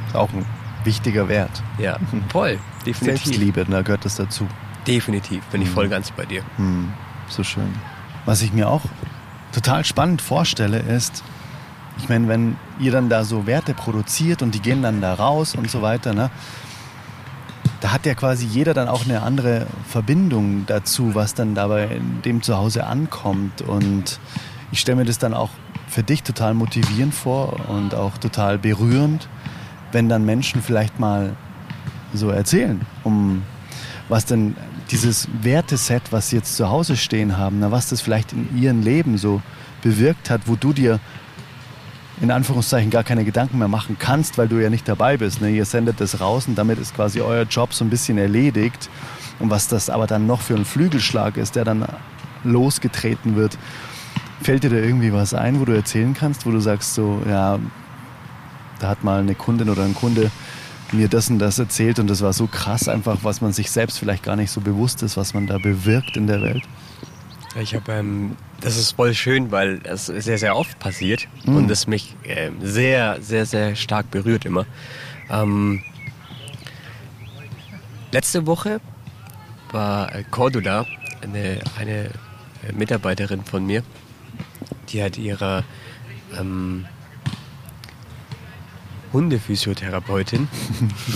Ist 0.07 0.17
auch 0.17 0.33
ein 0.33 0.45
wichtiger 0.85 1.29
Wert. 1.29 1.63
Ja, 1.79 1.99
voll. 2.29 2.59
Definitiv. 2.87 3.25
Selbstliebe, 3.25 3.65
da 3.65 3.83
gehört 3.83 4.05
das 4.05 4.17
dazu. 4.17 4.47
Definitiv, 4.87 5.45
bin 5.47 5.63
ich 5.63 5.69
mhm. 5.69 5.75
voll 5.75 5.89
ganz 5.89 6.11
bei 6.11 6.25
dir. 6.25 6.43
Mhm. 6.57 6.93
So 7.29 7.45
schön. 7.45 7.75
Was 8.25 8.43
ich 8.43 8.53
mir 8.53 8.69
auch 8.69 8.83
total 9.53 9.85
spannend 9.85 10.23
vorstelle, 10.23 10.79
ist, 10.79 11.23
ich 11.99 12.09
meine, 12.09 12.29
wenn 12.29 12.57
ihr 12.79 12.93
dann 12.93 13.09
da 13.09 13.25
so 13.25 13.47
Werte 13.47 13.75
produziert 13.75 14.43
und 14.43 14.55
die 14.55 14.61
gehen 14.61 14.83
dann 14.83 15.01
da 15.01 15.15
raus 15.15 15.55
und 15.55 15.71
so 15.71 15.83
weiter, 15.83 16.15
ne? 16.15 16.31
Da 17.81 17.93
hat 17.93 18.07
ja 18.07 18.15
quasi 18.15 18.45
jeder 18.45 18.75
dann 18.75 18.89
auch 18.89 19.05
eine 19.05 19.23
andere 19.23 19.67
Verbindung 19.89 20.65
dazu, 20.67 21.15
was 21.15 21.35
dann 21.35 21.55
dabei 21.55 21.87
in 21.87 22.23
dem 22.23 22.43
Zuhause 22.43 22.87
ankommt. 22.87 23.63
Und 23.63 24.19
ich 24.73 24.81
stelle 24.81 24.97
mir 24.97 25.05
das 25.05 25.19
dann 25.19 25.35
auch 25.35 25.51
für 25.87 26.03
dich 26.03 26.23
total 26.23 26.55
motivierend 26.55 27.15
vor 27.15 27.69
und 27.69 27.95
auch 27.95 28.19
total 28.19 28.59
berührend, 28.59 29.29
wenn 29.93 30.09
dann 30.09 30.25
Menschen 30.25 30.61
vielleicht 30.61 30.99
mal 30.99 31.37
so 32.13 32.31
erzählen, 32.31 32.81
um 33.05 33.43
was 34.09 34.25
denn 34.25 34.57
dieses 34.91 35.29
Werteset, 35.43 36.03
was 36.11 36.31
sie 36.31 36.37
jetzt 36.37 36.57
zu 36.57 36.69
Hause 36.69 36.97
stehen 36.97 37.37
haben, 37.37 37.59
na, 37.61 37.71
was 37.71 37.89
das 37.89 38.01
vielleicht 38.01 38.33
in 38.33 38.57
ihrem 38.57 38.83
Leben 38.83 39.19
so 39.19 39.43
bewirkt 39.83 40.31
hat, 40.31 40.43
wo 40.47 40.57
du 40.57 40.73
dir 40.73 40.99
in 42.21 42.31
Anführungszeichen 42.31 42.91
gar 42.91 43.05
keine 43.05 43.25
Gedanken 43.25 43.59
mehr 43.59 43.69
machen 43.69 43.97
kannst, 43.99 44.39
weil 44.39 44.49
du 44.49 44.61
ja 44.61 44.71
nicht 44.71 44.89
dabei 44.89 45.17
bist. 45.17 45.41
Ne? 45.41 45.51
Ihr 45.51 45.65
sendet 45.65 46.01
das 46.01 46.21
raus 46.21 46.49
und 46.49 46.57
damit 46.57 46.79
ist 46.79 46.95
quasi 46.95 47.21
euer 47.21 47.45
Job 47.45 47.73
so 47.73 47.85
ein 47.85 47.91
bisschen 47.91 48.19
erledigt. 48.19 48.91
Und 49.39 49.51
was 49.51 49.69
das 49.69 49.89
aber 49.89 50.07
dann 50.07 50.27
noch 50.27 50.41
für 50.41 50.55
ein 50.55 50.65
Flügelschlag 50.65 51.37
ist, 51.37 51.55
der 51.55 51.65
dann 51.65 51.87
losgetreten 52.43 53.37
wird, 53.37 53.57
fällt 54.43 54.65
dir 54.65 54.71
da 54.71 54.77
irgendwie 54.77 55.13
was 55.13 55.35
ein, 55.35 55.61
wo 55.61 55.65
du 55.65 55.73
erzählen 55.73 56.15
kannst, 56.15 56.47
wo 56.47 56.51
du 56.51 56.61
sagst 56.61 56.95
so, 56.95 57.23
ja, 57.29 57.59
da 58.81 58.89
hat 58.89 59.05
mal 59.05 59.21
eine 59.21 59.35
Kundin 59.35 59.71
oder 59.71 59.85
ein 59.85 59.95
Kunde 59.95 60.31
mir 60.93 61.09
das 61.09 61.29
und 61.29 61.39
das 61.39 61.59
erzählt 61.59 61.99
und 61.99 62.09
das 62.09 62.23
war 62.23 62.33
so 62.33 62.47
krass 62.47 62.89
einfach, 62.89 63.19
was 63.23 63.41
man 63.41 63.53
sich 63.53 63.71
selbst 63.71 63.99
vielleicht 63.99 64.23
gar 64.23 64.37
nicht 64.37 64.51
so 64.51 64.61
bewusst 64.61 65.03
ist, 65.03 65.17
was 65.17 65.35
man 65.35 65.47
da 65.47 65.59
bewirkt 65.59 66.17
in 66.17 66.27
der 66.27 66.41
Welt. 66.41 66.63
Ich 67.57 67.75
habe, 67.75 67.93
ähm, 67.93 68.37
das 68.61 68.77
ist 68.77 68.93
voll 68.93 69.15
schön, 69.15 69.51
weil 69.51 69.81
es 69.85 70.07
sehr, 70.07 70.39
sehr 70.39 70.57
oft 70.57 70.79
passiert 70.79 71.29
mhm. 71.45 71.57
und 71.57 71.71
es 71.71 71.87
mich 71.87 72.15
äh, 72.25 72.51
sehr, 72.61 73.21
sehr, 73.23 73.47
sehr 73.47 73.75
stark 73.75 74.11
berührt 74.11 74.45
immer. 74.45 74.67
Ähm, 75.31 75.83
letzte 78.13 78.47
Woche 78.47 78.81
war 79.73 80.11
Cordula, 80.31 80.87
eine, 81.23 81.61
eine 81.79 82.11
Mitarbeiterin 82.75 83.45
von 83.45 83.67
mir, 83.67 83.83
die 84.89 85.03
hat 85.03 85.19
ihrer 85.19 85.65
ähm, 86.39 86.87
Hundephysiotherapeutin 89.13 90.49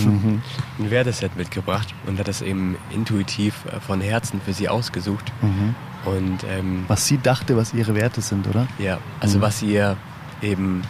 mhm. 0.03 0.41
ein 0.79 0.91
Werteset 0.91 1.35
mitgebracht 1.35 1.93
und 2.07 2.19
hat 2.19 2.27
das 2.27 2.41
eben 2.41 2.75
intuitiv 2.91 3.65
äh, 3.65 3.79
von 3.79 4.01
Herzen 4.01 4.41
für 4.41 4.53
sie 4.53 4.69
ausgesucht. 4.69 5.31
Mhm. 5.41 5.75
Und, 6.05 6.43
ähm, 6.49 6.85
was 6.87 7.07
sie 7.07 7.17
dachte, 7.17 7.55
was 7.55 7.73
ihre 7.73 7.95
Werte 7.95 8.21
sind, 8.21 8.47
oder? 8.47 8.67
Ja, 8.77 8.99
also 9.19 9.37
mhm. 9.37 9.41
was 9.41 9.59
sie 9.59 9.73
ihr 9.73 9.97
eben 10.41 10.81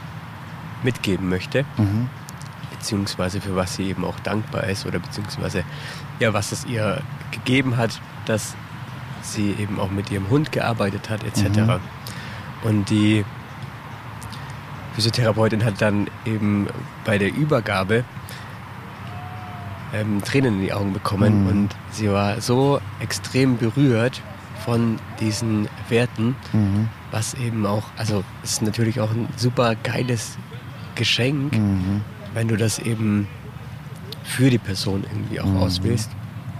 mitgeben 0.83 1.29
möchte, 1.29 1.65
mhm. 1.77 2.09
beziehungsweise 2.71 3.39
für 3.39 3.55
was 3.55 3.75
sie 3.75 3.89
eben 3.89 4.05
auch 4.05 4.19
dankbar 4.19 4.63
ist 4.65 4.85
oder 4.85 4.99
beziehungsweise 4.99 5.63
ja, 6.19 6.33
was 6.33 6.51
es 6.51 6.65
ihr 6.65 7.01
gegeben 7.31 7.77
hat, 7.77 8.01
dass 8.25 8.55
sie 9.21 9.51
eben 9.51 9.79
auch 9.79 9.91
mit 9.91 10.11
ihrem 10.11 10.29
Hund 10.29 10.51
gearbeitet 10.51 11.09
hat, 11.09 11.23
etc. 11.23 11.59
Mhm. 11.59 11.79
Und 12.63 12.89
die 12.89 13.25
Physiotherapeutin 14.95 15.63
hat 15.65 15.81
dann 15.81 16.07
eben 16.25 16.67
bei 17.05 17.17
der 17.17 17.33
Übergabe 17.33 18.03
ähm, 19.93 20.21
Tränen 20.23 20.55
in 20.55 20.61
die 20.61 20.73
Augen 20.73 20.93
bekommen 20.93 21.43
mhm. 21.43 21.49
und 21.49 21.69
sie 21.91 22.11
war 22.11 22.41
so 22.41 22.79
extrem 22.99 23.57
berührt 23.57 24.21
von 24.65 24.97
diesen 25.19 25.67
Werten, 25.89 26.35
mhm. 26.53 26.89
was 27.11 27.33
eben 27.33 27.65
auch, 27.65 27.83
also 27.97 28.23
ist 28.43 28.61
natürlich 28.61 28.99
auch 28.99 29.11
ein 29.11 29.27
super 29.35 29.75
geiles 29.75 30.37
Geschenk, 30.95 31.57
mhm. 31.57 32.01
wenn 32.33 32.47
du 32.47 32.55
das 32.55 32.79
eben 32.79 33.27
für 34.23 34.49
die 34.49 34.57
Person 34.57 35.03
irgendwie 35.11 35.41
auch 35.41 35.45
mhm. 35.45 35.57
auswählst. 35.57 36.09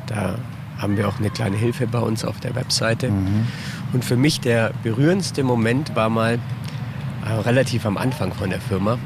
Da 0.07 0.37
haben 0.77 0.97
wir 0.97 1.07
auch 1.07 1.17
eine 1.17 1.29
kleine 1.29 1.55
Hilfe 1.55 1.87
bei 1.87 1.99
uns 1.99 2.25
auf 2.25 2.39
der 2.39 2.55
Webseite. 2.55 3.09
Mhm. 3.09 3.47
Und 3.93 4.03
für 4.03 4.17
mich 4.17 4.41
der 4.41 4.73
berührendste 4.83 5.43
Moment 5.43 5.95
war 5.95 6.09
mal 6.09 6.39
äh, 7.25 7.31
relativ 7.33 7.85
am 7.85 7.97
Anfang 7.97 8.33
von 8.33 8.49
der 8.49 8.61
Firma. 8.61 8.97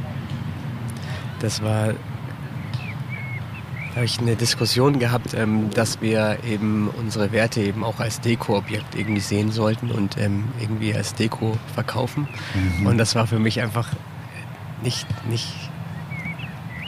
Das 1.40 1.62
war 1.62 1.94
habe 3.98 4.06
ich 4.06 4.20
eine 4.20 4.36
Diskussion 4.36 5.00
gehabt, 5.00 5.34
ähm, 5.34 5.72
dass 5.72 6.02
wir 6.02 6.38
eben 6.48 6.88
unsere 6.88 7.32
Werte 7.32 7.62
eben 7.62 7.84
auch 7.84 8.00
als 8.00 8.22
Deko-Objekt 8.22 8.94
irgendwie 8.94 9.22
sehen 9.22 9.52
sollten 9.52 9.90
und 9.90 10.20
ähm, 10.20 10.44
irgendwie 10.62 10.94
als 10.94 11.16
Deko 11.16 11.58
verkaufen. 11.74 12.28
Mhm. 12.54 12.86
Und 12.86 13.00
das 13.00 13.16
war 13.16 13.26
für 13.26 13.40
mich 13.40 13.60
einfach 13.60 13.90
nicht, 14.84 15.08
nicht 15.28 15.52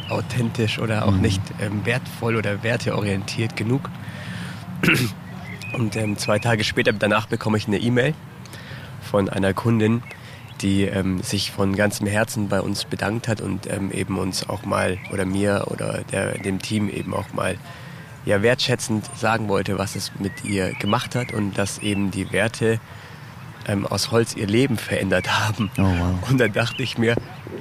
authentisch 0.07 0.77
oder 0.77 1.05
auch 1.05 1.13
mhm. 1.13 1.21
nicht 1.21 1.41
ähm, 1.59 1.83
wertvoll 1.83 2.35
oder 2.35 2.61
werteorientiert 2.61 3.55
genug. 3.55 3.89
Und 5.73 5.95
ähm, 5.95 6.15
zwei 6.17 6.37
Tage 6.37 6.63
später, 6.63 6.93
danach 6.93 7.25
bekomme 7.25 7.57
ich 7.57 7.67
eine 7.67 7.79
E-Mail 7.79 8.13
von 9.01 9.29
einer 9.29 9.55
Kundin, 9.55 10.03
die 10.61 10.83
ähm, 10.83 11.21
sich 11.21 11.51
von 11.51 11.75
ganzem 11.75 12.07
Herzen 12.07 12.49
bei 12.49 12.61
uns 12.61 12.85
bedankt 12.85 13.27
hat 13.27 13.41
und 13.41 13.67
ähm, 13.71 13.91
eben 13.91 14.17
uns 14.17 14.47
auch 14.47 14.63
mal 14.63 14.97
oder 15.11 15.25
mir 15.25 15.65
oder 15.67 16.01
der, 16.11 16.37
dem 16.37 16.59
Team 16.61 16.89
eben 16.89 17.13
auch 17.13 17.33
mal 17.33 17.57
ja 18.25 18.41
wertschätzend 18.41 19.09
sagen 19.17 19.47
wollte, 19.47 19.77
was 19.77 19.95
es 19.95 20.11
mit 20.19 20.43
ihr 20.43 20.73
gemacht 20.73 21.15
hat 21.15 21.33
und 21.33 21.57
dass 21.57 21.79
eben 21.79 22.11
die 22.11 22.31
Werte 22.31 22.79
ähm, 23.67 23.85
aus 23.85 24.11
Holz 24.11 24.35
ihr 24.35 24.47
Leben 24.47 24.77
verändert 24.77 25.27
haben. 25.39 25.71
Oh, 25.77 25.83
wow. 25.83 26.29
Und 26.29 26.39
dann 26.39 26.53
dachte 26.53 26.83
ich 26.83 26.97
mir, 26.97 27.15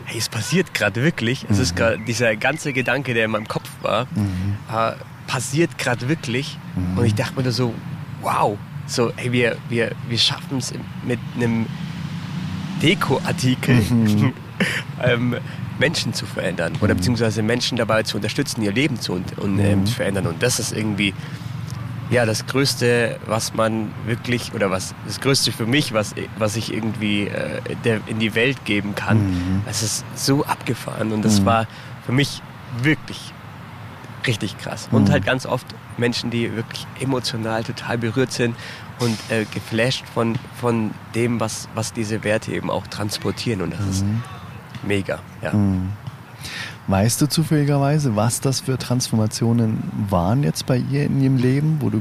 hey, 0.04 0.18
es 0.18 0.28
passiert 0.28 0.74
gerade 0.74 1.02
wirklich. 1.02 1.44
Mhm. 1.44 1.48
Es 1.50 1.58
ist 1.58 1.72
mhm. 1.72 1.76
gerade 1.76 1.98
dieser 2.04 2.36
ganze 2.36 2.72
Gedanke, 2.72 3.14
der 3.14 3.26
in 3.26 3.30
meinem 3.30 3.48
Kopf 3.48 3.70
war, 3.82 4.06
mhm. 4.14 4.56
äh, 4.72 4.92
passiert 5.26 5.78
gerade 5.78 6.08
wirklich. 6.08 6.58
Mhm. 6.74 6.98
Und 6.98 7.04
ich 7.04 7.14
dachte 7.14 7.40
mir 7.40 7.50
so, 7.52 7.74
wow, 8.22 8.58
so, 8.86 9.12
hey, 9.16 9.32
wir, 9.32 9.56
wir, 9.68 9.92
wir 10.08 10.18
schaffen 10.18 10.58
es 10.58 10.72
mit 11.04 11.18
einem 11.36 11.66
Dekoartikel 12.82 13.76
mhm. 13.76 14.32
ähm, 15.02 15.36
Menschen 15.78 16.12
zu 16.12 16.26
verändern 16.26 16.74
oder 16.80 16.94
mhm. 16.94 16.98
beziehungsweise 16.98 17.42
Menschen 17.42 17.76
dabei 17.76 18.02
zu 18.02 18.16
unterstützen, 18.16 18.62
ihr 18.62 18.72
Leben 18.72 19.00
zu, 19.00 19.12
und, 19.12 19.38
und 19.38 19.58
ähm, 19.58 19.86
zu 19.86 19.94
verändern. 19.94 20.26
Und 20.26 20.42
das 20.42 20.58
ist 20.58 20.72
irgendwie 20.72 21.14
ja 22.10 22.24
das 22.24 22.46
Größte, 22.46 23.18
was 23.26 23.54
man 23.54 23.90
wirklich 24.06 24.54
oder 24.54 24.70
was 24.70 24.94
das 25.06 25.20
Größte 25.20 25.52
für 25.52 25.66
mich, 25.66 25.92
was, 25.92 26.14
was 26.38 26.56
ich 26.56 26.72
irgendwie 26.72 27.26
äh, 27.26 27.60
der, 27.84 28.00
in 28.06 28.18
die 28.18 28.34
Welt 28.34 28.64
geben 28.64 28.94
kann. 28.94 29.18
Mhm. 29.18 29.62
Es 29.68 29.82
ist 29.82 30.04
so 30.14 30.44
abgefahren 30.44 31.12
und 31.12 31.24
das 31.24 31.40
mhm. 31.40 31.46
war 31.46 31.66
für 32.06 32.12
mich 32.12 32.42
wirklich 32.82 33.32
richtig 34.26 34.58
krass. 34.58 34.88
Und 34.90 35.08
mhm. 35.08 35.12
halt 35.12 35.24
ganz 35.24 35.46
oft 35.46 35.66
Menschen, 35.96 36.30
die 36.30 36.54
wirklich 36.54 36.86
emotional 37.00 37.62
total 37.64 37.98
berührt 37.98 38.32
sind 38.32 38.54
und 39.00 39.16
äh, 39.30 39.44
geflasht 39.52 40.04
von, 40.12 40.36
von 40.60 40.92
dem, 41.14 41.40
was, 41.40 41.68
was 41.74 41.92
diese 41.92 42.24
Werte 42.24 42.52
eben 42.52 42.70
auch 42.70 42.86
transportieren. 42.86 43.62
Und 43.62 43.72
das 43.72 43.86
ist 43.86 44.04
mhm. 44.04 44.22
mega. 44.82 45.20
Ja. 45.42 45.52
Mhm. 45.52 45.92
Weißt 46.88 47.20
du 47.20 47.28
zufälligerweise, 47.28 48.16
was 48.16 48.40
das 48.40 48.60
für 48.60 48.78
Transformationen 48.78 49.82
waren 50.08 50.42
jetzt 50.42 50.64
bei 50.64 50.78
ihr 50.78 51.04
in 51.04 51.20
ihrem 51.20 51.36
Leben, 51.36 51.76
wo, 51.80 51.90
du, 51.90 52.00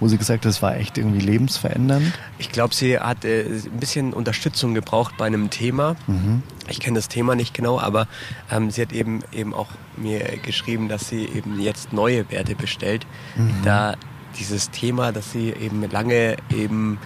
wo 0.00 0.08
sie 0.08 0.18
gesagt 0.18 0.44
hat, 0.44 0.50
das 0.50 0.62
war 0.62 0.76
echt 0.76 0.98
irgendwie 0.98 1.20
lebensverändernd? 1.20 2.12
Ich 2.36 2.50
glaube, 2.50 2.74
sie 2.74 2.98
hat 2.98 3.24
äh, 3.24 3.44
ein 3.44 3.78
bisschen 3.78 4.12
Unterstützung 4.12 4.74
gebraucht 4.74 5.14
bei 5.16 5.26
einem 5.26 5.50
Thema. 5.50 5.94
Mhm. 6.08 6.42
Ich 6.68 6.80
kenne 6.80 6.96
das 6.96 7.06
Thema 7.06 7.36
nicht 7.36 7.54
genau, 7.54 7.78
aber 7.78 8.08
ähm, 8.50 8.72
sie 8.72 8.82
hat 8.82 8.92
eben, 8.92 9.22
eben 9.32 9.54
auch 9.54 9.68
mir 9.96 10.18
geschrieben, 10.42 10.88
dass 10.88 11.08
sie 11.08 11.26
eben 11.26 11.60
jetzt 11.60 11.92
neue 11.92 12.28
Werte 12.28 12.56
bestellt, 12.56 13.06
mhm. 13.36 13.54
da 13.62 13.94
dieses 14.38 14.70
Thema, 14.70 15.12
das 15.12 15.32
sie 15.32 15.50
eben 15.50 15.88
lange 15.90 16.36
eben 16.50 16.98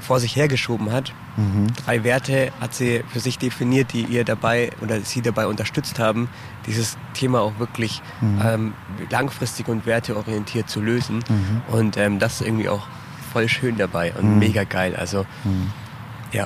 vor 0.00 0.20
sich 0.20 0.34
hergeschoben 0.36 0.92
hat, 0.92 1.12
Mhm. 1.40 1.68
Drei 1.84 2.04
Werte 2.04 2.52
hat 2.60 2.74
sie 2.74 3.02
für 3.08 3.20
sich 3.20 3.38
definiert, 3.38 3.92
die 3.92 4.02
ihr 4.04 4.24
dabei 4.24 4.70
oder 4.80 5.00
sie 5.00 5.22
dabei 5.22 5.46
unterstützt 5.46 5.98
haben, 5.98 6.28
dieses 6.66 6.96
Thema 7.14 7.40
auch 7.40 7.58
wirklich 7.58 8.02
mhm. 8.20 8.40
ähm, 8.44 8.74
langfristig 9.10 9.68
und 9.68 9.86
werteorientiert 9.86 10.68
zu 10.68 10.80
lösen. 10.80 11.24
Mhm. 11.28 11.74
Und 11.74 11.96
ähm, 11.96 12.18
das 12.18 12.40
ist 12.40 12.46
irgendwie 12.46 12.68
auch 12.68 12.86
voll 13.32 13.48
schön 13.48 13.76
dabei 13.76 14.12
und 14.14 14.34
mhm. 14.34 14.38
mega 14.38 14.64
geil. 14.64 14.96
Also 14.96 15.24
mhm. 15.44 15.70
ja. 16.32 16.44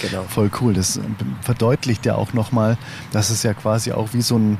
Genau. 0.00 0.22
Voll 0.22 0.50
cool. 0.62 0.72
Das 0.72 0.98
verdeutlicht 1.42 2.06
ja 2.06 2.14
auch 2.14 2.32
nochmal, 2.32 2.78
dass 3.10 3.28
es 3.28 3.42
ja 3.42 3.52
quasi 3.52 3.92
auch 3.92 4.14
wie 4.14 4.22
so 4.22 4.38
ein 4.38 4.58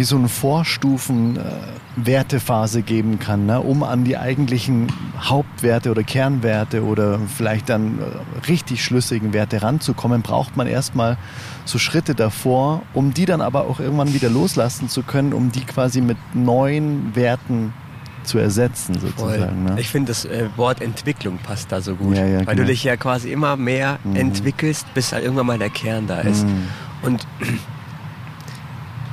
wie 0.00 0.04
so 0.04 0.16
eine 0.16 0.28
Vorstufen-Wertephase 0.30 2.80
geben 2.80 3.18
kann, 3.18 3.44
ne? 3.44 3.60
um 3.60 3.82
an 3.82 4.04
die 4.04 4.16
eigentlichen 4.16 4.86
Hauptwerte 5.20 5.90
oder 5.90 6.02
Kernwerte 6.02 6.84
oder 6.84 7.18
vielleicht 7.36 7.68
dann 7.68 7.98
äh, 7.98 8.04
richtig 8.48 8.82
schlüssigen 8.82 9.34
Werte 9.34 9.60
ranzukommen, 9.60 10.22
braucht 10.22 10.56
man 10.56 10.66
erstmal 10.66 11.18
so 11.66 11.76
Schritte 11.76 12.14
davor, 12.14 12.80
um 12.94 13.12
die 13.12 13.26
dann 13.26 13.42
aber 13.42 13.66
auch 13.66 13.78
irgendwann 13.78 14.14
wieder 14.14 14.30
loslassen 14.30 14.88
zu 14.88 15.02
können, 15.02 15.34
um 15.34 15.52
die 15.52 15.66
quasi 15.66 16.00
mit 16.00 16.16
neuen 16.32 17.14
Werten 17.14 17.74
zu 18.22 18.38
ersetzen 18.38 18.98
sozusagen. 18.98 19.64
Ne? 19.64 19.78
Ich 19.78 19.88
finde 19.88 20.12
das 20.12 20.24
äh, 20.24 20.48
Wort 20.56 20.80
Entwicklung 20.80 21.36
passt 21.36 21.72
da 21.72 21.82
so 21.82 21.94
gut, 21.94 22.16
ja, 22.16 22.24
ja, 22.24 22.38
weil 22.38 22.46
genau. 22.46 22.62
du 22.62 22.64
dich 22.64 22.84
ja 22.84 22.96
quasi 22.96 23.30
immer 23.30 23.58
mehr 23.58 23.98
mhm. 24.04 24.16
entwickelst, 24.16 24.86
bis 24.94 25.12
halt 25.12 25.24
irgendwann 25.24 25.44
mal 25.44 25.58
der 25.58 25.68
Kern 25.68 26.06
da 26.06 26.20
ist. 26.20 26.46
Mhm. 26.46 26.68
Und 27.02 27.26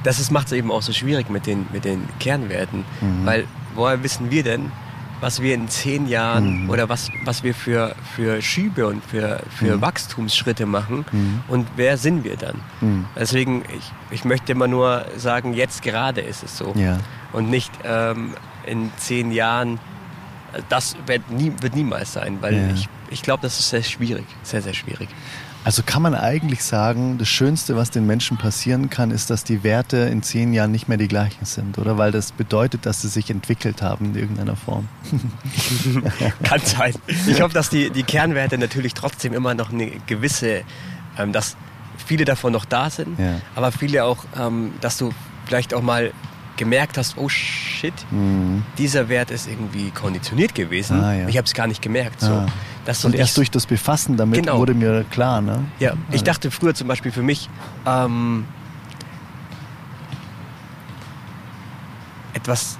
das 0.04 0.32
macht 0.32 0.48
es 0.48 0.54
eben 0.54 0.72
auch 0.72 0.82
so 0.82 0.94
schwierig 0.94 1.30
mit 1.30 1.46
den, 1.46 1.68
mit 1.72 1.86
den 1.86 2.08
Kernwerten, 2.20 2.86
mhm. 3.02 3.26
weil 3.26 3.46
woher 3.76 4.04
wissen 4.04 4.32
wir 4.32 4.44
denn, 4.44 4.72
was 5.20 5.42
wir 5.42 5.56
in 5.56 5.68
zehn 5.68 6.08
Jahren 6.08 6.64
mhm. 6.64 6.70
oder 6.70 6.90
was, 6.90 7.10
was 7.24 7.44
wir 7.44 7.54
für, 7.54 7.96
für 8.16 8.42
Schübe 8.42 8.88
und 8.88 9.04
für, 9.04 9.42
für 9.50 9.78
mhm. 9.78 9.82
Wachstumsschritte 9.82 10.66
machen 10.66 11.06
mhm. 11.12 11.42
und 11.48 11.68
wer 11.76 11.98
sind 11.98 12.24
wir 12.24 12.38
dann? 12.38 12.62
Mhm. 12.82 13.06
Deswegen, 13.16 13.64
ich, 13.76 13.92
ich 14.12 14.26
möchte 14.26 14.52
immer 14.52 14.68
nur 14.68 15.06
sagen, 15.18 15.54
jetzt 15.54 15.82
gerade 15.82 16.22
ist 16.22 16.44
es 16.44 16.58
so 16.58 16.74
ja. 16.76 17.00
und 17.34 17.50
nicht 17.50 17.72
ähm, 17.84 18.36
in 18.66 18.92
zehn 18.98 19.32
Jahren, 19.32 19.80
das 20.70 20.96
wird, 21.06 21.30
nie, 21.32 21.52
wird 21.62 21.76
niemals 21.76 22.14
sein, 22.14 22.38
weil 22.42 22.56
ja. 22.56 22.70
ich, 22.74 22.88
ich 23.10 23.22
glaube, 23.22 23.42
das 23.42 23.60
ist 23.60 23.70
sehr 23.70 23.84
schwierig, 23.84 24.26
sehr, 24.44 24.62
sehr 24.62 24.74
schwierig. 24.74 25.10
Also 25.68 25.84
kann 25.86 26.02
man 26.02 26.16
eigentlich 26.16 26.64
sagen, 26.64 27.18
das 27.18 27.28
Schönste, 27.28 27.76
was 27.76 27.92
den 27.92 28.08
Menschen 28.08 28.38
passieren 28.38 28.90
kann, 28.90 29.12
ist, 29.12 29.30
dass 29.30 29.44
die 29.44 29.66
Werte 29.66 29.98
in 29.98 30.24
zehn 30.24 30.54
Jahren 30.54 30.72
nicht 30.72 30.88
mehr 30.88 30.98
die 30.98 31.10
gleichen 31.10 31.44
sind, 31.44 31.78
oder? 31.78 31.98
Weil 31.98 32.14
das 32.14 32.32
bedeutet, 32.32 32.86
dass 32.86 33.02
sie 33.02 33.10
sich 33.10 33.30
entwickelt 33.30 33.82
haben 33.82 34.06
in 34.06 34.16
irgendeiner 34.16 34.56
Form. 34.56 34.88
kann 36.44 36.62
sein. 36.62 36.94
Ich 37.28 37.42
hoffe, 37.42 37.54
dass 37.54 37.70
die, 37.70 37.90
die 37.90 38.04
Kernwerte 38.04 38.58
natürlich 38.58 38.94
trotzdem 38.94 39.34
immer 39.34 39.56
noch 39.56 39.70
eine 39.70 39.92
gewisse, 40.06 40.62
ähm, 41.18 41.34
dass 41.34 41.58
viele 41.98 42.24
davon 42.24 42.54
noch 42.54 42.64
da 42.64 42.90
sind, 42.90 43.20
ja. 43.20 43.42
aber 43.54 43.74
viele 43.74 44.06
auch, 44.06 44.24
ähm, 44.40 44.72
dass 44.80 44.98
du 44.98 45.10
vielleicht 45.48 45.74
auch 45.74 45.82
mal 45.82 46.14
gemerkt 46.58 46.98
hast, 46.98 47.18
oh 47.18 47.30
shit, 47.30 47.94
mhm. 48.12 48.64
dieser 48.78 49.10
Wert 49.10 49.32
ist 49.32 49.48
irgendwie 49.48 49.92
konditioniert 49.92 50.56
gewesen. 50.56 51.02
Ah, 51.04 51.14
ja. 51.14 51.28
Ich 51.28 51.38
habe 51.38 51.46
es 51.46 51.54
gar 51.54 51.68
nicht 51.68 51.82
gemerkt. 51.82 52.22
So. 52.22 52.32
Ah. 52.32 52.46
Das 52.86 53.04
und 53.04 53.16
erst 53.16 53.36
durch 53.38 53.52
das 53.52 53.66
Befassen 53.66 54.16
damit 54.16 54.42
genau. 54.42 54.60
wurde 54.60 54.74
mir 54.74 55.04
klar. 55.12 55.42
Ne? 55.42 55.66
Ja, 55.80 55.94
ich 56.12 56.24
dachte 56.24 56.52
früher 56.52 56.74
zum 56.74 56.88
Beispiel 56.88 57.12
für 57.12 57.22
mich, 57.22 57.50
ähm, 57.86 58.46
etwas, 62.34 62.78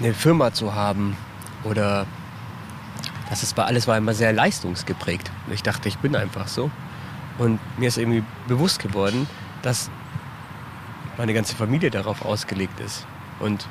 eine 0.00 0.12
Firma 0.12 0.52
zu 0.52 0.74
haben 0.74 1.16
oder 1.62 2.06
das 3.30 3.42
ist, 3.42 3.58
alles 3.58 3.86
war 3.86 3.96
immer 3.96 4.12
sehr 4.12 4.32
leistungsgeprägt. 4.32 5.30
Ich 5.52 5.62
dachte, 5.62 5.88
ich 5.88 5.98
bin 5.98 6.16
einfach 6.16 6.48
so. 6.48 6.70
Und 7.38 7.60
mir 7.78 7.88
ist 7.88 7.96
irgendwie 7.96 8.24
bewusst 8.48 8.78
geworden, 8.78 9.26
dass 9.62 9.88
meine 11.18 11.34
ganze 11.34 11.54
Familie 11.54 11.90
darauf 11.90 12.24
ausgelegt 12.24 12.80
ist. 12.80 13.06
Und 13.40 13.66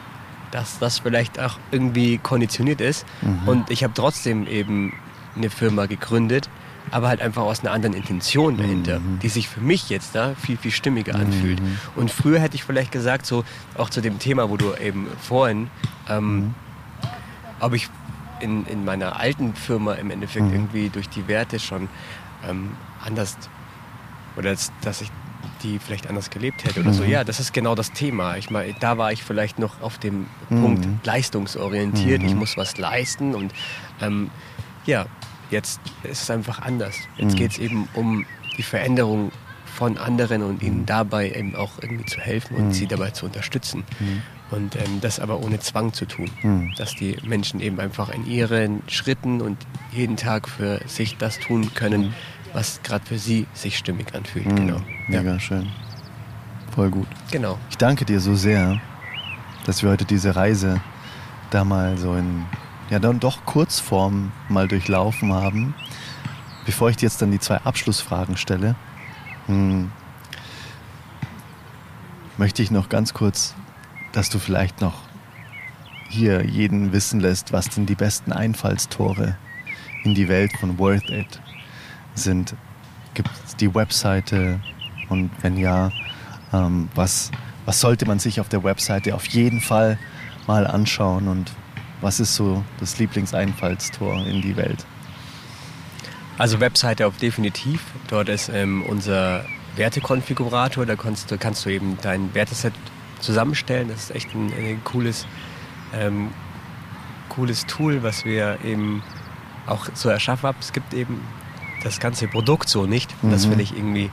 dass 0.52 0.80
das 0.80 1.00
vielleicht 1.00 1.40
auch 1.40 1.58
irgendwie 1.72 2.18
konditioniert 2.18 2.82
ist. 2.82 3.06
Mhm. 3.22 3.48
Und 3.48 3.72
ich 3.72 3.84
habe 3.84 3.94
trotzdem 3.94 4.48
eben 4.48 4.94
eine 5.36 5.50
Firma 5.50 5.86
gegründet, 5.86 6.50
aber 6.92 7.08
halt 7.08 7.22
einfach 7.22 7.44
aus 7.44 7.62
einer 7.62 7.72
anderen 7.72 7.96
Intention 7.96 8.58
dahinter, 8.58 9.00
mhm. 9.00 9.20
die 9.20 9.30
sich 9.30 9.48
für 9.48 9.62
mich 9.62 9.90
jetzt 9.90 10.14
da 10.14 10.36
viel, 10.36 10.58
viel 10.58 10.72
stimmiger 10.72 11.16
mhm. 11.16 11.26
anfühlt. 11.26 11.62
Und 11.96 12.12
früher 12.12 12.40
hätte 12.40 12.56
ich 12.56 12.64
vielleicht 12.64 12.92
gesagt, 12.92 13.26
so 13.26 13.46
auch 13.78 13.90
zu 13.90 14.02
dem 14.02 14.20
Thema, 14.20 14.50
wo 14.50 14.58
du 14.58 14.74
eben 14.76 15.08
vorhin, 15.22 15.70
ähm, 16.10 16.36
mhm. 16.36 16.56
ob 17.60 17.74
ich 17.74 17.90
in, 18.42 18.66
in 18.66 18.84
meiner 18.84 19.20
alten 19.20 19.54
Firma 19.54 19.94
im 19.94 20.12
Endeffekt 20.12 20.48
mhm. 20.48 20.54
irgendwie 20.54 20.90
durch 20.90 21.08
die 21.08 21.28
Werte 21.28 21.60
schon 21.60 21.88
ähm, 22.48 22.72
anders 23.06 23.38
oder 24.36 24.52
dass, 24.52 24.72
dass 24.82 25.02
ich 25.02 25.12
die 25.64 25.80
vielleicht 25.80 26.08
anders 26.08 26.30
gelebt 26.30 26.64
hätte 26.64 26.82
oder 26.82 26.90
mhm. 26.90 26.96
so. 26.96 27.04
Ja, 27.04 27.24
das 27.24 27.40
ist 27.40 27.54
genau 27.54 27.76
das 27.76 27.92
Thema. 27.92 28.38
Ich 28.38 28.50
meine, 28.50 28.74
da 28.80 28.98
war 28.98 29.12
ich 29.12 29.24
vielleicht 29.24 29.60
noch 29.60 29.82
auf 29.82 29.98
dem 29.98 30.28
mhm. 30.50 30.62
Punkt 30.62 31.06
leistungsorientiert. 31.06 32.22
Mhm. 32.22 32.28
Ich 32.28 32.36
muss 32.36 32.58
was 32.58 32.78
leisten 32.78 33.36
und 33.36 33.54
ähm, 34.02 34.30
ja, 34.86 35.06
jetzt 35.50 35.80
ist 36.04 36.24
es 36.24 36.30
einfach 36.30 36.62
anders. 36.62 36.96
Jetzt 37.18 37.34
mhm. 37.34 37.38
geht 37.38 37.52
es 37.52 37.58
eben 37.60 37.88
um 37.94 38.26
die 38.58 38.64
Veränderung 38.64 39.32
von 39.66 39.98
anderen 39.98 40.44
und 40.44 40.62
ihnen 40.62 40.82
mhm. 40.82 40.86
dabei 40.86 41.32
eben 41.32 41.56
auch 41.56 41.72
irgendwie 41.82 42.06
zu 42.06 42.20
helfen 42.20 42.58
und 42.58 42.74
sie 42.74 42.86
mhm. 42.86 42.90
dabei 42.90 43.12
zu 43.12 43.26
unterstützen. 43.26 43.84
Und 44.52 44.76
ähm, 44.76 45.00
das 45.00 45.22
aber 45.22 45.40
ohne 45.40 45.60
Zwang 45.60 45.94
zu 45.94 46.06
tun. 46.06 46.30
Dass 46.78 46.94
die 46.94 47.16
Menschen 47.24 47.62
eben 47.62 47.80
einfach 47.80 48.10
in 48.10 48.26
ihren 48.26 48.84
Schritten 48.88 49.40
und 49.40 49.58
jeden 49.94 50.18
Tag 50.18 50.50
für 50.50 50.82
sich 50.88 51.16
das 51.16 51.40
tun 51.40 51.74
können, 51.74 52.14
was 52.54 52.82
gerade 52.84 53.06
für 53.06 53.18
sie 53.18 53.48
sich 53.54 53.78
stimmig 53.78 54.14
anfühlt. 54.14 54.46
Mhm. 54.46 54.56
Genau. 54.56 54.82
Mega 55.08 55.34
ja. 55.34 55.40
schön. 55.40 55.70
Voll 56.74 56.90
gut. 56.90 57.08
Genau. 57.32 57.58
Ich 57.70 57.78
danke 57.78 58.06
dir 58.06 58.20
so 58.20 58.36
sehr, 58.36 58.80
dass 59.66 59.84
wir 59.84 59.90
heute 59.90 60.06
diese 60.06 60.36
Reise 60.36 60.82
da 61.50 61.64
mal 61.64 61.98
so 61.98 62.16
in, 62.16 62.46
ja, 62.90 63.00
dann 63.00 63.20
doch 63.20 63.46
Kurzform 63.46 64.32
mal 64.50 64.68
durchlaufen 64.68 65.34
haben. 65.34 65.76
Bevor 66.66 66.90
ich 66.90 66.98
dir 66.98 67.08
jetzt 67.08 67.22
dann 67.22 67.32
die 67.32 67.40
zwei 67.40 67.58
Abschlussfragen 67.58 68.38
stelle, 68.38 68.76
hm, 69.48 69.92
möchte 72.38 72.62
ich 72.62 72.72
noch 72.72 72.88
ganz 72.88 73.14
kurz, 73.14 73.56
dass 74.14 74.30
du 74.30 74.40
vielleicht 74.40 74.80
noch 74.80 75.02
hier 76.08 76.46
jeden 76.46 76.92
wissen 76.92 77.20
lässt, 77.20 77.52
was 77.52 77.70
denn 77.70 77.86
die 77.86 77.96
besten 77.96 78.32
Einfallstore 78.32 79.38
in 80.04 80.14
die 80.14 80.28
Welt 80.28 80.52
von 80.60 80.78
Worth 80.78 81.10
It 81.10 81.42
sind. 82.16 82.56
Gibt 83.14 83.30
es 83.46 83.56
die 83.56 83.74
Webseite 83.74 84.60
und 85.10 85.32
wenn 85.42 85.58
ja, 85.58 85.92
ähm, 86.54 86.90
was, 86.96 87.32
was 87.66 87.80
sollte 87.80 88.06
man 88.06 88.20
sich 88.20 88.40
auf 88.40 88.50
der 88.50 88.64
Webseite 88.64 89.14
auf 89.16 89.26
jeden 89.28 89.60
Fall 89.60 89.98
mal 90.48 90.66
anschauen 90.66 91.28
und 91.28 91.52
was 92.02 92.20
ist 92.20 92.36
so 92.36 92.64
das 92.80 92.98
Lieblingseinfallstor 92.98 94.26
in 94.26 94.42
die 94.42 94.56
Welt? 94.56 94.86
Also 96.38 96.60
Webseite 96.60 97.06
auch 97.06 97.14
definitiv. 97.14 97.84
Dort 98.08 98.30
ist 98.30 98.50
ähm, 98.50 98.84
unser 98.84 99.46
Wertekonfigurator. 99.76 100.86
Da 100.86 100.96
kannst 100.96 101.30
du, 101.30 101.38
kannst 101.38 101.66
du 101.66 101.70
eben 101.70 101.98
dein 102.02 102.34
Werteset 102.34 102.74
zusammenstellen. 103.20 103.90
Das 103.90 104.06
ist 104.06 104.16
echt 104.16 104.34
ein, 104.34 104.52
ein 104.54 104.84
cooles, 104.84 105.28
ähm, 105.94 106.32
cooles 107.30 107.66
Tool, 107.68 108.02
was 108.02 108.26
wir 108.26 108.58
eben 108.64 109.04
auch 109.68 109.88
so 109.94 110.10
erschaffen 110.10 110.48
haben. 110.48 110.58
Es 110.60 110.74
gibt 110.74 110.94
eben 110.94 111.22
das 111.84 112.00
ganze 112.00 112.28
Produkt 112.28 112.70
so 112.70 112.86
nicht. 112.86 113.12
Mhm. 113.24 113.32
Das 113.32 113.46
finde 113.46 113.64
ich 113.64 113.76
irgendwie 113.76 114.10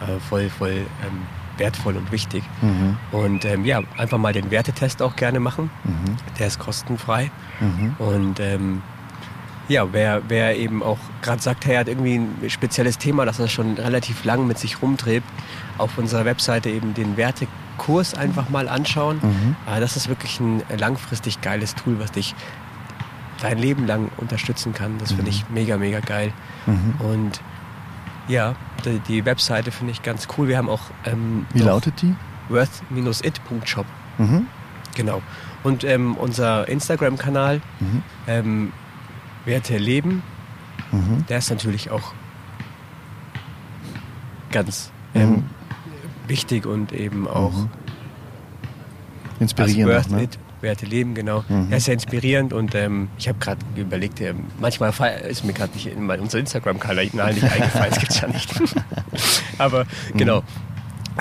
äh, 0.00 0.20
voll, 0.28 0.50
voll 0.50 0.72
ähm, 0.72 1.22
wertvoll 1.58 1.96
und 1.96 2.10
wichtig. 2.12 2.42
Mhm. 2.62 2.96
Und 3.12 3.44
ähm, 3.44 3.64
ja, 3.64 3.80
einfach 3.96 4.18
mal 4.18 4.32
den 4.32 4.50
Wertetest 4.50 5.02
auch 5.02 5.16
gerne 5.16 5.40
machen. 5.40 5.70
Mhm. 5.84 6.16
Der 6.38 6.46
ist 6.46 6.58
kostenfrei. 6.58 7.30
Mhm. 7.60 7.94
Und 7.98 8.40
ähm, 8.40 8.82
ja, 9.68 9.92
wer, 9.92 10.22
wer 10.28 10.56
eben 10.58 10.82
auch 10.82 10.98
gerade 11.22 11.40
sagt, 11.40 11.64
hey, 11.64 11.74
er 11.74 11.80
hat 11.80 11.88
irgendwie 11.88 12.16
ein 12.16 12.50
spezielles 12.50 12.98
Thema, 12.98 13.24
das 13.24 13.38
er 13.38 13.48
schon 13.48 13.74
relativ 13.74 14.24
lang 14.24 14.46
mit 14.46 14.58
sich 14.58 14.82
rumdreht, 14.82 15.22
auf 15.78 15.96
unserer 15.96 16.24
Webseite 16.24 16.68
eben 16.68 16.92
den 16.92 17.16
Wertekurs 17.16 18.14
einfach 18.14 18.50
mal 18.50 18.68
anschauen. 18.68 19.20
Mhm. 19.22 19.56
Äh, 19.72 19.80
das 19.80 19.96
ist 19.96 20.08
wirklich 20.08 20.40
ein 20.40 20.62
langfristig 20.76 21.40
geiles 21.40 21.74
Tool, 21.74 21.98
was 21.98 22.12
dich 22.12 22.34
dein 23.40 23.58
Leben 23.58 23.86
lang 23.86 24.10
unterstützen 24.16 24.72
kann. 24.72 24.98
Das 24.98 25.12
finde 25.12 25.30
ich 25.30 25.48
mhm. 25.48 25.54
mega, 25.54 25.76
mega 25.76 26.00
geil. 26.00 26.32
Mhm. 26.66 26.94
Und 26.98 27.40
ja, 28.28 28.54
die, 28.84 28.98
die 29.00 29.24
Webseite 29.24 29.70
finde 29.70 29.92
ich 29.92 30.02
ganz 30.02 30.28
cool. 30.36 30.48
Wir 30.48 30.58
haben 30.58 30.68
auch. 30.68 30.82
Ähm, 31.04 31.46
Wie 31.52 31.60
lautet 31.60 32.00
die? 32.02 32.14
worth-it.shop. 32.48 33.86
Mhm. 34.18 34.46
Genau. 34.94 35.22
Und 35.62 35.84
ähm, 35.84 36.16
unser 36.16 36.68
Instagram-Kanal, 36.68 37.60
mhm. 37.80 38.02
ähm, 38.26 38.72
Werte 39.44 39.76
Leben, 39.76 40.22
mhm. 40.92 41.24
der 41.28 41.38
ist 41.38 41.50
natürlich 41.50 41.90
auch 41.90 42.12
ganz 44.50 44.90
ähm, 45.14 45.30
mhm. 45.30 45.44
wichtig 46.28 46.66
und 46.66 46.92
eben 46.92 47.26
auch 47.26 47.66
inspirierend. 49.40 49.92
Also 49.92 50.10
worth 50.10 50.18
ne? 50.18 50.22
it, 50.24 50.38
Werte 50.64 50.86
leben, 50.86 51.14
genau. 51.14 51.44
Mhm. 51.48 51.68
Er 51.70 51.76
ist 51.76 51.84
sehr 51.84 51.94
inspirierend 51.94 52.52
und 52.52 52.74
ähm, 52.74 53.08
ich 53.16 53.28
habe 53.28 53.38
gerade 53.38 53.60
überlegt, 53.76 54.20
äh, 54.20 54.34
manchmal 54.58 54.92
ist 55.28 55.44
mir 55.44 55.52
gerade 55.52 55.72
nicht 55.74 55.86
in 55.86 56.10
unser 56.10 56.38
Instagram-Kanal 56.40 57.04
nicht 57.04 57.18
eingefallen, 57.20 57.90
das 57.90 58.00
gibt 58.00 58.12
es 58.12 58.20
ja 58.20 58.26
nicht. 58.26 58.52
Aber 59.58 59.84
mhm. 59.84 60.18
genau. 60.18 60.42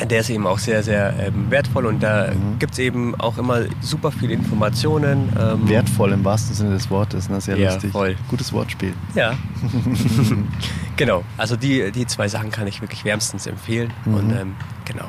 Der 0.09 0.21
ist 0.21 0.31
eben 0.31 0.47
auch 0.47 0.57
sehr, 0.57 0.81
sehr 0.81 1.13
ähm, 1.19 1.51
wertvoll 1.51 1.85
und 1.85 2.01
da 2.01 2.31
mhm. 2.31 2.57
gibt 2.57 2.73
es 2.73 2.79
eben 2.79 3.13
auch 3.19 3.37
immer 3.37 3.59
super 3.79 4.11
viele 4.11 4.33
Informationen. 4.33 5.31
Ähm, 5.39 5.69
wertvoll 5.69 6.13
im 6.13 6.25
wahrsten 6.25 6.55
Sinne 6.55 6.71
des 6.71 6.89
Wortes, 6.89 7.29
ne? 7.29 7.39
sehr 7.39 7.57
ja, 7.57 7.71
lustig. 7.71 7.91
Voll. 7.91 8.15
Gutes 8.27 8.51
Wortspiel. 8.51 8.93
Ja. 9.13 9.35
genau, 10.97 11.23
also 11.37 11.55
die, 11.55 11.91
die 11.91 12.07
zwei 12.07 12.27
Sachen 12.27 12.49
kann 12.49 12.65
ich 12.65 12.81
wirklich 12.81 13.05
wärmstens 13.05 13.45
empfehlen 13.45 13.93
mhm. 14.05 14.13
und 14.15 14.31
ähm, 14.31 14.55
genau. 14.85 15.05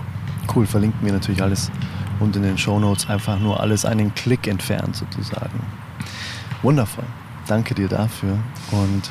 Cool, 0.55 0.67
verlinken 0.67 1.01
wir 1.03 1.15
natürlich 1.15 1.43
alles 1.43 1.71
und 2.21 2.37
in 2.37 2.43
den 2.43 2.59
Shownotes 2.59 3.09
einfach 3.09 3.39
nur 3.39 3.61
alles 3.61 3.85
einen 3.85 4.15
Klick 4.15 4.47
entfernt 4.47 4.97
sozusagen. 4.97 5.61
Wundervoll. 6.63 7.05
Danke 7.47 7.75
dir 7.75 7.89
dafür. 7.89 8.39
Und 8.71 9.11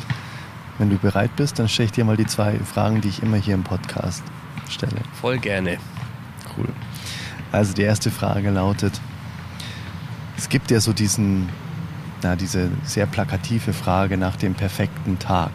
wenn 0.78 0.90
du 0.90 0.98
bereit 0.98 1.36
bist, 1.36 1.60
dann 1.60 1.70
stelle 1.70 1.86
ich 1.86 1.92
dir 1.92 2.06
mal 2.06 2.18
die 2.18 2.26
zwei 2.26 2.58
Fragen, 2.60 3.02
die 3.02 3.10
ich 3.10 3.22
immer 3.22 3.38
hier 3.38 3.54
im 3.54 3.64
Podcast 3.64 4.24
stelle. 4.70 5.02
Voll 5.22 5.38
gerne. 5.38 5.78
Cool. 6.58 6.68
Also 7.52 7.74
die 7.74 7.84
erste 7.84 8.10
Frage 8.10 8.50
lautet, 8.50 9.00
es 10.36 10.50
gibt 10.50 10.72
ja 10.72 10.80
so 10.80 10.94
diesen, 10.94 11.50
na, 12.24 12.36
diese 12.36 12.70
sehr 12.84 13.06
plakative 13.06 13.74
Frage 13.74 14.18
nach 14.18 14.36
dem 14.36 14.56
perfekten 14.56 15.20
Tag. 15.20 15.52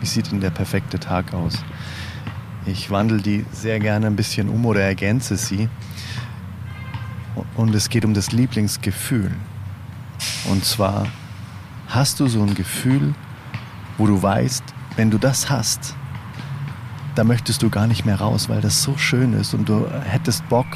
Wie 0.00 0.06
sieht 0.06 0.30
denn 0.30 0.40
der 0.40 0.50
perfekte 0.50 1.00
Tag 1.00 1.32
aus? 1.32 1.64
Ich 2.66 2.90
wandle 2.90 3.22
die 3.22 3.46
sehr 3.52 3.80
gerne 3.80 4.06
ein 4.06 4.16
bisschen 4.16 4.50
um 4.50 4.66
oder 4.66 4.82
ergänze 4.82 5.36
sie 5.36 5.70
und 7.56 7.74
es 7.74 7.88
geht 7.88 8.04
um 8.04 8.14
das 8.14 8.32
Lieblingsgefühl. 8.32 9.30
Und 10.50 10.64
zwar 10.64 11.06
hast 11.88 12.20
du 12.20 12.26
so 12.26 12.42
ein 12.42 12.54
Gefühl, 12.54 13.14
wo 13.98 14.06
du 14.06 14.22
weißt, 14.22 14.64
wenn 14.96 15.10
du 15.10 15.18
das 15.18 15.50
hast, 15.50 15.94
da 17.14 17.24
möchtest 17.24 17.62
du 17.62 17.70
gar 17.70 17.86
nicht 17.86 18.04
mehr 18.04 18.20
raus, 18.20 18.48
weil 18.48 18.60
das 18.60 18.82
so 18.82 18.96
schön 18.96 19.32
ist 19.32 19.54
und 19.54 19.68
du 19.68 19.86
hättest 20.04 20.48
Bock, 20.48 20.66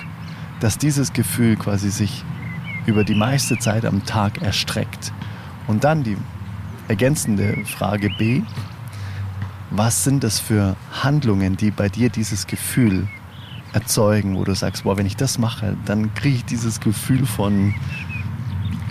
dass 0.60 0.78
dieses 0.78 1.12
Gefühl 1.12 1.56
quasi 1.56 1.90
sich 1.90 2.24
über 2.86 3.04
die 3.04 3.14
meiste 3.14 3.58
Zeit 3.58 3.84
am 3.84 4.04
Tag 4.04 4.42
erstreckt. 4.42 5.12
Und 5.66 5.84
dann 5.84 6.02
die 6.02 6.16
ergänzende 6.88 7.64
Frage 7.64 8.10
B, 8.18 8.42
was 9.70 10.04
sind 10.04 10.22
das 10.22 10.38
für 10.38 10.76
Handlungen, 11.02 11.56
die 11.56 11.70
bei 11.70 11.88
dir 11.88 12.10
dieses 12.10 12.46
Gefühl 12.46 13.08
erzeugen, 13.74 14.36
wo 14.36 14.44
du 14.44 14.54
sagst, 14.54 14.84
boah, 14.84 14.96
wenn 14.96 15.06
ich 15.06 15.16
das 15.16 15.38
mache, 15.38 15.76
dann 15.84 16.14
kriege 16.14 16.36
ich 16.36 16.44
dieses 16.44 16.80
Gefühl 16.80 17.26
von 17.26 17.74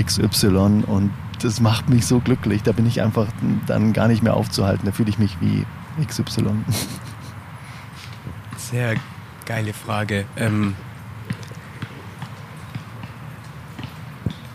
XY 0.03 0.83
und 0.85 1.11
das 1.41 1.61
macht 1.61 1.89
mich 1.89 2.05
so 2.05 2.19
glücklich. 2.19 2.63
Da 2.63 2.73
bin 2.73 2.85
ich 2.85 3.01
einfach 3.01 3.27
dann 3.65 3.93
gar 3.93 4.07
nicht 4.07 4.23
mehr 4.23 4.35
aufzuhalten. 4.35 4.85
Da 4.85 4.91
fühle 4.91 5.09
ich 5.09 5.17
mich 5.17 5.37
wie 5.41 5.65
XY. 6.05 6.51
Sehr 8.57 8.95
geile 9.45 9.73
Frage. 9.73 10.25
Ähm, 10.35 10.75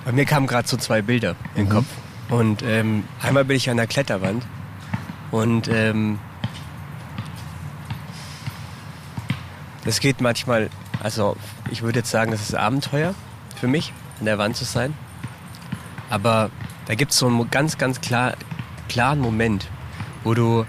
bei 0.04 0.12
mir 0.12 0.24
kamen 0.24 0.46
gerade 0.46 0.68
so 0.68 0.76
zwei 0.76 1.02
Bilder 1.02 1.36
in 1.54 1.64
den 1.64 1.68
mhm. 1.68 1.76
Kopf. 1.76 1.86
Und 2.28 2.62
ähm, 2.62 3.04
einmal 3.22 3.44
bin 3.44 3.56
ich 3.56 3.70
an 3.70 3.78
der 3.78 3.86
Kletterwand 3.86 4.44
und 5.30 5.68
ähm, 5.68 6.18
Das 9.88 10.00
geht 10.00 10.20
manchmal, 10.20 10.68
also 11.02 11.34
ich 11.70 11.80
würde 11.80 12.00
jetzt 12.00 12.10
sagen, 12.10 12.30
das 12.30 12.42
ist 12.42 12.54
Abenteuer 12.54 13.14
für 13.56 13.68
mich, 13.68 13.94
an 14.18 14.26
der 14.26 14.36
Wand 14.36 14.54
zu 14.54 14.66
sein. 14.66 14.92
Aber 16.10 16.50
da 16.84 16.94
gibt 16.94 17.12
es 17.12 17.18
so 17.18 17.26
einen 17.26 17.50
ganz, 17.50 17.78
ganz 17.78 18.02
klar, 18.02 18.34
klaren 18.90 19.18
Moment, 19.18 19.66
wo 20.24 20.34
du 20.34 20.66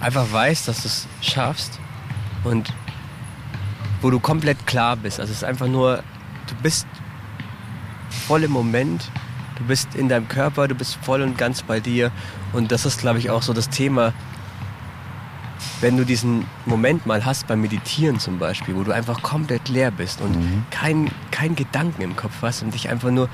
einfach 0.00 0.32
weißt, 0.32 0.66
dass 0.66 0.82
du 0.82 0.88
es 0.88 1.06
schaffst 1.20 1.78
und 2.42 2.72
wo 4.02 4.10
du 4.10 4.18
komplett 4.18 4.66
klar 4.66 4.96
bist. 4.96 5.20
Also 5.20 5.30
es 5.30 5.38
ist 5.38 5.44
einfach 5.44 5.68
nur, 5.68 6.02
du 6.48 6.56
bist 6.60 6.88
voll 8.26 8.42
im 8.42 8.50
Moment, 8.50 9.12
du 9.58 9.64
bist 9.64 9.94
in 9.94 10.08
deinem 10.08 10.26
Körper, 10.26 10.66
du 10.66 10.74
bist 10.74 10.98
voll 11.02 11.22
und 11.22 11.38
ganz 11.38 11.62
bei 11.62 11.78
dir. 11.78 12.10
Und 12.52 12.72
das 12.72 12.84
ist, 12.84 12.98
glaube 12.98 13.20
ich, 13.20 13.30
auch 13.30 13.42
so 13.42 13.52
das 13.52 13.68
Thema, 13.68 14.12
wenn 15.84 15.98
du 15.98 16.06
diesen 16.06 16.46
Moment 16.64 17.04
mal 17.04 17.26
hast 17.26 17.46
beim 17.46 17.60
Meditieren 17.60 18.18
zum 18.18 18.38
Beispiel, 18.38 18.74
wo 18.74 18.84
du 18.84 18.92
einfach 18.92 19.20
komplett 19.20 19.68
leer 19.68 19.90
bist 19.90 20.22
und 20.22 20.34
mhm. 20.34 20.64
kein, 20.70 21.10
kein 21.30 21.54
Gedanken 21.56 22.00
im 22.00 22.16
Kopf 22.16 22.32
hast 22.40 22.62
und 22.62 22.72
dich 22.72 22.88
einfach 22.88 23.10
nur 23.10 23.28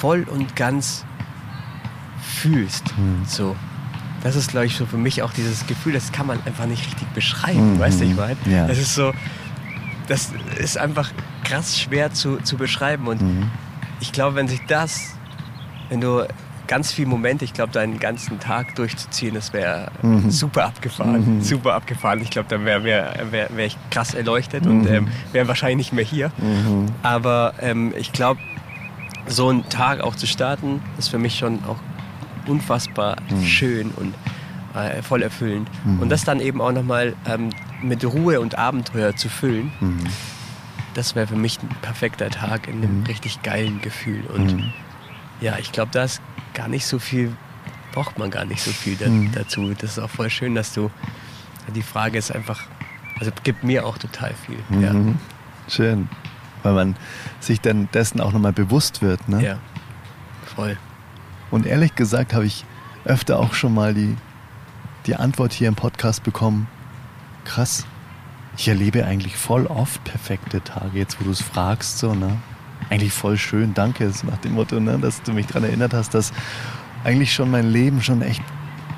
voll 0.00 0.24
und 0.28 0.56
ganz 0.56 1.04
fühlst. 2.20 2.98
Mhm. 2.98 3.24
So. 3.28 3.54
Das 4.24 4.34
ist, 4.34 4.50
glaube 4.50 4.66
ich, 4.66 4.74
so 4.74 4.86
für 4.86 4.96
mich 4.96 5.22
auch 5.22 5.32
dieses 5.32 5.68
Gefühl, 5.68 5.92
das 5.92 6.10
kann 6.10 6.26
man 6.26 6.44
einfach 6.44 6.66
nicht 6.66 6.84
richtig 6.84 7.06
beschreiben, 7.10 7.74
mhm. 7.74 7.78
weißt 7.78 8.00
du, 8.00 8.04
ich 8.06 8.16
meine? 8.16 8.36
Ja. 8.46 8.66
Das 8.66 8.78
ist 8.78 8.96
so, 8.96 9.12
das 10.08 10.32
ist 10.58 10.76
einfach 10.76 11.12
krass 11.44 11.78
schwer 11.78 12.12
zu, 12.12 12.38
zu 12.38 12.56
beschreiben 12.56 13.06
und 13.06 13.22
mhm. 13.22 13.50
ich 14.00 14.10
glaube, 14.10 14.34
wenn 14.34 14.48
sich 14.48 14.66
das, 14.66 15.14
wenn 15.90 16.00
du 16.00 16.26
ganz 16.66 16.92
viele 16.92 17.08
Momente. 17.08 17.44
Ich 17.44 17.52
glaube, 17.52 17.72
deinen 17.72 17.98
ganzen 17.98 18.38
Tag 18.40 18.74
durchzuziehen, 18.76 19.34
das 19.34 19.52
wäre 19.52 19.90
mhm. 20.02 20.30
super 20.30 20.66
abgefahren. 20.66 21.36
Mhm. 21.36 21.42
Super 21.42 21.74
abgefahren. 21.74 22.20
Ich 22.20 22.30
glaube, 22.30 22.48
dann 22.48 22.64
wäre 22.64 22.84
wär, 22.84 23.14
wär, 23.30 23.48
wär 23.54 23.66
ich 23.66 23.76
krass 23.90 24.14
erleuchtet 24.14 24.64
mhm. 24.64 24.70
und 24.70 24.86
ähm, 24.90 25.08
wäre 25.32 25.48
wahrscheinlich 25.48 25.76
nicht 25.76 25.92
mehr 25.92 26.04
hier. 26.04 26.32
Mhm. 26.38 26.86
Aber 27.02 27.54
ähm, 27.60 27.92
ich 27.96 28.12
glaube, 28.12 28.40
so 29.26 29.48
einen 29.48 29.68
Tag 29.68 30.00
auch 30.00 30.14
zu 30.14 30.26
starten, 30.26 30.82
ist 30.98 31.08
für 31.08 31.18
mich 31.18 31.38
schon 31.38 31.64
auch 31.64 31.78
unfassbar 32.46 33.16
mhm. 33.30 33.44
schön 33.44 33.90
und 33.96 34.14
äh, 34.74 35.02
voll 35.02 35.22
erfüllend. 35.22 35.68
Mhm. 35.84 36.00
Und 36.00 36.08
das 36.10 36.24
dann 36.24 36.40
eben 36.40 36.60
auch 36.60 36.72
nochmal 36.72 37.14
ähm, 37.26 37.50
mit 37.82 38.04
Ruhe 38.04 38.40
und 38.40 38.58
Abenteuer 38.58 39.14
zu 39.14 39.28
füllen, 39.28 39.70
das 40.94 41.14
wäre 41.14 41.26
für 41.26 41.36
mich 41.36 41.58
ein 41.62 41.68
perfekter 41.82 42.30
Tag 42.30 42.68
in 42.68 42.82
einem 42.82 43.04
richtig 43.04 43.42
geilen 43.42 43.80
Gefühl. 43.82 44.24
Und 44.34 44.72
ja, 45.40 45.58
ich 45.58 45.72
glaube, 45.72 45.90
da 45.92 46.04
ist 46.04 46.22
gar 46.54 46.68
nicht 46.68 46.86
so 46.86 46.98
viel, 46.98 47.32
braucht 47.92 48.18
man 48.18 48.30
gar 48.30 48.44
nicht 48.44 48.62
so 48.62 48.70
viel 48.70 48.96
da, 48.96 49.08
mhm. 49.08 49.32
dazu. 49.32 49.72
Das 49.74 49.92
ist 49.92 49.98
auch 49.98 50.10
voll 50.10 50.30
schön, 50.30 50.54
dass 50.54 50.72
du, 50.72 50.90
die 51.74 51.82
Frage 51.82 52.18
ist 52.18 52.32
einfach, 52.32 52.62
also 53.18 53.30
gibt 53.42 53.64
mir 53.64 53.86
auch 53.86 53.98
total 53.98 54.32
viel. 54.46 54.58
Mhm. 54.68 54.82
Ja. 54.82 54.94
Schön, 55.68 56.08
weil 56.62 56.74
man 56.74 56.96
sich 57.40 57.60
dann 57.60 57.88
dessen 57.92 58.20
auch 58.20 58.32
nochmal 58.32 58.52
bewusst 58.52 59.02
wird. 59.02 59.28
Ne? 59.28 59.42
Ja, 59.42 59.58
voll. 60.54 60.76
Und 61.50 61.66
ehrlich 61.66 61.94
gesagt 61.94 62.34
habe 62.34 62.46
ich 62.46 62.64
öfter 63.04 63.38
auch 63.38 63.54
schon 63.54 63.74
mal 63.74 63.94
die 63.94 64.16
die 65.06 65.16
Antwort 65.16 65.52
hier 65.52 65.68
im 65.68 65.74
Podcast 65.74 66.22
bekommen, 66.22 66.66
krass, 67.44 67.86
ich 68.56 68.68
erlebe 68.68 69.04
eigentlich 69.04 69.36
voll 69.36 69.66
oft 69.66 70.02
perfekte 70.04 70.62
Tage, 70.62 70.98
jetzt 70.98 71.20
wo 71.20 71.24
du 71.24 71.30
es 71.30 71.42
fragst, 71.42 71.98
so, 71.98 72.14
ne? 72.14 72.36
Eigentlich 72.90 73.12
voll 73.12 73.38
schön, 73.38 73.74
danke, 73.74 74.10
so 74.10 74.26
nach 74.26 74.38
dem 74.38 74.54
Motto, 74.54 74.80
ne, 74.80 74.98
dass 74.98 75.22
du 75.22 75.32
mich 75.32 75.46
daran 75.46 75.64
erinnert 75.64 75.94
hast, 75.94 76.14
dass 76.14 76.32
eigentlich 77.02 77.32
schon 77.32 77.50
mein 77.50 77.70
Leben 77.70 78.02
schon 78.02 78.22
echt 78.22 78.42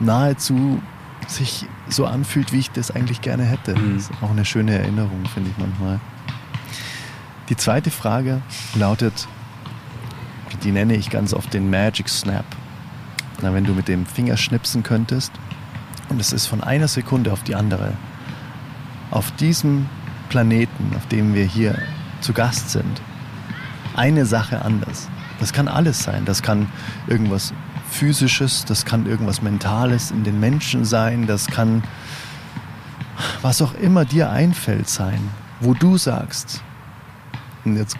nahezu 0.00 0.80
sich 1.28 1.66
so 1.88 2.06
anfühlt, 2.06 2.52
wie 2.52 2.58
ich 2.58 2.70
das 2.70 2.90
eigentlich 2.90 3.20
gerne 3.20 3.44
hätte. 3.44 3.74
Mhm. 3.74 3.94
Das 3.94 4.10
ist 4.10 4.12
auch 4.22 4.30
eine 4.30 4.44
schöne 4.44 4.78
Erinnerung, 4.78 5.24
finde 5.32 5.50
ich 5.50 5.58
manchmal. 5.58 6.00
Die 7.48 7.56
zweite 7.56 7.90
Frage 7.90 8.42
lautet, 8.74 9.28
die 10.62 10.72
nenne 10.72 10.94
ich 10.94 11.10
ganz 11.10 11.32
oft 11.32 11.52
den 11.54 11.70
Magic 11.70 12.08
Snap. 12.08 12.44
Na, 13.42 13.52
wenn 13.54 13.64
du 13.64 13.72
mit 13.72 13.88
dem 13.88 14.06
Finger 14.06 14.36
schnipsen 14.36 14.82
könntest 14.82 15.32
und 16.08 16.20
es 16.20 16.32
ist 16.32 16.46
von 16.46 16.62
einer 16.62 16.88
Sekunde 16.88 17.32
auf 17.32 17.42
die 17.42 17.54
andere 17.54 17.92
auf 19.10 19.30
diesem 19.32 19.88
Planeten, 20.28 20.92
auf 20.96 21.06
dem 21.06 21.34
wir 21.34 21.44
hier 21.44 21.78
zu 22.20 22.32
Gast 22.32 22.70
sind, 22.70 23.00
eine 23.96 24.26
Sache 24.26 24.62
anders. 24.62 25.08
Das 25.40 25.52
kann 25.52 25.68
alles 25.68 26.02
sein. 26.02 26.24
Das 26.24 26.42
kann 26.42 26.68
irgendwas 27.06 27.52
Physisches, 27.90 28.64
das 28.64 28.84
kann 28.84 29.06
irgendwas 29.06 29.42
Mentales 29.42 30.10
in 30.10 30.24
den 30.24 30.40
Menschen 30.40 30.84
sein, 30.84 31.26
das 31.26 31.46
kann 31.46 31.82
was 33.42 33.62
auch 33.62 33.74
immer 33.74 34.04
dir 34.04 34.30
einfällt 34.30 34.88
sein, 34.88 35.20
wo 35.60 35.72
du 35.72 35.96
sagst, 35.96 36.62
und 37.64 37.76
jetzt 37.76 37.96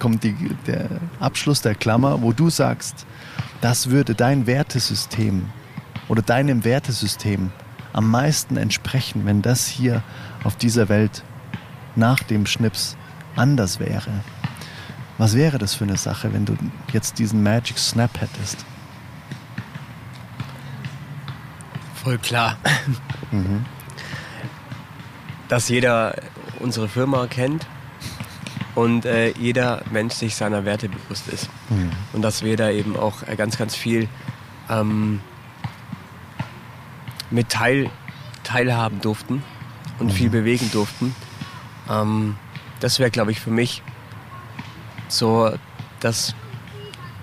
kommt 0.00 0.24
die, 0.24 0.34
der 0.66 0.88
Abschluss 1.20 1.60
der 1.62 1.74
Klammer, 1.74 2.22
wo 2.22 2.32
du 2.32 2.50
sagst, 2.50 3.06
das 3.60 3.90
würde 3.90 4.14
dein 4.14 4.46
Wertesystem 4.46 5.50
oder 6.08 6.22
deinem 6.22 6.64
Wertesystem 6.64 7.50
am 7.92 8.10
meisten 8.10 8.56
entsprechen, 8.56 9.24
wenn 9.24 9.40
das 9.40 9.66
hier 9.66 10.02
auf 10.42 10.56
dieser 10.56 10.88
Welt 10.88 11.22
nach 11.94 12.22
dem 12.24 12.44
Schnips 12.46 12.96
anders 13.36 13.78
wäre. 13.78 14.10
Was 15.16 15.36
wäre 15.36 15.58
das 15.58 15.74
für 15.74 15.84
eine 15.84 15.96
Sache, 15.96 16.32
wenn 16.32 16.44
du 16.44 16.56
jetzt 16.92 17.18
diesen 17.18 17.42
Magic 17.42 17.78
Snap 17.78 18.20
hättest? 18.20 18.64
Voll 22.02 22.18
klar. 22.18 22.56
Mhm. 23.30 23.64
Dass 25.48 25.68
jeder 25.68 26.16
unsere 26.60 26.88
Firma 26.88 27.26
kennt 27.26 27.66
und 28.74 29.04
äh, 29.04 29.30
jeder 29.38 29.82
Mensch 29.90 30.14
sich 30.14 30.34
seiner 30.34 30.64
Werte 30.64 30.88
bewusst 30.88 31.28
ist. 31.28 31.48
Mhm. 31.70 31.92
Und 32.12 32.22
dass 32.22 32.42
wir 32.42 32.56
da 32.56 32.70
eben 32.70 32.96
auch 32.96 33.22
äh, 33.22 33.36
ganz, 33.36 33.56
ganz 33.56 33.74
viel 33.74 34.08
ähm, 34.68 35.20
mit 37.30 37.50
teil, 37.50 37.90
teilhaben 38.42 39.00
durften 39.00 39.42
und 39.98 40.08
mhm. 40.08 40.10
viel 40.10 40.30
bewegen 40.30 40.70
durften. 40.72 41.14
Ähm, 41.88 42.36
das 42.80 42.98
wäre, 42.98 43.10
glaube 43.10 43.30
ich, 43.30 43.40
für 43.40 43.50
mich 43.50 43.82
so 45.16 45.52
das, 46.00 46.34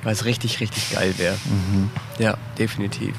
was 0.04 0.26
richtig, 0.26 0.60
richtig 0.60 0.92
geil 0.92 1.14
wäre. 1.18 1.36
Mhm. 1.46 1.90
Ja, 2.18 2.38
definitiv. 2.58 3.16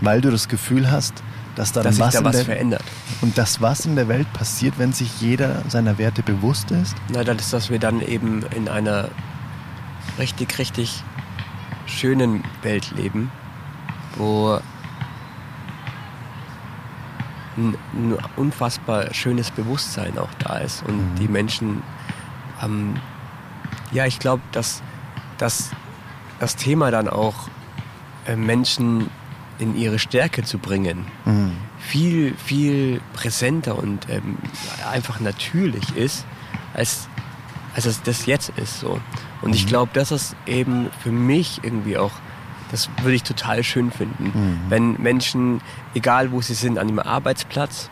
Weil 0.00 0.20
du 0.20 0.30
das 0.30 0.48
Gefühl 0.48 0.90
hast, 0.90 1.22
dass, 1.56 1.72
dann 1.72 1.84
dass 1.84 1.98
was, 1.98 2.14
da 2.14 2.24
was 2.24 2.36
der, 2.36 2.44
verändert. 2.44 2.82
Und 3.20 3.36
das, 3.36 3.60
was 3.60 3.84
in 3.84 3.96
der 3.96 4.08
Welt 4.08 4.32
passiert, 4.32 4.78
wenn 4.78 4.92
sich 4.92 5.20
jeder 5.20 5.62
seiner 5.68 5.98
Werte 5.98 6.22
bewusst 6.22 6.70
ist? 6.70 6.94
Na, 7.12 7.24
das 7.24 7.36
ist, 7.40 7.52
dass 7.52 7.70
wir 7.70 7.78
dann 7.78 8.00
eben 8.00 8.42
in 8.54 8.68
einer 8.68 9.08
richtig, 10.18 10.58
richtig 10.58 11.02
schönen 11.86 12.44
Welt 12.62 12.92
leben, 12.96 13.30
wo 14.16 14.60
ein, 17.56 17.76
ein 17.94 18.16
unfassbar 18.36 19.12
schönes 19.12 19.50
Bewusstsein 19.50 20.18
auch 20.18 20.32
da 20.38 20.58
ist 20.58 20.82
und 20.86 20.96
mhm. 20.96 21.14
die 21.16 21.28
Menschen, 21.28 21.82
ähm, 22.62 22.94
ja, 23.92 24.06
ich 24.06 24.18
glaube, 24.18 24.42
dass, 24.52 24.82
dass 25.38 25.70
das 26.38 26.56
Thema 26.56 26.90
dann 26.90 27.08
auch 27.08 27.48
äh, 28.26 28.36
Menschen 28.36 29.10
in 29.58 29.76
ihre 29.76 29.98
Stärke 29.98 30.42
zu 30.42 30.58
bringen, 30.58 31.06
mhm. 31.24 31.52
viel, 31.78 32.34
viel 32.36 33.00
präsenter 33.12 33.78
und 33.78 34.08
ähm, 34.08 34.38
einfach 34.90 35.20
natürlich 35.20 35.96
ist, 35.96 36.24
als, 36.72 37.08
als 37.74 37.84
es 37.84 38.02
das 38.02 38.26
jetzt 38.26 38.50
ist. 38.56 38.80
So. 38.80 39.00
Und 39.42 39.50
mhm. 39.50 39.54
ich 39.54 39.66
glaube, 39.66 39.90
das 39.92 40.12
ist 40.12 40.34
eben 40.46 40.88
für 41.02 41.12
mich 41.12 41.60
irgendwie 41.62 41.98
auch 41.98 42.12
das 42.70 42.88
würde 43.02 43.16
ich 43.16 43.24
total 43.24 43.64
schön 43.64 43.90
finden, 43.90 44.26
mhm. 44.32 44.58
wenn 44.68 45.02
Menschen, 45.02 45.60
egal 45.94 46.30
wo 46.30 46.40
sie 46.40 46.54
sind, 46.54 46.78
an 46.78 46.88
ihrem 46.88 47.00
Arbeitsplatz, 47.00 47.90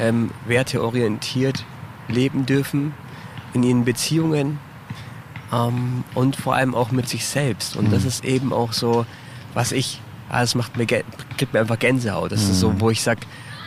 ähm, 0.00 0.30
werteorientiert 0.46 1.64
leben 2.08 2.46
dürfen, 2.46 2.94
in 3.52 3.62
ihren 3.62 3.84
Beziehungen 3.84 4.58
ähm, 5.52 6.04
und 6.14 6.36
vor 6.36 6.54
allem 6.54 6.74
auch 6.74 6.90
mit 6.90 7.08
sich 7.08 7.26
selbst. 7.26 7.76
Und 7.76 7.88
mhm. 7.88 7.92
das 7.92 8.04
ist 8.04 8.24
eben 8.24 8.52
auch 8.52 8.72
so, 8.72 9.06
was 9.54 9.72
ich, 9.72 10.00
ah, 10.28 10.40
das 10.40 10.54
macht 10.54 10.76
mir, 10.76 10.86
gibt 10.86 11.52
mir 11.52 11.60
einfach 11.60 11.78
Gänsehaut. 11.78 12.32
Das 12.32 12.44
mhm. 12.44 12.50
ist 12.50 12.60
so, 12.60 12.70
mhm. 12.70 12.80
wo 12.80 12.90
ich 12.90 13.02
sage, 13.02 13.20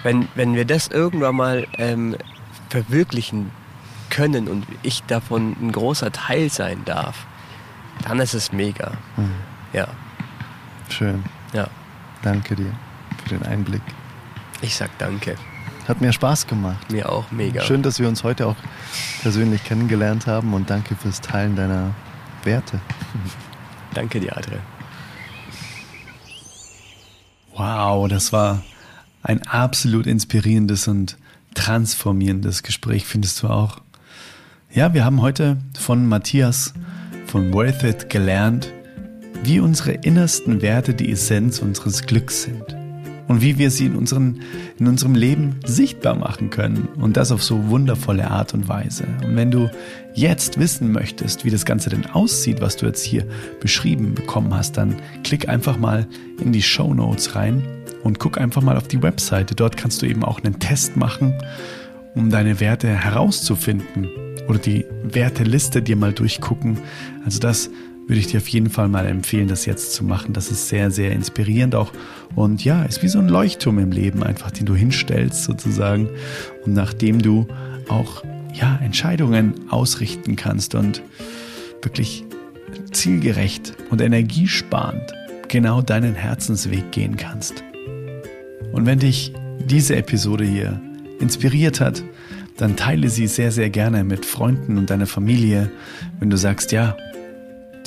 wenn, 0.03 0.27
wenn 0.35 0.55
wir 0.55 0.65
das 0.65 0.87
irgendwann 0.87 1.35
mal 1.35 1.67
ähm, 1.77 2.15
verwirklichen 2.69 3.51
können 4.09 4.47
und 4.47 4.65
ich 4.83 5.03
davon 5.03 5.55
ein 5.61 5.71
großer 5.71 6.11
Teil 6.11 6.49
sein 6.49 6.83
darf, 6.85 7.25
dann 8.07 8.19
ist 8.19 8.33
es 8.33 8.51
mega. 8.51 8.93
Mhm. 9.17 9.31
Ja. 9.73 9.87
Schön. 10.89 11.23
Ja. 11.53 11.67
Danke 12.21 12.55
dir 12.55 12.71
für 13.23 13.29
den 13.29 13.43
Einblick. 13.43 13.81
Ich 14.61 14.75
sag 14.75 14.95
danke. 14.97 15.35
Hat 15.87 16.01
mir 16.01 16.13
Spaß 16.13 16.47
gemacht. 16.47 16.91
Mir 16.91 17.11
auch 17.11 17.31
mega. 17.31 17.61
Schön, 17.63 17.81
dass 17.81 17.99
wir 17.99 18.07
uns 18.07 18.23
heute 18.23 18.47
auch 18.47 18.55
persönlich 19.22 19.63
kennengelernt 19.63 20.27
haben 20.27 20.53
und 20.53 20.69
danke 20.69 20.95
fürs 20.95 21.22
Teilen 21.22 21.55
deiner 21.55 21.93
Werte. 22.43 22.80
danke 23.93 24.19
dir, 24.19 24.35
Adre. 24.35 24.59
Wow, 27.55 28.07
das 28.07 28.34
war 28.34 28.63
ein 29.23 29.45
absolut 29.47 30.07
inspirierendes 30.07 30.88
und 30.88 31.18
transformierendes 31.53 32.63
Gespräch, 32.63 33.05
findest 33.05 33.43
du 33.43 33.47
auch? 33.47 33.81
Ja, 34.72 34.93
wir 34.93 35.03
haben 35.05 35.22
heute 35.22 35.57
von 35.77 36.07
Matthias 36.07 36.73
von 37.27 37.53
Worth 37.53 37.84
It 37.84 38.09
gelernt, 38.09 38.72
wie 39.43 39.59
unsere 39.59 39.91
innersten 39.91 40.61
Werte 40.61 40.93
die 40.93 41.11
Essenz 41.11 41.59
unseres 41.59 42.03
Glücks 42.03 42.43
sind 42.43 42.80
und 43.31 43.41
wie 43.41 43.57
wir 43.57 43.71
sie 43.71 43.85
in, 43.85 43.95
unseren, 43.95 44.41
in 44.77 44.87
unserem 44.87 45.15
Leben 45.15 45.55
sichtbar 45.65 46.15
machen 46.15 46.49
können 46.49 46.89
und 46.99 47.15
das 47.15 47.31
auf 47.31 47.41
so 47.41 47.69
wundervolle 47.69 48.29
Art 48.29 48.53
und 48.53 48.67
Weise. 48.67 49.05
Und 49.23 49.37
wenn 49.37 49.49
du 49.49 49.69
jetzt 50.13 50.59
wissen 50.59 50.91
möchtest, 50.91 51.45
wie 51.45 51.49
das 51.49 51.63
Ganze 51.63 51.89
denn 51.89 52.05
aussieht, 52.07 52.59
was 52.59 52.75
du 52.75 52.87
jetzt 52.87 53.05
hier 53.05 53.25
beschrieben 53.61 54.15
bekommen 54.15 54.53
hast, 54.53 54.75
dann 54.75 54.97
klick 55.23 55.47
einfach 55.47 55.79
mal 55.79 56.07
in 56.41 56.51
die 56.51 56.61
Show 56.61 56.93
Notes 56.93 57.33
rein 57.33 57.63
und 58.03 58.19
guck 58.19 58.37
einfach 58.37 58.61
mal 58.61 58.75
auf 58.75 58.89
die 58.89 59.01
Webseite. 59.01 59.55
Dort 59.55 59.77
kannst 59.77 60.01
du 60.01 60.07
eben 60.07 60.25
auch 60.25 60.43
einen 60.43 60.59
Test 60.59 60.97
machen, 60.97 61.33
um 62.13 62.31
deine 62.31 62.59
Werte 62.59 62.89
herauszufinden 62.89 64.09
oder 64.49 64.59
die 64.59 64.83
Werteliste 65.03 65.81
dir 65.81 65.95
mal 65.95 66.11
durchgucken. 66.11 66.79
Also 67.23 67.39
das 67.39 67.69
würde 68.11 68.19
ich 68.19 68.27
dir 68.27 68.41
auf 68.41 68.47
jeden 68.49 68.69
Fall 68.69 68.89
mal 68.89 69.05
empfehlen, 69.05 69.47
das 69.47 69.65
jetzt 69.65 69.93
zu 69.93 70.03
machen. 70.03 70.33
Das 70.33 70.51
ist 70.51 70.67
sehr, 70.67 70.91
sehr 70.91 71.13
inspirierend 71.13 71.75
auch. 71.75 71.93
Und 72.35 72.61
ja, 72.61 72.83
ist 72.83 73.01
wie 73.03 73.07
so 73.07 73.19
ein 73.19 73.29
Leuchtturm 73.29 73.79
im 73.79 73.93
Leben 73.93 74.21
einfach, 74.21 74.51
den 74.51 74.65
du 74.65 74.75
hinstellst 74.75 75.45
sozusagen. 75.45 76.09
Und 76.65 76.73
nachdem 76.73 77.21
du 77.21 77.47
auch, 77.88 78.25
ja, 78.53 78.77
Entscheidungen 78.83 79.53
ausrichten 79.69 80.35
kannst 80.35 80.75
und 80.75 81.01
wirklich 81.81 82.25
zielgerecht 82.91 83.77
und 83.91 84.01
energiesparend 84.01 85.13
genau 85.47 85.81
deinen 85.81 86.13
Herzensweg 86.13 86.91
gehen 86.91 87.15
kannst. 87.15 87.63
Und 88.73 88.85
wenn 88.85 88.99
dich 88.99 89.31
diese 89.67 89.95
Episode 89.95 90.43
hier 90.43 90.81
inspiriert 91.21 91.79
hat, 91.79 92.03
dann 92.57 92.75
teile 92.75 93.07
sie 93.07 93.27
sehr, 93.27 93.53
sehr 93.53 93.69
gerne 93.69 94.03
mit 94.03 94.25
Freunden 94.25 94.77
und 94.77 94.89
deiner 94.89 95.07
Familie. 95.07 95.71
Wenn 96.19 96.29
du 96.29 96.35
sagst, 96.35 96.73
ja, 96.73 96.97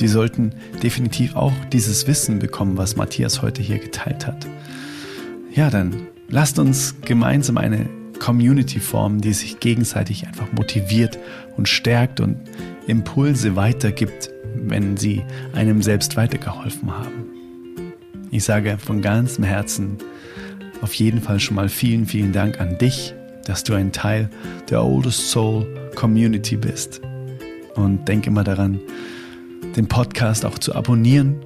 die 0.00 0.08
sollten 0.08 0.52
definitiv 0.82 1.36
auch 1.36 1.52
dieses 1.72 2.06
Wissen 2.06 2.38
bekommen, 2.38 2.76
was 2.76 2.96
Matthias 2.96 3.42
heute 3.42 3.62
hier 3.62 3.78
geteilt 3.78 4.26
hat. 4.26 4.46
Ja, 5.54 5.70
dann 5.70 6.08
lasst 6.28 6.58
uns 6.58 6.96
gemeinsam 7.02 7.58
eine 7.58 7.86
Community 8.18 8.80
formen, 8.80 9.20
die 9.20 9.32
sich 9.32 9.60
gegenseitig 9.60 10.26
einfach 10.26 10.52
motiviert 10.52 11.18
und 11.56 11.68
stärkt 11.68 12.20
und 12.20 12.36
Impulse 12.86 13.56
weitergibt, 13.56 14.30
wenn 14.56 14.96
sie 14.96 15.22
einem 15.52 15.82
selbst 15.82 16.16
weitergeholfen 16.16 16.90
haben. 16.90 17.92
Ich 18.30 18.44
sage 18.44 18.78
von 18.78 19.00
ganzem 19.00 19.44
Herzen 19.44 19.98
auf 20.80 20.94
jeden 20.94 21.20
Fall 21.20 21.40
schon 21.40 21.56
mal 21.56 21.68
vielen, 21.68 22.06
vielen 22.06 22.32
Dank 22.32 22.60
an 22.60 22.78
dich, 22.78 23.14
dass 23.46 23.64
du 23.64 23.74
ein 23.74 23.92
Teil 23.92 24.28
der 24.70 24.84
Oldest 24.84 25.30
Soul 25.30 25.66
Community 25.94 26.56
bist. 26.56 27.00
Und 27.74 28.08
denk 28.08 28.26
immer 28.26 28.44
daran, 28.44 28.80
den 29.76 29.88
Podcast 29.88 30.44
auch 30.44 30.58
zu 30.58 30.74
abonnieren 30.74 31.36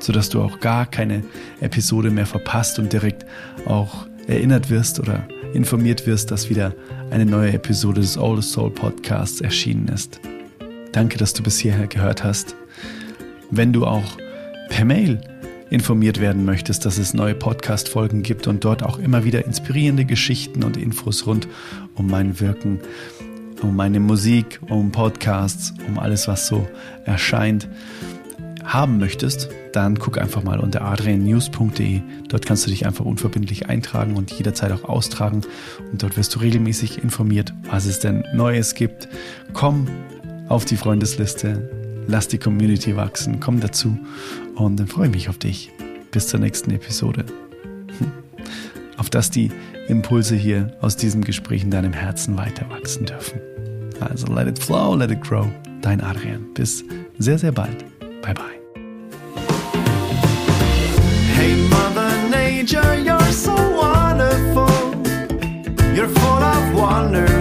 sodass 0.00 0.28
du 0.28 0.42
auch 0.42 0.60
gar 0.60 0.86
keine 0.86 1.22
Episode 1.60 2.10
mehr 2.10 2.26
verpasst 2.26 2.78
und 2.78 2.92
direkt 2.92 3.26
auch 3.66 4.06
erinnert 4.26 4.70
wirst 4.70 5.00
oder 5.00 5.26
informiert 5.54 6.06
wirst, 6.06 6.30
dass 6.30 6.50
wieder 6.50 6.74
eine 7.10 7.26
neue 7.26 7.52
Episode 7.52 8.00
des 8.00 8.18
Oldest 8.18 8.52
Soul 8.52 8.70
Podcasts 8.70 9.40
erschienen 9.40 9.88
ist. 9.88 10.20
Danke, 10.92 11.18
dass 11.18 11.32
du 11.32 11.42
bis 11.42 11.58
hierher 11.58 11.86
gehört 11.86 12.24
hast. 12.24 12.56
Wenn 13.50 13.72
du 13.72 13.86
auch 13.86 14.16
per 14.68 14.84
Mail 14.84 15.20
informiert 15.70 16.20
werden 16.20 16.44
möchtest, 16.44 16.84
dass 16.84 16.98
es 16.98 17.14
neue 17.14 17.34
Podcast-Folgen 17.34 18.22
gibt 18.22 18.46
und 18.46 18.64
dort 18.64 18.82
auch 18.82 18.98
immer 18.98 19.24
wieder 19.24 19.44
inspirierende 19.44 20.04
Geschichten 20.04 20.62
und 20.62 20.76
Infos 20.76 21.26
rund 21.26 21.48
um 21.94 22.06
mein 22.06 22.40
Wirken, 22.40 22.80
um 23.62 23.76
meine 23.76 24.00
Musik, 24.00 24.60
um 24.68 24.92
Podcasts, 24.92 25.74
um 25.86 25.98
alles, 25.98 26.28
was 26.28 26.46
so 26.46 26.68
erscheint, 27.04 27.68
haben 28.64 28.98
möchtest, 28.98 29.48
dann 29.72 29.98
guck 29.98 30.18
einfach 30.18 30.42
mal 30.42 30.58
unter 30.58 30.82
adriannews.de. 30.82 32.00
Dort 32.28 32.46
kannst 32.46 32.66
du 32.66 32.70
dich 32.70 32.86
einfach 32.86 33.04
unverbindlich 33.04 33.68
eintragen 33.68 34.16
und 34.16 34.32
jederzeit 34.32 34.72
auch 34.72 34.84
austragen. 34.84 35.42
Und 35.92 36.02
dort 36.02 36.16
wirst 36.16 36.34
du 36.34 36.40
regelmäßig 36.40 37.02
informiert, 37.02 37.54
was 37.70 37.86
es 37.86 38.00
denn 38.00 38.24
Neues 38.34 38.74
gibt. 38.74 39.08
Komm 39.52 39.86
auf 40.48 40.64
die 40.64 40.76
Freundesliste, 40.76 41.70
lass 42.06 42.28
die 42.28 42.38
Community 42.38 42.96
wachsen, 42.96 43.40
komm 43.40 43.60
dazu 43.60 43.98
und 44.54 44.78
dann 44.78 44.86
freue 44.86 45.06
ich 45.06 45.12
mich 45.12 45.28
auf 45.28 45.38
dich. 45.38 45.70
Bis 46.10 46.28
zur 46.28 46.40
nächsten 46.40 46.70
Episode. 46.70 47.26
Hm. 47.98 48.12
Auf 48.96 49.10
dass 49.10 49.30
die 49.30 49.50
Impulse 49.88 50.34
hier 50.34 50.70
aus 50.80 50.96
diesem 50.96 51.22
Gespräch 51.22 51.62
in 51.62 51.70
deinem 51.70 51.92
Herzen 51.92 52.36
weiter 52.36 52.68
wachsen 52.70 53.06
dürfen. 53.06 53.40
Also 54.00 54.26
let 54.32 54.46
it 54.46 54.58
flow, 54.58 54.94
let 54.94 55.10
it 55.10 55.20
grow. 55.20 55.46
Dein 55.80 56.00
Adrian. 56.02 56.52
Bis 56.54 56.84
sehr, 57.18 57.38
sehr 57.38 57.52
bald. 57.52 57.84
Bye 58.22 58.34
bye. 58.34 58.56
Hey, 61.34 61.54
Mother 61.68 62.10
Nature, 62.30 62.96
you're 63.04 63.32
so 63.32 63.52
wonderful. 63.54 64.68
You're 65.94 66.08
full 66.08 66.42
of 66.42 66.74
wonders 66.74 67.35